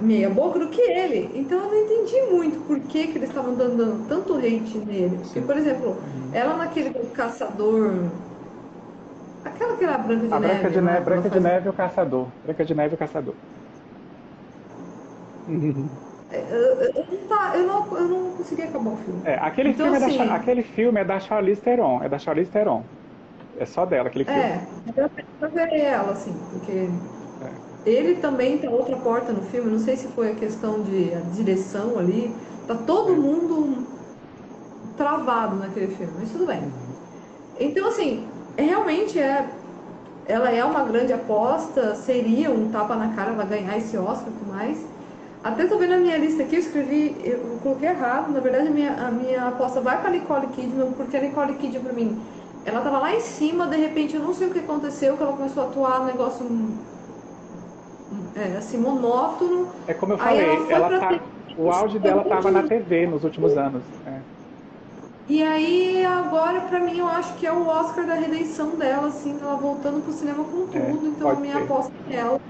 meia 0.00 0.30
boca 0.30 0.58
do 0.58 0.68
que 0.68 0.80
ele. 0.80 1.30
Então 1.34 1.58
eu 1.58 1.66
não 1.70 1.74
entendi 1.76 2.34
muito 2.34 2.60
por 2.66 2.80
que, 2.80 3.08
que 3.08 3.18
eles 3.18 3.28
estavam 3.28 3.54
dando, 3.54 3.76
dando 3.76 4.06
tanto 4.08 4.36
hate 4.36 4.78
nele. 4.78 5.18
Porque, 5.18 5.40
por 5.40 5.56
exemplo, 5.56 5.96
ela 6.32 6.56
naquele 6.56 6.90
caçador. 7.10 7.92
Aquela 9.44 9.76
que 9.76 9.84
era 9.84 9.94
a 9.94 9.98
Branca 9.98 10.28
de 10.28 10.34
a 10.34 10.40
Neve. 10.40 10.48
Branca 10.54 10.70
de 10.70 10.80
né, 10.80 10.92
Neve, 10.92 11.04
Branca 11.04 11.30
de. 11.30 11.40
Neve 11.40 11.68
o 11.68 11.72
Caçador. 11.72 12.32
Branca 12.44 12.64
de 12.64 12.74
Neve 12.74 12.94
o 12.94 12.98
Caçador. 12.98 13.34
Eu, 16.30 16.80
eu- 16.82 17.26
tá- 17.28 17.52
eu 17.56 17.66
não, 17.66 17.96
eu 17.96 18.08
não 18.08 18.36
consegui 18.36 18.62
acabar 18.62 18.92
o 18.92 18.96
filme. 18.96 19.24
É, 19.24 19.34
aquele, 19.34 19.74
Então, 19.74 19.74
filme 19.74 19.96
é 19.96 20.00
da, 20.00 20.06
assim- 20.06 20.34
aquele 20.34 20.62
filme 20.62 21.00
é 21.00 21.04
da 21.04 21.18
Charlize 21.20 21.60
Theron, 21.62 22.02
é 22.02 22.08
da 22.08 22.18
Charlize 22.18 22.50
Theron. 22.50 22.92
É 23.56 23.66
só 23.66 23.86
dela 23.86 24.08
aquele 24.08 24.26
filme. 24.26 24.50
É, 24.50 24.66
pra 25.38 25.48
ver 25.48 25.72
ela, 25.80 26.12
assim, 26.12 26.46
porque 26.50 27.10
ele 27.84 28.16
também 28.16 28.60
tá 28.60 28.70
outra 28.70 28.98
porta 29.00 29.32
no 29.32 29.42
filme, 29.42 29.70
não 29.70 29.78
sei 29.78 29.96
se 29.96 30.12
foi 30.12 30.32
a 30.32 30.36
questão 30.36 30.82
de 30.82 31.14
a 31.14 31.22
direção 31.22 31.98
ali, 31.98 32.40
tá 32.66 32.76
todo 32.84 33.16
mundo 33.22 33.98
travado 34.96 35.56
naquele 35.56 35.88
filme, 35.94 36.14
mas 36.14 36.32
tudo 36.32 36.46
bem. 36.46 36.74
Então, 37.56 37.88
assim, 37.88 38.44
realmente 38.58 39.18
é, 39.20 39.60
ela 40.24 40.50
é 40.52 40.64
uma 40.64 40.84
grande 40.84 41.12
aposta, 41.12 41.94
seria 41.96 42.50
um 42.52 42.70
tapa 42.70 42.96
na 42.96 43.14
cara 43.14 43.32
ela 43.32 43.44
ganhar 43.46 43.76
esse 43.78 43.96
Oscar 43.98 44.30
e 44.32 44.36
tudo 44.38 44.46
mais. 44.46 44.90
Até 45.42 45.66
tô 45.66 45.78
vendo 45.78 45.94
a 45.94 45.98
minha 45.98 46.18
lista 46.18 46.42
aqui, 46.42 46.56
eu 46.56 46.60
escrevi, 46.60 47.16
eu 47.24 47.58
coloquei 47.60 47.88
errado, 47.88 48.32
na 48.32 48.40
verdade 48.40 48.68
a 48.68 48.70
minha, 48.70 48.92
a 49.06 49.10
minha 49.10 49.48
aposta 49.48 49.80
vai 49.80 50.00
pra 50.00 50.10
Nicole 50.10 50.48
Kidman, 50.48 50.92
porque 50.94 51.16
a 51.16 51.20
Nicole 51.22 51.56
Kidman 51.58 51.82
pra 51.82 51.92
mim, 51.92 52.26
ela 52.64 52.80
tava 52.82 52.98
lá 52.98 53.14
em 53.14 53.20
cima, 53.20 53.68
de 53.68 53.76
repente 53.76 54.16
eu 54.16 54.22
não 54.22 54.34
sei 54.34 54.48
o 54.48 54.52
que 54.52 54.58
aconteceu, 54.60 55.16
que 55.16 55.22
ela 55.22 55.36
começou 55.36 55.62
a 55.64 55.66
atuar 55.68 56.00
um 56.02 56.06
negócio 56.06 56.44
é, 58.34 58.56
assim, 58.56 58.78
monótono. 58.78 59.72
É 59.86 59.94
como 59.94 60.12
eu 60.12 60.18
falei, 60.18 60.66
ela 60.68 60.90
ela 60.90 60.90
tá, 60.90 61.28
o 61.56 61.70
auge 61.70 61.98
dela 61.98 62.24
tava 62.24 62.50
na 62.52 62.62
TV 62.62 63.06
nos 63.08 63.24
últimos 63.24 63.56
anos. 63.56 63.84
é. 64.04 64.24
E 65.26 65.42
aí 65.42 66.04
agora 66.06 66.66
pra 66.68 66.80
mim 66.80 66.96
eu 66.98 67.06
acho 67.06 67.36
que 67.38 67.46
é 67.46 67.52
o 67.52 67.66
Oscar 67.66 68.06
da 68.06 68.14
redenção 68.14 68.76
dela, 68.78 69.08
assim, 69.08 69.38
ela 69.40 69.56
voltando 69.56 70.02
pro 70.02 70.12
cinema 70.12 70.44
com 70.50 70.68
tudo, 70.68 71.06
É, 71.06 71.08
então 71.08 71.34
a 71.36 71.40
minha 71.40 71.56
ser. 71.56 71.58
aposta 71.58 71.92
é 72.06 72.16
ela. 72.16 72.40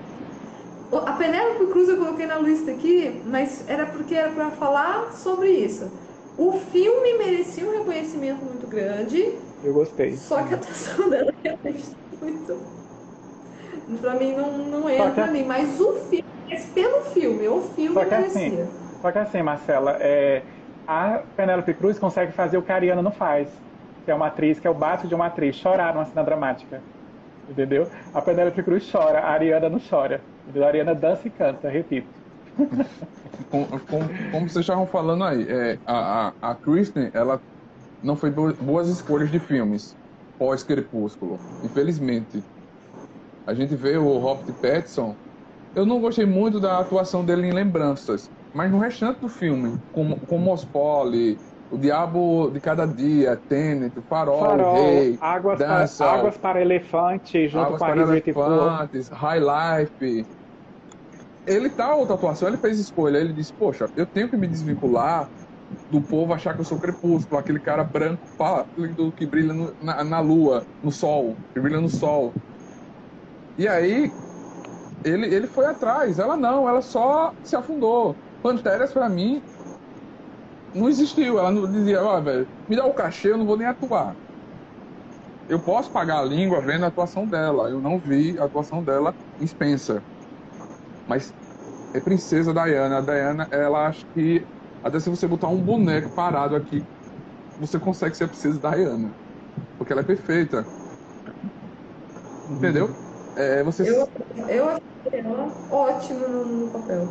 A 0.93 1.13
Penélope 1.13 1.67
Cruz 1.71 1.89
eu 1.89 1.99
coloquei 1.99 2.27
na 2.27 2.39
lista 2.39 2.71
aqui, 2.71 3.23
mas 3.27 3.67
era 3.69 3.87
porque 3.87 4.15
era 4.15 4.33
pra 4.33 4.51
falar 4.53 5.13
sobre 5.13 5.51
isso. 5.51 5.85
O 6.37 6.53
filme 6.53 7.19
merecia 7.19 7.67
um 7.67 7.79
reconhecimento 7.79 8.45
muito 8.45 8.67
grande, 8.67 9.23
Eu 9.63 9.75
gostei. 9.75 10.17
só 10.17 10.43
que 10.45 10.55
a 10.55 10.57
atuação 10.57 11.11
dela 11.11 11.31
realmente 11.45 11.91
tá 11.91 12.27
muito. 12.27 12.79
Pra 14.01 14.15
mim 14.15 14.33
não, 14.35 14.59
não 14.59 14.83
Só 14.97 15.09
que- 15.09 15.15
pra 15.15 15.27
mim, 15.31 15.45
mas 15.45 15.81
o 15.81 15.93
filme, 15.95 16.25
mas 16.51 16.65
pelo 16.71 17.01
filme, 17.13 17.49
o 17.49 17.61
filme 17.61 17.95
Só 17.95 18.05
que 18.05 18.15
merecia. 18.15 18.65
assim, 18.65 18.99
só 19.03 19.13
que 19.13 19.19
assim, 19.19 19.43
Marcela, 19.43 19.97
é, 20.01 20.47
a 20.87 21.19
Penélope 21.19 21.75
Cruz 21.75 21.99
consegue 21.99 22.33
fazer 22.33 22.57
o 22.57 22.63
que 22.63 22.73
a 22.73 22.77
Ariana 22.77 23.03
não 23.03 23.13
faz, 23.13 23.63
que 24.05 24.11
é 24.11 24.15
uma 24.15 24.29
atriz, 24.29 24.59
que 24.59 24.67
é 24.67 24.71
o 24.71 24.75
básico 24.75 25.09
de 25.09 25.15
uma 25.15 25.27
atriz, 25.27 25.57
chorar 25.57 25.93
numa 25.95 26.07
cena 26.07 26.25
dramática. 26.25 26.83
Entendeu? 27.47 27.91
A 28.13 28.23
Penélope 28.23 28.63
Cruz 28.63 28.91
chora, 28.91 29.21
a 29.21 29.31
Ariana 29.31 29.69
não 29.69 29.79
chora. 29.81 30.25
Ariana 30.65 30.95
dança 30.95 31.29
e 31.29 31.31
canta, 31.31 31.69
repito. 31.69 32.13
Com- 33.49 33.69
com- 33.87 34.11
como 34.31 34.49
vocês 34.49 34.63
estavam 34.65 34.87
falando 34.87 35.25
aí, 35.25 35.47
é, 35.49 35.81
a, 35.85 36.29
a, 36.29 36.35
a 36.51 36.55
Kristen, 36.57 37.11
ela 37.13 37.43
não 38.03 38.17
foi 38.17 38.31
bo- 38.31 38.55
boas 38.57 38.89
escolhas 38.89 39.31
de 39.31 39.41
filmes 39.41 39.97
pós-Crepúsculo, 40.39 41.43
infelizmente. 41.63 42.47
A 43.47 43.55
gente 43.55 43.75
vê 43.75 43.97
o 43.97 44.19
Robert 44.19 44.55
Pattinson, 44.61 45.17
eu 45.75 45.87
não 45.87 46.01
gostei 46.01 46.27
muito 46.27 46.61
da 46.61 46.79
atuação 46.81 47.25
dele 47.25 47.49
em 47.49 47.53
Lembranças, 47.53 48.31
mas 48.53 48.71
no 48.71 48.79
restante 48.79 49.21
do 49.21 49.29
filme, 49.29 49.81
como, 49.93 50.21
como 50.27 50.55
Os 50.55 50.65
Poli, 50.65 51.43
O 51.71 51.79
Diabo 51.79 52.51
de 52.51 52.61
Cada 52.61 52.87
Dia, 52.87 53.41
Tenet, 53.49 53.99
O 53.99 54.03
Farol, 54.39 54.65
Farol, 54.65 54.99
O 55.05 55.09
Rei, 55.11 55.21
águas, 55.21 55.61
Dança, 55.61 56.07
para, 56.07 56.09
águas 56.13 56.39
para 56.39 56.61
elefante, 56.61 57.49
junto 57.49 57.67
Águas 57.67 57.77
com 57.77 57.85
a 57.85 57.91
para. 58.35 58.77
Elefantes, 58.77 59.09
High 59.09 59.41
Life. 59.41 60.29
Ele 61.49 61.71
tá 61.71 61.95
outra 61.95 62.15
atuação, 62.17 62.49
ele 62.49 62.59
fez 62.59 62.79
escolha. 62.79 63.19
Ele 63.19 63.33
disse: 63.33 63.53
Poxa, 63.57 63.91
eu 63.97 64.07
tenho 64.07 64.31
que 64.31 64.37
me 64.37 64.49
desvincular 64.49 65.31
do 65.91 66.03
povo 66.03 66.33
achar 66.35 66.55
que 66.55 66.61
eu 66.61 66.65
sou 66.65 66.79
crepúsculo, 66.81 67.41
aquele 67.41 67.61
cara 67.61 67.85
branco 67.85 68.29
pálido 68.37 69.13
que 69.15 69.27
brilha 69.27 69.55
no- 69.55 69.75
na, 69.81 70.05
na 70.05 70.21
lua, 70.21 70.67
no 70.83 70.93
sol, 70.93 71.39
que 71.55 71.61
brilha 71.61 71.81
no 71.81 71.89
sol. 71.91 72.35
E 73.57 73.67
aí, 73.69 74.15
ele, 75.05 75.35
ele 75.35 75.47
foi 75.49 75.67
atrás. 75.67 76.19
Ela 76.19 76.37
não, 76.37 76.69
ela 76.69 76.83
só 76.83 77.33
se 77.43 77.57
afundou. 77.57 78.19
Panteras, 78.43 78.93
pra 78.93 79.09
mim, 79.09 79.43
não 80.73 80.89
existiu. 80.89 81.39
Ela 81.39 81.51
não 81.51 81.71
dizia: 81.71 82.03
Ó, 82.03 82.21
velho, 82.21 82.49
me 82.69 82.77
dá 82.77 82.85
o 82.87 82.95
cachê, 82.95 83.31
eu 83.33 83.39
não 83.39 83.47
vou 83.47 83.57
nem 83.57 83.67
atuar. 83.67 84.17
Eu 85.49 85.63
posso 85.63 85.91
pagar 85.91 86.21
a 86.21 86.25
língua 86.25 86.61
vendo 86.61 86.85
a 86.85 86.89
atuação 86.89 87.27
dela. 87.29 87.69
Eu 87.71 87.81
não 87.81 88.01
vi 88.01 88.39
a 88.39 88.45
atuação 88.45 88.85
dela 88.85 89.15
em 89.39 89.47
Spencer. 89.47 90.05
Mas 91.07 91.33
é 91.93 92.01
Princesa 92.01 92.53
Diana. 92.53 92.99
A 92.99 93.01
Diana, 93.01 93.49
ela 93.51 93.89
acho 93.89 94.07
que 94.15 94.49
até 94.83 95.01
se 95.01 95.11
você 95.11 95.27
botar 95.29 95.49
um 95.49 95.63
boneco 95.63 96.13
parado 96.13 96.57
aqui, 96.57 96.89
você 97.57 97.81
consegue 97.81 98.17
ser 98.17 98.25
a 98.27 98.29
Princesa 98.29 98.61
Diana. 98.61 99.17
Porque 99.79 99.93
ela 99.93 100.03
é 100.03 100.07
perfeita. 100.07 100.71
Entendeu? 102.47 102.99
É, 103.35 103.63
você... 103.63 103.85
Eu, 103.85 104.07
eu 104.49 104.69
achei 104.69 104.81
ela 105.13 105.47
ótima 105.71 106.27
no, 106.29 106.45
no 106.45 106.69
papel. 106.71 107.07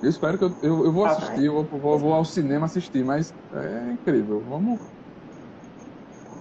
Eu 0.00 0.10
espero 0.10 0.38
que 0.38 0.44
eu, 0.44 0.58
eu, 0.62 0.84
eu 0.86 0.92
vou 0.92 1.04
Ah, 1.04 1.06
assistir, 1.06 1.44
eu 1.44 1.54
vou, 1.54 1.80
vou, 1.80 1.98
vou 2.00 2.12
ao 2.12 2.24
cinema 2.24 2.66
assistir, 2.66 3.04
mas 3.04 3.32
é 3.52 3.92
incrível. 3.92 4.44
Vamos. 4.44 4.80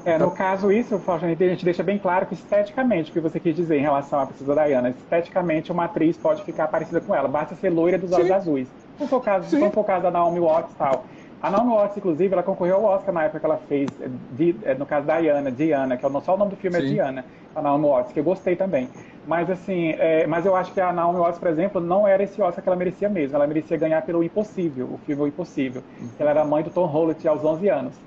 É, 0.07 0.19
no 0.19 0.31
caso, 0.31 0.71
isso, 0.71 0.99
Faustino, 0.99 1.31
a 1.33 1.35
gente 1.35 1.65
deixa 1.65 1.81
bem 1.81 1.97
claro 1.97 2.27
que 2.27 2.35
esteticamente, 2.35 3.09
o 3.09 3.13
que 3.13 3.19
você 3.19 3.39
quis 3.39 3.55
dizer 3.55 3.77
em 3.77 3.81
relação 3.81 4.19
à 4.19 4.25
Princesa 4.27 4.53
Diana, 4.53 4.89
esteticamente 4.91 5.71
uma 5.71 5.85
atriz 5.85 6.15
pode 6.15 6.43
ficar 6.43 6.67
parecida 6.67 7.01
com 7.01 7.15
ela, 7.15 7.27
basta 7.27 7.55
ser 7.55 7.69
loira 7.71 7.97
dos 7.97 8.11
olhos 8.11 8.29
Sim. 8.29 8.31
azuis. 8.31 8.71
Não 8.99 9.07
foi 9.07 9.17
o 9.17 9.21
caso, 9.21 9.49
Sim. 9.49 9.59
não 9.59 9.71
foi 9.71 9.81
o 9.81 9.85
caso 9.85 10.03
da 10.03 10.11
Naomi 10.11 10.39
Watts 10.39 10.73
e 10.73 10.77
tal. 10.77 11.07
A 11.39 11.49
Naomi 11.49 11.71
Watts, 11.73 11.97
inclusive, 11.97 12.31
ela 12.33 12.43
concorreu 12.43 12.75
ao 12.77 12.83
Oscar 12.83 13.13
na 13.13 13.23
época 13.23 13.39
que 13.39 13.45
ela 13.47 13.57
fez, 13.57 13.99
eh, 13.99 14.75
no 14.75 14.85
caso 14.85 15.07
da 15.07 15.19
Diana, 15.19 15.51
Diana, 15.51 15.97
que 15.97 16.05
é 16.05 16.09
só 16.21 16.35
o 16.35 16.37
nome 16.37 16.51
do 16.51 16.57
filme 16.57 16.77
é 16.79 16.81
Sim. 16.81 16.83
Diana, 16.83 17.25
a 17.53 17.61
Naomi 17.61 17.85
Watts, 17.87 18.13
que 18.13 18.19
eu 18.19 18.23
gostei 18.23 18.55
também. 18.55 18.91
Mas 19.23 19.49
assim, 19.49 19.89
eh, 19.97 20.27
mas 20.27 20.45
eu 20.45 20.55
acho 20.55 20.71
que 20.71 20.79
a 20.79 20.93
Naomi 20.93 21.17
Watts, 21.19 21.39
por 21.39 21.47
exemplo, 21.49 21.81
não 21.81 22.07
era 22.07 22.23
esse 22.23 22.39
Oscar 22.41 22.61
que 22.63 22.69
ela 22.69 22.75
merecia 22.77 23.09
mesmo. 23.09 23.35
Ela 23.35 23.47
merecia 23.47 23.75
ganhar 23.75 24.01
pelo 24.03 24.23
Impossível, 24.23 24.93
o 24.93 24.99
filme 24.99 25.23
O 25.23 25.27
Impossível. 25.27 25.83
que 26.15 26.21
Ela 26.21 26.29
era 26.31 26.45
mãe 26.45 26.63
do 26.63 26.69
Tom 26.71 26.85
Holland 26.85 27.27
aos 27.27 27.43
11 27.43 27.67
anos. 27.69 27.99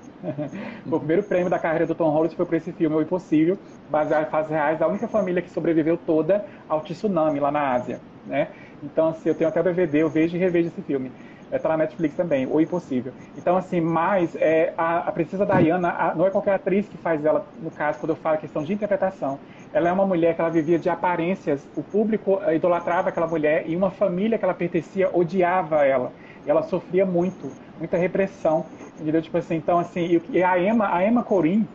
O 0.89 0.99
primeiro 0.99 1.23
prêmio 1.23 1.49
da 1.49 1.59
carreira 1.59 1.87
do 1.87 1.95
Tom 1.95 2.09
Holland 2.09 2.35
foi 2.35 2.45
por 2.45 2.55
esse 2.55 2.73
filme, 2.73 2.95
O 2.95 3.01
Impossível, 3.01 3.59
baseado 3.87 4.27
em 4.27 4.29
fatos 4.29 4.49
reais, 4.51 4.79
da 4.79 4.87
única 4.87 5.07
família 5.07 5.41
que 5.41 5.49
sobreviveu 5.49 5.97
toda 5.97 6.45
ao 6.67 6.81
tsunami 6.83 7.39
lá 7.39 7.51
na 7.51 7.73
Ásia, 7.73 8.03
né? 8.23 8.51
Então, 8.81 9.09
assim, 9.09 9.29
eu 9.29 9.35
tenho 9.35 9.49
até 9.49 9.59
o 9.59 9.63
DVD, 9.63 9.99
eu 10.03 10.09
vejo 10.09 10.35
e 10.35 10.39
revejo 10.39 10.69
esse 10.69 10.81
filme. 10.83 11.13
Está 11.51 11.69
na 11.69 11.77
Netflix 11.77 12.15
também, 12.15 12.45
O 12.45 12.61
Impossível. 12.61 13.13
Então, 13.35 13.57
assim, 13.57 13.81
mas 13.81 14.35
é, 14.35 14.73
a, 14.77 14.99
a 15.09 15.11
Princesa 15.11 15.45
Diana, 15.45 15.89
a- 15.89 16.15
não 16.15 16.25
é 16.27 16.31
qualquer 16.31 16.53
atriz 16.53 16.87
que 16.87 16.97
faz 16.97 17.25
ela, 17.25 17.49
no 17.57 17.71
caso, 17.71 17.99
quando 17.99 18.11
eu 18.11 18.15
falo 18.15 18.37
questão 18.37 18.63
de 18.63 18.71
interpretação. 18.73 19.41
Ela 19.71 19.89
é 19.89 19.91
uma 19.91 20.05
mulher 20.05 20.35
que 20.35 20.41
ela 20.41 20.49
vivia 20.51 20.77
de 20.77 20.89
aparências, 20.89 21.67
o 21.75 21.83
público 21.83 22.39
eh, 22.43 22.55
idolatrava 22.55 23.09
aquela 23.09 23.27
mulher 23.27 23.67
e 23.67 23.75
uma 23.75 23.89
família 23.91 24.37
que 24.37 24.45
ela 24.45 24.53
pertencia 24.53 25.09
odiava 25.15 25.85
ela. 25.85 26.13
E 26.45 26.49
ela 26.49 26.63
sofria 26.63 27.05
muito, 27.05 27.51
muita 27.77 27.97
repressão, 27.97 28.65
entendeu? 28.99 29.21
Tipo 29.21 29.37
assim, 29.37 29.55
então, 29.55 29.79
assim, 29.79 30.21
e, 30.29 30.43
a 30.43 30.59
Emma, 30.59 30.93
a 30.93 31.05
Emma 31.05 31.23
Corrin, 31.23 31.67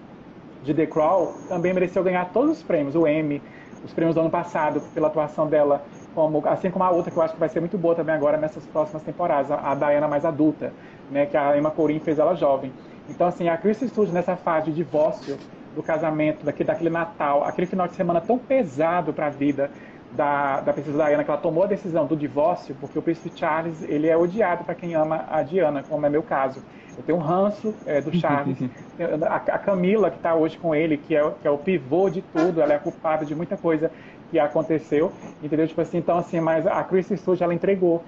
de 0.62 0.72
The 0.72 0.86
Crow, 0.86 1.34
também 1.48 1.72
mereceu 1.74 2.02
ganhar 2.02 2.32
todos 2.32 2.58
os 2.58 2.62
prêmios, 2.62 2.94
o 2.94 3.06
Emmy, 3.06 3.42
os 3.84 3.92
prêmios 3.92 4.14
do 4.14 4.20
ano 4.20 4.30
passado, 4.30 4.80
pela 4.94 5.08
atuação 5.08 5.46
dela, 5.46 5.82
como, 6.14 6.46
assim 6.46 6.70
como 6.70 6.84
a 6.84 6.90
outra 6.90 7.10
que 7.10 7.18
eu 7.18 7.22
acho 7.22 7.34
que 7.34 7.40
vai 7.40 7.48
ser 7.48 7.60
muito 7.60 7.76
boa 7.76 7.94
também 7.94 8.14
agora 8.14 8.38
nessas 8.38 8.66
próximas 8.66 9.02
temporadas, 9.02 9.50
a, 9.50 9.72
a 9.72 9.74
Diana 9.74 10.08
mais 10.08 10.24
adulta, 10.24 10.72
né, 11.10 11.26
que 11.26 11.36
a 11.36 11.56
Emma 11.56 11.70
Corrin 11.70 12.00
fez 12.00 12.18
ela 12.18 12.34
jovem. 12.34 12.72
Então, 13.08 13.26
assim, 13.26 13.48
a 13.48 13.58
Kristen 13.58 13.88
Stewart 13.88 14.10
nessa 14.10 14.36
fase 14.36 14.70
de 14.70 14.76
divórcio, 14.76 15.38
do 15.74 15.82
casamento, 15.82 16.44
daquele, 16.44 16.66
daquele 16.68 16.90
Natal, 16.90 17.44
aquele 17.44 17.66
final 17.66 17.88
de 17.88 17.94
semana 17.94 18.20
tão 18.20 18.38
pesado 18.38 19.12
para 19.12 19.26
a 19.26 19.30
vida 19.30 19.70
da, 20.16 20.60
da 20.60 20.72
princesa 20.72 21.04
Diana, 21.04 21.24
que 21.24 21.30
ela 21.30 21.40
tomou 21.40 21.64
a 21.64 21.66
decisão 21.66 22.06
do 22.06 22.16
divórcio, 22.16 22.74
porque 22.80 22.98
o 22.98 23.02
príncipe 23.02 23.32
Charles 23.34 23.82
ele 23.82 24.08
é 24.08 24.16
odiado 24.16 24.64
para 24.64 24.74
quem 24.74 24.94
ama 24.94 25.24
a 25.28 25.42
Diana, 25.42 25.82
como 25.82 26.06
é 26.06 26.08
meu 26.08 26.22
caso. 26.22 26.60
Eu 26.96 27.02
tenho 27.02 27.18
um 27.18 27.20
ranço 27.20 27.74
é, 27.84 28.00
do 28.00 28.14
Charles. 28.16 28.56
a, 29.28 29.36
a, 29.36 29.58
Camila, 29.58 30.10
que 30.10 30.16
está 30.16 30.34
hoje 30.34 30.56
com 30.56 30.74
ele, 30.74 30.96
que 30.96 31.16
é, 31.16 31.30
que 31.42 31.48
é 31.48 31.50
o 31.50 31.58
pivô 31.58 32.08
de 32.08 32.22
tudo, 32.22 32.60
ela 32.60 32.74
é 32.74 32.78
culpada 32.78 33.24
de 33.24 33.34
muita 33.34 33.56
coisa 33.56 33.90
que 34.30 34.38
aconteceu, 34.38 35.12
entendeu? 35.42 35.66
Tipo 35.66 35.80
assim, 35.80 35.98
então 35.98 36.16
assim, 36.16 36.40
mas 36.40 36.66
a 36.66 36.82
Kristen 36.84 37.16
Stewart, 37.16 37.40
ela 37.40 37.54
entregou 37.54 38.02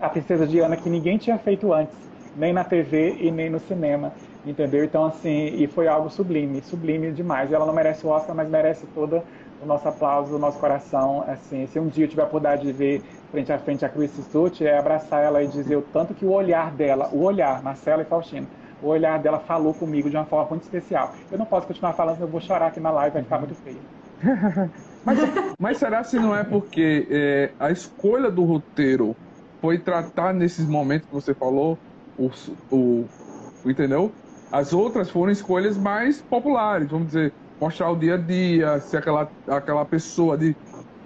a 0.00 0.08
princesa 0.08 0.46
Diana 0.46 0.76
que 0.76 0.88
ninguém 0.90 1.16
tinha 1.16 1.38
feito 1.38 1.72
antes, 1.72 1.96
nem 2.36 2.52
na 2.52 2.62
TV 2.62 3.16
e 3.20 3.30
nem 3.30 3.48
no 3.48 3.58
cinema, 3.58 4.12
entendeu? 4.46 4.84
Então 4.84 5.06
assim, 5.06 5.46
e 5.56 5.66
foi 5.66 5.88
algo 5.88 6.10
sublime, 6.10 6.60
sublime 6.60 7.10
demais. 7.10 7.50
Ela 7.50 7.64
não 7.64 7.72
merece 7.72 8.06
o 8.06 8.10
Oscar, 8.10 8.36
mas 8.36 8.48
merece 8.48 8.86
todo 8.94 9.22
o 9.62 9.66
nosso 9.66 9.88
aplauso, 9.88 10.36
o 10.36 10.38
nosso 10.38 10.58
coração, 10.58 11.24
assim, 11.26 11.66
se 11.66 11.78
um 11.78 11.88
dia 11.88 12.04
eu 12.04 12.08
tiver 12.08 12.22
a 12.22 12.26
oportunidade 12.26 12.62
de 12.62 12.72
ver 12.72 13.02
frente 13.30 13.52
a 13.52 13.58
frente 13.58 13.84
a 13.84 13.88
Kristen 13.88 14.24
Stewart, 14.24 14.60
é 14.60 14.78
abraçar 14.78 15.22
ela 15.22 15.42
e 15.42 15.48
dizer 15.48 15.76
o 15.76 15.82
tanto 15.82 16.14
que 16.14 16.24
o 16.24 16.30
olhar 16.30 16.70
dela, 16.72 17.08
o 17.12 17.22
olhar, 17.22 17.62
Marcela 17.62 18.02
e 18.02 18.04
Faustino, 18.04 18.46
o 18.82 18.88
olhar 18.88 19.18
dela 19.18 19.38
falou 19.40 19.74
comigo 19.74 20.08
de 20.08 20.16
uma 20.16 20.24
forma 20.24 20.50
muito 20.50 20.62
especial. 20.62 21.12
Eu 21.30 21.38
não 21.38 21.46
posso 21.46 21.66
continuar 21.66 21.92
falando, 21.92 22.20
eu 22.20 22.28
vou 22.28 22.40
chorar 22.40 22.68
aqui 22.68 22.80
na 22.80 22.90
live, 22.90 23.14
vai 23.14 23.22
ficar 23.22 23.38
muito 23.38 23.54
feio. 23.56 23.80
mas, 25.04 25.18
mas, 25.58 25.78
será 25.78 26.02
se 26.04 26.18
não 26.18 26.34
é 26.34 26.44
porque 26.44 27.06
é, 27.10 27.52
a 27.58 27.70
escolha 27.70 28.30
do 28.30 28.44
roteiro 28.44 29.14
foi 29.60 29.78
tratar 29.78 30.32
nesses 30.32 30.66
momentos 30.66 31.06
que 31.08 31.14
você 31.14 31.34
falou, 31.34 31.76
o, 32.16 32.30
o, 32.70 33.04
entendeu? 33.64 34.12
As 34.50 34.72
outras 34.72 35.10
foram 35.10 35.30
escolhas 35.30 35.76
mais 35.76 36.22
populares, 36.22 36.88
vamos 36.88 37.08
dizer, 37.08 37.32
mostrar 37.60 37.90
o 37.90 37.96
dia 37.96 38.14
a 38.14 38.16
dia, 38.16 38.80
ser 38.80 38.98
aquela, 38.98 39.30
aquela 39.48 39.84
pessoa 39.84 40.36
de, 40.36 40.56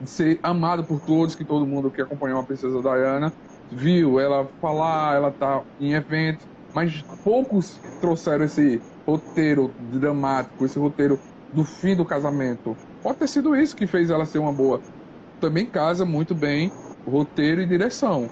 de 0.00 0.10
ser 0.10 0.38
amada 0.42 0.82
por 0.82 1.00
todos, 1.00 1.34
que 1.34 1.44
todo 1.44 1.66
mundo 1.66 1.90
que 1.90 2.00
acompanhou 2.00 2.40
a 2.40 2.44
princesa 2.44 2.80
Diana 2.80 3.32
viu 3.70 4.20
ela 4.20 4.46
falar, 4.60 5.16
ela 5.16 5.30
tá 5.30 5.62
em 5.80 5.94
eventos, 5.94 6.46
mas 6.74 7.02
poucos 7.24 7.80
trouxeram 8.00 8.44
esse 8.44 8.80
roteiro 9.06 9.72
dramático, 9.92 10.64
esse 10.64 10.78
roteiro 10.78 11.18
do 11.52 11.64
fim 11.64 11.96
do 11.96 12.04
casamento. 12.04 12.76
Pode 13.02 13.18
ter 13.18 13.28
sido 13.28 13.56
isso 13.56 13.74
que 13.74 13.86
fez 13.86 14.10
ela 14.10 14.26
ser 14.26 14.38
uma 14.38 14.52
boa. 14.52 14.80
Também 15.40 15.66
casa 15.66 16.04
muito 16.04 16.34
bem 16.34 16.70
roteiro 17.06 17.62
e 17.62 17.66
direção. 17.66 18.28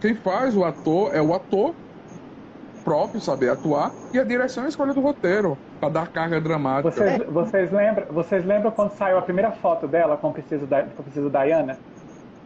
Quem 0.00 0.14
faz 0.14 0.56
o 0.56 0.64
ator 0.64 1.14
é 1.14 1.22
o 1.22 1.32
ator 1.32 1.74
próprio 2.84 3.20
saber 3.20 3.48
atuar 3.48 3.92
e 4.12 4.18
a 4.18 4.24
direção 4.24 4.64
é 4.64 4.66
a 4.66 4.68
escolha 4.68 4.92
do 4.92 5.00
roteiro 5.00 5.56
para 5.82 5.88
dar 5.88 6.06
carga 6.06 6.40
dramática. 6.40 6.92
Vocês, 6.92 7.26
vocês, 7.26 7.72
lembram, 7.72 8.06
vocês 8.12 8.46
lembram 8.46 8.70
quando 8.70 8.92
saiu 8.92 9.18
a 9.18 9.22
primeira 9.22 9.50
foto 9.50 9.88
dela 9.88 10.16
com 10.16 10.28
a 10.28 10.32
princesa, 10.32 10.64
com 10.64 10.74
a 10.76 11.02
princesa 11.02 11.28
Diana? 11.28 11.76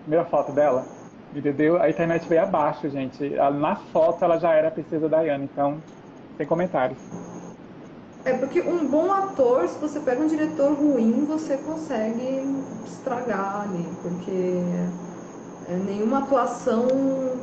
Primeira 0.04 0.24
foto 0.24 0.52
dela? 0.52 0.86
Entendeu? 1.34 1.80
A 1.82 1.90
internet 1.90 2.26
veio 2.26 2.42
abaixo, 2.42 2.88
gente. 2.88 3.28
Na 3.58 3.76
foto 3.76 4.24
ela 4.24 4.38
já 4.38 4.54
era 4.54 4.68
a 4.68 4.70
princesa 4.70 5.06
Diana, 5.06 5.44
então 5.44 5.76
sem 6.38 6.46
comentários. 6.46 6.98
É 8.24 8.32
porque 8.32 8.62
um 8.62 8.88
bom 8.88 9.12
ator, 9.12 9.68
se 9.68 9.78
você 9.78 10.00
pega 10.00 10.22
um 10.22 10.26
diretor 10.26 10.72
ruim, 10.72 11.26
você 11.26 11.58
consegue 11.58 12.42
estragar 12.86 13.64
ali, 13.64 13.86
porque 14.02 14.62
é, 15.68 15.76
nenhuma 15.76 16.20
atuação 16.20 16.88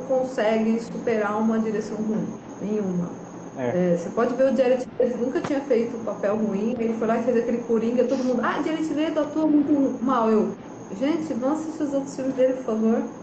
consegue 0.08 0.80
superar 0.80 1.38
uma 1.38 1.60
direção 1.60 1.96
ruim. 1.98 2.26
Nenhuma. 2.60 3.23
É. 3.56 3.92
É, 3.92 3.96
você 3.96 4.10
pode 4.10 4.34
ver 4.34 4.52
o 4.52 4.56
Jared 4.56 4.84
Leto 4.98 5.18
nunca 5.18 5.40
tinha 5.40 5.60
feito 5.60 5.96
um 5.96 6.04
papel 6.04 6.36
ruim, 6.36 6.74
ele 6.78 6.94
foi 6.94 7.06
lá 7.06 7.18
e 7.18 7.24
fez 7.24 7.36
aquele 7.36 7.58
Coringa, 7.58 8.04
todo 8.04 8.24
mundo, 8.24 8.40
ah, 8.42 8.60
Jared 8.62 8.92
Leto 8.94 9.20
atua 9.20 9.46
muito 9.46 10.02
mal. 10.02 10.30
Eu, 10.30 10.58
gente, 10.90 11.32
vamos 11.34 11.60
assistir 11.60 11.82
os 11.84 11.94
outros 11.94 12.16
filmes 12.16 12.34
dele, 12.34 12.54
por 12.54 12.64
favor. 12.64 13.14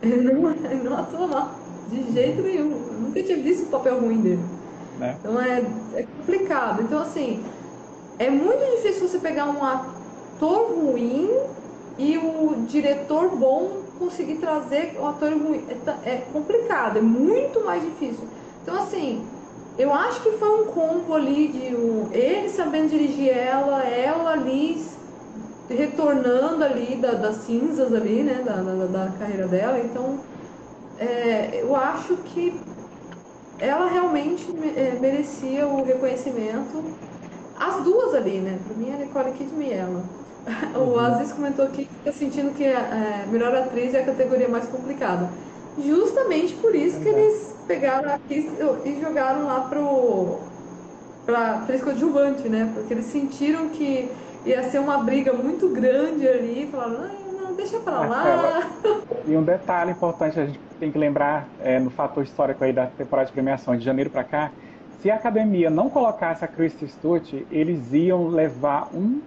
Ele 0.00 0.32
não, 0.32 0.50
ele 0.50 0.82
não 0.82 0.96
atua 0.96 1.26
mal, 1.26 1.64
de 1.88 2.12
jeito 2.12 2.42
nenhum. 2.42 2.86
Eu 2.92 3.00
nunca 3.00 3.22
tinha 3.22 3.42
visto 3.42 3.66
um 3.66 3.70
papel 3.70 4.00
ruim 4.00 4.20
dele. 4.22 4.54
Né? 4.98 5.16
Então 5.18 5.40
é, 5.40 5.60
é 5.94 6.06
complicado. 6.06 6.82
Então, 6.82 7.00
assim, 7.00 7.52
é 8.18 8.30
muito 8.30 8.64
difícil 8.76 9.08
você 9.08 9.18
pegar 9.18 9.46
um 9.46 9.62
ator 9.64 10.74
ruim 10.74 11.28
e 11.96 12.16
o 12.18 12.64
diretor 12.66 13.36
bom 13.36 13.92
conseguir 13.98 14.38
trazer 14.38 14.96
o 14.98 15.06
ator 15.06 15.32
ruim. 15.32 15.66
É, 15.68 16.14
é 16.14 16.16
complicado, 16.32 16.98
é 16.98 17.02
muito 17.02 17.64
mais 17.64 17.82
difícil. 17.82 18.28
Então, 18.68 18.82
assim, 18.82 19.24
eu 19.78 19.94
acho 19.94 20.20
que 20.20 20.32
foi 20.32 20.60
um 20.60 20.66
combo 20.66 21.14
ali 21.14 21.48
de 21.48 21.74
um, 21.74 22.06
ele 22.12 22.50
sabendo 22.50 22.90
dirigir 22.90 23.30
ela, 23.30 23.82
ela 23.82 24.32
ali 24.32 24.84
retornando 25.70 26.62
ali 26.62 26.96
da, 26.96 27.12
das 27.12 27.36
cinzas 27.36 27.94
ali, 27.94 28.22
né, 28.22 28.42
da, 28.44 28.56
da, 28.56 28.84
da 28.84 29.12
carreira 29.18 29.48
dela. 29.48 29.78
Então, 29.78 30.18
é, 30.98 31.62
eu 31.62 31.74
acho 31.74 32.14
que 32.18 32.60
ela 33.58 33.88
realmente 33.88 34.46
é, 34.76 34.98
merecia 35.00 35.66
o 35.66 35.82
reconhecimento. 35.82 36.84
As 37.58 37.82
duas 37.82 38.14
ali, 38.14 38.38
né? 38.38 38.58
Pra 38.66 38.76
mim, 38.76 38.92
a 38.92 38.98
Nicole 38.98 39.32
Kidman 39.32 39.66
e 39.66 39.72
ela. 39.72 40.02
Uhum. 40.74 40.94
O 40.94 40.98
Aziz 40.98 41.32
comentou 41.32 41.66
aqui 41.66 41.84
que 41.84 41.94
fica 41.94 42.12
sentindo 42.12 42.54
que 42.54 42.64
a 42.64 42.70
é, 42.70 43.26
melhor 43.30 43.54
atriz 43.54 43.92
é 43.92 44.00
a 44.00 44.04
categoria 44.04 44.48
mais 44.48 44.66
complicada. 44.68 45.28
Justamente 45.78 46.54
por 46.54 46.74
isso 46.74 47.00
que 47.00 47.08
eles 47.08 47.57
pegaram 47.68 48.14
aqui 48.14 48.50
e 48.84 49.00
jogaram 49.00 49.46
lá 49.46 49.60
pro 49.68 50.40
pra 51.24 51.56
atriz 51.56 51.82
coadjuvante, 51.82 52.48
né? 52.48 52.72
Porque 52.74 52.94
eles 52.94 53.04
sentiram 53.04 53.68
que 53.68 54.10
ia 54.46 54.62
ser 54.70 54.78
uma 54.78 54.96
briga 55.04 55.30
muito 55.34 55.68
grande 55.68 56.26
ali, 56.26 56.66
falaram, 56.72 57.06
não, 57.38 57.54
deixa 57.54 57.78
pra 57.78 58.00
lá. 58.00 58.62
E 59.26 59.36
um 59.36 59.42
detalhe 59.42 59.90
importante 59.90 60.40
a 60.40 60.46
gente 60.46 60.58
tem 60.80 60.90
que 60.90 60.96
lembrar 60.96 61.46
é, 61.60 61.78
no 61.78 61.90
fator 61.90 62.24
histórico 62.24 62.64
aí 62.64 62.72
da 62.72 62.86
temporada 62.86 63.26
de 63.26 63.32
premiação 63.32 63.76
de 63.76 63.84
janeiro 63.84 64.08
para 64.08 64.24
cá, 64.24 64.50
se 65.02 65.10
a 65.10 65.16
academia 65.16 65.68
não 65.68 65.90
colocasse 65.90 66.42
a 66.44 66.48
Kristen 66.48 66.88
Stewart, 66.88 67.30
eles 67.50 67.92
iam 67.92 68.28
levar 68.28 68.88
um, 68.94 69.20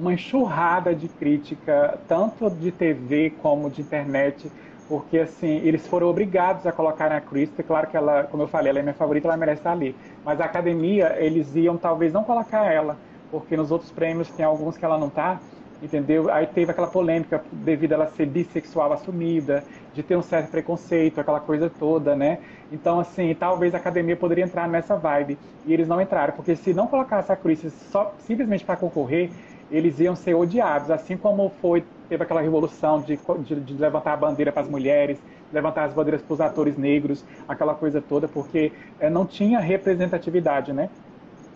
uma 0.00 0.14
enxurrada 0.14 0.94
de 0.94 1.06
crítica, 1.06 1.98
tanto 2.08 2.48
de 2.48 2.72
TV 2.72 3.34
como 3.42 3.68
de 3.68 3.82
internet, 3.82 4.50
porque 4.92 5.20
assim, 5.20 5.56
eles 5.64 5.88
foram 5.88 6.06
obrigados 6.06 6.66
a 6.66 6.70
colocar 6.70 7.10
a 7.10 7.18
Kristen, 7.18 7.64
claro 7.64 7.86
que 7.86 7.96
ela, 7.96 8.24
como 8.24 8.42
eu 8.42 8.46
falei, 8.46 8.68
ela 8.68 8.80
é 8.80 8.82
minha 8.82 8.92
favorita, 8.92 9.26
ela 9.26 9.38
merece 9.38 9.60
estar 9.60 9.72
ali, 9.72 9.96
mas 10.22 10.38
a 10.38 10.44
academia, 10.44 11.16
eles 11.18 11.54
iam 11.54 11.78
talvez 11.78 12.12
não 12.12 12.22
colocar 12.22 12.70
ela, 12.70 12.98
porque 13.30 13.56
nos 13.56 13.70
outros 13.70 13.90
prêmios 13.90 14.30
tem 14.30 14.44
alguns 14.44 14.76
que 14.76 14.84
ela 14.84 14.98
não 14.98 15.08
está, 15.08 15.40
entendeu? 15.80 16.30
Aí 16.30 16.46
teve 16.46 16.72
aquela 16.72 16.88
polêmica 16.88 17.42
devido 17.50 17.92
a 17.92 17.94
ela 17.94 18.06
ser 18.08 18.26
bissexual 18.26 18.92
assumida, 18.92 19.64
de 19.94 20.02
ter 20.02 20.14
um 20.14 20.20
certo 20.20 20.50
preconceito, 20.50 21.18
aquela 21.18 21.40
coisa 21.40 21.70
toda, 21.70 22.14
né? 22.14 22.40
Então, 22.70 23.00
assim, 23.00 23.34
talvez 23.34 23.74
a 23.74 23.78
academia 23.78 24.14
poderia 24.14 24.44
entrar 24.44 24.68
nessa 24.68 24.94
vibe. 24.94 25.38
E 25.64 25.72
eles 25.72 25.88
não 25.88 26.02
entraram, 26.02 26.34
porque 26.34 26.54
se 26.54 26.74
não 26.74 26.86
colocasse 26.86 27.32
a 27.32 27.36
Chris 27.36 27.62
só 27.90 28.14
simplesmente 28.18 28.62
para 28.62 28.76
concorrer, 28.76 29.30
eles 29.70 29.98
iam 30.00 30.14
ser 30.14 30.34
odiados, 30.34 30.90
assim 30.90 31.16
como 31.16 31.48
foi 31.48 31.82
teve 32.12 32.24
aquela 32.24 32.42
revolução 32.42 33.00
de, 33.00 33.18
de, 33.42 33.54
de 33.60 33.72
levantar 33.72 34.12
a 34.12 34.16
bandeira 34.18 34.52
para 34.52 34.60
as 34.60 34.68
mulheres, 34.68 35.18
levantar 35.50 35.84
as 35.84 35.94
bandeiras 35.94 36.20
para 36.20 36.34
os 36.34 36.40
atores 36.42 36.76
negros, 36.76 37.24
aquela 37.48 37.74
coisa 37.74 38.02
toda, 38.02 38.28
porque 38.28 38.70
é, 39.00 39.08
não 39.08 39.24
tinha 39.24 39.58
representatividade, 39.58 40.74
né? 40.74 40.90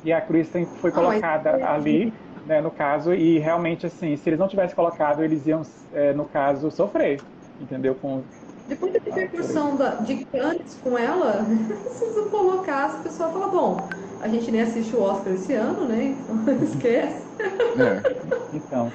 E 0.02 0.14
a 0.14 0.20
Kristen 0.22 0.64
foi 0.80 0.90
colocada 0.90 1.62
ali 1.68 2.10
né, 2.46 2.62
no 2.62 2.70
caso, 2.70 3.12
e 3.12 3.38
realmente, 3.38 3.84
assim, 3.84 4.16
se 4.16 4.30
eles 4.30 4.38
não 4.38 4.48
tivessem 4.48 4.74
colocado, 4.74 5.22
eles 5.22 5.46
iam, 5.46 5.60
é, 5.92 6.14
no 6.14 6.24
caso, 6.24 6.70
sofrer, 6.70 7.20
entendeu? 7.60 7.94
Com... 7.96 8.22
Depois 8.66 8.94
da 8.94 9.00
repercussão 9.04 9.76
da, 9.76 9.96
de 9.96 10.24
Cannes 10.24 10.80
com 10.82 10.96
ela, 10.96 11.44
se 11.90 12.04
eles 12.04 12.30
colocassem, 12.30 13.00
o 13.00 13.02
pessoal 13.02 13.30
fala, 13.30 13.48
bom, 13.48 13.76
a 14.22 14.28
gente 14.28 14.50
nem 14.50 14.62
assiste 14.62 14.96
o 14.96 15.02
Oscar 15.02 15.34
esse 15.34 15.52
ano, 15.52 15.86
né? 15.86 16.16
Então 16.18 16.54
esquece. 16.64 17.26
É. 17.78 18.56
Então, 18.56 18.90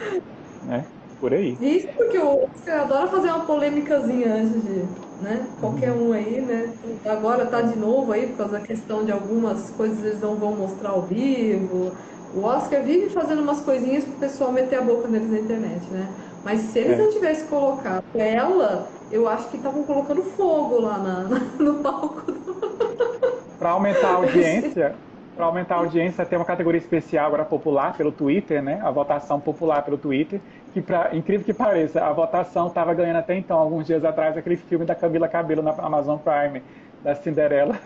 né? 0.64 0.86
Por 1.22 1.36
aí. 1.36 1.56
Isso 1.62 1.88
porque 1.96 2.18
o 2.18 2.44
Oscar 2.44 2.82
adora 2.82 3.08
fazer 3.08 3.28
uma 3.28 3.46
polêmicazinha 3.46 4.34
antes 4.34 4.64
de, 4.64 4.84
né? 5.22 5.46
Qualquer 5.60 5.92
um 5.92 6.12
aí, 6.12 6.42
né? 6.42 6.74
Agora 7.06 7.46
tá 7.46 7.62
de 7.62 7.78
novo 7.78 8.12
aí 8.12 8.26
por 8.26 8.38
causa 8.38 8.54
da 8.54 8.60
questão 8.62 9.06
de 9.06 9.12
algumas 9.12 9.70
coisas 9.70 10.04
eles 10.04 10.20
não 10.20 10.34
vão 10.36 10.56
mostrar 10.56 10.90
ao 10.90 11.04
vivo. 11.04 11.92
O 12.36 12.44
Oscar 12.44 12.82
vive 12.82 13.10
fazendo 13.12 13.44
umas 13.44 13.62
coisinhas 13.62 14.04
pro 14.04 14.14
pessoal 14.14 14.52
meter 14.52 14.80
a 14.80 14.82
boca 14.82 15.08
neles 15.08 15.30
na 15.30 15.38
internet, 15.38 15.86
né? 15.92 16.08
Mas 16.44 16.60
se 16.62 16.80
eles 16.80 16.98
é. 16.98 17.04
não 17.04 17.12
tivessem 17.12 17.46
colocado 17.46 18.04
ela, 18.16 18.88
eu 19.12 19.28
acho 19.28 19.48
que 19.50 19.58
estavam 19.58 19.84
colocando 19.84 20.24
fogo 20.24 20.82
lá 20.82 20.98
na, 20.98 21.24
na, 21.26 21.40
no 21.60 21.76
palco. 21.84 22.24
Para 23.60 23.70
aumentar 23.70 24.08
a 24.08 24.16
audiência, 24.16 24.96
para 25.36 25.46
aumentar 25.46 25.76
a 25.76 25.78
audiência, 25.80 26.26
tem 26.26 26.38
uma 26.38 26.46
categoria 26.46 26.80
especial 26.80 27.28
agora 27.28 27.46
popular 27.46 27.96
pelo 27.96 28.12
Twitter, 28.12 28.62
né? 28.62 28.80
A 28.84 28.92
votação 28.92 29.40
popular 29.40 29.84
pelo 29.84 29.98
Twitter, 29.98 30.42
que 30.74 30.82
para 30.82 31.16
incrível 31.16 31.46
que 31.46 31.54
pareça, 31.54 32.04
a 32.04 32.12
votação 32.14 32.68
estava 32.68 32.94
ganhando 32.94 33.18
até 33.18 33.36
então, 33.36 33.58
alguns 33.58 33.86
dias 33.86 34.04
atrás, 34.04 34.38
aquele 34.38 34.58
filme 34.58 34.86
da 34.86 34.96
Camila 34.96 35.28
Cabelo 35.28 35.62
na 35.62 35.72
Amazon 35.72 36.18
Prime, 36.18 36.62
da 37.04 37.16
Cinderela. 37.16 37.78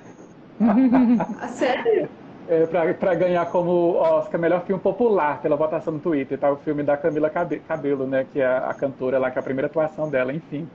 Sério? 1.50 2.10
é, 2.48 2.94
para 2.94 3.16
ganhar 3.16 3.46
como 3.48 3.96
Oscar 3.96 4.40
melhor 4.40 4.64
filme 4.66 4.82
popular 4.82 5.42
pela 5.42 5.56
votação 5.56 5.94
no 5.94 6.00
Twitter, 6.00 6.38
tá? 6.38 6.52
O 6.52 6.58
filme 6.58 6.84
da 6.84 6.96
Camila 6.96 7.30
Cabelo, 7.30 8.06
né? 8.06 8.26
Que 8.32 8.40
é 8.40 8.46
a 8.46 8.74
cantora 8.74 9.18
lá, 9.18 9.32
que 9.32 9.40
é 9.40 9.42
a 9.42 9.44
primeira 9.44 9.68
atuação 9.68 10.10
dela, 10.10 10.34
enfim. 10.34 10.68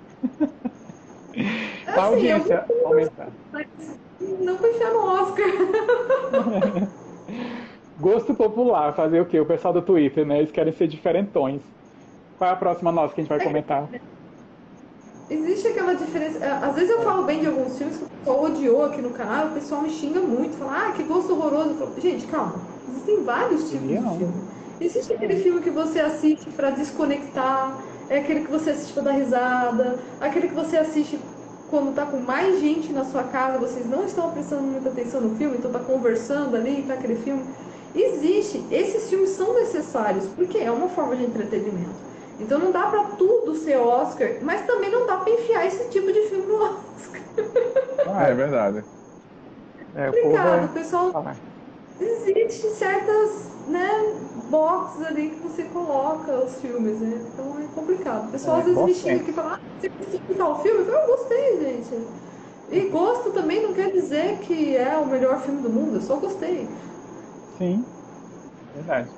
É 1.87 1.91
a 1.99 2.03
audiência 2.05 2.61
assim, 2.61 2.85
aumentar. 2.85 3.29
Não 4.41 4.57
puxar 4.57 4.91
no 4.91 5.05
Oscar. 5.07 5.47
Gosto 8.01 8.35
popular, 8.35 8.93
fazer 8.95 9.21
o 9.21 9.27
quê? 9.27 9.39
O 9.39 9.47
pessoal 9.47 9.73
do 9.75 9.83
Twitter, 9.83 10.27
né? 10.27 10.39
Eles 10.39 10.51
querem 10.51 10.73
ser 10.73 10.89
diferentões. 10.89 11.61
Qual 12.41 12.49
é 12.49 12.55
a 12.55 12.57
próxima 12.57 12.91
nossa 12.91 13.13
que 13.13 13.21
a 13.21 13.23
gente 13.23 13.29
vai 13.29 13.45
comentar? 13.45 13.87
Existe 15.29 15.69
aquela 15.69 15.93
diferença. 15.93 16.43
É, 16.43 16.51
às 16.51 16.75
vezes 16.75 16.89
eu 16.89 17.03
falo 17.03 17.25
bem 17.25 17.41
de 17.41 17.47
alguns 17.47 17.77
filmes 17.77 17.99
que 17.99 18.05
o 18.05 18.09
pessoal 18.09 18.45
odiou 18.45 18.85
aqui 18.87 19.03
no 19.03 19.11
canal, 19.11 19.49
o 19.49 19.51
pessoal 19.51 19.83
me 19.83 19.91
xinga 19.91 20.21
muito, 20.21 20.57
fala, 20.57 20.87
ah, 20.89 20.93
que 20.93 21.03
gosto 21.03 21.35
horroroso. 21.35 21.77
Gente, 22.01 22.27
calma. 22.29 22.55
Existem 22.89 23.25
vários 23.25 23.69
tipos 23.69 23.87
de 23.87 23.99
filme. 23.99 24.33
Existe 24.81 25.13
aquele 25.13 25.37
filme 25.37 25.61
que 25.61 25.69
você 25.69 26.01
assiste 26.01 26.49
para 26.57 26.71
desconectar, 26.71 27.77
é 28.09 28.21
aquele 28.21 28.47
que 28.47 28.51
você 28.51 28.71
assiste 28.71 28.95
para 28.95 29.03
dar 29.03 29.13
risada, 29.13 29.99
aquele 30.19 30.49
que 30.49 30.55
você 30.55 30.79
assiste 30.79 31.21
quando 31.69 31.95
tá 31.95 32.07
com 32.07 32.21
mais 32.21 32.59
gente 32.59 32.91
na 32.91 33.05
sua 33.05 33.25
casa, 33.25 33.59
vocês 33.59 33.87
não 33.87 34.07
estão 34.07 34.31
prestando 34.31 34.63
muita 34.63 34.89
atenção 34.89 35.21
no 35.21 35.37
filme, 35.37 35.59
então 35.59 35.71
tá 35.71 35.81
conversando 35.81 36.57
ali, 36.57 36.87
tá 36.89 36.95
aquele 36.95 37.17
filme. 37.17 37.45
Existe, 37.95 38.65
esses 38.71 39.11
filmes 39.11 39.29
são 39.29 39.53
necessários, 39.53 40.25
porque 40.35 40.57
é 40.57 40.71
uma 40.71 40.89
forma 40.89 41.15
de 41.15 41.25
entretenimento. 41.25 42.09
Então 42.41 42.59
não 42.59 42.73
dá 42.73 42.87
para 42.87 43.05
tudo 43.17 43.55
ser 43.55 43.77
Oscar, 43.77 44.39
mas 44.43 44.67
também 44.67 44.91
não 44.91 45.07
dá 45.07 45.19
para 45.19 45.33
enfiar 45.33 45.67
esse 45.67 45.89
tipo 45.91 46.11
de 46.13 46.21
filme 46.29 46.47
no 46.47 46.63
Oscar. 46.63 47.23
Ah, 48.07 48.29
é 48.29 48.35
verdade. 48.35 48.85
É, 49.95 50.09
Obrigado, 50.09 50.65
é... 50.65 50.69
pessoal. 50.69 51.13
Ah. 51.15 51.35
Existem 52.01 52.71
certas 52.71 53.51
né, 53.69 53.89
boxes 54.51 55.07
ali 55.07 55.31
que 55.31 55.41
você 55.41 55.65
coloca 55.65 56.33
os 56.45 56.57
filmes, 56.57 56.99
né? 56.99 57.21
Então 57.33 57.59
é 57.59 57.67
complicado. 57.75 58.29
O 58.29 58.33
pessoal 58.33 58.57
é, 58.57 58.61
às 58.61 58.67
vezes 58.67 58.83
me 58.83 58.95
xinga 58.95 59.21
aqui 59.21 59.31
e 59.31 59.35
fala, 59.35 59.55
ah, 59.55 59.61
você 59.79 59.91
assistiu 60.01 60.37
tal 60.37 60.63
filme? 60.63 60.81
Eu, 60.81 60.87
falo, 60.87 60.99
eu 60.99 61.07
gostei, 61.17 61.61
gente. 61.61 62.09
E 62.71 62.89
gosto 62.89 63.33
também 63.33 63.63
não 63.63 63.75
quer 63.75 63.91
dizer 63.93 64.39
que 64.39 64.77
é 64.77 64.97
o 64.97 65.07
melhor 65.07 65.41
filme 65.43 65.61
do 65.61 65.69
mundo, 65.69 65.97
eu 65.97 66.03
só 66.03 66.17
gostei. 66.17 66.69
Sim, 67.59 67.85
verdade. 68.73 69.11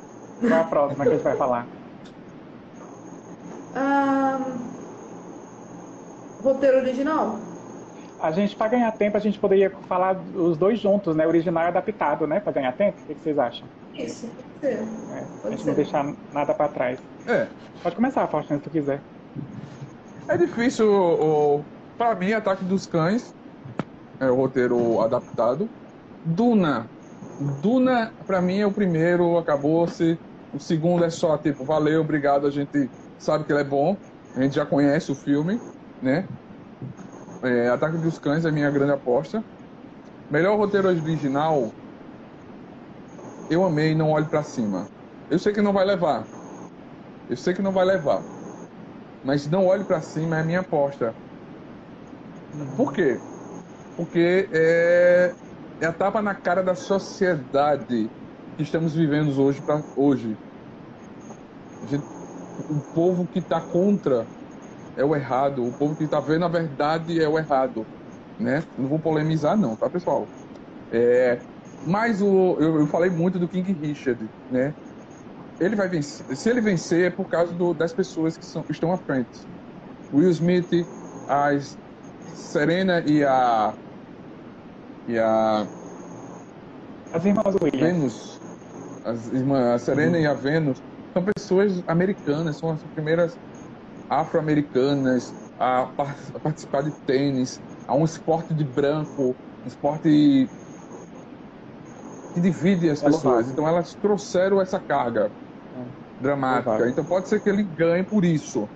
Qual 0.48 0.60
a 0.60 0.64
próxima 0.64 1.06
que 1.06 1.12
a 1.12 1.14
gente 1.14 1.22
vai 1.22 1.36
falar? 1.36 1.81
Roteiro 6.42 6.78
original? 6.78 7.38
A 8.20 8.30
gente, 8.30 8.54
para 8.54 8.68
ganhar 8.68 8.92
tempo, 8.92 9.16
a 9.16 9.20
gente 9.20 9.38
poderia 9.38 9.70
falar 9.88 10.16
os 10.34 10.56
dois 10.56 10.78
juntos, 10.78 11.16
né? 11.16 11.26
Original 11.26 11.64
e 11.64 11.68
adaptado, 11.68 12.26
né? 12.26 12.38
Para 12.38 12.52
ganhar 12.52 12.72
tempo? 12.72 12.96
O 13.02 13.14
que 13.14 13.20
vocês 13.20 13.38
acham? 13.38 13.66
Isso, 13.94 14.28
pode 14.28 14.60
ser. 14.60 14.82
É, 15.12 15.24
pode 15.42 15.46
a 15.46 15.50
gente 15.50 15.62
ser. 15.62 15.68
não 15.68 15.74
deixar 15.74 16.14
nada 16.32 16.54
para 16.54 16.68
trás. 16.68 16.98
É. 17.26 17.48
Pode 17.82 17.96
começar, 17.96 18.26
Faustino, 18.28 18.60
se 18.60 18.64
tu 18.64 18.70
quiser. 18.70 19.00
É 20.28 20.36
difícil, 20.36 20.88
o, 20.88 21.64
para 21.98 22.14
mim, 22.14 22.32
Ataque 22.32 22.64
dos 22.64 22.86
Cães 22.86 23.34
é 24.20 24.30
o 24.30 24.36
roteiro 24.36 25.00
adaptado. 25.00 25.68
Duna. 26.24 26.86
Duna, 27.60 28.12
para 28.24 28.40
mim, 28.40 28.60
é 28.60 28.66
o 28.66 28.70
primeiro, 28.70 29.36
acabou-se. 29.36 30.16
O 30.54 30.60
segundo 30.60 31.04
é 31.04 31.10
só, 31.10 31.36
tipo, 31.36 31.64
valeu, 31.64 32.02
obrigado, 32.02 32.46
a 32.46 32.50
gente 32.50 32.88
sabe 33.24 33.44
que 33.46 33.52
ele 33.52 33.60
é 33.60 33.64
bom, 33.64 34.02
a 34.34 34.42
gente 34.42 34.54
já 34.56 34.66
conhece 34.66 35.10
o 35.12 35.16
filme, 35.16 35.62
né? 36.00 36.28
É, 37.42 37.68
Ataque 37.68 37.98
dos 37.98 38.18
Cães 38.18 38.44
é 38.44 38.50
minha 38.52 38.70
grande 38.70 38.92
aposta. 38.92 39.44
Melhor 40.30 40.58
roteiro 40.58 40.88
original, 40.88 41.76
eu 43.48 43.64
amei 43.64 43.94
Não 43.94 44.10
Olhe 44.10 44.28
para 44.28 44.42
Cima. 44.42 44.90
Eu 45.28 45.38
sei 45.38 45.52
que 45.52 45.62
não 45.62 45.72
vai 45.72 45.84
levar. 45.84 46.28
Eu 47.28 47.36
sei 47.36 47.54
que 47.54 47.62
não 47.62 47.72
vai 47.72 47.84
levar. 47.84 48.28
Mas 49.22 49.48
Não 49.48 49.66
Olhe 49.66 49.84
para 49.84 50.02
Cima 50.02 50.36
é 50.38 50.40
a 50.40 50.44
minha 50.44 50.60
aposta. 50.60 51.16
Por 52.74 52.92
quê? 52.92 53.24
Porque 53.96 54.50
é, 54.52 55.36
é 55.80 55.86
a 55.86 55.94
tapa 55.94 56.22
na 56.22 56.34
cara 56.34 56.62
da 56.62 56.74
sociedade 56.76 58.12
que 58.56 58.62
estamos 58.64 58.94
vivendo 58.94 59.30
hoje. 59.42 59.62
Pra, 59.62 59.84
hoje. 59.94 60.40
Gente, 61.82 62.08
o 62.68 62.80
povo 62.94 63.26
que 63.26 63.38
está 63.38 63.60
contra 63.60 64.26
é 64.96 65.04
o 65.04 65.14
errado, 65.14 65.66
o 65.66 65.72
povo 65.72 65.94
que 65.96 66.04
está 66.04 66.20
vendo 66.20 66.44
a 66.44 66.48
verdade 66.48 67.22
é 67.22 67.28
o 67.28 67.38
errado, 67.38 67.86
né? 68.38 68.62
Não 68.78 68.88
vou 68.88 68.98
polemizar 68.98 69.56
não, 69.56 69.74
tá 69.74 69.88
pessoal? 69.88 70.26
É, 70.92 71.38
mas 71.86 72.20
o, 72.20 72.56
eu, 72.60 72.80
eu, 72.80 72.86
falei 72.86 73.10
muito 73.10 73.38
do 73.38 73.48
King 73.48 73.72
Richard, 73.72 74.28
né? 74.50 74.74
Ele 75.58 75.76
vai 75.76 75.88
vencer. 75.88 76.36
Se 76.36 76.50
ele 76.50 76.60
vencer 76.60 77.06
é 77.06 77.10
por 77.10 77.26
causa 77.28 77.52
do, 77.52 77.72
das 77.72 77.92
pessoas 77.92 78.36
que 78.36 78.44
são, 78.44 78.64
estão 78.68 78.92
à 78.92 78.96
frente. 78.96 79.40
Will 80.12 80.30
Smith, 80.30 80.86
as 81.28 81.78
Serena 82.34 83.00
e 83.06 83.24
a 83.24 83.72
e 85.08 85.18
a 85.18 85.66
as 87.12 87.24
irmãs 87.24 87.54
Williams. 87.62 87.80
Venus, 87.80 88.40
as 89.04 89.32
irmãs, 89.32 89.66
a 89.66 89.78
Serena 89.78 90.16
uhum. 90.16 90.22
e 90.22 90.26
a 90.26 90.34
Venus 90.34 90.82
são 91.12 91.24
pessoas 91.24 91.82
americanas, 91.86 92.56
são 92.56 92.70
as 92.70 92.82
primeiras 92.94 93.36
afro-americanas 94.08 95.34
a, 95.58 95.82
a, 95.82 96.40
participar 96.40 96.82
de 96.82 96.92
tênis, 97.06 97.60
a 97.86 97.94
um 97.94 98.04
esporte 98.04 98.54
de 98.54 98.64
branco, 98.64 99.36
um 99.64 99.68
esporte 99.68 100.48
que 102.34 102.40
divide 102.40 102.90
as 102.90 103.02
pessoas. 103.02 103.50
Então 103.50 103.68
elas 103.68 103.94
trouxeram 103.94 104.60
essa 104.60 104.80
carga 104.80 105.30
é. 105.74 105.86
dramática. 106.20 106.88
Então 106.88 107.04
pode 107.04 107.28
ser 107.28 107.40
que 107.40 107.48
ele 107.48 107.62
ganhe 107.62 108.04
por 108.04 108.24
isso. 108.24 108.68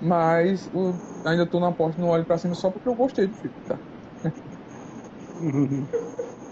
Mas 0.00 0.68
eu 0.72 0.94
ainda 1.24 1.42
estou 1.42 1.60
na 1.60 1.72
porta 1.72 2.00
não 2.00 2.08
olho 2.08 2.24
para 2.24 2.38
cima 2.38 2.54
só 2.54 2.70
porque 2.70 2.88
eu 2.88 2.94
gostei 2.94 3.26
do 3.26 3.34
filme, 3.34 3.56
tá? 3.66 3.78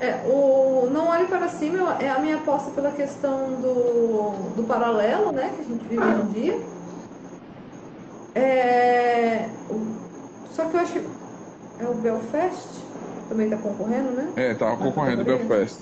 É, 0.00 0.14
o 0.28 0.88
Não 0.90 1.08
Olhe 1.08 1.26
Para 1.26 1.48
Cima 1.48 1.96
é 2.00 2.10
a 2.10 2.18
minha 2.18 2.36
aposta 2.36 2.70
pela 2.70 2.90
questão 2.90 3.50
do, 3.60 4.30
do 4.54 4.64
paralelo, 4.64 5.32
né, 5.32 5.50
que 5.56 5.62
a 5.62 5.64
gente 5.64 5.84
vive 5.86 6.02
hoje 6.02 6.20
em 6.20 6.32
dia. 6.32 6.60
É, 8.34 9.48
só 10.52 10.66
que 10.66 10.76
eu 10.76 10.80
acho 10.80 10.92
que 10.92 11.00
é 11.80 11.88
o 11.88 11.94
Belfast, 11.94 12.68
também 13.30 13.46
está 13.46 13.56
concorrendo, 13.56 14.10
né? 14.10 14.32
É, 14.36 14.54
tá 14.54 14.76
concorrendo 14.76 15.22
o 15.22 15.24
Belfast. 15.24 15.78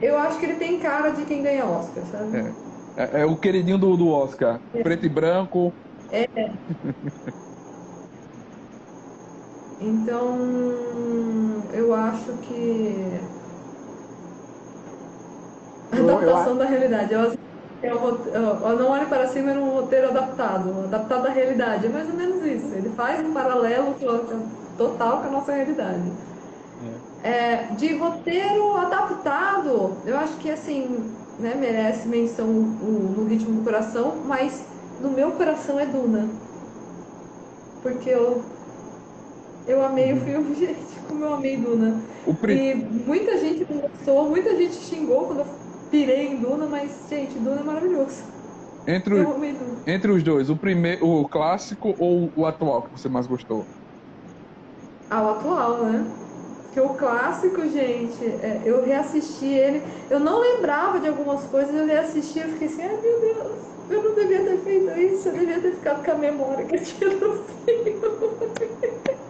Eu 0.00 0.18
acho 0.18 0.40
que 0.40 0.46
ele 0.46 0.56
tem 0.56 0.80
cara 0.80 1.10
de 1.10 1.24
quem 1.24 1.44
ganha 1.44 1.64
Oscar, 1.64 2.04
sabe? 2.06 2.36
É, 2.36 3.18
é, 3.18 3.20
é 3.22 3.24
o 3.24 3.36
queridinho 3.36 3.78
do, 3.78 3.96
do 3.96 4.08
Oscar, 4.08 4.60
é. 4.74 4.82
preto 4.82 5.06
e 5.06 5.08
branco. 5.08 5.72
É. 6.10 6.26
Então, 9.82 10.38
eu 11.72 11.92
acho 11.92 12.32
que. 12.42 13.20
Adaptação 15.90 16.56
da 16.56 16.64
realidade. 16.64 17.12
Eu, 17.12 17.36
eu, 17.82 18.20
eu, 18.32 18.78
não 18.78 18.90
olhe 18.90 19.06
para 19.06 19.26
cima 19.26 19.50
um 19.52 19.74
roteiro 19.74 20.08
adaptado, 20.08 20.84
adaptado 20.84 21.26
à 21.26 21.30
realidade. 21.30 21.86
É 21.86 21.88
mais 21.88 22.08
ou 22.08 22.14
menos 22.14 22.46
isso. 22.46 22.72
Ele 22.74 22.90
faz 22.90 23.26
um 23.26 23.32
paralelo 23.32 23.94
total 24.78 25.20
com 25.20 25.26
a 25.26 25.30
nossa 25.30 25.52
realidade. 25.52 26.12
É. 27.24 27.28
É, 27.28 27.66
de 27.76 27.96
roteiro 27.96 28.76
adaptado, 28.76 29.96
eu 30.06 30.16
acho 30.16 30.36
que 30.36 30.50
assim, 30.50 31.12
né, 31.40 31.56
merece 31.58 32.06
menção 32.06 32.46
no 32.46 33.24
ritmo 33.26 33.56
do 33.56 33.64
coração, 33.64 34.14
mas 34.26 34.64
no 35.00 35.10
meu 35.10 35.32
coração 35.32 35.78
é 35.78 35.86
Duna. 35.86 36.28
Porque 37.82 38.10
eu 38.10 38.42
eu 39.66 39.84
amei 39.84 40.12
o 40.12 40.16
uhum. 40.16 40.24
filme, 40.24 40.54
gente, 40.58 41.00
como 41.08 41.24
eu 41.24 41.34
amei 41.34 41.56
Duna. 41.56 42.02
E 42.48 42.74
muita 42.74 43.36
gente 43.38 43.64
gostou, 43.64 44.28
muita 44.28 44.56
gente 44.56 44.74
xingou 44.74 45.26
quando 45.26 45.40
eu 45.40 45.46
pirei 45.90 46.28
em 46.28 46.36
Duna, 46.36 46.66
mas, 46.66 47.06
gente, 47.08 47.38
Duna 47.38 47.60
é 47.60 47.64
maravilhoso. 47.64 48.22
Entre, 48.86 49.14
o... 49.14 49.36
entre 49.86 50.10
os 50.10 50.22
dois, 50.22 50.50
o 50.50 50.56
primeiro, 50.56 51.06
o 51.06 51.28
clássico 51.28 51.94
ou 51.98 52.32
o 52.34 52.46
atual 52.46 52.82
que 52.82 52.90
você 52.90 53.08
mais 53.08 53.26
gostou? 53.26 53.64
Ah, 55.08 55.22
o 55.22 55.30
atual, 55.30 55.84
né? 55.84 56.04
Porque 56.64 56.80
o 56.80 56.94
clássico, 56.94 57.68
gente, 57.68 58.24
é, 58.24 58.62
eu 58.64 58.82
reassisti 58.82 59.44
ele. 59.44 59.82
Eu 60.10 60.18
não 60.18 60.40
lembrava 60.40 60.98
de 60.98 61.06
algumas 61.06 61.44
coisas, 61.44 61.74
eu 61.74 61.86
reassisti 61.86 62.38
e 62.38 62.44
fiquei 62.44 62.66
assim, 62.66 62.82
ai 62.82 63.00
meu 63.00 63.20
Deus, 63.20 63.58
eu 63.90 64.02
não 64.02 64.14
devia 64.14 64.42
ter 64.42 64.56
feito 64.64 64.98
isso, 64.98 65.28
eu 65.28 65.38
devia 65.38 65.60
ter 65.60 65.72
ficado 65.72 66.02
com 66.02 66.10
a 66.12 66.14
memória 66.14 66.64
que 66.64 66.76
eu 66.76 66.82
tinha 66.82 67.10
no 67.10 67.44
filme. 67.44 68.00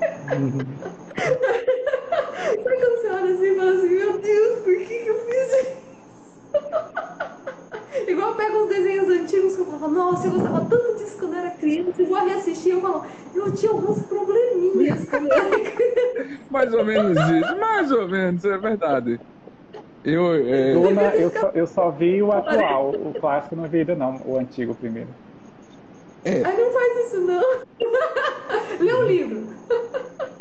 Sabe 0.28 0.54
quando 2.64 3.00
você 3.00 3.08
olha 3.08 3.34
assim 3.34 3.44
e 3.44 3.56
fala 3.56 3.70
assim, 3.72 3.88
meu 3.88 4.18
Deus, 4.18 4.58
por 4.60 4.76
que, 4.76 4.98
que 4.98 5.08
eu 5.08 5.18
fiz 5.26 5.48
isso? 5.52 5.82
Igual 8.08 8.30
eu 8.30 8.36
pego 8.36 8.64
uns 8.64 8.68
desenhos 8.68 9.08
antigos 9.08 9.54
que 9.56 9.60
eu 9.60 9.66
falo, 9.66 9.88
nossa, 9.88 10.26
eu 10.26 10.32
gostava 10.32 10.60
tanto 10.66 10.96
disso 10.98 11.18
quando 11.18 11.34
eu 11.34 11.38
era 11.40 11.50
criança, 11.50 12.02
eu 12.02 12.06
vou 12.06 12.16
a 12.16 12.22
reassistir, 12.22 12.72
eu 12.72 12.80
falo, 12.80 13.04
eu 13.34 13.52
tinha 13.52 13.72
alguns 13.72 14.02
probleminhas 14.02 15.08
com 15.08 15.20
Mais 16.50 16.72
ou 16.72 16.84
menos 16.84 17.18
isso, 17.18 17.56
mais 17.58 17.92
ou 17.92 18.08
menos, 18.08 18.44
é 18.44 18.58
verdade. 18.58 19.20
Eu, 20.04 20.34
é... 20.34 20.72
Duna, 20.72 21.14
eu, 21.14 21.30
só, 21.30 21.50
eu 21.54 21.66
só 21.66 21.90
vi 21.90 22.22
o 22.22 22.32
atual, 22.32 22.90
o 22.90 23.14
clássico 23.20 23.54
não 23.54 23.68
vi 23.68 23.80
ainda 23.80 23.94
não, 23.94 24.20
o 24.24 24.36
antigo 24.36 24.74
primeiro. 24.74 25.08
É. 26.24 26.42
Ai, 26.44 26.56
não 26.56 26.72
faz 26.72 27.06
isso 27.06 27.20
não. 27.20 27.42
Lê 28.80 28.92
o 28.92 29.02
livro. 29.02 29.46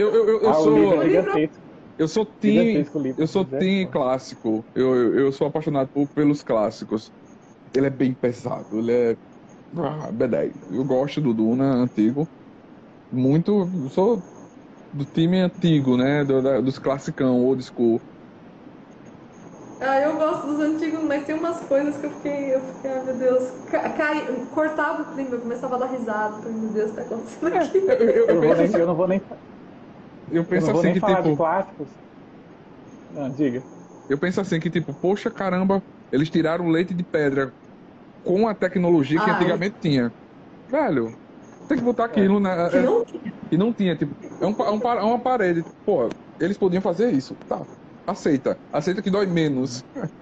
Eu, 0.01 0.13
eu, 0.15 0.27
eu, 0.27 0.41
eu 0.41 0.49
ah, 0.49 0.53
sou. 0.55 0.73
Livro 0.75 1.01
é 1.01 1.09
gigantesco. 1.09 1.61
Eu 1.97 2.07
sou 2.07 2.25
team, 2.25 2.85
eu 3.15 3.27
sou 3.27 3.45
team 3.45 3.91
clássico. 3.91 4.65
Eu, 4.73 4.95
eu, 4.95 5.19
eu, 5.19 5.31
sou 5.31 5.45
apaixonado 5.45 5.89
por, 5.93 6.07
pelos 6.07 6.41
clássicos. 6.41 7.11
Ele 7.75 7.85
é 7.85 7.89
bem 7.91 8.15
pesado, 8.15 8.79
ele 8.79 8.91
é. 8.91 9.17
Ah, 9.77 10.11
B10. 10.11 10.53
Eu 10.71 10.83
gosto 10.83 11.21
do 11.21 11.33
Duna 11.33 11.75
antigo. 11.75 12.27
Muito. 13.11 13.69
Eu 13.83 13.89
sou 13.89 14.23
do 14.91 15.05
time 15.05 15.41
antigo, 15.41 15.95
né? 15.95 16.23
Do, 16.23 16.41
da, 16.41 16.59
dos 16.59 16.79
classicão, 16.79 17.39
old 17.45 17.63
school. 17.63 18.01
Ah, 19.79 19.99
eu 19.99 20.15
gosto 20.15 20.47
dos 20.47 20.59
antigos, 20.59 21.03
mas 21.03 21.25
tem 21.25 21.35
umas 21.35 21.59
coisas 21.61 21.97
que 21.97 22.05
eu 22.05 22.11
fiquei, 22.11 22.53
eu 22.53 22.59
fiquei, 22.59 22.91
ai 22.91 23.03
meu 23.03 23.15
Deus, 23.15 23.51
cai, 23.97 24.45
cortava 24.53 25.01
o 25.01 25.13
clima, 25.15 25.31
eu 25.31 25.41
começava 25.41 25.75
a 25.75 25.79
dar 25.79 25.87
risada, 25.87 26.35
falei, 26.37 26.53
meu 26.53 26.69
Deus, 26.69 26.91
tá 26.91 27.01
acontecendo 27.01 27.55
aqui. 27.55 27.77
Eu, 27.89 27.95
eu, 27.95 28.27
eu, 28.27 28.43
eu, 28.43 28.51
assim, 28.51 28.77
eu 28.77 28.87
não 28.87 28.95
vou 28.95 29.07
nem. 29.07 29.19
Eu 30.31 30.45
penso 30.47 30.65
eu 30.65 30.67
não 30.67 30.71
vou 30.71 30.81
assim 30.81 30.83
nem 30.83 30.93
que 30.93 30.99
falar 30.99 31.21
tipo. 31.21 31.29
de 31.29 31.35
clássicos. 31.35 31.89
Não, 33.09 33.31
diga. 33.31 33.67
Eu 34.07 34.19
penso 34.19 34.41
assim 34.41 34.59
que 34.59 34.69
tipo, 34.69 34.93
poxa 34.93 35.31
caramba, 35.31 35.83
eles 36.11 36.29
tiraram 36.29 36.67
leite 36.67 36.93
de 36.93 37.03
pedra 37.03 37.55
com 38.23 38.47
a 38.47 38.55
tecnologia 38.55 39.21
que 39.21 39.29
Ai. 39.29 39.31
antigamente 39.31 39.77
tinha. 39.81 40.13
Velho, 40.69 41.17
tem 41.67 41.77
que 41.79 41.83
botar 41.83 42.05
aquilo 42.05 42.39
na. 42.39 42.67
Que 42.69 42.79
é- 42.79 42.81
não 42.81 43.03
tinha. 43.05 43.31
E 43.51 43.57
não 43.57 43.73
tinha, 43.73 43.97
tipo, 43.97 44.17
é, 44.41 44.47
um, 44.47 44.51
é 44.51 44.71
um 44.71 44.81
é 44.99 45.03
uma 45.03 45.21
parede. 45.23 45.65
Pô, 45.85 46.15
eles 46.39 46.57
podiam 46.57 46.81
fazer 46.81 47.11
isso. 47.13 47.37
Tá. 47.47 47.67
Aceita. 48.07 48.61
Aceita 48.71 49.01
que 49.03 49.11
dói 49.11 49.27
menos. 49.27 49.83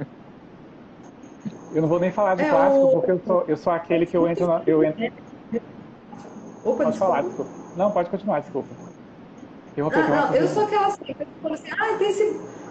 Eu 1.72 1.82
não 1.82 1.90
vou 1.90 2.00
nem 2.00 2.12
falar 2.12 2.36
de 2.36 2.44
É, 2.44 2.46
clássico, 2.46 2.88
o- 2.88 3.02
porque 3.02 3.12
eu 3.12 3.20
sou, 3.26 3.46
eu 3.48 3.58
sou 3.58 3.72
aquele 3.74 4.06
que 4.06 4.16
eu 4.18 4.28
entro. 4.28 4.48
Na, 4.48 4.64
eu 4.68 4.84
entro 4.84 5.04
Opa, 6.64 6.84
pode 6.84 6.98
falar, 6.98 7.22
desculpa. 7.22 7.24
desculpa. 7.24 7.54
Não, 7.74 7.92
pode 7.94 8.10
continuar, 8.10 8.40
desculpa. 8.42 8.78
Interrompi, 9.80 9.98
Ah, 10.00 10.10
não, 10.10 10.18
interrompi. 10.18 10.38
eu 10.38 10.48
sou 10.48 10.64
aquela 10.64 10.88
assim, 10.88 11.14
que 11.18 11.26
fala 11.42 11.56
assim, 11.56 11.70
ah, 11.72 11.98
tem 11.98 12.10
esse. 12.10 12.24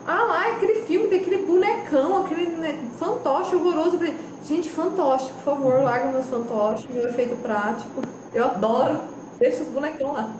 Ah 0.07 0.25
lá, 0.25 0.57
aquele 0.57 0.75
filme, 0.87 1.09
tem 1.09 1.21
aquele 1.21 1.47
bonecão, 1.47 2.25
aquele 2.25 2.47
né, 2.57 2.75
fantoche 2.99 3.55
horroroso. 3.57 3.99
Gente, 4.43 4.71
fantoche, 4.71 5.27
por 5.33 5.43
favor, 5.43 5.83
larga 5.83 6.11
meus 6.13 6.27
fantoches, 6.27 6.87
meu 6.89 7.09
efeito 7.09 7.37
prático. 7.37 8.01
Eu 8.33 8.45
adoro. 8.45 8.99
Deixa 9.39 9.63
os 9.63 9.69
bonecão 9.69 10.13
lá. 10.13 10.35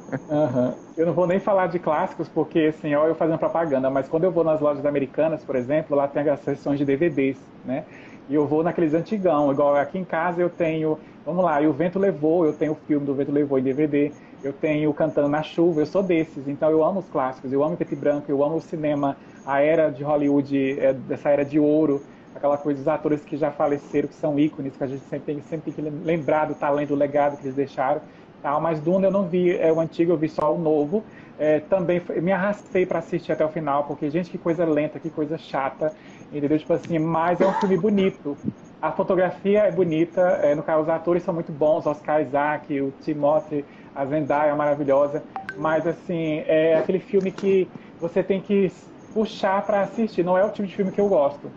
Aham. 0.28 0.76
Eu 0.96 1.06
não 1.06 1.14
vou 1.14 1.26
nem 1.26 1.40
falar 1.40 1.66
de 1.68 1.78
clássicos, 1.78 2.28
porque 2.28 2.60
assim, 2.60 2.94
ó, 2.94 3.06
eu 3.06 3.14
fazendo 3.14 3.38
propaganda, 3.38 3.90
mas 3.90 4.08
quando 4.08 4.24
eu 4.24 4.32
vou 4.32 4.44
nas 4.44 4.60
lojas 4.60 4.84
americanas, 4.84 5.44
por 5.44 5.56
exemplo, 5.56 5.96
lá 5.96 6.06
tem 6.08 6.28
as 6.28 6.40
seções 6.40 6.78
de 6.78 6.84
DVDs, 6.84 7.48
né? 7.64 7.86
E 8.28 8.34
eu 8.34 8.46
vou 8.46 8.62
naqueles 8.62 8.94
antigão, 8.94 9.50
igual 9.50 9.74
aqui 9.76 9.98
em 9.98 10.04
casa 10.04 10.40
eu 10.40 10.48
tenho, 10.50 11.00
vamos 11.24 11.44
lá, 11.44 11.60
e 11.60 11.66
o 11.66 11.72
Vento 11.72 11.98
Levou, 11.98 12.44
eu 12.46 12.52
tenho 12.54 12.72
o 12.72 12.76
filme 12.76 13.04
do 13.06 13.14
Vento 13.14 13.32
Levou 13.32 13.58
em 13.58 13.62
DVD, 13.62 14.14
eu 14.42 14.52
tenho 14.52 14.92
Cantando 14.92 15.28
na 15.28 15.42
Chuva, 15.42 15.80
eu 15.80 15.86
sou 15.86 16.02
desses, 16.02 16.48
então 16.48 16.70
eu 16.70 16.84
amo 16.84 17.00
os 17.00 17.08
clássicos, 17.08 17.52
eu 17.52 17.62
amo 17.62 17.76
preto 17.76 17.92
e 17.92 17.96
branco, 17.96 18.30
eu 18.30 18.42
amo 18.42 18.56
o 18.56 18.60
cinema, 18.60 19.16
a 19.44 19.60
era 19.60 19.90
de 19.90 20.02
Hollywood, 20.02 20.80
é, 20.80 20.92
dessa 20.92 21.30
era 21.30 21.44
de 21.44 21.58
ouro, 21.58 22.04
aquela 22.34 22.58
coisa 22.58 22.80
dos 22.80 22.88
atores 22.88 23.24
que 23.24 23.36
já 23.36 23.50
faleceram, 23.50 24.08
que 24.08 24.14
são 24.14 24.38
ícones, 24.38 24.76
que 24.76 24.82
a 24.82 24.86
gente 24.86 25.04
sempre 25.04 25.34
tem, 25.34 25.42
sempre 25.42 25.72
tem 25.72 25.84
que 25.84 25.90
lembrar 25.90 26.46
do 26.46 26.54
talento, 26.54 26.88
do 26.88 26.94
legado 26.94 27.36
que 27.36 27.44
eles 27.44 27.54
deixaram. 27.54 28.02
Tal, 28.40 28.60
mas 28.60 28.80
Duna 28.80 29.06
eu 29.06 29.10
não 29.12 29.28
vi 29.28 29.56
é, 29.56 29.72
o 29.72 29.78
antigo, 29.78 30.10
eu 30.10 30.18
vi 30.18 30.28
só 30.28 30.52
o 30.52 30.58
novo. 30.58 31.04
É, 31.38 31.60
também 31.60 32.02
me 32.20 32.32
arrastei 32.32 32.84
para 32.84 32.98
assistir 32.98 33.30
até 33.30 33.44
o 33.44 33.48
final, 33.48 33.84
porque, 33.84 34.10
gente, 34.10 34.30
que 34.30 34.38
coisa 34.38 34.64
lenta, 34.64 34.98
que 34.98 35.10
coisa 35.10 35.38
chata, 35.38 35.94
entendeu? 36.30 36.58
Tipo 36.58 36.72
assim, 36.72 36.98
mas 36.98 37.40
é 37.40 37.46
um 37.46 37.54
filme 37.54 37.76
bonito. 37.76 38.36
A 38.80 38.90
fotografia 38.90 39.60
é 39.60 39.70
bonita, 39.70 40.20
é, 40.42 40.56
no 40.56 40.62
caso, 40.64 40.82
os 40.82 40.88
atores 40.88 41.22
são 41.22 41.32
muito 41.32 41.52
bons, 41.52 41.86
Oscar 41.86 42.20
Isaac, 42.20 42.80
o 42.80 42.90
Timothy, 42.90 43.64
a 43.94 44.04
Zendaya 44.04 44.50
é 44.50 44.54
maravilhosa, 44.54 45.22
mas, 45.56 45.86
assim, 45.86 46.42
é 46.46 46.76
aquele 46.76 46.98
filme 46.98 47.30
que 47.30 47.68
você 48.00 48.22
tem 48.22 48.40
que 48.40 48.70
puxar 49.12 49.64
para 49.64 49.82
assistir, 49.82 50.24
não 50.24 50.36
é 50.36 50.44
o 50.44 50.50
tipo 50.50 50.66
de 50.66 50.74
filme 50.74 50.90
que 50.90 51.00
eu 51.00 51.08
gosto. 51.08 51.50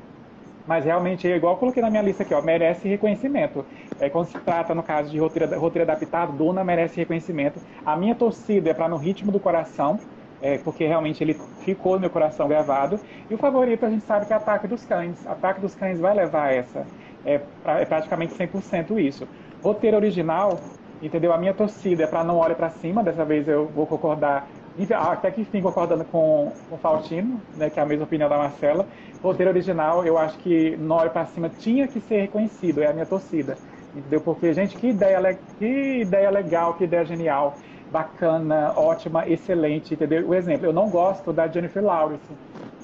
Mas 0.67 0.83
realmente, 0.83 1.27
é 1.31 1.35
igual 1.35 1.53
eu 1.53 1.59
coloquei 1.59 1.81
na 1.81 1.89
minha 1.89 2.01
lista 2.01 2.23
aqui, 2.23 2.33
ó, 2.33 2.41
merece 2.41 2.87
reconhecimento. 2.87 3.63
É, 3.99 4.09
quando 4.09 4.27
se 4.27 4.39
trata, 4.39 4.73
no 4.73 4.81
caso 4.81 5.11
de 5.11 5.19
roteiro, 5.19 5.59
roteiro 5.59 5.89
adaptado, 5.89 6.33
Duna 6.33 6.63
merece 6.63 6.97
reconhecimento. 6.97 7.59
A 7.85 7.95
minha 7.95 8.15
torcida 8.15 8.71
é 8.71 8.73
para 8.73 8.89
No 8.89 8.97
Ritmo 8.97 9.31
do 9.31 9.39
Coração, 9.39 9.99
é, 10.41 10.57
porque 10.57 10.85
realmente 10.85 11.23
ele 11.23 11.35
ficou 11.59 11.93
no 11.93 12.01
meu 12.01 12.09
coração 12.09 12.47
gravado. 12.47 12.99
E 13.29 13.33
o 13.33 13.37
favorito 13.37 13.85
a 13.85 13.89
gente 13.89 14.05
sabe 14.05 14.25
que 14.25 14.33
é 14.33 14.35
Ataque 14.35 14.67
dos 14.67 14.83
Cães. 14.85 15.25
Ataque 15.27 15.61
dos 15.61 15.75
Cães 15.75 15.99
vai 15.99 16.15
levar 16.15 16.53
essa. 16.53 16.85
É, 17.23 17.39
é 17.65 17.85
praticamente 17.85 18.33
100% 18.33 18.99
isso. 18.99 19.27
Roteiro 19.61 19.97
original, 19.97 20.59
entendeu? 21.01 21.33
A 21.33 21.37
minha 21.37 21.53
torcida 21.53 22.03
é 22.03 22.07
para 22.07 22.23
Não 22.23 22.37
Olhe 22.37 22.55
para 22.55 22.69
Cima. 22.69 23.03
Dessa 23.03 23.25
vez 23.25 23.47
eu 23.47 23.67
vou 23.67 23.87
concordar, 23.87 24.47
até 24.91 25.31
que 25.31 25.41
enfim, 25.41 25.61
concordando 25.61 26.05
com 26.05 26.51
com 26.69 26.75
o 26.75 26.77
Faustino, 26.77 27.41
né, 27.55 27.69
que 27.69 27.79
é 27.79 27.83
a 27.83 27.85
mesma 27.85 28.05
opinião 28.05 28.29
da 28.29 28.37
Marcela. 28.37 28.87
Roteiro 29.21 29.51
original, 29.51 30.05
eu 30.05 30.17
acho 30.17 30.37
que 30.39 30.75
Não 30.77 30.97
Olhe 30.97 31.09
para 31.09 31.25
Cima 31.25 31.49
tinha 31.49 31.87
que 31.87 31.99
ser 32.01 32.21
reconhecido. 32.21 32.81
É 32.81 32.87
a 32.87 32.93
minha 32.93 33.05
torcida. 33.05 33.59
Entendeu? 33.93 34.21
Porque, 34.21 34.53
gente, 34.53 34.75
que 34.77 34.87
ideia, 34.89 35.39
que 35.57 36.01
ideia 36.01 36.29
legal, 36.29 36.73
que 36.75 36.83
ideia 36.83 37.05
genial, 37.05 37.61
bacana, 37.89 38.73
ótima, 38.75 39.27
excelente, 39.27 39.93
entendeu? 39.93 40.27
O 40.27 40.33
exemplo, 40.35 40.65
eu 40.65 40.73
não 40.73 40.89
gosto 40.89 41.31
da 41.31 41.47
Jennifer 41.47 41.83
Lawrence 41.83 42.37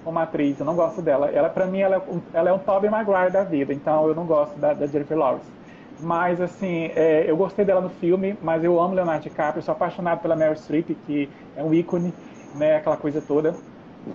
como 0.04 0.20
atriz, 0.20 0.60
eu 0.60 0.66
não 0.66 0.76
gosto 0.76 1.02
dela. 1.02 1.30
Ela, 1.30 1.50
para 1.50 1.68
mim, 1.68 1.80
ela 1.82 1.98
é, 1.98 2.02
ela 2.34 2.50
é 2.50 2.54
um 2.54 2.60
Tobey 2.60 2.90
Maguire 2.90 3.32
da 3.32 3.44
vida, 3.44 3.74
então 3.74 4.08
eu 4.08 4.16
não 4.16 4.26
gosto 4.26 4.58
da, 4.60 4.74
da 4.74 4.88
Jennifer 4.88 5.18
Lawrence. 5.18 5.52
Mas, 6.04 6.42
assim, 6.42 6.86
é, 6.96 7.30
eu 7.30 7.38
gostei 7.38 7.64
dela 7.64 7.80
no 7.82 7.90
filme, 7.90 8.36
mas 8.42 8.64
eu 8.64 8.80
amo 8.80 8.96
Leonardo 8.96 9.22
DiCaprio, 9.24 9.62
sou 9.64 9.72
apaixonado 9.74 10.20
pela 10.22 10.36
Meryl 10.36 10.56
Streep, 10.56 10.90
que 10.96 11.32
é 11.54 11.64
um 11.64 11.74
ícone, 11.74 12.18
né, 12.52 12.76
aquela 12.78 12.98
coisa 12.98 13.22
toda. 13.22 13.62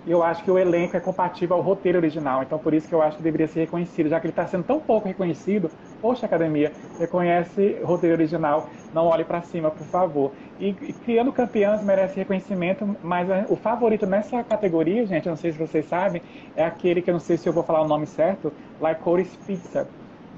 Eu 0.05 0.21
acho 0.23 0.43
que 0.43 0.51
o 0.51 0.57
elenco 0.57 0.97
é 0.97 0.99
compatível 1.01 1.55
ao 1.55 1.61
roteiro 1.61 1.97
original, 1.97 2.43
então 2.43 2.59
por 2.59 2.73
isso 2.73 2.87
que 2.89 2.93
eu 2.95 3.01
acho 3.01 3.17
que 3.17 3.23
deveria 3.23 3.47
ser 3.47 3.59
reconhecido, 3.61 4.09
já 4.09 4.19
que 4.19 4.25
ele 4.27 4.31
está 4.31 4.45
sendo 4.47 4.63
tão 4.65 4.81
pouco 4.81 5.07
reconhecido. 5.07 5.71
Poxa, 5.99 6.25
academia, 6.25 6.75
reconhece 6.97 7.79
roteiro 7.81 8.15
original, 8.15 8.69
não 8.91 9.05
olhe 9.07 9.23
para 9.25 9.41
cima, 9.41 9.71
por 9.71 9.87
favor. 9.87 10.35
E, 10.57 10.69
e 10.69 10.93
criando 10.93 11.31
campeãs 11.33 11.81
merece 11.83 12.17
reconhecimento, 12.19 12.97
mas 13.01 13.29
é, 13.29 13.45
o 13.49 13.55
favorito 13.55 14.05
nessa 14.05 14.43
categoria, 14.43 15.05
gente, 15.05 15.25
eu 15.25 15.31
não 15.31 15.37
sei 15.37 15.51
se 15.53 15.57
vocês 15.57 15.85
sabem, 15.87 16.21
é 16.55 16.63
aquele 16.65 17.01
que 17.01 17.09
eu 17.09 17.13
não 17.13 17.19
sei 17.19 17.37
se 17.37 17.47
eu 17.47 17.53
vou 17.53 17.63
falar 17.63 17.81
o 17.81 17.87
nome 17.87 18.07
certo, 18.07 18.53
Licorice 18.79 19.37
Pizza. 19.39 19.89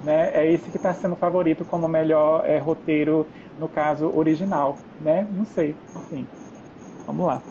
Né? 0.01 0.31
É 0.33 0.51
esse 0.51 0.71
que 0.71 0.77
está 0.77 0.93
sendo 0.93 1.15
favorito 1.17 1.65
como 1.65 1.87
melhor 1.87 2.45
é, 2.45 2.57
roteiro, 2.59 3.29
no 3.57 3.69
caso 3.69 4.09
original, 4.13 4.87
né? 4.97 5.23
Não 5.25 5.45
sei, 5.45 5.81
enfim. 5.95 6.31
Vamos 7.05 7.27
lá. 7.27 7.47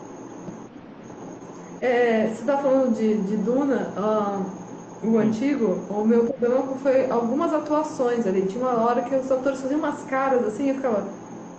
É, 1.79 2.27
você 2.33 2.45
tá 2.45 2.57
falando 2.61 2.93
de, 2.95 3.23
de 3.23 3.37
Duna, 3.37 3.93
ah, 3.97 4.57
o 5.01 5.17
antigo, 5.17 5.85
o 5.89 6.05
meu 6.05 6.25
problema 6.27 6.77
foi 6.77 7.09
algumas 7.09 7.53
atuações 7.53 8.25
ali. 8.27 8.47
Tinha 8.47 8.61
uma 8.63 8.81
hora 8.83 9.03
que 9.03 9.15
os 9.15 9.31
atores 9.31 9.61
faziam 9.61 9.79
umas 9.79 10.03
caras 10.03 10.43
assim, 10.45 10.69
eu 10.69 10.75
ficava. 10.75 11.17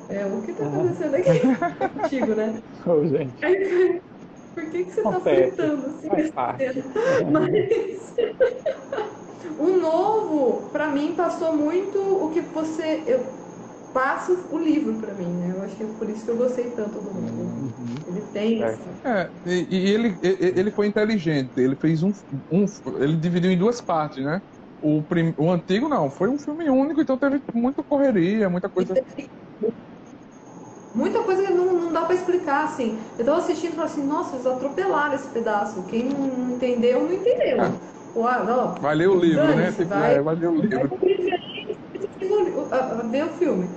É, 0.09 0.27
o 0.27 0.43
que 0.43 0.53
tá 0.53 0.67
acontecendo 0.67 1.15
aqui? 1.17 1.31
antigo, 1.97 2.35
né? 2.35 2.63
Ô, 2.87 3.07
gente. 3.07 3.43
Aí, 3.43 3.55
por 4.55 4.71
que, 4.71 4.85
que 4.87 4.93
você 4.93 5.07
tá 5.09 5.21
Acontece, 5.21 5.23
fritando 5.23 5.87
assim? 5.89 6.09
faz 6.09 6.31
parte. 6.31 6.79
Mas 7.19 8.15
o 9.59 9.77
novo, 9.79 10.71
pra 10.71 10.89
mim, 10.89 11.15
passou 11.15 11.55
muito 11.57 11.99
o 11.99 12.31
que 12.31 12.41
você. 12.43 13.05
Eu 13.07 13.35
passo 13.93 14.47
o 14.51 14.59
livro 14.59 14.99
pra 14.99 15.15
mim, 15.15 15.33
né? 15.33 15.53
Eu 15.57 15.63
acho 15.63 15.77
que 15.77 15.83
é 15.83 15.87
por 15.87 16.09
isso 16.09 16.25
que 16.25 16.31
eu 16.31 16.37
gostei 16.37 16.71
tanto 16.71 17.01
do 17.01 17.13
novo. 17.13 17.73
Ele 18.07 18.21
tem. 18.23 18.63
É. 18.63 18.67
essa- 18.73 18.95
É, 19.05 19.31
e, 19.47 19.77
e 19.79 19.91
ele, 19.91 20.19
ele 20.23 20.71
foi 20.71 20.87
inteligente. 20.87 21.53
Ele 21.57 21.77
fez 21.77 22.03
um, 22.03 22.13
um. 22.51 22.65
Ele 23.01 23.17
dividiu 23.17 23.51
em 23.51 23.59
duas 23.59 23.81
partes, 23.81 24.25
né? 24.25 24.41
O, 24.81 25.03
prim, 25.05 25.35
o 25.37 25.51
antigo 25.51 25.89
não, 25.89 26.11
foi 26.11 26.29
um 26.31 26.39
filme 26.39 26.69
único, 26.71 27.03
então 27.03 27.19
teve 27.19 27.43
muita 27.55 27.85
correria, 27.85 28.49
muita 28.49 28.71
coisa. 28.71 28.95
Muita 30.93 31.23
coisa 31.23 31.43
que 31.47 31.53
não, 31.53 31.73
não 31.73 31.93
dá 31.93 32.05
pra 32.05 32.15
explicar, 32.15 32.65
assim. 32.65 32.99
Eu 33.17 33.25
tava 33.25 33.39
assistindo 33.39 33.73
e 33.73 33.77
falei 33.77 33.91
assim, 33.93 34.05
nossa, 34.05 34.35
eles 34.37 34.47
atropelaram 34.47 35.15
esse 35.15 35.29
pedaço. 35.29 35.85
Quem 35.85 36.09
não 36.09 36.51
entendeu, 36.51 37.03
não 37.05 37.13
entendeu. 37.13 37.59
Ah. 37.61 38.00
Ah, 38.17 38.45
não. 38.45 38.75
Vai 38.75 38.95
ler 38.95 39.09
o 39.09 39.21
livro, 39.21 39.57
né? 39.57 39.71
Tipo, 39.73 39.89
vai. 39.89 40.15
é, 40.17 40.23
vai 40.23 40.35
ler 40.35 40.49
o 40.49 40.61
livro. 40.61 40.91
ver 43.11 43.25
o 43.25 43.29
filme. 43.31 43.69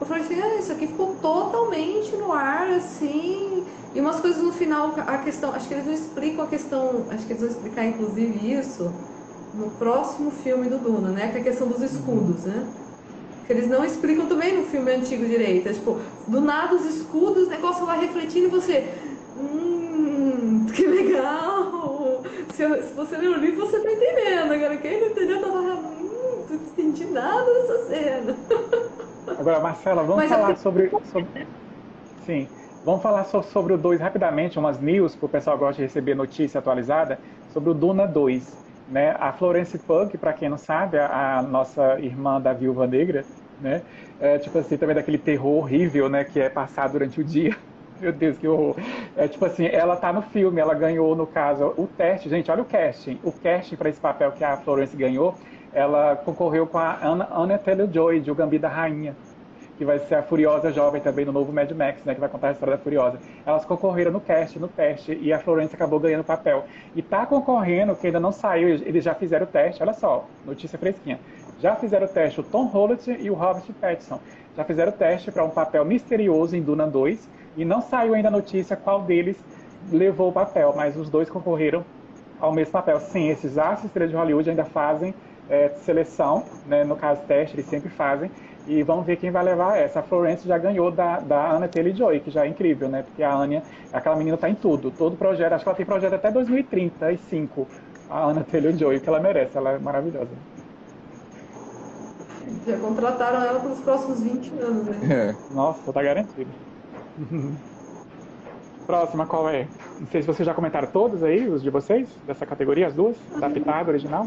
Eu 0.00 0.06
falei 0.06 0.22
assim, 0.22 0.40
ah, 0.40 0.58
isso 0.58 0.72
aqui 0.72 0.86
ficou 0.86 1.14
totalmente 1.16 2.16
no 2.16 2.32
ar, 2.32 2.68
assim. 2.70 3.64
E 3.94 4.00
umas 4.00 4.20
coisas 4.20 4.42
no 4.42 4.52
final, 4.52 4.94
a 4.96 5.18
questão, 5.18 5.52
acho 5.52 5.68
que 5.68 5.74
eles 5.74 5.86
não 5.86 5.92
explicam 5.92 6.44
a 6.44 6.48
questão, 6.48 7.06
acho 7.10 7.26
que 7.26 7.32
eles 7.32 7.42
vão 7.42 7.50
explicar 7.50 7.86
inclusive 7.86 8.52
isso 8.52 8.92
no 9.54 9.70
próximo 9.70 10.30
filme 10.30 10.68
do 10.68 10.78
Duna, 10.78 11.10
né? 11.10 11.30
Que 11.30 11.38
é 11.38 11.40
a 11.40 11.44
questão 11.44 11.68
dos 11.68 11.80
escudos, 11.80 12.44
né? 12.44 12.66
Que 13.46 13.52
eles 13.52 13.68
não 13.68 13.84
explicam 13.84 14.26
também 14.26 14.56
no 14.56 14.64
filme 14.64 14.90
antigo 14.90 15.24
direito. 15.24 15.68
É, 15.68 15.72
tipo, 15.72 16.00
do 16.26 16.40
nada 16.40 16.74
os 16.74 16.84
escudos, 16.86 17.46
o 17.46 17.50
negócio 17.50 17.86
vai 17.86 18.00
refletindo 18.00 18.46
e 18.46 18.50
você. 18.50 18.84
Hum, 19.38 20.66
que 20.74 20.86
legal! 20.86 21.83
Se, 22.54 22.82
se 22.82 22.94
você 22.94 23.16
ler 23.16 23.30
o 23.30 23.36
livro, 23.36 23.66
você 23.66 23.80
tá 23.80 23.90
entendendo. 23.90 24.52
Agora, 24.52 24.76
quem 24.76 25.00
não 25.00 25.08
entendeu, 25.08 25.40
tava. 25.40 25.58
Hum, 25.58 26.46
não 26.48 26.56
entendi 26.56 27.04
nada 27.06 27.44
dessa 27.52 27.78
cena. 27.86 28.36
Agora, 29.38 29.58
Marcela, 29.58 30.02
vamos 30.02 30.16
Mas 30.16 30.30
falar 30.30 30.56
sobre, 30.56 30.90
sobre. 31.04 31.46
Sim. 32.24 32.46
Vamos 32.84 33.02
falar 33.02 33.24
sobre 33.24 33.72
o 33.72 33.78
2 33.78 34.00
rapidamente, 34.00 34.58
umas 34.58 34.78
news, 34.78 35.14
que 35.16 35.24
o 35.24 35.28
pessoal 35.28 35.58
gosta 35.58 35.76
de 35.76 35.82
receber 35.82 36.14
notícia 36.14 36.58
atualizada, 36.58 37.18
sobre 37.52 37.70
o 37.70 37.74
Duna 37.74 38.06
2. 38.06 38.46
Né? 38.88 39.16
A 39.18 39.32
Florence 39.32 39.76
Pugh, 39.78 40.10
para 40.18 40.34
quem 40.34 40.48
não 40.48 40.58
sabe, 40.58 40.98
a, 40.98 41.38
a, 41.38 41.42
nossa 41.42 41.98
irmã 41.98 42.40
da 42.40 42.52
Viúva 42.52 42.86
Negra, 42.86 43.24
né? 43.58 43.82
É, 44.20 44.38
tipo 44.38 44.58
assim, 44.58 44.76
também 44.76 44.94
daquele 44.94 45.16
terror 45.16 45.56
horrível, 45.56 46.08
né, 46.08 46.22
que 46.22 46.38
é 46.38 46.50
passado 46.50 46.92
durante 46.92 47.20
o 47.20 47.24
dia. 47.24 47.56
Meu 48.04 48.12
Deus, 48.12 48.36
que 48.36 48.46
horror. 48.46 48.76
É 49.16 49.26
tipo 49.26 49.42
assim, 49.46 49.64
ela 49.64 49.96
tá 49.96 50.12
no 50.12 50.20
filme, 50.20 50.60
ela 50.60 50.74
ganhou, 50.74 51.16
no 51.16 51.26
caso, 51.26 51.72
o 51.74 51.86
teste. 51.86 52.28
Gente, 52.28 52.50
olha 52.50 52.60
o 52.60 52.66
casting. 52.66 53.18
O 53.24 53.32
casting 53.32 53.76
para 53.76 53.88
esse 53.88 53.98
papel 53.98 54.30
que 54.32 54.44
a 54.44 54.58
Florence 54.58 54.94
ganhou, 54.94 55.34
ela 55.72 56.14
concorreu 56.14 56.66
com 56.66 56.76
a 56.76 56.98
Anna, 57.02 57.26
Anna 57.32 57.56
Taylor-Joy, 57.56 58.20
de 58.20 58.30
O 58.30 58.34
Gambi 58.34 58.58
da 58.58 58.68
Rainha 58.68 59.16
que 59.76 59.84
vai 59.84 59.98
ser 59.98 60.14
a 60.14 60.22
Furiosa 60.22 60.70
Jovem 60.70 61.00
também 61.00 61.24
no 61.24 61.32
novo 61.32 61.52
Mad 61.52 61.68
Max, 61.72 62.04
né, 62.04 62.14
que 62.14 62.20
vai 62.20 62.28
contar 62.28 62.50
a 62.50 62.52
história 62.52 62.76
da 62.76 62.82
Furiosa. 62.82 63.18
Elas 63.44 63.64
concorreram 63.64 64.12
no 64.12 64.20
cast, 64.20 64.56
no 64.58 64.68
teste, 64.68 65.18
e 65.20 65.32
a 65.32 65.38
Florence 65.40 65.74
acabou 65.74 65.98
ganhando 65.98 66.20
o 66.20 66.24
papel. 66.24 66.64
E 66.94 67.02
tá 67.02 67.26
concorrendo, 67.26 67.96
que 67.96 68.06
ainda 68.06 68.20
não 68.20 68.30
saiu, 68.30 68.68
eles 68.68 69.02
já 69.02 69.14
fizeram 69.14 69.44
o 69.44 69.48
teste, 69.48 69.82
olha 69.82 69.92
só, 69.92 70.26
notícia 70.46 70.78
fresquinha. 70.78 71.18
Já 71.60 71.74
fizeram 71.74 72.06
o 72.06 72.08
teste 72.08 72.40
o 72.40 72.44
Tom 72.44 72.66
Holland 72.66 73.16
e 73.18 73.30
o 73.30 73.34
Robert 73.34 73.64
Pattinson. 73.80 74.20
Já 74.56 74.64
fizeram 74.64 74.92
o 74.92 74.94
teste 74.94 75.32
para 75.32 75.44
um 75.44 75.50
papel 75.50 75.84
misterioso 75.84 76.56
em 76.56 76.62
Duna 76.62 76.86
2, 76.86 77.28
e 77.56 77.64
não 77.64 77.80
saiu 77.80 78.14
ainda 78.14 78.28
a 78.28 78.30
notícia 78.30 78.76
qual 78.76 79.02
deles 79.02 79.36
levou 79.90 80.30
o 80.30 80.32
papel, 80.32 80.72
mas 80.76 80.96
os 80.96 81.08
dois 81.08 81.28
concorreram 81.28 81.84
ao 82.40 82.52
mesmo 82.52 82.72
papel. 82.72 83.00
Sim, 83.00 83.28
esses 83.28 83.58
astros 83.58 83.90
de 83.92 84.14
Hollywood 84.14 84.50
ainda 84.50 84.64
fazem 84.64 85.14
é, 85.48 85.68
seleção, 85.84 86.44
né, 86.66 86.84
no 86.84 86.96
caso 86.96 87.20
teste, 87.22 87.56
eles 87.56 87.66
sempre 87.66 87.90
fazem, 87.90 88.30
e 88.66 88.82
vamos 88.82 89.04
ver 89.04 89.16
quem 89.16 89.30
vai 89.30 89.44
levar 89.44 89.76
essa. 89.76 90.00
A 90.00 90.02
Florence 90.02 90.46
já 90.48 90.56
ganhou 90.56 90.90
da, 90.90 91.20
da 91.20 91.52
Anna 91.52 91.68
Taylor-Joy, 91.68 92.20
que 92.20 92.30
já 92.30 92.46
é 92.46 92.48
incrível, 92.48 92.88
né? 92.88 93.02
Porque 93.02 93.22
a 93.22 93.34
Anya, 93.34 93.62
aquela 93.92 94.16
menina 94.16 94.38
tá 94.38 94.48
em 94.48 94.54
tudo. 94.54 94.90
Todo 94.90 95.16
projeto, 95.16 95.52
acho 95.52 95.64
que 95.64 95.68
ela 95.68 95.76
tem 95.76 95.84
projeto 95.84 96.14
até 96.14 96.30
2035. 96.30 97.68
A 98.08 98.24
Anna 98.24 98.42
Taylor-Joy, 98.42 99.00
que 99.00 99.08
ela 99.08 99.20
merece, 99.20 99.58
ela 99.58 99.72
é 99.72 99.78
maravilhosa. 99.78 100.30
Já 102.66 102.78
contrataram 102.78 103.42
ela 103.44 103.60
para 103.60 103.70
os 103.70 103.80
próximos 103.80 104.22
20 104.22 104.52
anos, 104.60 104.84
né? 104.86 105.34
É. 105.50 105.54
Nossa, 105.54 105.92
tá 105.92 106.02
garantido. 106.02 106.50
Próxima, 108.86 109.26
qual 109.26 109.48
é? 109.48 109.66
Não 109.98 110.06
sei 110.08 110.20
se 110.20 110.26
vocês 110.26 110.44
já 110.44 110.52
comentaram 110.52 110.88
todos 110.88 111.22
aí, 111.22 111.48
os 111.48 111.62
de 111.62 111.70
vocês, 111.70 112.08
dessa 112.26 112.44
categoria, 112.44 112.86
as 112.86 112.94
duas? 112.94 113.16
Da 113.40 113.48
Pitágoras 113.48 114.02
original? 114.02 114.26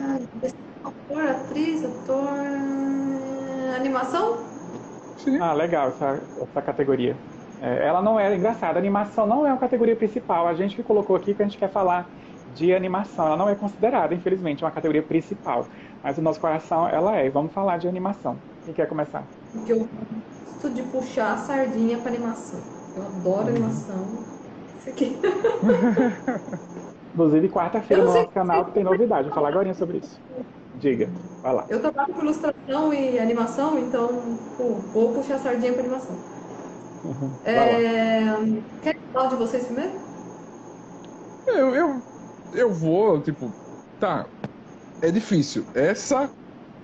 Ator, 0.83 1.21
atriz, 1.21 1.85
ator 1.85 2.29
animação? 3.75 4.37
Sim. 5.17 5.39
Ah, 5.39 5.53
legal 5.53 5.89
essa, 5.89 6.19
essa 6.41 6.61
categoria. 6.61 7.15
É, 7.61 7.87
ela 7.87 8.01
não 8.01 8.19
é 8.19 8.35
engraçada, 8.35 8.77
a 8.77 8.81
animação 8.81 9.25
não 9.25 9.45
é 9.45 9.49
uma 9.51 9.59
categoria 9.59 9.95
principal. 9.95 10.47
A 10.47 10.53
gente 10.53 10.75
que 10.75 10.83
colocou 10.83 11.15
aqui 11.15 11.33
que 11.33 11.41
a 11.41 11.45
gente 11.45 11.57
quer 11.57 11.71
falar 11.71 12.09
de 12.55 12.73
animação. 12.73 13.27
Ela 13.27 13.37
não 13.37 13.49
é 13.49 13.55
considerada, 13.55 14.13
infelizmente, 14.13 14.63
uma 14.63 14.71
categoria 14.71 15.03
principal. 15.03 15.67
Mas 16.03 16.17
o 16.17 16.21
nosso 16.21 16.39
coração 16.39 16.87
ela 16.87 17.15
é. 17.15 17.29
Vamos 17.29 17.53
falar 17.53 17.77
de 17.77 17.87
animação. 17.87 18.37
Quem 18.63 18.73
quer 18.73 18.87
começar? 18.87 19.23
Porque 19.51 19.73
eu 19.73 19.79
gosto 19.79 20.69
de 20.69 20.83
puxar 20.83 21.33
a 21.33 21.37
sardinha 21.37 21.97
para 21.97 22.09
animação. 22.09 22.76
Eu 22.97 23.03
adoro 23.03 23.43
uhum. 23.43 23.49
animação. 23.49 24.05
Isso 24.79 24.89
aqui. 24.89 25.17
Inclusive, 27.13 27.49
quarta-feira 27.49 28.03
no 28.03 28.13
nosso 28.13 28.29
canal 28.29 28.65
tem 28.65 28.83
novidade. 28.83 29.25
Vou 29.25 29.35
falar 29.35 29.49
agora 29.49 29.73
sobre 29.73 29.97
isso. 29.97 30.19
Diga, 30.79 31.09
vai 31.41 31.53
lá. 31.53 31.65
Eu 31.69 31.79
trabalho 31.79 32.13
com 32.13 32.21
ilustração 32.21 32.93
e 32.93 33.17
animação, 33.17 33.79
então 33.79 34.07
pô, 34.57 34.75
vou 34.93 35.13
puxar 35.13 35.35
a 35.35 35.39
sardinha 35.39 35.73
para 35.73 35.81
animação. 35.81 36.15
Uhum. 37.03 37.31
É... 37.45 38.21
Quer 38.83 38.97
falar 39.13 39.29
de 39.29 39.35
vocês 39.35 39.65
primeiro? 39.65 39.91
Eu, 41.47 41.73
eu, 41.73 42.01
eu 42.53 42.71
vou, 42.71 43.21
tipo, 43.21 43.51
tá. 43.99 44.25
É 45.01 45.11
difícil. 45.11 45.63
Essa 45.73 46.29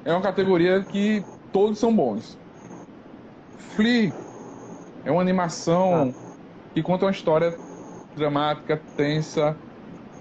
é 0.06 0.11
uma 0.11 0.22
categoria 0.22 0.84
que 0.84 1.23
todos 1.52 1.77
são 1.80 1.95
bons. 1.95 2.38
Flea 3.76 4.14
é 5.05 5.11
uma 5.11 5.21
animação 5.21 6.13
ah. 6.15 6.35
que 6.73 6.81
conta 6.81 7.05
uma 7.05 7.11
história 7.11 7.55
dramática, 8.15 8.80
tensa, 8.95 9.55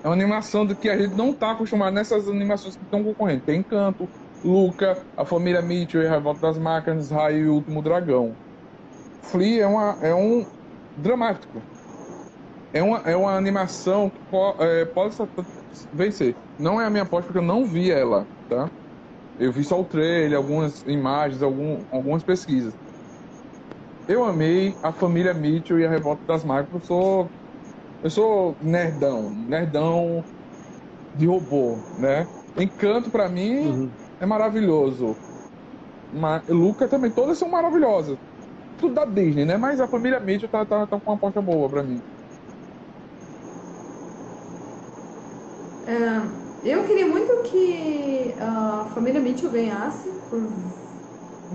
é 0.02 0.08
uma 0.08 0.14
animação 0.14 0.66
do 0.66 0.74
que 0.74 0.88
a 0.88 0.98
gente 0.98 1.14
não 1.14 1.30
está 1.30 1.52
acostumado 1.52 1.94
nessas 1.94 2.28
animações 2.28 2.76
que 2.76 2.82
estão 2.82 3.04
concorrendo. 3.04 3.42
Tem 3.42 3.60
Encanto, 3.60 4.08
Luca, 4.44 4.98
A 5.16 5.24
Família 5.24 5.62
Mitchell, 5.62 6.06
A 6.06 6.10
Revolta 6.10 6.40
das 6.40 6.58
Máquinas, 6.58 7.10
Raio 7.10 7.38
e 7.38 7.48
o 7.48 7.54
Último 7.54 7.80
Dragão. 7.82 8.34
Flea 9.22 9.62
é, 9.62 9.66
uma, 9.66 9.96
é 10.02 10.14
um 10.14 10.44
dramático. 10.96 11.62
É 12.72 12.82
uma, 12.82 12.98
é 12.98 13.14
uma 13.14 13.36
animação 13.36 14.10
que 14.10 14.18
po, 14.30 14.56
é, 14.58 14.84
pode 14.86 15.14
vencer. 15.92 16.34
Não 16.58 16.80
é 16.80 16.86
a 16.86 16.90
minha 16.90 17.04
aposta 17.04 17.26
porque 17.26 17.38
eu 17.38 17.42
não 17.42 17.64
vi 17.64 17.90
ela, 17.90 18.26
tá? 18.48 18.68
Eu 19.38 19.52
vi 19.52 19.62
só 19.62 19.80
o 19.80 19.84
trailer, 19.84 20.36
algumas 20.36 20.82
imagens, 20.86 21.42
algum, 21.42 21.78
algumas 21.90 22.22
pesquisas. 22.22 22.74
Eu 24.06 24.24
amei 24.24 24.76
a 24.82 24.92
família 24.92 25.32
Mitchell 25.34 25.78
e 25.80 25.86
a 25.86 25.90
Revolta 25.90 26.22
das 26.26 26.44
Máquinas. 26.44 26.82
Eu 26.82 26.86
sou 26.86 27.32
eu 28.02 28.10
sou 28.10 28.56
nerdão, 28.60 29.30
nerdão 29.32 30.24
de 31.14 31.26
robô, 31.26 31.84
né? 31.96 32.28
Encanto 32.56 33.10
para 33.10 33.28
mim 33.28 33.66
uhum. 33.66 33.94
é 34.20 34.26
maravilhoso. 34.26 35.18
Mas 36.10 36.42
Luca 36.48 36.88
também, 36.88 37.12
todas 37.12 37.38
são 37.38 37.50
maravilhosas. 37.50 38.18
Tudo 38.76 38.94
da 38.94 39.04
Disney, 39.04 39.44
né? 39.44 39.56
Mas 39.56 39.80
a 39.80 39.88
família 39.88 40.20
Mitchell 40.20 40.48
tá, 40.50 40.66
tá, 40.66 40.86
tá 40.86 41.00
com 41.00 41.10
uma 41.10 41.16
aposta 41.16 41.42
boa 41.42 41.68
para 41.70 41.82
mim. 41.84 42.02
É, 45.86 46.70
eu 46.70 46.86
queria 46.86 47.06
muito 47.06 47.42
que 47.50 48.34
a 48.38 48.86
família 48.94 49.20
Mitchell 49.20 49.50
ganhasse 49.50 50.08
por 50.30 50.40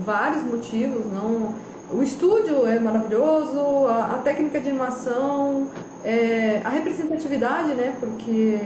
vários 0.04 0.44
motivos, 0.44 1.06
não 1.06 1.54
o 1.90 2.02
estúdio 2.02 2.66
é 2.66 2.78
maravilhoso, 2.78 3.86
a, 3.86 4.16
a 4.16 4.18
técnica 4.18 4.60
de 4.60 4.68
animação, 4.68 5.68
é, 6.04 6.60
a 6.64 6.68
representatividade, 6.68 7.74
né? 7.74 7.96
Porque 7.98 8.58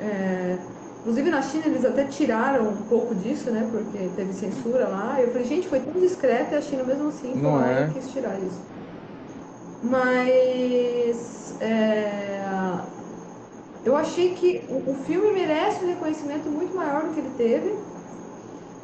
é, 0.00 0.58
inclusive 1.00 1.30
na 1.30 1.42
China 1.42 1.66
eles 1.66 1.84
até 1.84 2.04
tiraram 2.04 2.68
um 2.68 2.82
pouco 2.88 3.14
disso, 3.14 3.50
né? 3.50 3.66
Porque 3.70 4.10
teve 4.14 4.32
censura 4.32 4.88
lá. 4.88 5.16
Eu 5.18 5.28
falei, 5.28 5.46
gente, 5.46 5.68
foi 5.68 5.80
tão 5.80 6.00
discreto 6.00 6.52
e 6.52 6.56
a 6.56 6.60
China 6.62 6.84
mesmo 6.84 7.08
assim 7.08 7.32
foi 7.32 7.50
lá 7.50 7.70
é. 7.70 7.90
quis 7.94 8.10
tirar 8.10 8.36
isso. 8.38 8.60
Mas 9.82 11.56
é, 11.60 12.78
eu 13.84 13.96
achei 13.96 14.34
que 14.34 14.62
o, 14.68 14.90
o 14.90 14.94
filme 15.06 15.32
merece 15.32 15.84
um 15.84 15.88
reconhecimento 15.88 16.48
muito 16.50 16.76
maior 16.76 17.04
do 17.04 17.14
que 17.14 17.20
ele 17.20 17.32
teve. 17.38 17.74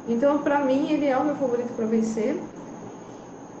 Então, 0.07 0.39
para 0.39 0.59
mim, 0.59 0.89
ele 0.91 1.05
é 1.05 1.17
o 1.17 1.23
meu 1.23 1.35
favorito 1.35 1.73
para 1.75 1.85
vencer. 1.85 2.39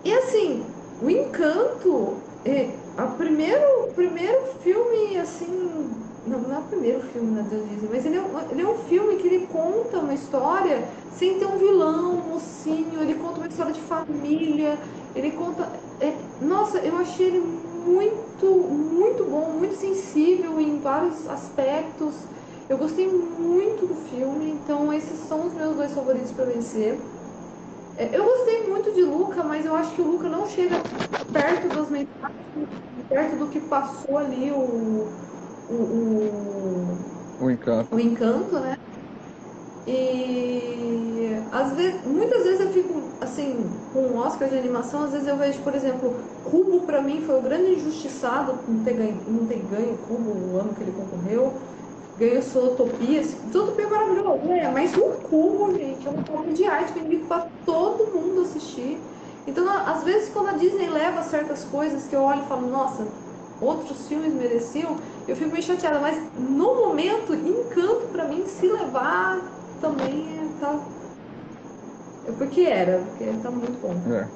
E 0.05 0.13
assim, 0.13 0.63
o 1.01 1.09
encanto, 1.09 2.13
é, 2.45 2.69
a 2.95 3.07
primeiro, 3.07 3.87
primeiro 3.95 4.39
filme, 4.61 5.17
assim, 5.17 5.89
não, 6.27 6.37
não 6.41 6.55
é 6.55 6.59
o 6.59 6.61
primeiro 6.61 7.01
filme 7.01 7.31
né, 7.31 7.41
da 7.41 7.57
Disney, 7.57 7.89
mas 7.91 8.05
ele 8.05 8.17
é, 8.17 8.23
ele 8.51 8.61
é 8.61 8.67
um 8.67 8.77
filme 8.83 9.15
que 9.15 9.25
ele 9.25 9.47
conta 9.47 9.97
uma 9.97 10.13
história 10.13 10.87
sem 11.17 11.39
ter 11.39 11.47
um 11.47 11.57
vilão, 11.57 12.19
um 12.19 12.33
mocinho, 12.33 13.01
ele 13.01 13.15
conta 13.15 13.39
uma 13.39 13.47
história 13.47 13.73
de 13.73 13.81
família, 13.81 14.77
ele 15.15 15.31
conta. 15.31 15.67
É, 15.99 16.13
nossa, 16.39 16.77
eu 16.77 16.95
achei 16.97 17.25
ele 17.25 17.39
muito, 17.39 18.45
muito 18.45 19.23
bom, 19.23 19.55
muito 19.57 19.75
sensível 19.75 20.61
em 20.61 20.79
vários 20.81 21.27
aspectos. 21.27 22.13
Eu 22.69 22.77
gostei 22.77 23.07
muito 23.07 23.87
do 23.87 23.95
filme, 24.07 24.51
então 24.51 24.93
esses 24.93 25.27
são 25.27 25.47
os 25.47 25.53
meus 25.53 25.75
dois 25.75 25.91
favoritos 25.93 26.31
para 26.31 26.45
vencer. 26.45 26.99
Eu 27.97 28.25
gostei 28.25 28.67
muito 28.67 28.93
de 28.93 29.03
Luca, 29.03 29.43
mas 29.43 29.65
eu 29.65 29.75
acho 29.75 29.95
que 29.95 30.01
o 30.01 30.07
Luca 30.07 30.27
não 30.27 30.45
chega 30.47 30.75
perto 31.31 31.67
das 31.69 31.89
mensagens, 31.89 32.07
perto 33.07 33.37
do 33.37 33.49
que 33.49 33.59
passou 33.61 34.17
ali 34.17 34.51
o. 34.51 35.07
O, 35.67 35.73
o, 35.73 36.97
o 37.39 37.49
encanto. 37.49 37.95
O 37.95 37.99
encanto, 37.99 38.59
né? 38.59 38.75
E 39.87 41.29
às 41.51 41.73
vezes, 41.73 42.03
muitas 42.05 42.43
vezes 42.43 42.59
eu 42.59 42.71
fico 42.73 43.01
assim, 43.21 43.55
com 43.93 43.99
o 44.07 44.17
Oscar 44.17 44.49
de 44.49 44.57
animação, 44.57 45.03
às 45.03 45.11
vezes 45.11 45.27
eu 45.27 45.37
vejo, 45.37 45.61
por 45.61 45.73
exemplo, 45.75 46.15
Cubo 46.43 46.85
para 46.85 47.01
mim 47.01 47.21
foi 47.21 47.35
o 47.35 47.41
grande 47.41 47.73
injustiçado 47.73 48.59
não 48.67 48.83
ter 48.83 48.93
ganho, 48.93 49.23
não 49.27 49.45
ter 49.45 49.59
ganho 49.63 49.97
Cubo 49.99 50.31
o 50.31 50.57
ano 50.57 50.73
que 50.73 50.83
ele 50.83 50.91
concorreu. 50.91 51.61
Ganhou 52.17 52.41
Solotopia. 52.41 53.23
Zootopia 53.23 53.85
é 53.85 53.89
maravilhoso, 53.89 54.45
né? 54.45 54.69
Mas 54.73 54.95
o 54.95 55.03
Cubo, 55.29 55.73
gente, 55.73 56.07
é 56.07 56.09
uma 56.09 56.39
obra 56.39 56.53
de 56.53 56.65
arte 56.65 56.93
que 56.93 56.99
eu 56.99 57.05
indico 57.05 57.27
pra 57.27 57.47
todo 57.65 58.13
mundo 58.13 58.41
assistir. 58.41 58.97
Então, 59.47 59.67
às 59.69 60.03
vezes, 60.03 60.29
quando 60.29 60.49
a 60.49 60.53
Disney 60.53 60.89
leva 60.89 61.21
certas 61.21 61.63
coisas 61.65 62.07
que 62.07 62.15
eu 62.15 62.23
olho 62.23 62.41
e 62.41 62.47
falo, 62.47 62.67
nossa, 62.67 63.05
outros 63.61 64.07
filmes 64.07 64.33
mereciam, 64.33 64.95
eu 65.27 65.35
fico 65.35 65.51
meio 65.51 65.63
chateada. 65.63 65.99
Mas, 65.99 66.17
no 66.39 66.87
momento, 66.87 67.33
Encanto, 67.33 68.07
pra 68.11 68.25
mim, 68.25 68.45
se 68.47 68.67
levar 68.67 69.39
também 69.81 70.39
é, 70.39 70.59
tá... 70.59 70.79
É 72.27 72.31
porque 72.31 72.61
era, 72.61 72.97
porque 72.99 73.25
tá 73.43 73.51
muito 73.51 73.79
bom. 73.79 73.93
É. 74.11 74.27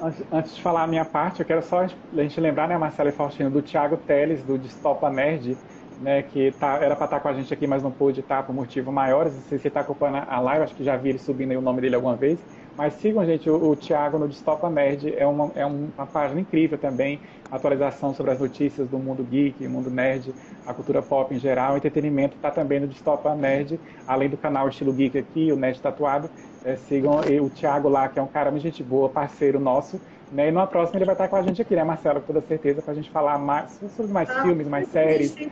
Antes, 0.00 0.24
antes 0.30 0.54
de 0.54 0.62
falar 0.62 0.82
a 0.82 0.86
minha 0.86 1.04
parte, 1.04 1.40
eu 1.40 1.46
quero 1.46 1.62
só 1.62 1.80
a 1.80 1.86
gente 2.22 2.40
lembrar, 2.40 2.68
né, 2.68 2.76
Marcela 2.76 3.08
e 3.08 3.12
Faustino, 3.12 3.50
do 3.50 3.62
Thiago 3.62 3.96
Teles, 3.96 4.44
do 4.44 4.58
Distopa 4.58 5.10
Nerd, 5.10 5.56
né, 6.00 6.22
que 6.22 6.52
tá, 6.52 6.76
era 6.76 6.94
para 6.94 7.06
estar 7.06 7.16
tá 7.16 7.20
com 7.20 7.28
a 7.28 7.32
gente 7.32 7.52
aqui, 7.52 7.66
mas 7.66 7.82
não 7.82 7.90
pôde 7.90 8.20
estar 8.20 8.38
tá, 8.38 8.42
por 8.42 8.54
motivos 8.54 8.92
maiores. 8.92 9.32
Se 9.48 9.58
você 9.58 9.68
está 9.68 9.80
acompanhando 9.80 10.26
a 10.28 10.40
live, 10.40 10.64
acho 10.64 10.74
que 10.74 10.84
já 10.84 10.96
vi 10.96 11.10
ele 11.10 11.18
subindo 11.18 11.52
o 11.56 11.60
nome 11.60 11.80
dele 11.80 11.94
alguma 11.94 12.16
vez. 12.16 12.38
Mas 12.76 12.94
sigam, 12.94 13.26
gente, 13.26 13.50
o, 13.50 13.70
o 13.70 13.74
Thiago 13.74 14.18
no 14.18 14.28
Distopa 14.28 14.70
Nerd, 14.70 15.12
é 15.16 15.26
uma, 15.26 15.50
é 15.56 15.66
uma 15.66 16.06
página 16.06 16.40
incrível 16.40 16.78
também, 16.78 17.20
atualização 17.50 18.14
sobre 18.14 18.30
as 18.30 18.38
notícias 18.38 18.88
do 18.88 18.98
mundo 18.98 19.24
geek, 19.24 19.66
mundo 19.66 19.90
nerd, 19.90 20.32
a 20.64 20.72
cultura 20.72 21.02
pop 21.02 21.34
em 21.34 21.40
geral, 21.40 21.76
entretenimento 21.76 22.36
está 22.36 22.52
também 22.52 22.78
no 22.78 22.86
Distopa 22.86 23.34
Nerd, 23.34 23.80
além 24.06 24.28
do 24.28 24.36
canal 24.36 24.68
Estilo 24.68 24.92
Geek 24.92 25.18
aqui, 25.18 25.50
o 25.50 25.56
Nerd 25.56 25.80
Tatuado, 25.80 26.30
é, 26.64 26.76
sigam 26.76 27.18
o 27.42 27.50
Thiago 27.50 27.88
lá, 27.88 28.08
que 28.08 28.18
é 28.18 28.22
um 28.22 28.28
cara 28.28 28.50
muito 28.50 28.62
gente 28.62 28.82
boa, 28.82 29.08
parceiro 29.08 29.58
nosso, 29.58 30.00
né? 30.32 30.48
E 30.48 30.50
numa 30.50 30.66
próxima 30.66 30.98
ele 30.98 31.04
vai 31.04 31.14
estar 31.14 31.28
com 31.28 31.36
a 31.36 31.42
gente 31.42 31.62
aqui, 31.62 31.74
né, 31.74 31.84
Marcelo? 31.84 32.20
Com 32.20 32.32
toda 32.32 32.46
certeza, 32.46 32.82
para 32.82 32.92
a 32.92 32.94
gente 32.94 33.10
falar 33.10 33.38
mais 33.38 33.80
sobre 33.96 34.12
mais 34.12 34.30
ah, 34.30 34.42
filmes, 34.42 34.68
mais 34.68 34.88
séries. 34.88 35.32
Tem, 35.32 35.50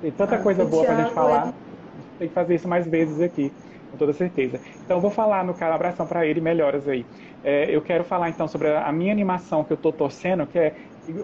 tem 0.00 0.12
tanta 0.12 0.36
ah, 0.36 0.42
coisa 0.42 0.64
boa 0.64 0.84
para 0.84 0.94
a 0.94 1.00
gente 1.02 1.14
falar. 1.14 1.54
Tem 2.18 2.28
que 2.28 2.34
fazer 2.34 2.54
isso 2.54 2.68
mais 2.68 2.86
vezes 2.86 3.20
aqui 3.20 3.52
com 3.90 3.96
toda 3.96 4.12
certeza. 4.12 4.60
Então, 4.84 5.00
vou 5.00 5.10
falar 5.10 5.44
no 5.44 5.54
cara, 5.54 5.74
abração 5.74 6.06
para 6.06 6.26
ele, 6.26 6.40
melhoras 6.40 6.86
aí. 6.88 7.04
É, 7.42 7.74
eu 7.74 7.80
quero 7.80 8.04
falar 8.04 8.28
então 8.28 8.48
sobre 8.48 8.68
a 8.68 8.90
minha 8.92 9.12
animação 9.12 9.64
que 9.64 9.72
eu 9.72 9.76
estou 9.76 9.92
torcendo, 9.92 10.46
que 10.46 10.58
é, 10.58 10.74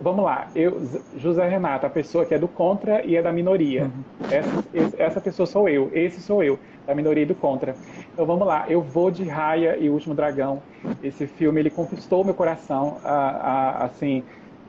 vamos 0.00 0.24
lá, 0.24 0.48
eu, 0.54 0.80
José 1.16 1.46
Renato, 1.48 1.86
a 1.86 1.90
pessoa 1.90 2.24
que 2.24 2.34
é 2.34 2.38
do 2.38 2.48
contra 2.48 3.04
e 3.04 3.16
é 3.16 3.22
da 3.22 3.32
minoria. 3.32 3.84
Uhum. 3.84 4.26
Essa, 4.30 5.02
essa 5.02 5.20
pessoa 5.20 5.46
sou 5.46 5.68
eu, 5.68 5.90
esse 5.92 6.20
sou 6.20 6.42
eu, 6.42 6.58
da 6.86 6.94
minoria 6.94 7.22
e 7.22 7.26
do 7.26 7.34
contra. 7.34 7.74
Então, 8.12 8.26
vamos 8.26 8.46
lá, 8.46 8.66
eu 8.68 8.80
vou 8.80 9.10
de 9.10 9.24
Raya 9.24 9.76
e 9.76 9.88
o 9.88 9.92
Último 9.92 10.14
Dragão. 10.14 10.62
Esse 11.02 11.26
filme, 11.26 11.60
ele 11.60 11.70
conquistou 11.70 12.24
meu 12.24 12.34
coração, 12.34 12.98
a, 13.02 13.10
a, 13.10 13.84
assim, 13.84 14.22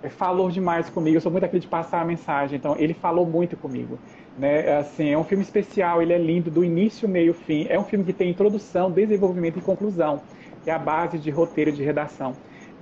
falou 0.09 0.49
demais 0.49 0.89
comigo. 0.89 1.17
Eu 1.17 1.21
sou 1.21 1.31
muito 1.31 1.43
aquele 1.43 1.61
de 1.61 1.67
passar 1.67 2.01
a 2.01 2.05
mensagem, 2.05 2.57
então 2.57 2.75
ele 2.77 2.93
falou 2.93 3.25
muito 3.25 3.57
comigo. 3.57 3.99
Né? 4.37 4.77
Assim, 4.77 5.09
é 5.09 5.17
um 5.17 5.23
filme 5.23 5.43
especial, 5.43 6.01
ele 6.01 6.13
é 6.13 6.17
lindo 6.17 6.51
do 6.51 6.63
início, 6.63 7.07
meio, 7.07 7.33
fim. 7.33 7.67
É 7.69 7.79
um 7.79 7.83
filme 7.83 8.03
que 8.03 8.13
tem 8.13 8.29
introdução, 8.29 8.91
desenvolvimento 8.91 9.59
e 9.59 9.61
conclusão, 9.61 10.21
é 10.65 10.71
a 10.71 10.79
base 10.79 11.17
de 11.17 11.29
roteiro 11.29 11.71
de 11.71 11.83
redação. 11.83 12.33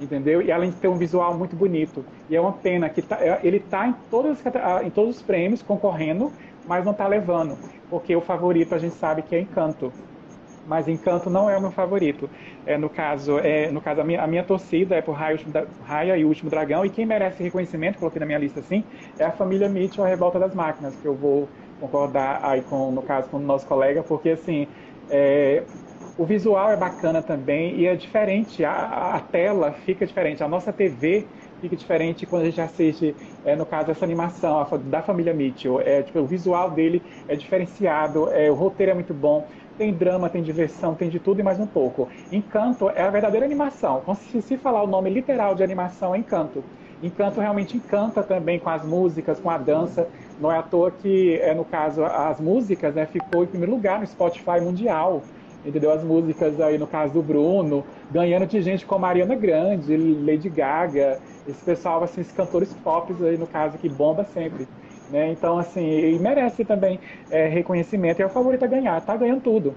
Entendeu? 0.01 0.41
E 0.41 0.51
além 0.51 0.71
de 0.71 0.77
ter 0.77 0.87
um 0.87 0.97
visual 0.97 1.37
muito 1.37 1.55
bonito. 1.55 2.03
E 2.27 2.35
é 2.35 2.41
uma 2.41 2.51
pena 2.51 2.89
que 2.89 3.01
tá, 3.01 3.17
é, 3.21 3.39
ele 3.43 3.57
está 3.57 3.87
em, 3.87 3.91
em 3.91 4.89
todos 4.89 5.17
os 5.17 5.21
prêmios 5.21 5.61
concorrendo, 5.61 6.31
mas 6.67 6.83
não 6.83 6.91
está 6.91 7.07
levando. 7.07 7.57
Porque 7.89 8.15
o 8.15 8.21
favorito 8.21 8.73
a 8.73 8.77
gente 8.77 8.95
sabe 8.95 9.21
que 9.21 9.35
é 9.35 9.39
Encanto 9.39 9.91
mas 10.65 10.87
Encanto 10.87 11.29
não 11.29 11.49
é 11.49 11.57
o 11.57 11.61
meu 11.61 11.71
favorito. 11.71 12.29
É, 12.65 12.77
no 12.77 12.89
caso, 12.89 13.37
é, 13.39 13.69
no 13.69 13.81
caso 13.81 14.01
a, 14.01 14.03
minha, 14.03 14.21
a 14.21 14.27
minha 14.27 14.43
torcida 14.43 14.95
é 14.95 15.01
por 15.01 15.13
Raya, 15.13 15.37
Raya 15.83 16.17
e 16.17 16.23
o 16.23 16.27
Último 16.27 16.49
Dragão, 16.49 16.85
e 16.85 16.89
quem 16.89 17.05
merece 17.05 17.43
reconhecimento, 17.43 17.99
coloquei 17.99 18.19
na 18.19 18.25
minha 18.25 18.37
lista 18.37 18.59
assim, 18.59 18.83
é 19.17 19.25
a 19.25 19.31
família 19.31 19.67
Mitchell, 19.67 20.03
a 20.03 20.07
Revolta 20.07 20.39
das 20.39 20.53
Máquinas, 20.53 20.95
que 20.95 21.05
eu 21.05 21.15
vou 21.15 21.49
concordar 21.79 22.39
aí 22.43 22.61
com, 22.61 22.91
no 22.91 23.01
caso, 23.01 23.27
com 23.29 23.37
o 23.37 23.41
nosso 23.41 23.67
colega, 23.67 24.03
porque 24.03 24.29
assim, 24.29 24.67
é, 25.09 25.63
o 26.17 26.25
visual 26.25 26.71
é 26.71 26.77
bacana 26.77 27.21
também 27.21 27.75
e 27.75 27.87
é 27.87 27.95
diferente, 27.95 28.63
a, 28.63 29.15
a, 29.15 29.19
tela 29.19 29.73
fica 29.85 30.05
diferente, 30.05 30.43
a 30.43 30.47
nossa 30.47 30.71
TV 30.71 31.25
fica 31.63 31.75
diferente 31.77 32.25
quando 32.25 32.41
a 32.41 32.45
gente 32.45 32.59
assiste, 32.59 33.15
é, 33.45 33.55
no 33.55 33.65
caso, 33.65 33.89
essa 33.89 34.03
animação 34.03 34.67
da 34.85 35.01
família 35.01 35.33
Mitchell. 35.33 35.79
É, 35.79 36.01
tipo, 36.01 36.19
o 36.19 36.25
visual 36.25 36.69
dele 36.69 37.01
é 37.27 37.35
diferenciado, 37.35 38.29
é, 38.31 38.51
o 38.51 38.53
roteiro 38.53 38.91
é 38.91 38.95
muito 38.95 39.13
bom. 39.13 39.47
Tem 39.77 39.91
drama, 39.93 40.29
tem 40.29 40.43
diversão, 40.43 40.93
tem 40.93 41.09
de 41.09 41.19
tudo 41.19 41.39
e 41.39 41.43
mais 41.43 41.59
um 41.59 41.65
pouco. 41.65 42.09
Encanto 42.31 42.89
é 42.89 43.01
a 43.01 43.09
verdadeira 43.09 43.45
animação. 43.45 44.03
Se, 44.15 44.41
se 44.41 44.57
falar 44.57 44.83
o 44.83 44.87
nome 44.87 45.09
literal 45.09 45.55
de 45.55 45.63
animação, 45.63 46.13
é 46.13 46.17
Encanto. 46.17 46.63
Encanto 47.01 47.41
realmente 47.41 47.75
encanta 47.75 48.21
também 48.21 48.59
com 48.59 48.69
as 48.69 48.85
músicas, 48.85 49.39
com 49.39 49.49
a 49.49 49.57
dança. 49.57 50.07
Não 50.39 50.51
é 50.51 50.57
à 50.57 50.61
toa 50.61 50.91
que, 50.91 51.37
é, 51.37 51.53
no 51.53 51.65
caso, 51.65 52.03
as 52.03 52.39
músicas 52.39 52.93
né, 52.93 53.05
ficou 53.05 53.43
em 53.43 53.47
primeiro 53.47 53.73
lugar 53.73 53.99
no 53.99 54.07
Spotify 54.07 54.61
mundial. 54.61 55.21
Entendeu? 55.65 55.91
As 55.91 56.03
músicas 56.03 56.59
aí, 56.59 56.77
no 56.77 56.85
caso 56.85 57.13
do 57.13 57.21
Bruno, 57.21 57.85
ganhando 58.11 58.45
de 58.45 58.61
gente 58.61 58.85
como 58.85 59.01
Mariana 59.01 59.33
Grande, 59.33 59.95
Lady 59.95 60.49
Gaga, 60.49 61.19
esse 61.47 61.63
pessoal, 61.63 62.03
assim, 62.03 62.21
esses 62.21 62.33
cantores 62.33 62.73
pop 62.83 63.13
aí, 63.25 63.37
no 63.37 63.47
caso, 63.47 63.77
que 63.77 63.89
bomba 63.89 64.23
sempre. 64.25 64.67
Né? 65.09 65.31
Então, 65.31 65.57
assim, 65.57 65.85
e 65.85 66.17
merece 66.19 66.63
também 66.63 66.99
é, 67.29 67.47
reconhecimento. 67.47 68.21
É 68.21 68.25
o 68.25 68.29
favorito 68.29 68.63
a 68.63 68.67
ganhar, 68.67 68.99
tá 69.01 69.15
ganhando 69.15 69.41
tudo. 69.41 69.75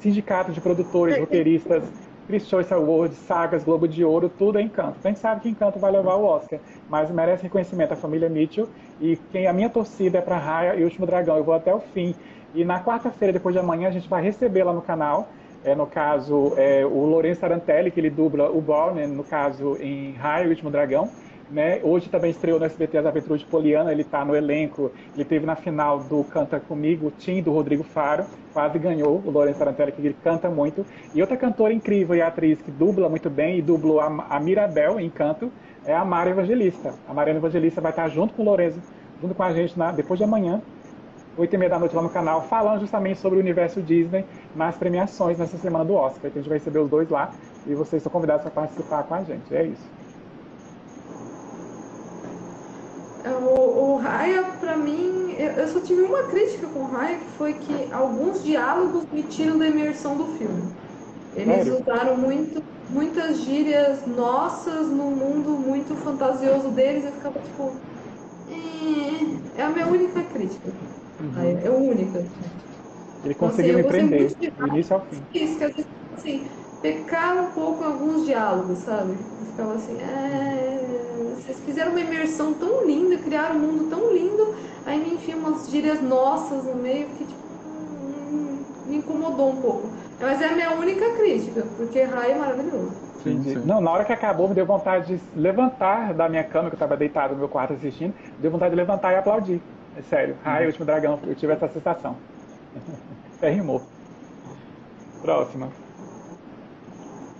Sindicato 0.00 0.52
de 0.52 0.60
produtores, 0.60 1.18
roteiristas, 1.18 1.84
Chris 2.26 2.48
Choice 2.48 2.72
Awards, 2.72 3.18
sagas, 3.18 3.64
Globo 3.64 3.86
de 3.86 4.04
Ouro, 4.04 4.28
tudo 4.28 4.58
é 4.58 4.62
Encanto. 4.62 4.96
A 5.04 5.08
gente 5.08 5.20
sabe 5.20 5.40
que 5.40 5.48
Encanto 5.48 5.78
vai 5.78 5.92
levar 5.92 6.14
o 6.14 6.24
Oscar, 6.24 6.60
mas 6.88 7.10
merece 7.10 7.42
reconhecimento 7.42 7.92
a 7.92 7.96
família 7.96 8.28
Mitchell. 8.28 8.68
E 9.00 9.16
quem 9.30 9.46
a 9.46 9.52
minha 9.52 9.68
torcida 9.68 10.18
é 10.18 10.20
para 10.20 10.38
Raya 10.38 10.76
e 10.76 10.82
o 10.82 10.84
Último 10.84 11.06
Dragão. 11.06 11.36
Eu 11.36 11.44
vou 11.44 11.54
até 11.54 11.74
o 11.74 11.80
fim. 11.80 12.14
E 12.54 12.64
na 12.64 12.82
quarta-feira, 12.82 13.32
depois 13.32 13.54
de 13.54 13.58
amanhã, 13.58 13.88
a 13.88 13.92
gente 13.92 14.08
vai 14.08 14.22
receber 14.22 14.62
lá 14.62 14.72
no 14.72 14.82
canal, 14.82 15.28
é, 15.64 15.74
no 15.74 15.86
caso, 15.86 16.54
é, 16.56 16.84
o 16.84 17.06
Lourenço 17.06 17.40
Tarantelli, 17.40 17.90
que 17.90 18.00
ele 18.00 18.10
dubla 18.10 18.50
o 18.50 18.60
Borne, 18.60 19.06
no 19.06 19.24
caso, 19.24 19.76
em 19.80 20.12
Raya 20.12 20.44
e 20.44 20.46
o 20.46 20.50
Último 20.50 20.70
Dragão. 20.70 21.08
Né? 21.50 21.80
Hoje 21.82 22.08
também 22.08 22.30
estreou 22.30 22.58
no 22.58 22.64
SBT 22.64 22.96
As 22.96 23.04
Aventuras 23.04 23.40
de 23.40 23.46
Poliana, 23.46 23.92
ele 23.92 24.00
está 24.00 24.24
no 24.24 24.34
elenco, 24.34 24.90
ele 25.14 25.24
teve 25.24 25.44
na 25.44 25.54
final 25.54 25.98
do 25.98 26.24
Canta 26.24 26.58
Comigo, 26.58 27.08
o 27.08 27.10
Tim 27.10 27.42
do 27.42 27.52
Rodrigo 27.52 27.84
Faro, 27.84 28.24
quase 28.54 28.78
ganhou, 28.78 29.22
o 29.22 29.30
Lourenço 29.30 29.58
Tarantelli, 29.58 29.92
que 29.92 30.00
ele 30.00 30.16
canta 30.24 30.48
muito. 30.48 30.84
E 31.14 31.20
outra 31.20 31.36
cantora 31.36 31.74
incrível 31.74 32.16
e 32.16 32.22
atriz 32.22 32.60
que 32.62 32.70
dubla 32.70 33.08
muito 33.08 33.28
bem 33.28 33.58
e 33.58 33.62
dublou 33.62 34.00
a, 34.00 34.06
a 34.30 34.40
Mirabel 34.40 34.98
em 34.98 35.10
canto 35.10 35.52
é 35.84 35.94
a 35.94 36.04
Mara 36.04 36.30
Evangelista. 36.30 36.94
A 37.06 37.12
Mariana 37.12 37.38
Evangelista 37.38 37.80
vai 37.80 37.92
estar 37.92 38.08
junto 38.08 38.34
com 38.34 38.42
o 38.42 38.44
Lourenço, 38.44 38.80
junto 39.20 39.34
com 39.34 39.42
a 39.42 39.52
gente 39.52 39.78
na, 39.78 39.92
depois 39.92 40.18
de 40.18 40.24
amanhã, 40.24 40.62
oito 41.36 41.54
e 41.54 41.58
meia 41.58 41.70
da 41.70 41.78
noite 41.78 41.94
lá 41.94 42.02
no 42.02 42.10
canal, 42.10 42.42
falando 42.42 42.80
justamente 42.80 43.18
sobre 43.18 43.38
o 43.38 43.40
universo 43.40 43.80
Disney 43.80 44.24
nas 44.54 44.76
premiações 44.76 45.38
nessa 45.38 45.56
semana 45.56 45.84
do 45.84 45.94
Oscar. 45.94 46.26
Então 46.26 46.32
a 46.32 46.42
gente 46.42 46.48
vai 46.48 46.58
receber 46.58 46.78
os 46.78 46.90
dois 46.90 47.08
lá 47.08 47.30
e 47.66 47.74
vocês 47.74 48.00
estão 48.00 48.12
convidados 48.12 48.42
para 48.42 48.50
participar 48.50 49.04
com 49.04 49.14
a 49.14 49.22
gente. 49.22 49.54
É 49.54 49.64
isso. 49.64 50.02
O, 53.24 53.94
o 53.94 53.96
Raya, 53.98 54.44
pra 54.58 54.76
mim, 54.76 55.34
eu, 55.38 55.68
só 55.68 55.80
tive 55.80 56.02
uma 56.02 56.24
crítica 56.24 56.66
com 56.66 56.80
o 56.80 56.86
Raya, 56.86 57.18
que 57.18 57.30
foi 57.38 57.52
que 57.54 57.92
alguns 57.92 58.42
diálogos 58.42 59.04
me 59.12 59.22
tiram 59.22 59.58
da 59.58 59.66
imersão 59.68 60.16
do 60.16 60.26
filme. 60.38 60.62
Eles 61.34 61.64
Sério? 61.64 61.80
usaram 61.80 62.16
muito, 62.16 62.62
muitas 62.90 63.38
gírias 63.38 64.06
nossas 64.06 64.88
no 64.88 65.04
mundo 65.04 65.50
muito 65.50 65.94
fantasioso 65.96 66.68
deles, 66.70 67.04
eu 67.04 67.12
ficava 67.12 67.38
tipo. 67.38 67.72
É, 68.50 69.60
é 69.60 69.64
a 69.64 69.70
minha 69.70 69.86
única 69.86 70.22
crítica. 70.24 70.70
Uhum. 71.22 71.62
É 71.64 71.68
a 71.68 71.72
única. 71.72 72.18
Ele 73.24 73.34
conseguiu 73.34 73.74
então, 73.74 73.88
assim, 73.90 74.02
me 74.02 74.06
prender, 74.10 74.36
do 74.56 74.66
início 74.68 74.94
ao 74.94 75.08
fim. 75.08 75.26
Isso, 75.34 75.58
que 75.58 75.64
eu 75.64 75.70
assim, 76.12 76.50
pecar 76.80 77.36
um 77.42 77.52
pouco 77.52 77.82
alguns 77.84 78.24
diálogos, 78.24 78.80
sabe? 78.80 79.14
Eu 79.40 79.46
ficava 79.46 79.74
assim, 79.74 79.98
é 79.98 81.34
vocês 81.34 81.60
fizeram 81.64 81.92
uma 81.92 82.00
imersão 82.00 82.54
tão 82.54 82.86
linda, 82.86 83.18
criaram 83.18 83.56
um 83.56 83.60
mundo 83.60 83.88
tão 83.88 84.12
lindo, 84.12 84.54
aí 84.84 84.98
me 85.00 85.14
enfiam 85.14 85.38
umas 85.40 85.68
gírias 85.68 86.00
nossas 86.02 86.64
no 86.64 86.76
meio 86.76 87.14
que 87.14 87.26
tipo, 87.26 87.46
hum, 87.64 88.64
me 88.84 88.96
incomodou 88.98 89.50
um 89.52 89.60
pouco. 89.60 89.96
Mas 90.20 90.40
é 90.40 90.48
a 90.48 90.54
minha 90.54 90.72
única 90.72 91.14
crítica, 91.16 91.66
porque 91.76 92.02
Rai 92.02 92.32
é 92.32 92.38
maravilhoso. 92.38 93.02
Sim, 93.18 93.40
sim. 93.44 93.60
Não, 93.64 93.80
na 93.80 93.90
hora 93.92 94.04
que 94.04 94.12
acabou, 94.12 94.48
me 94.48 94.54
deu 94.54 94.66
vontade 94.66 95.16
de 95.18 95.30
levantar 95.38 96.12
da 96.14 96.28
minha 96.28 96.42
cama, 96.42 96.68
que 96.68 96.74
eu 96.74 96.76
estava 96.76 96.96
deitado 96.96 97.34
no 97.34 97.38
meu 97.38 97.48
quarto 97.48 97.72
assistindo, 97.74 98.14
deu 98.36 98.50
vontade 98.50 98.70
de 98.72 98.76
levantar 98.76 99.12
e 99.12 99.16
aplaudir. 99.16 99.64
É 99.96 100.02
sério. 100.02 100.36
Rai, 100.42 100.60
uhum. 100.60 100.64
o 100.64 100.66
último 100.68 100.86
dragão, 100.86 101.18
eu 101.26 101.34
tive 101.34 101.52
essa 101.52 101.68
sensação. 101.68 102.16
Até 103.36 103.50
rimou. 103.50 103.82
Próxima. 105.20 105.68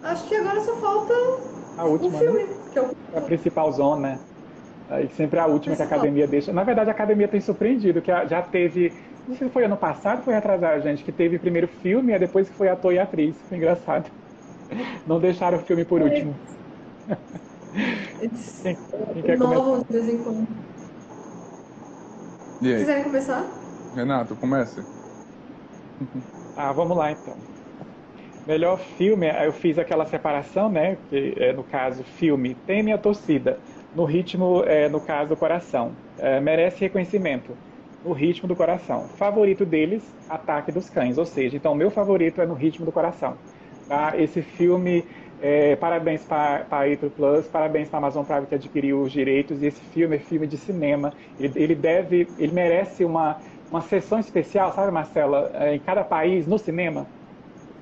Acho 0.02 0.28
que 0.28 0.34
agora 0.34 0.60
só 0.60 0.76
falta 0.76 1.14
a 1.78 1.84
última, 1.84 2.16
o 2.16 2.18
filme, 2.18 2.42
né? 2.44 2.54
que 2.72 2.78
é 2.78 2.82
o... 2.82 2.90
a 3.16 3.20
principal 3.20 3.72
zona, 3.72 4.08
né? 4.08 4.18
Aí 4.90 5.08
sempre 5.16 5.38
a 5.38 5.46
última 5.46 5.74
que 5.74 5.82
a 5.82 5.86
academia 5.86 6.26
deixa. 6.26 6.52
Na 6.52 6.64
verdade, 6.64 6.90
a 6.90 6.92
academia 6.92 7.28
tem 7.28 7.40
surpreendido, 7.40 8.02
que 8.02 8.10
já 8.10 8.42
teve. 8.42 8.92
Não 9.26 9.36
sei 9.36 9.46
se 9.46 9.52
foi 9.52 9.64
ano 9.64 9.76
passado, 9.76 10.22
foi 10.22 10.34
atrasar, 10.34 10.80
gente, 10.82 11.04
que 11.04 11.12
teve 11.12 11.38
primeiro 11.38 11.68
filme 11.68 12.12
e 12.12 12.18
depois 12.18 12.48
que 12.48 12.54
foi 12.56 12.68
ator 12.68 12.92
e 12.92 12.98
atriz. 12.98 13.34
Foi 13.48 13.56
engraçado. 13.56 14.10
Não 15.06 15.20
deixaram 15.20 15.58
o 15.58 15.62
filme 15.62 15.84
por 15.84 16.02
último. 16.02 16.34
quem, 18.18 18.76
quem 19.14 19.22
quer 19.22 19.38
de 19.38 19.92
vez 19.92 20.08
em 20.08 20.18
quando. 20.18 20.71
E 22.62 22.72
aí? 22.74 22.80
Quiserem 22.80 23.04
começar? 23.04 23.42
Renato, 23.94 24.36
comece. 24.36 24.86
Ah, 26.54 26.72
vamos 26.72 26.96
lá 26.96 27.10
então. 27.12 27.46
Melhor 28.44 28.78
filme, 28.78 29.28
eu 29.46 29.52
fiz 29.52 29.78
aquela 29.78 30.04
separação, 30.06 30.68
né? 30.70 30.96
Que 30.96 31.34
é, 31.38 31.52
no 31.52 31.64
caso, 31.64 32.02
filme 32.04 32.54
tem 32.56 32.82
minha 32.82 32.98
torcida. 32.98 33.62
No 33.94 34.04
ritmo, 34.04 34.64
é, 34.64 34.88
no 34.88 35.00
caso, 35.00 35.36
coração. 35.36 36.02
É, 36.16 36.40
merece 36.40 36.80
reconhecimento. 36.80 37.60
No 38.02 38.12
ritmo 38.12 38.48
do 38.48 38.56
coração. 38.56 39.08
Favorito 39.08 39.64
deles, 39.64 40.16
Ataque 40.28 40.72
dos 40.72 40.90
Cães. 40.90 41.18
Ou 41.18 41.26
seja, 41.26 41.56
então, 41.56 41.74
meu 41.74 41.90
favorito 41.90 42.40
é 42.40 42.46
no 42.46 42.54
ritmo 42.54 42.84
do 42.84 42.92
coração. 42.92 43.40
Tá? 43.86 44.16
Esse 44.18 44.42
filme, 44.42 45.08
é, 45.42 45.74
parabéns 45.76 46.22
para 46.22 46.64
a 46.70 46.84
Apple 46.84 47.10
Plus, 47.10 47.46
parabéns 47.48 47.88
para 47.88 47.98
a 47.98 48.00
Amazon 48.00 48.24
Prime 48.24 48.46
que 48.46 48.54
adquiriu 48.54 49.02
os 49.02 49.10
direitos. 49.10 49.60
E 49.60 49.66
esse 49.66 49.80
filme 49.92 50.16
é 50.16 50.18
filme 50.20 50.46
de 50.46 50.56
cinema. 50.56 51.12
Ele, 51.38 51.52
ele 51.56 51.74
deve, 51.74 52.28
ele 52.38 52.52
merece 52.52 53.04
uma, 53.04 53.38
uma 53.68 53.80
sessão 53.80 54.20
especial, 54.20 54.72
sabe, 54.72 54.92
Marcela? 54.92 55.50
É, 55.54 55.74
em 55.74 55.80
cada 55.80 56.04
país, 56.04 56.46
no 56.46 56.58
cinema 56.58 57.06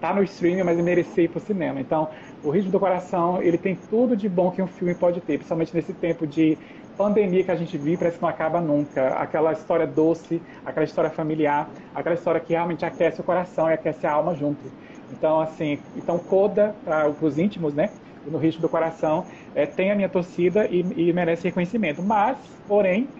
tá 0.00 0.14
no 0.14 0.22
streaming, 0.22 0.62
mas 0.62 0.78
merecia 0.78 1.24
ir 1.24 1.28
pro 1.28 1.40
cinema. 1.40 1.78
Então, 1.78 2.08
o 2.42 2.48
Ritmo 2.48 2.72
do 2.72 2.80
Coração, 2.80 3.42
ele 3.42 3.58
tem 3.58 3.76
tudo 3.76 4.16
de 4.16 4.28
bom 4.28 4.50
que 4.50 4.62
um 4.62 4.66
filme 4.66 4.94
pode 4.94 5.20
ter, 5.20 5.36
principalmente 5.36 5.74
nesse 5.74 5.92
tempo 5.92 6.26
de 6.26 6.56
pandemia 6.96 7.44
que 7.44 7.50
a 7.50 7.56
gente 7.56 7.76
vive, 7.78 7.98
parece 7.98 8.16
que 8.16 8.22
não 8.22 8.28
acaba 8.28 8.60
nunca. 8.60 9.08
Aquela 9.14 9.52
história 9.52 9.86
doce, 9.86 10.42
aquela 10.64 10.84
história 10.84 11.10
familiar, 11.10 11.68
aquela 11.94 12.14
história 12.14 12.40
que 12.40 12.52
realmente 12.52 12.84
aquece 12.84 13.20
o 13.20 13.24
coração 13.24 13.70
e 13.70 13.74
aquece 13.74 14.06
a 14.06 14.12
alma 14.12 14.34
junto. 14.34 14.70
Então, 15.10 15.40
assim, 15.40 15.84
então 15.94 16.18
Coda, 16.18 16.78
para 16.84 17.08
os 17.08 17.38
íntimos, 17.38 17.74
né? 17.74 17.96
No 18.24 18.38
Ritmo 18.38 18.62
do 18.62 18.68
Coração, 18.68 19.26
é, 19.54 19.66
tem 19.66 19.90
a 19.90 19.94
minha 19.96 20.08
torcida 20.08 20.66
e, 20.70 20.80
e 21.08 21.12
merece 21.12 21.48
reconhecimento. 21.48 22.02
Mas, 22.02 22.38
porém, 22.66 23.16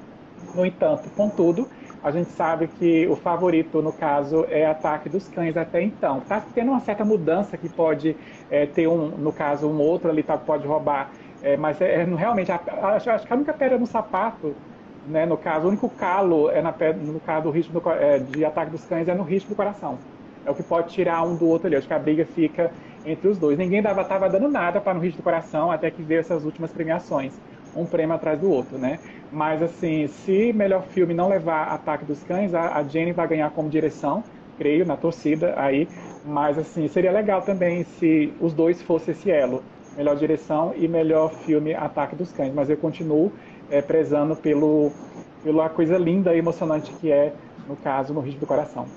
no 0.55 0.65
entanto, 0.65 1.11
contudo, 1.11 1.71
a 2.03 2.11
gente 2.11 2.31
sabe 2.31 2.69
que 2.69 3.07
o 3.09 3.17
favorito, 3.17 3.83
no 3.83 3.93
caso, 3.93 4.45
é 4.49 4.65
Ataque 4.67 5.09
dos 5.09 5.29
Cães 5.29 5.57
até 5.57 5.83
então. 5.83 6.23
Está 6.23 6.41
tendo 6.41 6.71
uma 6.71 6.81
certa 6.81 7.05
mudança 7.05 7.59
que 7.59 7.69
pode 7.69 8.19
é, 8.49 8.67
ter, 8.67 8.89
um, 8.89 9.19
no 9.19 9.33
caso, 9.33 9.69
um 9.69 9.79
outro 9.81 10.11
ali 10.11 10.23
tá, 10.23 10.39
pode 10.39 10.67
roubar. 10.67 11.15
É, 11.41 11.57
mas 11.57 11.81
é, 11.81 12.03
é 12.03 12.05
realmente, 12.05 12.51
acho, 12.53 13.11
acho, 13.11 13.27
que 13.27 13.33
a 13.33 13.37
única 13.37 13.53
pedra 13.55 13.79
no 13.79 13.87
sapato, 13.87 14.63
né, 15.05 15.27
no 15.27 15.37
caso, 15.39 15.67
o 15.67 15.69
único 15.69 15.91
calo 15.91 16.51
é 16.51 16.61
na 16.63 16.75
no 16.99 17.21
caso 17.21 17.45
do 17.45 17.51
ritmo 17.51 17.81
do, 17.81 17.91
é, 17.91 18.19
de 18.19 18.45
Ataque 18.45 18.71
dos 18.71 18.85
Cães 18.87 19.09
é 19.09 19.15
no 19.15 19.23
ritmo 19.23 19.51
do 19.51 19.57
coração. 19.57 20.10
É 20.45 20.51
o 20.51 20.55
que 20.55 20.63
pode 20.63 20.93
tirar 20.93 21.23
um 21.27 21.37
do 21.37 21.47
outro 21.47 21.67
ali. 21.67 21.77
Acho 21.77 21.87
que 21.87 21.95
a 21.95 21.99
briga 21.99 22.25
fica 22.27 22.75
entre 23.05 23.29
os 23.29 23.39
dois. 23.39 23.59
Ninguém 23.59 23.81
estava 23.81 24.29
dando 24.29 24.49
nada 24.49 24.81
para 24.81 24.95
no 24.95 25.01
ritmo 25.01 25.19
do 25.19 25.23
coração 25.23 25.71
até 25.71 25.91
que 25.91 26.03
veio 26.03 26.21
essas 26.21 26.45
últimas 26.45 26.73
premiações. 26.73 27.41
Um 27.75 27.87
prêmio 27.87 28.15
atrás 28.17 28.41
do 28.41 28.49
outro, 28.51 28.79
né? 28.79 29.01
Mas, 29.31 29.63
assim, 29.63 30.07
se 30.09 30.53
melhor 30.53 30.89
filme 30.89 31.15
não 31.15 31.29
levar 31.29 31.69
Ataque 31.69 32.05
dos 32.05 32.25
Cães, 32.25 32.53
a, 32.55 32.77
a 32.79 32.87
Jenny 32.87 33.13
vai 33.13 33.29
ganhar 33.29 33.51
como 33.53 33.69
direção, 33.71 34.29
creio, 34.57 34.85
na 34.85 34.97
torcida 34.97 35.55
aí. 35.61 35.89
Mas, 36.23 36.59
assim, 36.59 36.89
seria 36.89 37.13
legal 37.13 37.43
também 37.43 37.85
se 37.85 38.37
os 38.41 38.55
dois 38.55 38.83
fossem 38.83 39.13
esse 39.13 39.31
elo. 39.31 39.69
Melhor 39.95 40.17
direção 40.17 40.73
e 40.75 40.87
melhor 40.89 41.31
filme 41.33 41.75
Ataque 41.75 42.17
dos 42.17 42.33
Cães. 42.33 42.53
Mas 42.55 42.69
eu 42.71 42.79
continuo 42.79 43.37
é, 43.69 43.81
prezando 43.83 44.37
pelo, 44.37 45.01
pela 45.43 45.69
coisa 45.71 45.97
linda 45.99 46.35
e 46.35 46.39
emocionante 46.39 46.95
que 46.95 47.11
é, 47.11 47.37
no 47.67 47.77
caso, 47.77 48.13
No 48.15 48.21
Ritmo 48.21 48.41
do 48.41 48.47
Coração. 48.47 48.95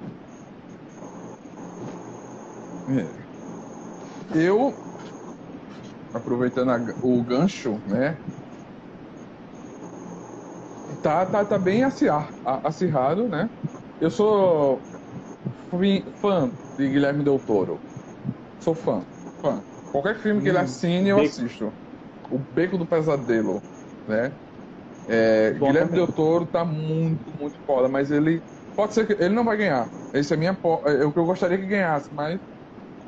É. 0.00 0.28
Eu, 4.32 4.80
aproveitando 6.12 6.70
a, 6.70 6.78
o 7.02 7.24
gancho, 7.24 7.80
né, 7.86 8.18
tá, 11.00 11.26
tá, 11.26 11.44
tá 11.44 11.58
bem 11.58 11.82
acirrado, 11.84 13.28
né? 13.28 13.48
Eu 14.00 14.10
sou 14.10 14.86
fã 16.20 16.50
de 16.76 16.88
Guilherme 16.90 17.24
Del 17.24 17.40
Toro. 17.40 17.82
Sou 18.62 18.74
fã, 18.74 19.06
fã. 19.42 19.64
Qualquer 19.90 20.16
filme 20.16 20.42
que 20.42 20.48
ele 20.48 20.58
hum, 20.58 20.58
assine, 20.58 21.08
eu 21.10 21.20
assisto. 21.20 21.74
O 22.30 22.38
Beco 22.50 22.78
do 22.78 22.86
Pesadelo, 22.88 23.64
né? 24.06 24.36
É, 25.06 25.52
Guilherme 25.60 25.92
também. 25.92 25.92
Del 25.94 26.12
Toro 26.12 26.46
tá 26.48 26.64
muito, 26.64 27.32
muito 27.38 27.58
foda, 27.66 27.88
mas 27.88 28.10
ele 28.10 28.42
pode 28.76 28.94
ser 28.94 29.06
que 29.06 29.14
ele 29.14 29.34
não 29.34 29.44
vai 29.44 29.56
ganhar. 29.56 29.90
Esse 30.12 30.34
é 30.34 30.36
minha 30.36 30.52
é 30.86 31.04
o 31.04 31.12
que 31.12 31.18
eu 31.18 31.24
gostaria 31.26 31.58
que 31.58 31.66
ganhasse, 31.66 32.08
mas 32.12 32.38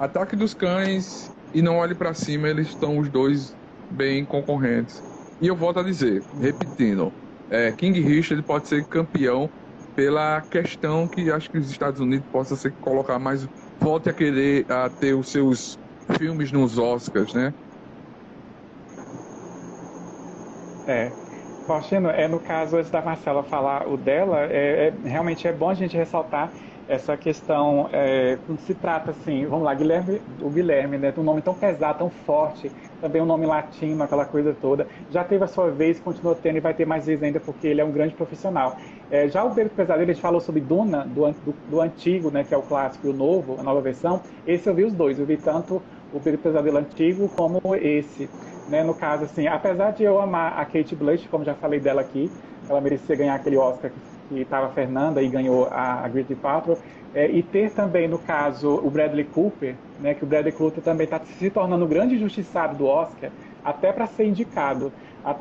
Ataque 0.01 0.35
dos 0.35 0.55
Cães 0.55 1.31
e 1.53 1.61
Não 1.61 1.77
Olhe 1.77 1.95
para 1.95 2.15
Cima, 2.15 2.49
eles 2.49 2.69
estão 2.69 2.99
os 2.99 3.11
dois 3.11 3.55
bem 3.87 4.25
concorrentes. 4.25 5.03
E 5.39 5.47
eu 5.47 5.55
volto 5.55 5.79
a 5.81 5.83
dizer, 5.83 6.25
repetindo, 6.33 7.15
é, 7.51 7.71
King 7.73 8.01
Richard 8.01 8.43
pode 8.45 8.67
ser 8.67 8.87
campeão 8.89 9.53
pela 9.95 10.41
questão 10.41 11.07
que 11.07 11.31
acho 11.31 11.51
que 11.51 11.59
os 11.59 11.71
Estados 11.71 12.01
Unidos 12.01 12.27
possa 12.33 12.57
ser 12.57 12.75
colocar 12.81 13.19
mais 13.19 13.47
volte 13.79 14.09
a 14.09 14.15
querer 14.15 14.65
a 14.71 14.89
ter 14.89 15.13
os 15.15 15.31
seus 15.31 15.77
filmes 16.19 16.51
nos 16.51 16.79
Oscars, 16.79 17.35
né? 17.35 17.53
É. 20.87 21.13
Faustino, 21.67 22.09
é 22.09 22.27
no 22.27 22.41
caso 22.41 22.79
antes 22.79 22.91
da 22.91 23.03
Marcela 23.03 23.45
falar 23.45 23.87
o 23.87 23.99
dela, 23.99 24.47
é, 24.51 24.89
é 24.89 24.91
realmente 25.05 25.47
é 25.47 25.53
bom 25.53 25.69
a 25.69 25.75
gente 25.75 25.95
ressaltar 25.95 26.55
essa 26.91 27.17
questão, 27.17 27.89
é, 27.93 28.37
quando 28.45 28.59
se 28.63 28.75
trata 28.75 29.13
assim, 29.13 29.47
vamos 29.47 29.65
lá, 29.65 29.73
Guilherme, 29.73 30.21
o 30.43 30.51
Guilherme, 30.51 30.99
né, 30.99 31.15
um 31.17 31.23
nome 31.23 31.41
tão 31.41 31.55
pesado, 31.55 31.99
tão 31.99 32.11
forte, 32.11 32.69
também 33.01 33.23
um 33.23 33.25
nome 33.25 33.47
latino, 33.47 34.03
aquela 34.03 34.25
coisa 34.25 34.55
toda, 34.61 34.89
já 35.09 35.23
teve 35.23 35.45
a 35.45 35.47
sua 35.47 35.71
vez, 35.71 36.01
continua 36.01 36.35
tendo 36.35 36.57
e 36.57 36.61
vai 36.61 36.75
ter 36.75 36.85
mais 36.85 37.07
vezes 37.07 37.23
ainda, 37.23 37.39
porque 37.39 37.69
ele 37.69 37.81
é 37.81 37.85
um 37.85 37.93
grande 37.93 38.13
profissional. 38.13 38.77
É, 39.09 39.29
já 39.29 39.45
o 39.45 39.51
Beco 39.51 39.71
Pesadelo, 39.71 40.09
gente 40.09 40.21
falou 40.21 40.41
sobre 40.41 40.61
Duna, 40.61 41.07
do, 41.07 41.31
do, 41.31 41.55
do, 41.71 41.81
antigo, 41.81 42.29
né, 42.29 42.43
que 42.43 42.53
é 42.53 42.57
o 42.57 42.63
clássico, 42.63 43.07
e 43.07 43.11
o 43.11 43.13
novo, 43.13 43.57
a 43.61 43.63
nova 43.63 43.81
versão, 43.81 44.21
esse 44.45 44.69
eu 44.69 44.75
vi 44.75 44.83
os 44.83 44.93
dois, 44.93 45.17
eu 45.21 45.25
vi 45.25 45.37
tanto 45.37 45.81
o 46.13 46.19
Beco 46.19 46.39
Pesadelo 46.39 46.79
antigo 46.79 47.29
como 47.37 47.61
esse. 47.77 48.29
Né, 48.69 48.83
no 48.83 48.95
caso, 48.95 49.25
assim, 49.25 49.47
apesar 49.47 49.93
de 49.93 50.03
eu 50.03 50.21
amar 50.21 50.59
a 50.59 50.65
Kate 50.65 50.97
Blanchett, 50.97 51.29
como 51.29 51.45
já 51.45 51.55
falei 51.55 51.79
dela 51.79 52.01
aqui, 52.01 52.29
ela 52.69 52.81
merecia 52.81 53.15
ganhar 53.15 53.35
aquele 53.35 53.57
Oscar 53.57 53.91
que 53.91 54.20
que 54.31 54.43
estava 54.43 54.67
a 54.67 54.71
Fernanda 54.71 55.21
e 55.21 55.29
ganhou 55.29 55.67
a, 55.67 56.05
a 56.05 56.09
Grid 56.09 56.35
Patrol, 56.37 56.79
é, 57.13 57.29
e 57.29 57.43
ter 57.43 57.71
também, 57.73 58.07
no 58.07 58.19
caso, 58.19 58.77
o 58.77 58.89
Bradley 58.89 59.25
Cooper, 59.25 59.75
né, 59.99 60.15
que 60.15 60.23
o 60.23 60.27
Bradley 60.27 60.53
Cooper 60.53 60.83
também 60.83 61.05
está 61.05 61.19
se 61.19 61.51
tornando 61.51 61.85
um 61.85 61.89
grande 61.89 62.17
justiçado 62.17 62.77
do 62.77 62.87
Oscar, 62.87 63.31
até 63.65 63.93
para 63.93 64.07
ser 64.07 64.25
indicado, 64.25 64.91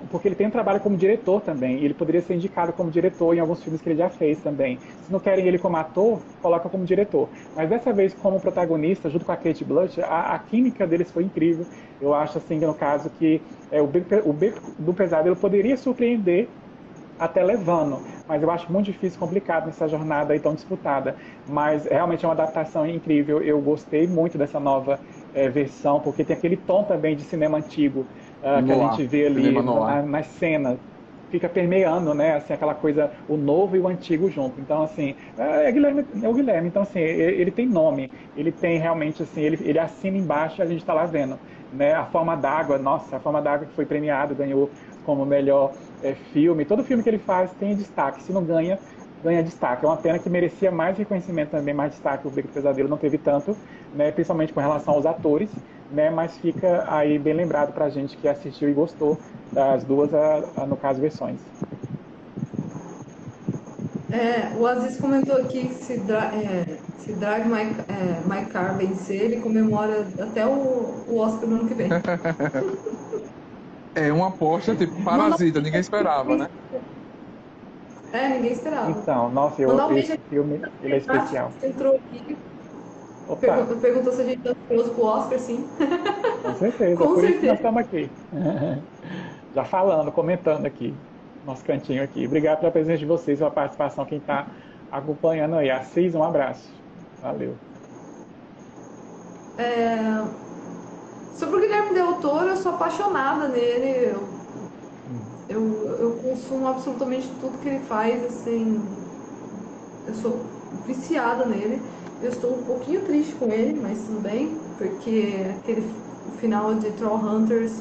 porque 0.10 0.28
ele 0.28 0.36
tem 0.36 0.48
um 0.48 0.52
trabalho 0.52 0.82
como 0.82 0.98
diretor 0.98 1.40
também, 1.42 1.78
e 1.78 1.86
ele 1.86 1.94
poderia 1.94 2.22
ser 2.22 2.34
indicado 2.34 2.74
como 2.74 2.92
diretor 2.92 3.34
em 3.34 3.40
alguns 3.40 3.64
filmes 3.64 3.82
que 3.82 3.88
ele 3.88 3.98
já 3.98 4.10
fez 4.10 4.42
também. 4.42 4.78
Se 5.04 5.12
não 5.12 5.20
querem 5.20 5.48
ele 5.48 5.58
como 5.58 5.78
ator, 5.78 6.22
coloca 6.42 6.68
como 6.68 6.84
diretor. 6.84 7.30
Mas 7.56 7.70
dessa 7.70 7.94
vez, 7.94 8.14
como 8.14 8.42
protagonista, 8.42 9.10
junto 9.10 9.24
com 9.24 9.32
a 9.32 9.38
Kate 9.38 9.64
Blanchett, 9.64 10.02
a, 10.02 10.34
a 10.34 10.40
química 10.40 10.86
deles 10.86 11.12
foi 11.12 11.24
incrível. 11.24 11.66
Eu 12.02 12.14
acho, 12.14 12.40
assim, 12.40 12.60
no 12.60 12.74
caso, 12.74 13.10
que 13.10 13.42
é, 13.72 13.82
o, 13.82 13.90
o 14.26 14.34
Beco 14.34 14.76
do 14.78 14.94
Pesado 14.94 15.30
ele 15.30 15.36
poderia 15.36 15.78
surpreender 15.78 16.50
até 17.20 17.44
levando. 17.44 18.00
Mas 18.28 18.42
eu 18.42 18.50
acho 18.50 18.72
muito 18.72 18.86
difícil, 18.86 19.20
complicado 19.20 19.66
nessa 19.66 19.88
jornada 19.88 20.34
aí 20.34 20.40
tão 20.40 20.56
disputada. 20.56 21.16
Mas 21.48 21.86
realmente 21.86 22.24
é 22.24 22.28
uma 22.28 22.34
adaptação 22.34 22.88
incrível. 22.88 23.42
Eu 23.42 23.60
gostei 23.60 24.08
muito 24.08 24.38
dessa 24.38 24.60
nova 24.60 25.00
é, 25.34 25.50
versão, 25.50 26.00
porque 26.00 26.24
tem 26.24 26.36
aquele 26.36 26.56
tom 26.58 26.84
também 26.84 27.16
de 27.16 27.24
cinema 27.24 27.58
antigo 27.58 28.02
uh, 28.42 28.64
que 28.66 28.72
a 28.72 28.76
gente 28.76 29.04
vê 29.06 29.28
ali 29.28 29.52
na, 29.52 30.02
nas 30.02 30.28
cenas 30.28 30.80
fica 31.30 31.48
permeando, 31.48 32.14
né, 32.14 32.36
assim, 32.36 32.54
aquela 32.54 32.74
coisa, 32.74 33.12
o 33.28 33.38
novo 33.38 33.76
e 33.76 33.80
o 33.80 33.88
antigo 33.88 34.30
junto. 34.30 34.60
Então, 34.60 34.84
assim, 34.84 35.16
é, 35.38 35.70
é 35.70 35.72
Guilherme, 35.72 36.06
é 36.22 36.28
o 36.28 36.34
Guilherme, 36.34 36.68
então, 36.68 36.82
assim, 36.82 37.00
ele, 37.00 37.52
tem 37.52 37.68
nome, 37.68 38.12
ele 38.36 38.52
tem 38.52 38.80
realmente, 38.80 39.24
assim, 39.24 39.42
ele, 39.42 39.60
ele 39.64 39.80
assina 39.80 40.18
embaixo 40.18 40.60
e 40.60 40.64
a 40.64 40.66
gente 40.66 40.80
está 40.80 40.94
lá 40.94 41.06
vendo, 41.06 41.38
né, 41.72 41.94
a 41.94 42.06
Forma 42.06 42.36
d'Água, 42.36 42.78
nossa, 42.78 43.18
a 43.18 43.20
Forma 43.20 43.42
d'Água 43.42 43.68
que 43.68 43.74
foi 43.74 43.86
premiado, 43.86 44.34
ganhou 44.36 44.70
como 45.06 45.26
melhor 45.26 45.72
é, 46.02 46.14
filme. 46.14 46.66
Todo 46.66 46.84
filme 46.84 47.04
que 47.04 47.10
ele 47.10 47.20
faz 47.20 47.52
tem 47.54 47.76
destaque. 47.76 48.24
Se 48.24 48.32
não 48.32 48.44
ganha, 48.44 48.80
ganha 49.24 49.44
destaque. 49.44 49.86
É 49.86 49.88
uma 49.88 49.98
pena 49.98 50.20
que 50.20 50.30
merecia 50.30 50.72
mais 50.72 50.98
reconhecimento 50.98 51.52
também, 51.52 51.74
mais 51.74 51.92
destaque. 51.92 52.28
O 52.28 52.32
Beco 52.32 52.50
Pesadelo 52.50 52.90
não 52.90 52.98
teve 52.98 53.18
tanto, 53.18 53.56
né, 53.94 54.12
principalmente 54.12 54.54
com 54.54 54.60
relação 54.60 54.94
aos 54.94 55.06
atores, 55.06 55.50
né, 55.92 56.10
mas 56.10 56.38
fica 56.38 56.86
aí 56.88 57.18
bem 57.18 57.34
lembrado 57.34 57.74
para 57.74 57.86
a 57.86 57.90
gente 57.90 58.18
que 58.18 58.28
assistiu 58.28 58.70
e 58.70 58.74
gostou 58.74 59.18
das 59.52 59.84
duas, 59.84 60.14
a, 60.14 60.44
a, 60.56 60.66
no 60.66 60.78
caso, 60.78 61.02
versões. 61.02 61.40
É, 64.12 64.58
o 64.58 64.66
Aziz 64.66 65.00
comentou 65.00 65.36
aqui 65.36 65.68
que 65.68 65.74
se, 65.76 66.00
dra 66.00 66.32
é, 66.34 66.66
se 66.98 67.14
Drive 67.14 67.48
My, 67.48 67.76
é, 67.88 68.22
My 68.28 68.46
Car 68.48 68.76
vencer, 68.76 69.22
ele 69.22 69.40
comemora 69.40 70.08
até 70.20 70.46
o, 70.46 71.06
o 71.08 71.18
Oscar 71.18 71.48
do 71.48 71.56
ano 71.56 71.68
que 71.68 71.76
vem. 71.76 71.90
É 73.96 74.12
uma 74.14 74.28
aposta 74.28 74.76
tipo 74.76 75.04
parasita, 75.04 75.60
ninguém 75.60 75.82
esperava, 75.82 76.36
né? 76.36 76.50
É, 78.12 78.30
ninguém 78.30 78.52
esperava. 78.52 78.92
Então, 78.92 79.30
nossa, 79.30 79.62
eu, 79.62 79.70
um 79.70 79.98
esse 79.98 80.18
filme 80.30 80.62
ele 80.82 80.94
é 80.94 80.98
especial. 80.98 81.52
Entrou 81.64 81.96
aqui. 81.96 82.38
Perguntou, 83.40 83.78
perguntou 83.78 84.12
se 84.12 84.22
a 84.22 84.26
gente 84.26 84.42
tá 84.42 84.52
ansioso 84.52 84.92
pro 84.96 85.04
Oscar, 85.04 85.40
sim. 85.40 85.70
Com 86.42 86.56
certeza, 86.56 86.96
Com 86.96 87.04
por 87.14 87.22
certeza. 87.22 87.32
isso 87.32 87.40
que 87.40 87.48
nós 87.48 87.56
estamos 87.58 87.82
aqui. 87.82 88.10
Já 89.54 89.64
falando, 89.66 90.12
comentando 90.12 90.66
aqui, 90.66 90.94
nosso 91.46 91.64
cantinho 91.64 92.04
aqui. 92.04 92.26
Obrigado 92.26 92.60
pela 92.60 92.72
presença 92.72 92.98
de 92.98 93.06
vocês, 93.06 93.38
pela 93.38 93.52
participação, 93.52 94.06
quem 94.06 94.18
está 94.18 94.48
acompanhando 94.92 95.56
aí. 95.56 95.70
Assis, 95.70 96.16
um 96.16 96.24
abraço. 96.24 96.74
Valeu. 97.22 97.56
É... 99.58 100.49
Sobre 101.32 101.58
o 101.58 101.62
Guilherme 101.62 101.94
Del 101.94 102.20
Toro, 102.20 102.50
eu 102.50 102.58
sou 102.58 102.74
apaixonada 102.74 103.48
nele. 103.48 104.10
Eu, 104.12 104.40
eu, 105.48 105.98
eu 106.00 106.18
consumo 106.18 106.68
absolutamente 106.68 107.28
tudo 107.40 107.58
que 107.60 107.68
ele 107.68 107.80
faz, 107.80 108.24
assim. 108.24 108.78
Eu 110.06 110.14
sou 110.14 110.34
viciada 110.86 111.46
nele. 111.46 111.76
Eu 112.22 112.30
estou 112.30 112.60
um 112.60 112.64
pouquinho 112.64 113.04
triste 113.06 113.36
com 113.36 113.52
ele, 113.52 113.80
mas 113.80 114.06
tudo 114.06 114.20
bem, 114.22 114.58
porque 114.78 115.34
aquele 115.58 115.82
final 116.40 116.76
de 116.76 116.92
Troll 116.92 117.18
Hunters. 117.18 117.72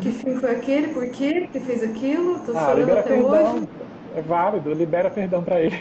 Que 0.00 0.10
filme 0.12 0.38
foi 0.40 0.50
aquele? 0.50 0.88
Por 0.92 1.10
quê 1.10 1.46
que 1.52 1.60
fez 1.60 1.82
aquilo? 1.82 2.42
Tô 2.44 2.54
Ah, 2.54 2.74
chorando 2.74 2.94
até 2.94 3.02
perdão. 3.04 3.60
hoje. 3.60 3.68
É 4.14 4.22
válido, 4.22 4.72
libera 4.74 5.10
perdão 5.10 5.44
pra 5.44 5.60
ele. 5.60 5.76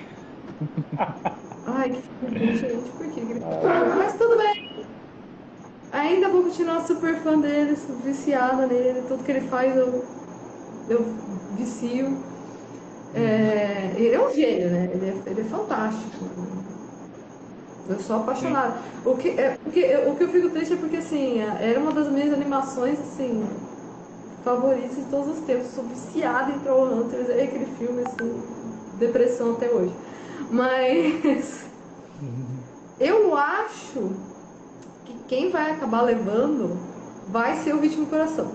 Ai, 1.66 1.92
que 1.92 2.02
filme, 2.20 2.54
gente, 2.56 2.92
por 2.94 3.10
que 3.12 3.20
ele 3.20 3.40
Mas 3.98 4.18
tudo 4.18 4.38
bem. 4.38 4.71
Ainda 5.92 6.30
vou 6.30 6.44
continuar 6.44 6.82
super 6.82 7.16
fã 7.22 7.40
dele, 7.40 7.76
viciada 8.04 8.66
nele, 8.68 9.02
tudo 9.04 9.24
que 9.24 9.32
ele 9.32 9.48
faz 9.48 9.76
eu, 9.76 10.04
eu 10.88 11.04
vicio. 11.52 12.24
É, 13.14 13.94
ele 13.98 14.16
é 14.16 14.22
um 14.28 14.32
gênio, 14.34 14.72
né? 14.72 14.86
Ele 14.94 15.06
é, 15.06 15.24
ele 15.32 15.42
é 15.42 15.46
fantástico. 15.46 16.26
Eu 17.88 18.00
sou 18.00 18.18
apaixonada. 18.18 18.80
O 19.06 19.18
que, 19.18 19.30
é, 19.30 19.58
porque, 19.64 19.80
eu- 19.80 20.12
o 20.12 20.16
que 20.16 20.24
eu 20.24 20.30
fico 20.30 20.50
triste 20.52 20.74
é 20.74 20.78
porque, 20.78 20.98
assim, 20.98 21.40
era 21.40 21.80
uma 21.80 21.92
das 21.92 22.12
minhas 22.12 22.32
animações, 22.34 23.00
assim, 23.00 23.44
favoritas 24.44 24.96
de 24.98 25.06
todos 25.06 25.40
os 25.40 25.46
tempos. 25.46 25.68
Sou 25.70 25.86
viciada 25.86 26.52
em 26.52 26.60
Trollhunters, 26.60 27.30
é 27.30 27.44
aquele 27.44 27.66
filme, 27.68 28.04
assim, 28.04 28.44
depressão 29.00 29.54
até 29.54 29.72
hoje. 29.72 29.96
Mas 30.50 31.72
eu 33.00 33.36
acho 33.36 34.00
que 34.00 34.31
quem 35.32 35.50
vai 35.50 35.72
acabar 35.72 36.02
levando 36.02 36.76
vai 37.30 37.56
ser 37.56 37.74
o 37.74 37.80
Vítima 37.80 38.04
do 38.04 38.10
Coração. 38.10 38.52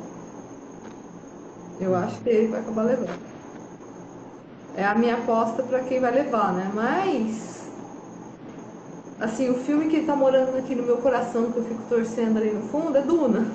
Eu 1.80 1.96
acho 1.96 2.20
que 2.20 2.28
ele 2.28 2.48
vai 2.48 2.60
acabar 2.60 2.82
levando. 2.82 3.18
É 4.76 4.84
a 4.84 4.94
minha 4.94 5.14
aposta 5.14 5.62
pra 5.62 5.80
quem 5.80 6.00
vai 6.00 6.12
levar, 6.12 6.52
né? 6.52 6.70
Mas 6.74 7.66
assim, 9.18 9.48
o 9.48 9.54
filme 9.54 9.88
que 9.88 10.02
tá 10.02 10.14
morando 10.14 10.58
aqui 10.58 10.74
no 10.74 10.82
meu 10.82 10.98
coração, 10.98 11.50
que 11.50 11.56
eu 11.56 11.64
fico 11.64 11.82
torcendo 11.88 12.36
ali 12.36 12.50
no 12.50 12.60
fundo, 12.68 12.98
é 12.98 13.00
Duna. 13.00 13.46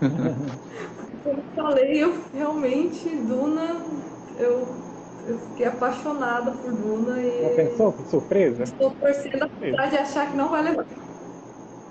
Como 1.24 1.36
eu 1.36 1.44
falei, 1.56 2.04
eu 2.04 2.14
realmente, 2.32 3.08
Duna, 3.08 3.76
eu, 4.38 4.68
eu 5.26 5.36
fiquei 5.48 5.66
apaixonada 5.66 6.52
por 6.52 6.70
Duna 6.70 7.20
Já 7.20 7.26
e 7.26 7.56
pensou? 7.56 7.92
Que 7.92 8.08
surpresa? 8.08 8.62
estou 8.62 8.92
torcendo 8.92 9.42
apesar 9.42 9.86
de 9.90 9.96
achar 9.96 10.30
que 10.30 10.36
não 10.36 10.48
vai 10.48 10.62
levar. 10.62 11.09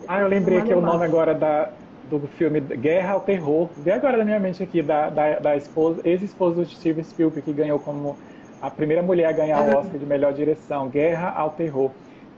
Ah, 0.07 0.21
eu 0.21 0.27
lembrei 0.29 0.61
que 0.61 0.73
o 0.73 0.81
mais. 0.81 0.93
nome 0.93 1.05
agora 1.05 1.35
da, 1.35 1.69
do 2.09 2.19
filme 2.37 2.61
Guerra 2.61 3.13
ao 3.13 3.19
Terror, 3.19 3.69
veio 3.75 3.97
agora 3.97 4.15
na 4.15 4.23
minha 4.23 4.39
mente 4.39 4.63
aqui, 4.63 4.81
da, 4.81 5.09
da, 5.09 5.39
da 5.39 5.57
esposa, 5.57 5.99
ex-esposa 6.05 6.55
do 6.55 6.65
Steven 6.65 7.03
Spielberg, 7.03 7.41
que 7.41 7.51
ganhou 7.51 7.77
como 7.77 8.17
a 8.61 8.71
primeira 8.71 9.03
mulher 9.03 9.25
a 9.27 9.31
ganhar 9.33 9.61
o 9.61 9.77
Oscar 9.77 9.99
de 9.99 10.05
melhor 10.05 10.33
direção, 10.33 10.87
Guerra 10.87 11.29
ao 11.35 11.49
Terror. 11.49 11.91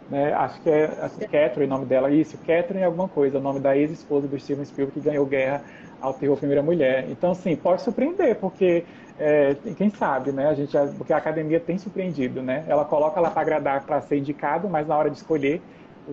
Né? 0.09 0.33
Acho 0.33 0.59
que 0.61 0.69
é 0.69 0.85
acho 0.99 1.15
que 1.15 1.23
é 1.25 1.27
Catherine 1.27 1.71
o 1.71 1.75
nome 1.75 1.85
dela, 1.85 2.09
isso, 2.09 2.37
Catherine 2.39 2.83
alguma 2.83 3.07
coisa, 3.07 3.37
o 3.37 3.41
nome 3.41 3.59
da 3.59 3.77
ex-esposa 3.77 4.27
do 4.27 4.39
Steven 4.39 4.65
Spielberg, 4.65 4.99
que 4.99 5.07
ganhou 5.07 5.25
Guerra 5.27 5.61
ao 6.01 6.13
Terror 6.13 6.35
Primeira 6.37 6.63
Mulher. 6.63 7.05
Então, 7.09 7.31
assim, 7.31 7.55
pode 7.55 7.83
surpreender, 7.83 8.35
porque 8.37 8.83
é, 9.19 9.55
quem 9.77 9.91
sabe, 9.91 10.31
né? 10.31 10.47
A 10.47 10.53
gente, 10.55 10.75
porque 10.97 11.13
a 11.13 11.17
academia 11.17 11.59
tem 11.59 11.77
surpreendido, 11.77 12.41
né? 12.41 12.63
Ela 12.67 12.85
coloca 12.85 13.19
lá 13.19 13.29
para 13.29 13.41
agradar, 13.41 13.85
para 13.85 14.01
ser 14.01 14.17
indicado, 14.17 14.67
mas 14.67 14.87
na 14.87 14.97
hora 14.97 15.09
de 15.11 15.17
escolher 15.17 15.61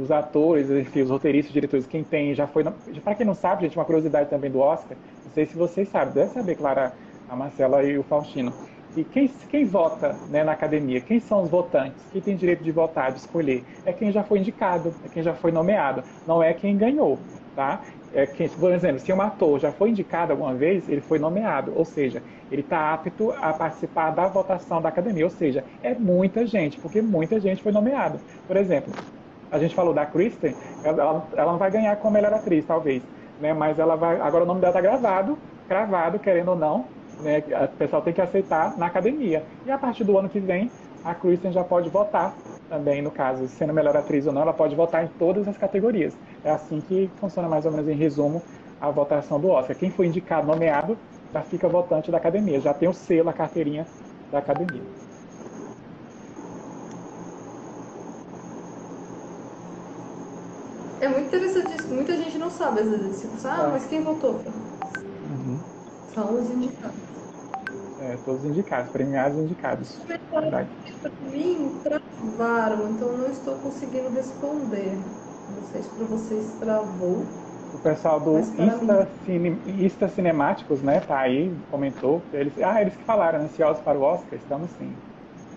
os 0.01 0.11
atores, 0.11 0.71
enfim, 0.71 1.03
os 1.03 1.11
roteiristas, 1.11 1.49
os 1.51 1.55
diretores, 1.55 1.87
quem 1.87 2.05
tem, 2.05 2.35
já 2.35 2.47
foi. 2.47 2.65
Para 3.03 3.15
quem 3.15 3.27
não 3.27 3.35
sabe, 3.35 3.63
gente, 3.63 3.77
uma 3.77 3.85
curiosidade 3.85 4.29
também 4.29 4.51
do 4.51 4.61
Oscar, 4.61 4.97
não 5.25 5.33
sei 5.33 5.47
se 5.47 5.57
vocês 5.57 5.89
sabem, 5.89 6.15
deve 6.15 6.31
saber, 6.31 6.57
Clara, 6.57 6.93
a 7.29 7.35
Marcela 7.35 7.83
e 7.83 7.97
o 7.99 8.03
Faustino. 8.03 8.53
E 8.97 9.05
quem, 9.05 9.29
quem 9.51 9.67
vota 9.67 10.17
né, 10.31 10.43
na 10.43 10.53
academia? 10.53 11.01
Quem 11.01 11.21
são 11.21 11.43
os 11.43 11.51
votantes? 11.51 12.03
Quem 12.13 12.23
tem 12.23 12.37
direito 12.37 12.65
de 12.65 12.73
votar, 12.73 13.13
de 13.13 13.19
escolher? 13.19 13.63
É 13.85 13.93
quem 13.93 14.11
já 14.11 14.23
foi 14.23 14.39
indicado, 14.39 14.95
é 15.05 15.09
quem 15.09 15.23
já 15.23 15.35
foi 15.35 15.53
nomeado, 15.53 16.03
não 16.27 16.43
é 16.43 16.55
quem 16.55 16.77
ganhou, 16.79 17.19
tá? 17.55 17.83
É 18.15 18.25
quem, 18.25 18.49
por 18.49 18.73
exemplo, 18.73 18.99
se 18.99 19.13
um 19.13 19.21
ator 19.21 19.61
já 19.61 19.71
foi 19.71 19.91
indicado 19.91 20.33
alguma 20.33 20.55
vez, 20.55 20.89
ele 20.89 21.03
foi 21.03 21.19
nomeado, 21.19 21.73
ou 21.77 21.85
seja, 21.85 22.23
ele 22.51 22.63
está 22.63 22.95
apto 22.95 23.33
a 23.33 23.53
participar 23.53 24.11
da 24.11 24.29
votação 24.29 24.81
da 24.81 24.89
academia, 24.89 25.25
ou 25.25 25.31
seja, 25.31 25.63
é 25.83 25.95
muita 25.95 26.47
gente, 26.47 26.79
porque 26.79 27.03
muita 27.03 27.39
gente 27.39 27.63
foi 27.63 27.73
nomeada. 27.73 28.19
Por 28.47 28.57
exemplo, 28.57 28.95
a 29.51 29.59
gente 29.59 29.75
falou 29.75 29.95
da 29.95 30.07
Kristen, 30.07 30.55
ela, 30.83 31.25
ela 31.37 31.53
não 31.53 31.59
vai 31.59 31.71
ganhar 31.71 31.97
como 31.97 32.15
melhor 32.15 32.33
atriz, 32.33 32.65
talvez, 32.65 33.03
né? 33.41 33.53
Mas 33.53 33.79
ela 33.79 33.97
vai. 33.97 34.21
Agora 34.21 34.45
o 34.45 34.47
nome 34.47 34.61
dela 34.61 34.71
está 34.71 34.81
gravado, 34.81 35.39
cravado, 35.69 36.19
querendo 36.19 36.49
ou 36.49 36.57
não, 36.57 36.85
né? 37.21 37.43
O 37.65 37.77
pessoal 37.77 38.03
tem 38.03 38.13
que 38.13 38.21
aceitar 38.21 38.77
na 38.77 38.87
academia. 38.87 39.45
E 39.65 39.71
a 39.71 39.79
partir 39.79 40.05
do 40.05 40.17
ano 40.19 40.29
que 40.29 40.41
vem, 40.41 40.71
a 41.05 41.15
Kristen 41.15 41.53
já 41.53 41.63
pode 41.63 41.89
votar 41.89 42.35
também, 42.69 43.01
no 43.01 43.11
caso, 43.11 43.47
sendo 43.47 43.73
melhor 43.73 43.97
atriz 43.97 44.27
ou 44.27 44.33
não, 44.33 44.43
ela 44.43 44.53
pode 44.53 44.75
votar 44.75 45.05
em 45.05 45.09
todas 45.19 45.47
as 45.47 45.57
categorias. 45.57 46.17
É 46.45 46.51
assim 46.51 46.81
que 46.81 47.11
funciona 47.17 47.49
mais 47.49 47.65
ou 47.65 47.71
menos 47.71 47.89
em 47.89 47.95
resumo 47.95 48.43
a 48.81 48.91
votação 48.91 49.41
do 49.41 49.49
Oscar. 49.49 49.77
Quem 49.77 49.91
foi 49.91 50.07
indicado, 50.07 50.47
nomeado, 50.47 50.99
já 51.33 51.43
fica 51.43 51.69
votante 51.69 52.11
da 52.11 52.19
academia, 52.19 52.61
já 52.61 52.75
tem 52.75 52.89
o 52.89 52.93
selo, 52.93 53.29
a 53.29 53.33
carteirinha 53.33 53.87
da 54.31 54.39
academia. 54.39 54.96
É 61.01 61.09
muito 61.09 61.27
interessante 61.27 61.75
isso, 61.79 61.93
muita 61.93 62.17
gente 62.17 62.39
não 62.39 62.51
sabe 62.51 62.81
às 62.81 62.89
vezes. 62.89 63.21
Tipo, 63.21 63.37
ah, 63.47 63.69
É. 63.69 63.71
mas 63.73 63.87
quem 63.87 64.03
votou? 64.03 64.43
São 66.15 66.35
os 66.41 66.51
indicados. 66.51 66.97
É, 67.99 68.17
todos 68.19 68.45
indicados, 68.45 68.91
premiados 68.91 69.39
indicados. 69.39 69.99
Para 70.31 70.71
mim, 71.21 71.81
travaram, 71.83 72.91
então 72.91 73.09
eu 73.13 73.19
não 73.19 73.31
estou 73.31 73.59
conseguindo 73.61 74.09
responder. 74.11 74.97
Não 75.49 75.63
sei 75.63 75.83
se 75.83 75.91
para 75.91 76.05
vocês 76.07 76.59
travou. 76.59 77.25
O 77.73 77.79
pessoal 77.79 78.21
do 78.21 78.39
Insta, 78.59 79.07
Cine, 79.25 79.63
Insta 79.67 80.09
Cinemáticos, 80.09 80.83
né, 80.83 81.01
tá 81.01 81.21
aí, 81.21 81.63
comentou. 81.69 82.29
Eles, 82.33 82.57
ah, 82.59 82.81
eles 82.81 82.97
que 82.97 83.05
falaram, 83.05 83.41
ansiosos 83.45 83.83
para 83.83 83.99
o 83.99 84.03
Oscar, 84.03 84.39
estamos 84.39 84.73
sim. 84.73 85.03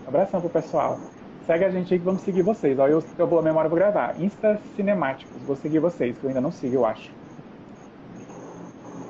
Abração 0.06 0.40
pro 0.40 0.50
pessoal. 0.50 1.10
Segue 1.50 1.64
a 1.64 1.70
gente 1.70 1.92
aí 1.92 1.98
que 1.98 2.04
vamos 2.04 2.22
seguir 2.22 2.44
vocês. 2.44 2.78
Ó, 2.78 2.86
eu, 2.86 3.00
eu 3.18 3.26
vou 3.26 3.40
a 3.40 3.42
memória, 3.42 3.68
vou 3.68 3.76
gravar. 3.76 4.14
Insta 4.22 4.62
Cinemáticos, 4.76 5.42
vou 5.42 5.56
seguir 5.56 5.80
vocês, 5.80 6.16
que 6.16 6.24
eu 6.24 6.28
ainda 6.28 6.40
não 6.40 6.52
sigo, 6.52 6.76
eu 6.76 6.86
acho. 6.86 7.10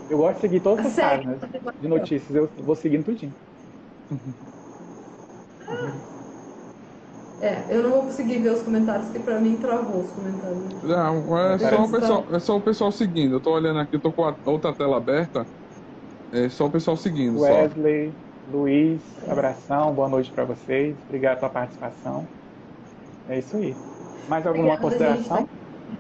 Eu 0.08 0.16
gosto 0.16 0.36
de 0.36 0.40
seguir 0.40 0.60
todas 0.60 0.86
as 0.86 0.94
páginas 0.94 1.38
de 1.78 1.86
notícias, 1.86 2.34
eu 2.34 2.50
vou 2.64 2.74
seguindo 2.74 3.04
tudinho. 3.04 3.34
É, 7.42 7.74
eu 7.76 7.82
não 7.82 7.90
vou 7.90 8.02
conseguir 8.04 8.38
ver 8.38 8.52
os 8.52 8.62
comentários, 8.62 9.04
porque 9.08 9.18
para 9.18 9.38
mim 9.38 9.56
travou 9.56 10.00
os 10.00 10.10
comentários. 10.12 10.82
Não, 10.82 11.38
é 11.38 11.58
só, 11.58 11.84
o 11.84 11.90
pessoal, 11.90 12.26
é 12.34 12.40
só 12.40 12.56
o 12.56 12.62
pessoal 12.62 12.90
seguindo. 12.90 13.34
Eu 13.34 13.40
tô 13.42 13.52
olhando 13.52 13.80
aqui, 13.80 13.96
eu 13.96 14.00
tô 14.00 14.14
com 14.14 14.24
a 14.24 14.34
outra 14.46 14.74
tela 14.74 14.96
aberta. 14.96 15.46
É 16.32 16.48
só 16.48 16.64
o 16.64 16.70
pessoal 16.70 16.96
seguindo. 16.96 17.38
Só. 17.38 17.68
Luiz, 18.50 19.00
abração, 19.28 19.94
boa 19.94 20.08
noite 20.08 20.32
para 20.32 20.44
vocês. 20.44 20.96
Obrigado 21.06 21.38
pela 21.38 21.50
participação. 21.50 22.26
É 23.28 23.38
isso 23.38 23.56
aí. 23.56 23.76
Mais 24.26 24.44
alguma 24.46 24.74
Obrigada, 24.74 25.06
gente. 25.06 25.28
consideração? 25.28 25.48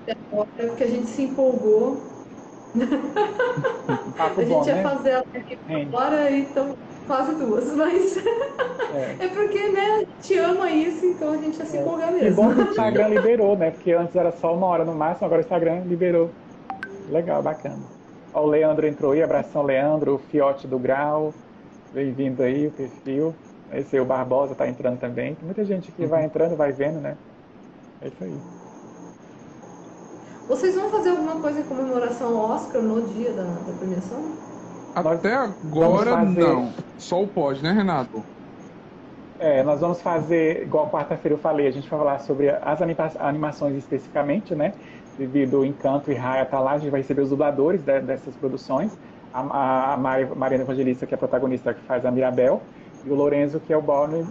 É 0.06 0.66
porque 0.66 0.84
a 0.84 0.86
gente 0.88 1.06
se 1.08 1.22
empolgou. 1.22 1.96
Papo 4.16 4.40
A 4.40 4.44
bom, 4.44 4.64
gente 4.64 4.66
ia 4.68 4.74
né? 4.76 4.82
fazer 4.82 5.10
ela 5.10 5.24
aqui 5.34 5.58
agora 5.68 6.30
e 6.30 6.40
então 6.42 6.76
quase 7.06 7.34
duas, 7.36 7.74
mas 7.74 8.16
É. 8.88 9.16
é 9.26 9.28
porque, 9.28 9.68
né, 9.70 9.80
a 9.80 9.98
gente 9.98 10.38
ama 10.38 10.70
isso, 10.70 11.06
então 11.06 11.32
a 11.32 11.36
gente 11.36 11.58
ia 11.58 11.66
se 11.66 11.76
empolgar 11.78 12.12
Que 12.18 12.24
mesmo. 12.24 12.42
bom 12.42 12.54
que 12.54 12.60
o 12.60 12.68
Instagram 12.70 13.08
liberou, 13.10 13.56
né? 13.56 13.70
Porque 13.70 13.92
antes 13.92 14.14
era 14.16 14.32
só 14.32 14.54
uma 14.56 14.66
hora 14.66 14.84
no 14.84 14.94
máximo, 14.94 15.26
agora 15.26 15.40
o 15.40 15.44
Instagram 15.44 15.84
liberou. 15.84 16.36
Legal, 17.08 17.42
bacana. 17.42 17.90
Ó, 18.32 18.42
o 18.42 18.46
Leandro 18.46 18.86
entrou 18.86 19.12
aí, 19.12 19.22
abração 19.22 19.62
Leandro, 19.62 20.14
o 20.14 20.18
Fiote 20.18 20.66
do 20.68 20.78
Grau. 20.78 21.34
Bem-vindo 21.92 22.42
aí, 22.42 22.66
o 22.68 22.72
perfil. 22.72 23.34
Esse 23.72 23.96
aí, 23.96 24.00
o 24.00 24.04
Barbosa 24.04 24.54
tá 24.54 24.68
entrando 24.68 24.98
também. 24.98 25.34
Tem 25.34 25.44
muita 25.44 25.64
gente 25.64 25.90
que 25.92 26.06
vai 26.06 26.24
entrando, 26.24 26.56
vai 26.56 26.72
vendo, 26.72 27.00
né? 27.00 27.16
É 28.00 28.08
isso 28.08 28.22
aí. 28.24 28.30
Vocês 30.48 30.74
vão 30.74 30.90
fazer 30.90 31.10
alguma 31.10 31.40
coisa 31.40 31.60
em 31.60 31.64
comemoração 31.64 32.36
ao 32.36 32.50
Oscar 32.50 32.82
no 32.82 33.02
dia 33.02 33.32
da, 33.32 33.42
da 33.44 33.72
premiação? 33.78 34.20
Até 34.94 35.34
agora, 35.34 36.10
fazer- 36.10 36.40
não. 36.42 36.72
Só 36.98 37.22
o 37.22 37.28
pós, 37.28 37.62
né, 37.62 37.72
Renato? 37.72 38.24
É, 39.38 39.62
nós 39.62 39.80
vamos 39.80 40.02
fazer, 40.02 40.62
igual 40.64 40.90
quarta-feira 40.90 41.34
eu 41.34 41.38
falei, 41.38 41.66
a 41.66 41.70
gente 41.70 41.88
vai 41.88 41.98
falar 41.98 42.18
sobre 42.18 42.50
as 42.50 42.82
anima- 42.82 43.10
animações 43.20 43.74
especificamente, 43.76 44.54
né? 44.54 44.74
Devido 45.16 45.56
ao 45.58 45.64
Encanto 45.64 46.10
e 46.12 46.14
Raya 46.14 46.44
tá 46.44 46.60
lá, 46.60 46.72
a 46.72 46.78
gente 46.78 46.90
vai 46.90 47.00
receber 47.00 47.22
os 47.22 47.30
dubladores 47.30 47.82
de- 47.82 48.00
dessas 48.02 48.36
produções. 48.36 48.98
A, 49.32 49.40
a, 49.92 49.94
a 49.94 49.96
Mari- 49.96 50.34
Mariana 50.34 50.64
Evangelista, 50.64 51.06
que 51.06 51.14
é 51.14 51.16
a 51.16 51.18
protagonista 51.18 51.74
que 51.74 51.84
faz 51.84 52.04
a 52.04 52.10
Mirabel, 52.10 52.68
e 53.02 53.10
o 53.10 53.14
Lorenzo, 53.14 53.60
que 53.60 53.72
é 53.72 53.76
o 53.78 53.82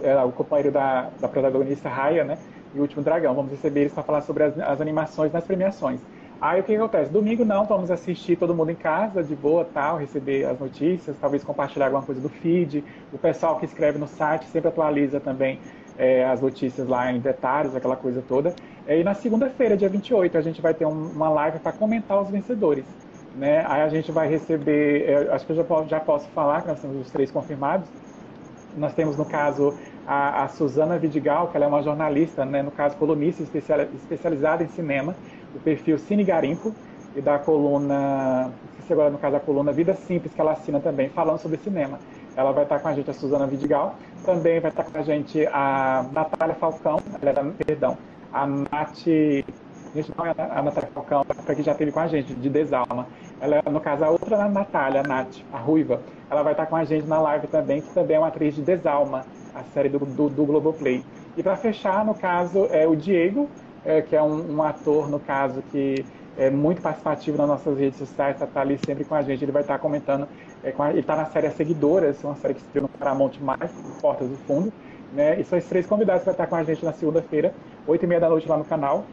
é, 0.02 0.22
o 0.24 0.32
companheiro 0.32 0.70
da, 0.72 1.10
da 1.10 1.28
protagonista 1.28 1.88
Raya, 1.88 2.24
né? 2.24 2.38
E 2.72 2.78
o 2.78 2.82
Último 2.82 3.02
Dragão. 3.02 3.34
Vamos 3.34 3.50
receber 3.50 3.80
eles 3.80 3.92
para 3.94 4.04
falar 4.04 4.22
sobre 4.22 4.44
as, 4.44 4.58
as 4.58 4.80
animações 4.80 5.32
nas 5.32 5.44
premiações. 5.44 6.06
Aí 6.40 6.60
o 6.60 6.64
que 6.64 6.74
acontece? 6.74 7.10
Domingo 7.12 7.44
não, 7.44 7.66
vamos 7.66 7.90
assistir 7.90 8.36
todo 8.36 8.54
mundo 8.54 8.70
em 8.70 8.76
casa, 8.76 9.22
de 9.24 9.34
boa, 9.36 9.64
tal, 9.64 9.98
receber 9.98 10.44
as 10.46 10.58
notícias, 10.58 11.18
talvez 11.18 11.44
compartilhar 11.44 11.86
alguma 11.86 12.02
coisa 12.04 12.20
do 12.20 12.28
feed. 12.30 12.84
O 13.10 13.18
pessoal 13.18 13.58
que 13.58 13.64
escreve 13.66 13.98
no 13.98 14.06
site 14.06 14.46
sempre 14.46 14.68
atualiza 14.68 15.20
também 15.20 15.62
é, 15.94 16.24
as 16.24 16.40
notícias 16.40 16.86
lá 16.86 17.12
em 17.12 17.20
detalhes, 17.20 17.74
aquela 17.74 17.96
coisa 17.96 18.22
toda. 18.22 18.56
E 18.86 19.02
na 19.04 19.14
segunda-feira, 19.14 19.76
dia 19.76 19.88
28, 19.88 20.38
a 20.38 20.40
gente 20.40 20.60
vai 20.62 20.74
ter 20.74 20.86
um, 20.86 21.10
uma 21.10 21.28
live 21.30 21.60
para 21.60 21.72
comentar 21.72 22.20
os 22.22 22.30
vencedores. 22.30 22.96
Né? 23.36 23.64
Aí 23.66 23.82
a 23.82 23.88
gente 23.88 24.10
vai 24.10 24.28
receber, 24.28 25.08
é, 25.08 25.32
acho 25.32 25.46
que 25.46 25.52
eu 25.52 25.56
já 25.56 25.64
posso, 25.64 25.88
já 25.88 26.00
posso 26.00 26.28
falar, 26.30 26.62
que 26.62 26.68
nós 26.68 26.80
temos 26.80 26.96
os 26.96 27.10
três 27.10 27.30
confirmados. 27.30 27.88
Nós 28.76 28.92
temos, 28.94 29.16
no 29.16 29.24
caso, 29.24 29.74
a, 30.06 30.44
a 30.44 30.48
Suzana 30.48 30.98
Vidigal, 30.98 31.48
que 31.48 31.56
ela 31.56 31.66
é 31.66 31.68
uma 31.68 31.82
jornalista, 31.82 32.44
né? 32.44 32.62
no 32.62 32.70
caso, 32.70 32.96
colunista 32.96 33.42
especializada 33.42 34.62
em 34.64 34.68
cinema 34.68 35.14
do 35.52 35.60
perfil 35.60 35.98
Cine 35.98 36.24
Garimpo 36.24 36.74
e 37.14 37.20
da 37.20 37.38
coluna, 37.38 38.52
agora 38.88 39.10
no 39.10 39.18
caso 39.18 39.36
a 39.36 39.40
coluna 39.40 39.72
Vida 39.72 39.94
Simples, 39.94 40.32
que 40.32 40.40
ela 40.40 40.52
assina 40.52 40.80
também, 40.80 41.08
falando 41.08 41.38
sobre 41.38 41.58
cinema. 41.58 41.98
Ela 42.36 42.52
vai 42.52 42.64
estar 42.64 42.78
com 42.78 42.88
a 42.88 42.94
gente 42.94 43.10
a 43.10 43.14
Suzana 43.14 43.46
Vidigal, 43.46 43.96
também 44.24 44.60
vai 44.60 44.70
estar 44.70 44.84
com 44.84 44.96
a 44.96 45.02
gente 45.02 45.46
a 45.46 46.04
Natália 46.12 46.54
Falcão, 46.54 47.00
ela 47.20 47.30
é 47.30 47.32
da, 47.32 47.44
perdão, 47.66 47.96
a 48.32 48.46
Nath, 48.46 49.06
é 49.94 50.58
a 50.58 50.62
Natália 50.62 50.90
Falcão, 50.94 51.24
para 51.24 51.54
que 51.54 51.62
já 51.62 51.72
esteve 51.72 51.90
com 51.90 52.00
a 52.00 52.06
gente, 52.06 52.32
de 52.34 52.48
Desalma. 52.48 53.06
Ela 53.40 53.56
é, 53.56 53.70
no 53.70 53.80
caso, 53.80 54.04
a 54.04 54.10
outra 54.10 54.48
Natália, 54.48 55.00
a 55.00 55.02
Nath, 55.02 55.38
a 55.52 55.58
Ruiva, 55.58 56.00
ela 56.30 56.42
vai 56.42 56.52
estar 56.52 56.66
com 56.66 56.76
a 56.76 56.84
gente 56.84 57.06
na 57.06 57.20
live 57.20 57.46
também, 57.48 57.80
que 57.80 57.92
também 57.92 58.16
é 58.16 58.18
uma 58.20 58.28
atriz 58.28 58.54
de 58.54 58.62
Desalma, 58.62 59.24
a 59.54 59.62
série 59.74 59.88
do, 59.88 59.98
do, 59.98 60.28
do 60.28 60.44
Globoplay. 60.44 61.04
E 61.36 61.42
para 61.42 61.56
fechar, 61.56 62.04
no 62.04 62.14
caso, 62.14 62.68
é 62.70 62.86
o 62.86 62.94
Diego, 62.94 63.48
é, 63.84 64.00
que 64.02 64.14
é 64.14 64.22
um, 64.22 64.56
um, 64.56 64.62
ator, 64.62 65.08
no 65.10 65.18
caso, 65.18 65.62
que 65.72 66.04
é 66.38 66.50
muito 66.50 66.80
participativo 66.80 67.36
nas 67.36 67.48
nossas 67.48 67.78
redes 67.78 67.98
sociais, 67.98 68.34
está 68.34 68.46
tá 68.46 68.60
ali 68.60 68.78
sempre 68.84 69.04
com 69.04 69.14
a 69.14 69.22
gente. 69.22 69.44
Ele 69.44 69.52
vai 69.52 69.62
estar 69.62 69.78
comentando, 69.78 70.28
é, 70.62 70.72
a, 70.78 70.90
ele 70.90 71.00
está 71.00 71.16
na 71.16 71.26
série 71.26 71.48
As 71.48 71.54
Seguidoras, 71.54 72.22
uma 72.22 72.36
série 72.36 72.54
que 72.54 72.60
se 72.60 72.80
no 72.80 72.88
Paramount+, 72.88 73.32
Mais, 73.40 73.70
Portas 74.00 74.28
do 74.28 74.36
Fundo. 74.36 74.72
Né? 75.12 75.40
E 75.40 75.44
são 75.44 75.58
esses 75.58 75.68
três 75.68 75.86
convidados 75.86 76.22
que 76.22 76.26
vai 76.26 76.34
estar 76.34 76.46
com 76.46 76.54
a 76.54 76.62
gente 76.62 76.84
na 76.84 76.92
segunda-feira, 76.92 77.52
oito 77.86 78.04
e 78.04 78.06
meia 78.06 78.20
da 78.20 78.28
noite 78.28 78.48
lá 78.48 78.56
no 78.56 78.64
canal, 78.64 79.04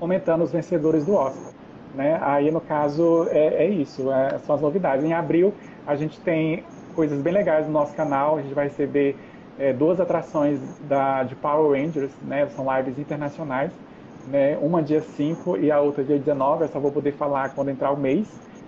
comentando 0.00 0.42
os 0.42 0.50
vencedores 0.50 1.04
do 1.04 1.14
Oscar. 1.14 1.52
Né? 1.94 2.18
Aí, 2.22 2.50
no 2.50 2.60
caso, 2.60 3.28
é, 3.30 3.64
é 3.64 3.68
isso, 3.68 4.10
é, 4.10 4.38
são 4.40 4.56
as 4.56 4.60
novidades. 4.60 5.04
Em 5.04 5.12
abril, 5.12 5.54
a 5.86 5.94
gente 5.94 6.18
tem 6.20 6.64
coisas 6.94 7.20
bem 7.20 7.32
legais 7.32 7.66
no 7.66 7.72
nosso 7.72 7.94
canal, 7.94 8.38
a 8.38 8.42
gente 8.42 8.54
vai 8.54 8.66
receber 8.66 9.16
é, 9.58 9.72
duas 9.72 10.00
atrações 10.00 10.58
da, 10.88 11.22
de 11.22 11.34
Power 11.36 11.78
Rangers, 11.78 12.10
né? 12.22 12.48
são 12.56 12.66
lives 12.76 12.98
internacionais, 12.98 13.70
né? 14.28 14.58
Uma 14.60 14.82
dia 14.82 15.00
5 15.00 15.58
e 15.58 15.70
a 15.70 15.80
outra 15.80 16.04
dia 16.04 16.18
19. 16.18 16.64
Eu 16.64 16.68
só 16.68 16.78
vou 16.78 16.90
poder 16.90 17.12
falar 17.12 17.50
quando 17.50 17.70
entrar 17.70 17.90
o 17.90 17.96
mês, 17.96 18.26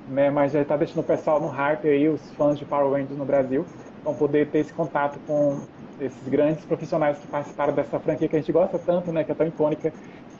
né? 0.09 0.30
Mas 0.30 0.52
já 0.52 0.60
está 0.60 0.76
deixando 0.76 1.00
o 1.00 1.04
pessoal 1.04 1.40
no 1.40 1.48
hype 1.48 1.88
aí, 1.88 2.09
os 2.09 2.20
fãs 2.32 2.59
de 2.59 2.64
Power 2.64 2.90
Rangers 2.90 3.16
no 3.16 3.24
Brasil, 3.24 3.64
vão 4.04 4.14
poder 4.14 4.48
ter 4.48 4.59
esse 4.59 4.72
contato 4.72 5.18
com 5.26 5.60
esses 6.00 6.28
grandes 6.28 6.64
profissionais 6.64 7.18
que 7.18 7.26
participaram 7.26 7.72
dessa 7.72 7.98
franquia 8.00 8.28
que 8.28 8.36
a 8.36 8.38
gente 8.38 8.52
gosta 8.52 8.78
tanto, 8.78 9.12
né? 9.12 9.24
Que 9.24 9.32
é 9.32 9.34
tão 9.34 9.46
icônica, 9.46 9.92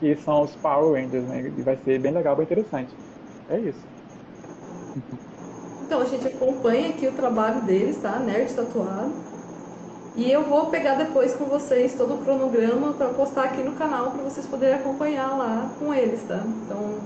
que 0.03 0.21
são 0.21 0.41
os 0.41 0.51
Power 0.57 1.01
Rangers, 1.01 1.23
né? 1.25 1.51
E 1.57 1.61
vai 1.61 1.77
ser 1.85 1.97
bem 1.99 2.11
legal, 2.11 2.35
bem 2.35 2.43
interessante. 2.43 2.89
É 3.49 3.57
isso. 3.57 3.79
Então, 5.85 6.01
a 6.01 6.05
gente 6.05 6.27
acompanha 6.27 6.89
aqui 6.89 7.07
o 7.07 7.13
trabalho 7.13 7.61
deles, 7.61 7.97
tá? 8.01 8.19
Nerd 8.19 8.53
Tatuado. 8.53 9.13
E 10.15 10.29
eu 10.29 10.43
vou 10.43 10.67
pegar 10.67 10.95
depois 10.95 11.33
com 11.35 11.45
vocês 11.45 11.93
todo 11.93 12.15
o 12.15 12.17
cronograma 12.17 12.93
para 12.93 13.07
postar 13.09 13.45
aqui 13.45 13.63
no 13.63 13.71
canal 13.71 14.11
para 14.11 14.23
vocês 14.23 14.45
poderem 14.45 14.75
acompanhar 14.75 15.37
lá 15.37 15.71
com 15.79 15.93
eles, 15.93 16.21
tá? 16.27 16.43
Então, 16.65 16.99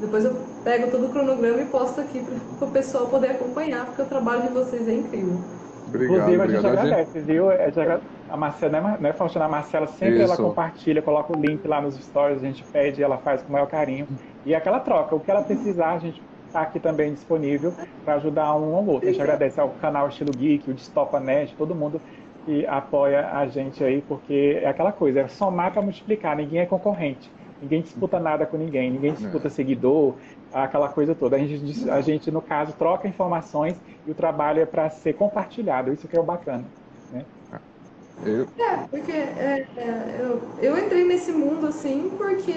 depois 0.00 0.24
eu 0.24 0.36
pego 0.62 0.90
todo 0.90 1.06
o 1.06 1.08
cronograma 1.08 1.62
e 1.62 1.64
posto 1.64 2.00
aqui 2.00 2.22
para 2.58 2.68
o 2.68 2.70
pessoal 2.70 3.06
poder 3.06 3.30
acompanhar, 3.30 3.86
porque 3.86 4.02
o 4.02 4.06
trabalho 4.06 4.42
de 4.42 4.48
vocês 4.50 4.86
é 4.86 4.92
incrível. 4.92 5.40
Obrigado, 5.88 6.32
Inclusive, 6.32 6.42
a 6.42 6.46
gente 6.46 6.66
agradece, 6.66 7.20
viu? 7.20 7.50
É 7.50 7.70
a 8.28 8.36
Marcela, 8.36 8.80
né, 8.80 8.96
né 9.00 9.12
Faustina? 9.12 9.44
A 9.44 9.48
Marcela 9.48 9.86
sempre 9.86 10.22
Isso. 10.22 10.24
ela 10.24 10.36
compartilha, 10.36 11.02
coloca 11.02 11.36
o 11.36 11.40
link 11.40 11.66
lá 11.66 11.80
nos 11.80 11.96
stories, 11.96 12.42
a 12.42 12.46
gente 12.46 12.64
pede, 12.64 13.02
ela 13.02 13.18
faz 13.18 13.42
com 13.42 13.48
o 13.48 13.52
maior 13.52 13.66
carinho. 13.66 14.06
E 14.44 14.54
é 14.54 14.56
aquela 14.56 14.80
troca, 14.80 15.14
o 15.14 15.20
que 15.20 15.30
ela 15.30 15.42
precisar, 15.42 15.92
a 15.92 15.98
gente 15.98 16.22
está 16.46 16.62
aqui 16.62 16.80
também 16.80 17.12
disponível 17.12 17.72
para 18.04 18.14
ajudar 18.14 18.54
um 18.56 18.74
ao 18.74 18.86
outro. 18.86 19.08
A 19.08 19.12
gente 19.12 19.20
agradece 19.20 19.60
ao 19.60 19.70
canal 19.70 20.08
Estilo 20.08 20.30
Geek, 20.32 20.70
o 20.70 20.74
Destopa 20.74 21.20
Net, 21.20 21.54
todo 21.56 21.74
mundo 21.74 22.00
que 22.44 22.64
apoia 22.66 23.28
a 23.32 23.46
gente 23.48 23.82
aí, 23.82 24.00
porque 24.00 24.60
é 24.62 24.68
aquela 24.68 24.92
coisa, 24.92 25.20
é 25.20 25.28
somar 25.28 25.72
para 25.72 25.82
multiplicar, 25.82 26.36
ninguém 26.36 26.60
é 26.60 26.66
concorrente, 26.66 27.28
ninguém 27.60 27.82
disputa 27.82 28.20
nada 28.20 28.46
com 28.46 28.56
ninguém, 28.56 28.88
ninguém 28.88 29.12
disputa 29.12 29.48
é. 29.48 29.50
seguidor, 29.50 30.14
aquela 30.52 30.88
coisa 30.88 31.12
toda. 31.12 31.34
A 31.34 31.38
gente, 31.40 31.90
a 31.90 32.00
gente, 32.00 32.30
no 32.30 32.40
caso, 32.40 32.72
troca 32.74 33.08
informações 33.08 33.76
e 34.06 34.10
o 34.12 34.14
trabalho 34.14 34.60
é 34.60 34.66
para 34.66 34.88
ser 34.90 35.14
compartilhado, 35.14 35.92
isso 35.92 36.06
que 36.06 36.16
é 36.16 36.20
o 36.20 36.22
bacana. 36.22 36.64
Eu... 38.24 38.46
É, 38.58 38.76
porque 38.90 39.12
é, 39.12 39.66
é, 39.76 40.20
eu, 40.20 40.40
eu 40.60 40.78
entrei 40.78 41.04
nesse 41.04 41.30
mundo 41.32 41.66
assim 41.66 42.10
porque 42.16 42.52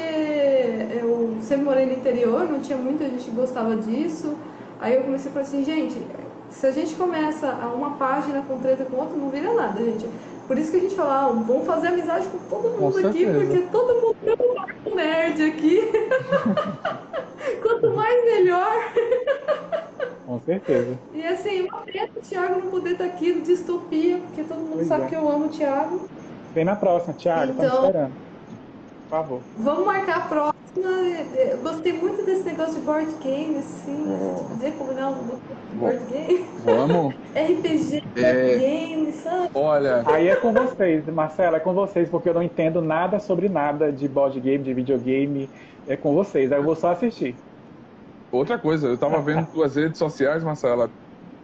eu 1.01 1.37
sempre 1.41 1.65
morei 1.65 1.85
no 1.85 1.93
interior, 1.93 2.49
não 2.49 2.59
tinha 2.59 2.77
muita 2.77 3.05
gente 3.05 3.25
que 3.25 3.31
gostava 3.31 3.75
disso. 3.75 4.37
Aí 4.79 4.95
eu 4.95 5.03
comecei 5.03 5.29
a 5.29 5.33
falar 5.33 5.45
assim, 5.45 5.63
gente, 5.65 6.01
se 6.49 6.65
a 6.65 6.71
gente 6.71 6.95
começa 6.95 7.49
a 7.51 7.67
uma 7.67 7.97
página 7.97 8.41
com 8.41 8.59
treta 8.59 8.85
com 8.85 8.97
outra, 8.97 9.17
não 9.17 9.29
vira 9.29 9.53
nada, 9.53 9.83
gente. 9.83 10.07
Por 10.47 10.57
isso 10.57 10.71
que 10.71 10.77
a 10.77 10.79
gente 10.79 10.95
fala, 10.95 11.25
ah, 11.25 11.27
vamos 11.27 11.65
fazer 11.65 11.89
amizade 11.89 12.27
com 12.27 12.39
todo 12.49 12.69
mundo 12.69 13.01
com 13.01 13.07
aqui, 13.07 13.25
porque 13.25 13.59
todo 13.71 14.01
mundo 14.01 14.15
é 14.25 14.89
um 14.89 14.95
nerd 14.95 15.43
aqui. 15.43 15.81
Quanto 17.61 17.95
mais 17.95 18.25
melhor. 18.25 18.93
Com 20.29 20.39
certeza. 20.41 20.95
E 21.11 21.25
assim, 21.25 21.61
uma 21.63 21.79
pena 21.79 22.07
o 22.15 22.21
Thiago 22.21 22.59
não 22.59 22.69
poder 22.69 22.91
estar 22.91 23.05
aqui 23.05 23.33
no 23.33 23.41
Distopia, 23.41 24.19
porque 24.19 24.43
todo 24.43 24.59
mundo 24.59 24.73
pois 24.75 24.87
sabe 24.87 25.05
é. 25.05 25.07
que 25.07 25.15
eu 25.15 25.27
amo 25.27 25.45
o 25.45 25.49
Thiago. 25.49 26.07
Vem 26.53 26.63
na 26.63 26.75
próxima, 26.75 27.15
Thiago, 27.15 27.53
então, 27.53 27.65
estamos 27.65 27.85
esperando. 27.87 28.11
Por 28.11 29.09
favor. 29.09 29.41
Vamos 29.57 29.85
marcar 29.87 30.17
a 30.17 30.21
próxima. 30.21 30.87
Eu 31.35 31.57
gostei 31.63 31.93
muito 31.93 32.23
desse 32.23 32.43
negócio 32.43 32.75
de 32.75 32.81
board 32.81 33.11
game, 33.23 33.57
assim. 33.57 34.05
Oh. 34.07 34.53
Dizer 34.53 34.73
como 34.73 34.93
não, 34.93 35.15
board 35.73 35.99
game. 36.11 36.45
Vamos. 36.63 37.15
RPG, 37.33 38.03
é... 38.15 38.33
board 38.33 38.59
game, 38.59 39.11
sabe? 39.13 39.49
Olha. 39.55 40.03
Aí 40.05 40.27
é 40.27 40.35
com 40.35 40.53
vocês, 40.53 41.07
Marcela, 41.07 41.57
é 41.57 41.59
com 41.59 41.73
vocês, 41.73 42.07
porque 42.07 42.29
eu 42.29 42.35
não 42.35 42.43
entendo 42.43 42.83
nada 42.83 43.19
sobre 43.19 43.49
nada 43.49 43.91
de 43.91 44.07
board 44.07 44.39
game, 44.39 44.63
de 44.63 44.75
videogame. 44.75 45.49
É 45.87 45.97
com 45.97 46.13
vocês, 46.13 46.51
aí 46.51 46.59
eu 46.59 46.63
vou 46.63 46.75
só 46.75 46.91
assistir. 46.91 47.35
Outra 48.31 48.59
coisa, 48.59 48.87
eu 48.87 48.97
tava 48.97 49.21
vendo 49.21 49.47
suas 49.51 49.75
redes 49.75 49.97
sociais, 49.97 50.43
Marcela. 50.43 50.91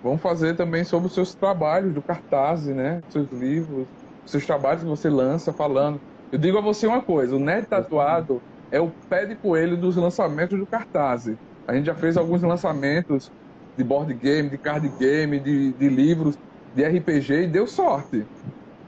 Vamos 0.02 0.22
fazer 0.22 0.56
também 0.56 0.84
sobre 0.84 1.07
os 1.07 1.14
seus 1.14 1.36
trabalhos 1.36 1.94
do 1.94 2.03
cartaz, 2.03 2.66
né? 2.68 3.02
Seus 3.10 3.32
livros, 3.32 3.88
seus 4.26 4.45
trabalhos 4.45 4.84
que 4.84 4.90
você 4.90 5.10
lança 5.10 5.53
falando 5.53 6.02
eu 6.32 6.40
digo 6.40 6.57
a 6.57 6.62
você 6.62 6.88
uma 6.88 7.03
coisa: 7.03 7.36
o 7.36 7.40
Nerd 7.40 7.68
Tatuado 7.68 8.44
é 8.72 8.82
o 8.82 8.94
pé 9.10 9.26
de 9.26 9.38
coelho 9.38 9.78
dos 9.80 9.95
lançamentos 9.95 10.60
do 10.60 10.68
cartaz. 10.68 11.24
A 11.68 11.74
gente 11.76 11.86
já 11.86 11.95
fez 11.95 12.18
alguns 12.18 12.41
lançamentos 12.44 13.32
de 13.78 13.84
board 13.84 14.14
game, 14.16 14.49
de 14.49 14.60
card 14.60 14.90
game, 14.90 15.40
de, 15.40 15.74
de 15.74 15.90
livros, 15.90 16.38
de 16.74 16.84
RPG 16.84 17.44
e 17.44 17.48
deu 17.48 17.68
sorte. 17.68 18.28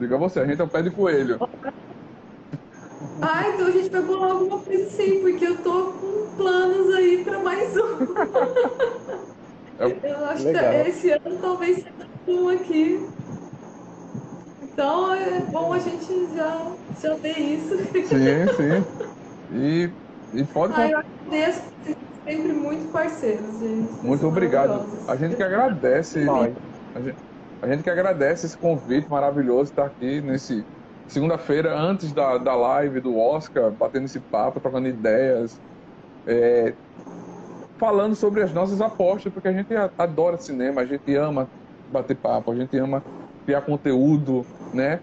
Digo 0.00 0.14
a 0.14 0.18
você, 0.18 0.40
a 0.40 0.46
gente 0.46 0.60
é 0.60 0.64
o 0.64 0.70
pé 0.70 0.82
de 0.82 0.90
coelho. 0.92 1.42
Ah, 3.20 3.48
então 3.48 3.66
a 3.66 3.70
gente 3.70 3.90
vai 3.90 4.02
bolar 4.02 4.30
alguma 4.32 4.58
coisa 4.58 4.90
sim, 4.90 5.20
porque 5.20 5.46
eu 5.46 5.56
tô 5.58 5.92
com 5.92 6.36
planos 6.36 6.94
aí 6.94 7.24
para 7.24 7.38
mais 7.38 7.76
um. 7.76 7.98
É 9.78 10.10
eu 10.10 10.24
acho 10.26 10.44
Legal. 10.44 10.84
que 10.84 10.90
esse 10.90 11.10
ano 11.10 11.38
talvez 11.40 11.76
seja 11.76 12.08
um 12.26 12.48
aqui. 12.48 13.00
Então 14.62 15.14
é 15.14 15.40
bom 15.40 15.72
a 15.72 15.78
gente 15.78 16.34
já, 16.34 16.72
já 17.00 17.14
ter 17.16 17.38
isso. 17.38 17.76
Sim, 18.08 18.46
sim. 18.56 19.54
E, 19.54 19.90
e 20.32 20.44
pode. 20.44 20.74
Ah, 20.74 20.88
eu 20.88 20.98
agradeço 20.98 21.62
sempre 22.24 22.52
muito 22.52 22.90
parceiros, 22.92 23.58
gente. 23.60 24.04
Muito 24.04 24.26
obrigado. 24.26 24.86
A 25.08 25.16
gente 25.16 25.36
que 25.36 25.42
agradece. 25.42 26.26
A 26.94 27.00
gente, 27.00 27.16
a 27.62 27.68
gente 27.68 27.82
que 27.82 27.90
agradece 27.90 28.46
esse 28.46 28.56
convite 28.56 29.08
maravilhoso 29.08 29.70
estar 29.70 29.86
aqui 29.86 30.20
nesse 30.20 30.64
segunda-feira, 31.08 31.76
antes 31.78 32.12
da, 32.12 32.38
da 32.38 32.54
live 32.56 33.00
do 33.00 33.16
Oscar, 33.16 33.72
batendo 33.76 34.06
esse 34.06 34.20
papo, 34.20 34.60
trocando 34.60 34.88
ideias, 34.88 35.62
é, 36.26 36.78
falando 37.78 38.14
sobre 38.16 38.42
as 38.42 38.52
nossas 38.52 38.80
apostas, 38.80 39.32
porque 39.32 39.48
a 39.48 39.52
gente 39.52 39.72
adora 39.96 40.38
cinema, 40.38 40.82
a 40.82 40.86
gente 40.86 41.14
ama 41.14 41.50
bater 41.90 42.18
papo, 42.20 42.50
a 42.52 42.56
gente 42.56 42.76
ama 42.76 43.04
criar 43.46 43.62
conteúdo, 43.62 44.48
né? 44.72 45.02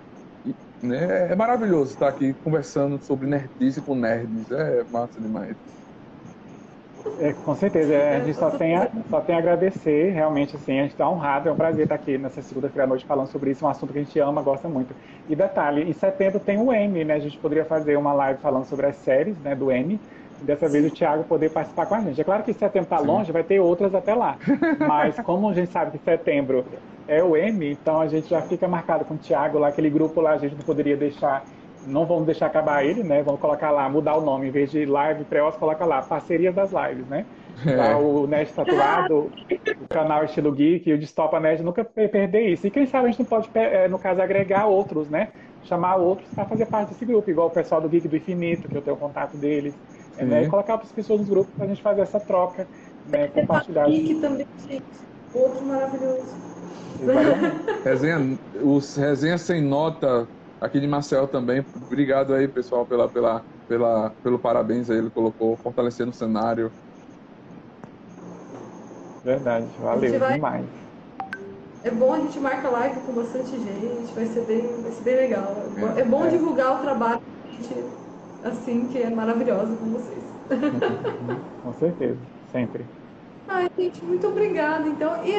Né? 0.81 1.31
É 1.31 1.35
maravilhoso 1.35 1.93
estar 1.93 2.09
aqui 2.09 2.35
conversando 2.43 3.01
sobre 3.03 3.27
nerdice 3.27 3.81
com 3.81 3.95
nerds. 3.95 4.49
É 4.51 4.83
massa 4.85 5.19
demais. 5.21 5.57
É, 7.19 7.33
com 7.33 7.55
certeza, 7.55 7.93
é, 7.93 8.17
a 8.17 8.19
gente 8.19 8.37
só 8.37 8.49
tem, 8.49 8.75
a, 8.75 8.89
só 9.09 9.21
tem 9.21 9.35
a 9.35 9.37
agradecer, 9.37 10.11
realmente, 10.11 10.55
assim, 10.55 10.79
a 10.79 10.81
gente 10.83 10.91
está 10.91 11.09
honrado, 11.09 11.47
é 11.47 11.51
um 11.51 11.55
prazer 11.55 11.83
estar 11.83 11.95
aqui 11.95 12.17
nessa 12.17 12.41
segunda-feira 12.41 12.83
à 12.83 12.87
noite 12.87 13.05
falando 13.05 13.27
sobre 13.27 13.51
isso, 13.51 13.65
um 13.65 13.69
assunto 13.69 13.93
que 13.93 13.99
a 13.99 14.03
gente 14.03 14.19
ama, 14.19 14.41
gosta 14.41 14.67
muito. 14.67 14.93
E 15.29 15.35
detalhe, 15.35 15.83
em 15.83 15.93
setembro 15.93 16.39
tem 16.39 16.57
o 16.57 16.73
M, 16.73 17.05
né, 17.05 17.13
a 17.13 17.19
gente 17.19 17.37
poderia 17.37 17.63
fazer 17.63 17.95
uma 17.95 18.11
live 18.11 18.39
falando 18.41 18.65
sobre 18.65 18.87
as 18.87 18.95
séries, 18.97 19.37
né, 19.39 19.55
do 19.55 19.71
M, 19.71 19.99
dessa 20.41 20.67
vez 20.67 20.85
o 20.85 20.89
Thiago 20.89 21.23
poder 21.23 21.51
participar 21.51 21.85
com 21.85 21.95
a 21.95 22.01
gente. 22.01 22.19
É 22.19 22.23
claro 22.23 22.43
que 22.43 22.53
setembro 22.53 22.83
está 22.83 22.99
longe, 22.99 23.31
vai 23.31 23.43
ter 23.43 23.59
outras 23.59 23.95
até 23.95 24.13
lá, 24.13 24.37
mas 24.79 25.17
como 25.21 25.49
a 25.49 25.53
gente 25.53 25.71
sabe 25.71 25.91
que 25.91 26.03
setembro 26.03 26.65
é 27.07 27.23
o 27.23 27.37
M, 27.37 27.71
então 27.71 28.01
a 28.01 28.07
gente 28.07 28.27
já 28.27 28.41
fica 28.41 28.67
marcado 28.67 29.05
com 29.05 29.13
o 29.13 29.17
Thiago 29.17 29.59
lá, 29.59 29.69
aquele 29.69 29.89
grupo 29.89 30.19
lá, 30.19 30.31
a 30.31 30.37
gente 30.37 30.55
não 30.55 30.63
poderia 30.63 30.97
deixar 30.97 31.45
não 31.85 32.05
vamos 32.05 32.25
deixar 32.25 32.47
acabar 32.47 32.85
ele, 32.85 33.03
né? 33.03 33.21
Vamos 33.23 33.39
colocar 33.39 33.71
lá, 33.71 33.89
mudar 33.89 34.15
o 34.15 34.21
nome, 34.21 34.47
em 34.47 34.51
vez 34.51 34.71
de 34.71 34.85
live 34.85 35.23
pré-os, 35.25 35.55
coloca 35.55 35.85
lá, 35.85 36.01
parceria 36.01 36.51
das 36.51 36.71
lives, 36.71 37.07
né? 37.07 37.25
É. 37.65 37.75
Lá, 37.75 37.97
o 37.97 38.27
Nerd 38.27 38.51
Tatuado, 38.51 39.31
o 39.81 39.87
canal 39.87 40.25
Estilo 40.25 40.51
Geek 40.51 40.89
e 40.89 40.93
o 40.93 40.97
Destopa 40.97 41.39
Nerd 41.39 41.63
nunca 41.63 41.85
perder 41.85 42.49
isso. 42.49 42.67
E 42.67 42.71
quem 42.71 42.85
sabe 42.85 43.07
a 43.07 43.09
gente 43.09 43.19
não 43.19 43.25
pode, 43.25 43.49
é, 43.53 43.87
no 43.87 43.97
caso, 43.97 44.21
agregar 44.21 44.65
outros, 44.65 45.09
né? 45.09 45.29
Chamar 45.63 45.95
outros 45.95 46.27
para 46.33 46.45
fazer 46.45 46.65
parte 46.65 46.89
desse 46.89 47.05
grupo, 47.05 47.29
igual 47.29 47.47
o 47.47 47.51
pessoal 47.51 47.81
do 47.81 47.89
Geek 47.89 48.07
do 48.07 48.17
Infinito, 48.17 48.67
que 48.67 48.75
eu 48.75 48.81
tenho 48.81 48.97
contato 48.97 49.37
deles. 49.37 49.73
Né? 50.17 50.43
E 50.43 50.47
colocar 50.47 50.73
outras 50.73 50.91
pessoas 50.91 51.19
nos 51.19 51.29
grupos 51.29 51.53
para 51.55 51.65
a 51.65 51.67
gente 51.67 51.81
fazer 51.81 52.01
essa 52.01 52.19
troca, 52.19 52.67
né? 53.07 53.27
Compartilhar. 53.27 53.85
Geek 53.85 54.15
também, 54.15 54.47
gente. 54.67 54.83
Outro 55.33 55.65
maravilhoso. 55.65 56.55
resenha, 57.83 58.37
os 58.61 58.95
resenha 58.95 59.37
sem 59.37 59.61
nota 59.61 60.27
aqui 60.61 60.79
de 60.79 60.87
Marcel 60.87 61.27
também. 61.27 61.65
Obrigado 61.85 62.33
aí, 62.33 62.47
pessoal, 62.47 62.85
pela, 62.85 63.07
pela, 63.07 63.43
pela, 63.67 64.09
pelo 64.23 64.39
parabéns 64.39 64.89
aí, 64.89 64.97
ele 64.97 65.09
colocou, 65.09 65.55
fortalecendo 65.57 66.11
o 66.11 66.13
cenário. 66.13 66.71
Verdade, 69.23 69.67
valeu 69.79 70.19
vai... 70.19 70.33
demais. 70.33 70.65
É 71.83 71.91
bom 71.91 72.13
a 72.13 72.19
gente 72.19 72.39
marcar 72.39 72.71
live 72.71 72.99
com 73.01 73.13
bastante 73.13 73.51
gente, 73.51 74.13
vai 74.13 74.25
ser 74.25 74.43
bem, 74.45 74.61
vai 74.81 74.91
ser 74.91 75.03
bem 75.03 75.15
legal. 75.15 75.55
É, 75.95 76.01
é 76.01 76.03
bom 76.03 76.25
é. 76.25 76.29
divulgar 76.29 76.79
o 76.79 76.81
trabalho 76.81 77.21
gente, 77.51 77.75
assim, 78.43 78.87
que 78.87 79.01
é 79.01 79.09
maravilhosa 79.09 79.75
com 79.75 79.91
vocês. 79.91 80.23
com 81.63 81.73
certeza, 81.73 82.19
sempre. 82.51 82.85
Ai, 83.47 83.69
gente, 83.77 84.03
muito 84.03 84.27
obrigada. 84.27 84.87
Então, 84.87 85.23
e 85.25 85.35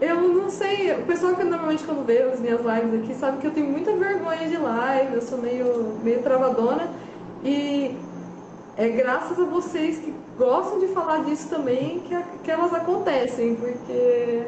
eu 0.00 0.20
não 0.20 0.48
sei, 0.48 0.92
o 0.92 1.02
pessoal 1.02 1.34
que 1.34 1.44
normalmente 1.44 1.84
quando 1.84 2.06
vê 2.06 2.22
as 2.22 2.40
minhas 2.40 2.60
lives 2.60 3.02
aqui 3.02 3.14
sabe 3.14 3.38
que 3.38 3.46
eu 3.46 3.50
tenho 3.50 3.66
muita 3.66 3.92
vergonha 3.92 4.48
de 4.48 4.56
live, 4.56 5.14
eu 5.14 5.22
sou 5.22 5.38
meio, 5.38 5.98
meio 6.02 6.22
travadona. 6.22 6.88
E 7.42 7.96
é 8.76 8.88
graças 8.88 9.38
a 9.38 9.44
vocês 9.44 9.98
que 9.98 10.14
gostam 10.36 10.78
de 10.78 10.86
falar 10.88 11.24
disso 11.24 11.48
também 11.48 12.00
que, 12.00 12.16
que 12.44 12.50
elas 12.50 12.72
acontecem, 12.72 13.56
porque 13.56 14.44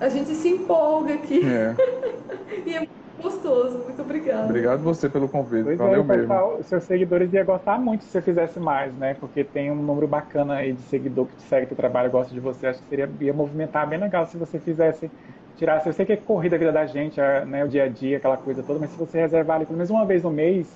a 0.00 0.08
gente 0.08 0.34
se 0.34 0.48
empolga 0.48 1.14
aqui. 1.14 1.40
É. 1.46 1.74
e 2.66 2.74
é 2.74 2.88
gostoso. 3.24 3.78
Muito 3.78 4.00
obrigada. 4.00 4.44
Obrigado 4.44 4.82
você 4.82 5.08
pelo 5.08 5.28
convite. 5.28 5.64
Pois 5.64 5.78
Valeu 5.78 6.00
é, 6.00 6.04
mesmo. 6.04 6.22
Pessoal, 6.22 6.62
seus 6.62 6.84
seguidores 6.84 7.32
iam 7.32 7.44
gostar 7.44 7.78
muito 7.78 8.04
se 8.04 8.10
você 8.10 8.22
fizesse 8.22 8.60
mais, 8.60 8.94
né? 8.94 9.16
Porque 9.18 9.42
tem 9.42 9.70
um 9.70 9.74
número 9.74 10.06
bacana 10.06 10.54
aí 10.54 10.72
de 10.72 10.82
seguidor 10.82 11.26
que 11.26 11.36
te 11.36 11.42
segue 11.42 11.66
teu 11.66 11.76
trabalho, 11.76 12.10
gosta 12.10 12.32
de 12.32 12.40
você. 12.40 12.66
Acho 12.66 12.82
que 12.82 12.88
seria 12.88 13.10
ia 13.20 13.32
movimentar 13.32 13.88
bem 13.88 13.98
legal 13.98 14.26
se 14.26 14.36
você 14.36 14.58
fizesse 14.58 15.10
tirasse. 15.56 15.86
Eu 15.86 15.92
sei 15.92 16.04
que 16.04 16.12
é 16.12 16.16
corrida 16.16 16.56
a 16.56 16.58
vida 16.58 16.72
da 16.72 16.86
gente, 16.86 17.20
né? 17.46 17.64
O 17.64 17.68
dia 17.68 17.84
a 17.84 17.88
dia, 17.88 18.18
aquela 18.18 18.36
coisa 18.36 18.62
toda, 18.62 18.78
mas 18.78 18.90
se 18.90 18.98
você 18.98 19.20
reservar 19.20 19.56
ali 19.56 19.66
pelo 19.66 19.78
menos 19.78 19.90
uma 19.90 20.04
vez 20.04 20.22
no 20.22 20.30
mês, 20.30 20.66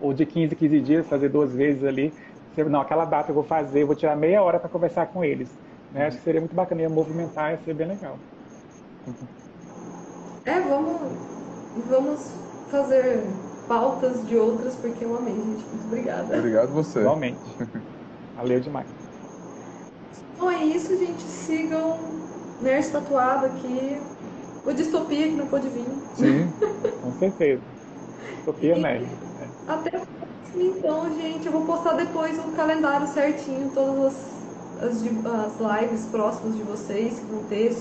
ou 0.00 0.12
de 0.12 0.24
15, 0.24 0.56
15 0.56 0.80
dias, 0.80 1.06
fazer 1.06 1.28
duas 1.28 1.54
vezes 1.54 1.84
ali, 1.84 2.12
você, 2.54 2.64
não, 2.64 2.80
aquela 2.80 3.04
data 3.04 3.30
eu 3.30 3.34
vou 3.34 3.44
fazer, 3.44 3.82
eu 3.82 3.86
vou 3.86 3.94
tirar 3.94 4.16
meia 4.16 4.42
hora 4.42 4.58
para 4.58 4.68
conversar 4.68 5.06
com 5.06 5.24
eles. 5.24 5.48
Né? 5.92 6.06
Acho 6.06 6.18
que 6.18 6.24
seria 6.24 6.40
muito 6.40 6.54
bacana, 6.54 6.82
ia 6.82 6.88
movimentar, 6.88 7.52
ia 7.52 7.58
ser 7.58 7.74
bem 7.74 7.88
legal. 7.88 8.16
É, 10.44 10.60
vamos, 10.60 11.39
vamos 11.88 12.20
fazer 12.70 13.24
pautas 13.68 14.26
de 14.26 14.36
outras, 14.36 14.74
porque 14.76 15.04
eu 15.04 15.16
amei, 15.16 15.34
gente. 15.34 15.64
Muito 15.64 15.86
obrigada. 15.86 16.36
Obrigado 16.36 16.68
você. 16.72 17.00
Igualmente. 17.00 17.38
Valeu 18.36 18.60
demais. 18.60 18.86
Então 20.34 20.50
é 20.50 20.64
isso, 20.64 20.96
gente. 20.96 21.22
Sigam 21.22 21.98
Nerd 22.60 22.88
Tatuado 22.90 23.46
aqui. 23.46 24.00
O 24.64 24.72
Distopia 24.72 25.28
que 25.28 25.34
não 25.36 25.46
pôde 25.46 25.68
vir. 25.68 25.84
Sim, 26.16 26.52
com 27.02 27.12
certeza. 27.18 27.62
Distopia 28.36 28.76
e... 28.76 28.80
Nerd. 28.80 29.08
Até 29.68 30.02
então, 30.54 31.14
gente. 31.14 31.46
Eu 31.46 31.52
vou 31.52 31.64
postar 31.64 31.94
depois 31.94 32.38
um 32.38 32.52
calendário 32.52 33.06
certinho, 33.06 33.70
todas 33.72 34.14
as, 34.82 34.90
as, 34.90 35.02
as 35.02 35.80
lives 35.80 36.06
próximas 36.06 36.56
de 36.56 36.62
vocês 36.62 37.18
que 37.18 37.26
vão 37.26 37.44
ter 37.44 37.72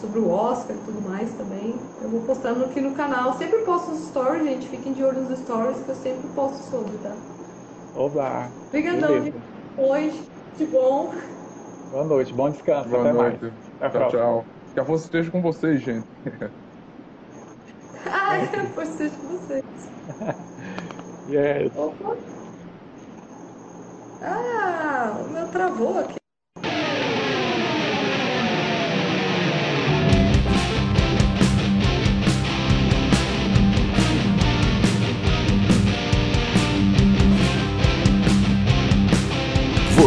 sobre 0.00 0.20
o 0.20 0.30
Oscar 0.30 0.76
e 0.76 0.80
tudo 0.80 1.08
mais 1.08 1.30
também. 1.34 1.74
Eu 2.02 2.08
vou 2.08 2.20
postando 2.22 2.64
aqui 2.64 2.80
no 2.80 2.94
canal. 2.94 3.34
Sempre 3.34 3.58
posto 3.58 3.92
os 3.92 4.08
stories, 4.08 4.44
gente. 4.44 4.68
Fiquem 4.68 4.92
de 4.92 5.02
olho 5.02 5.22
nos 5.22 5.38
stories 5.38 5.78
que 5.82 5.88
eu 5.88 5.94
sempre 5.96 6.28
posto 6.34 6.62
sobre, 6.70 6.96
tá? 6.98 7.14
Olá. 7.96 8.48
Obrigadão, 8.68 9.22
gente. 9.22 9.36
Hoje, 9.76 10.22
de 10.56 10.66
bom. 10.66 11.12
Boa 11.90 12.04
noite, 12.04 12.32
bom 12.32 12.50
descanso. 12.50 12.88
Boa 12.88 13.02
Até 13.02 13.12
noite. 13.12 13.38
mais. 13.42 13.52
Até 13.80 13.98
tchau, 13.98 14.10
tchau. 14.10 14.44
Que 14.74 14.80
a 14.80 14.84
força 14.84 15.04
esteja 15.04 15.30
com 15.30 15.40
vocês, 15.40 15.80
gente. 15.80 16.06
ah, 18.06 18.36
a 18.36 18.66
força 18.74 18.90
esteja 18.90 19.14
com 19.16 19.38
vocês. 19.38 19.64
yes. 21.28 21.72
Opa. 21.76 22.16
Ah, 24.22 25.16
o 25.24 25.32
meu 25.32 25.48
travou 25.48 25.98
aqui. 25.98 26.17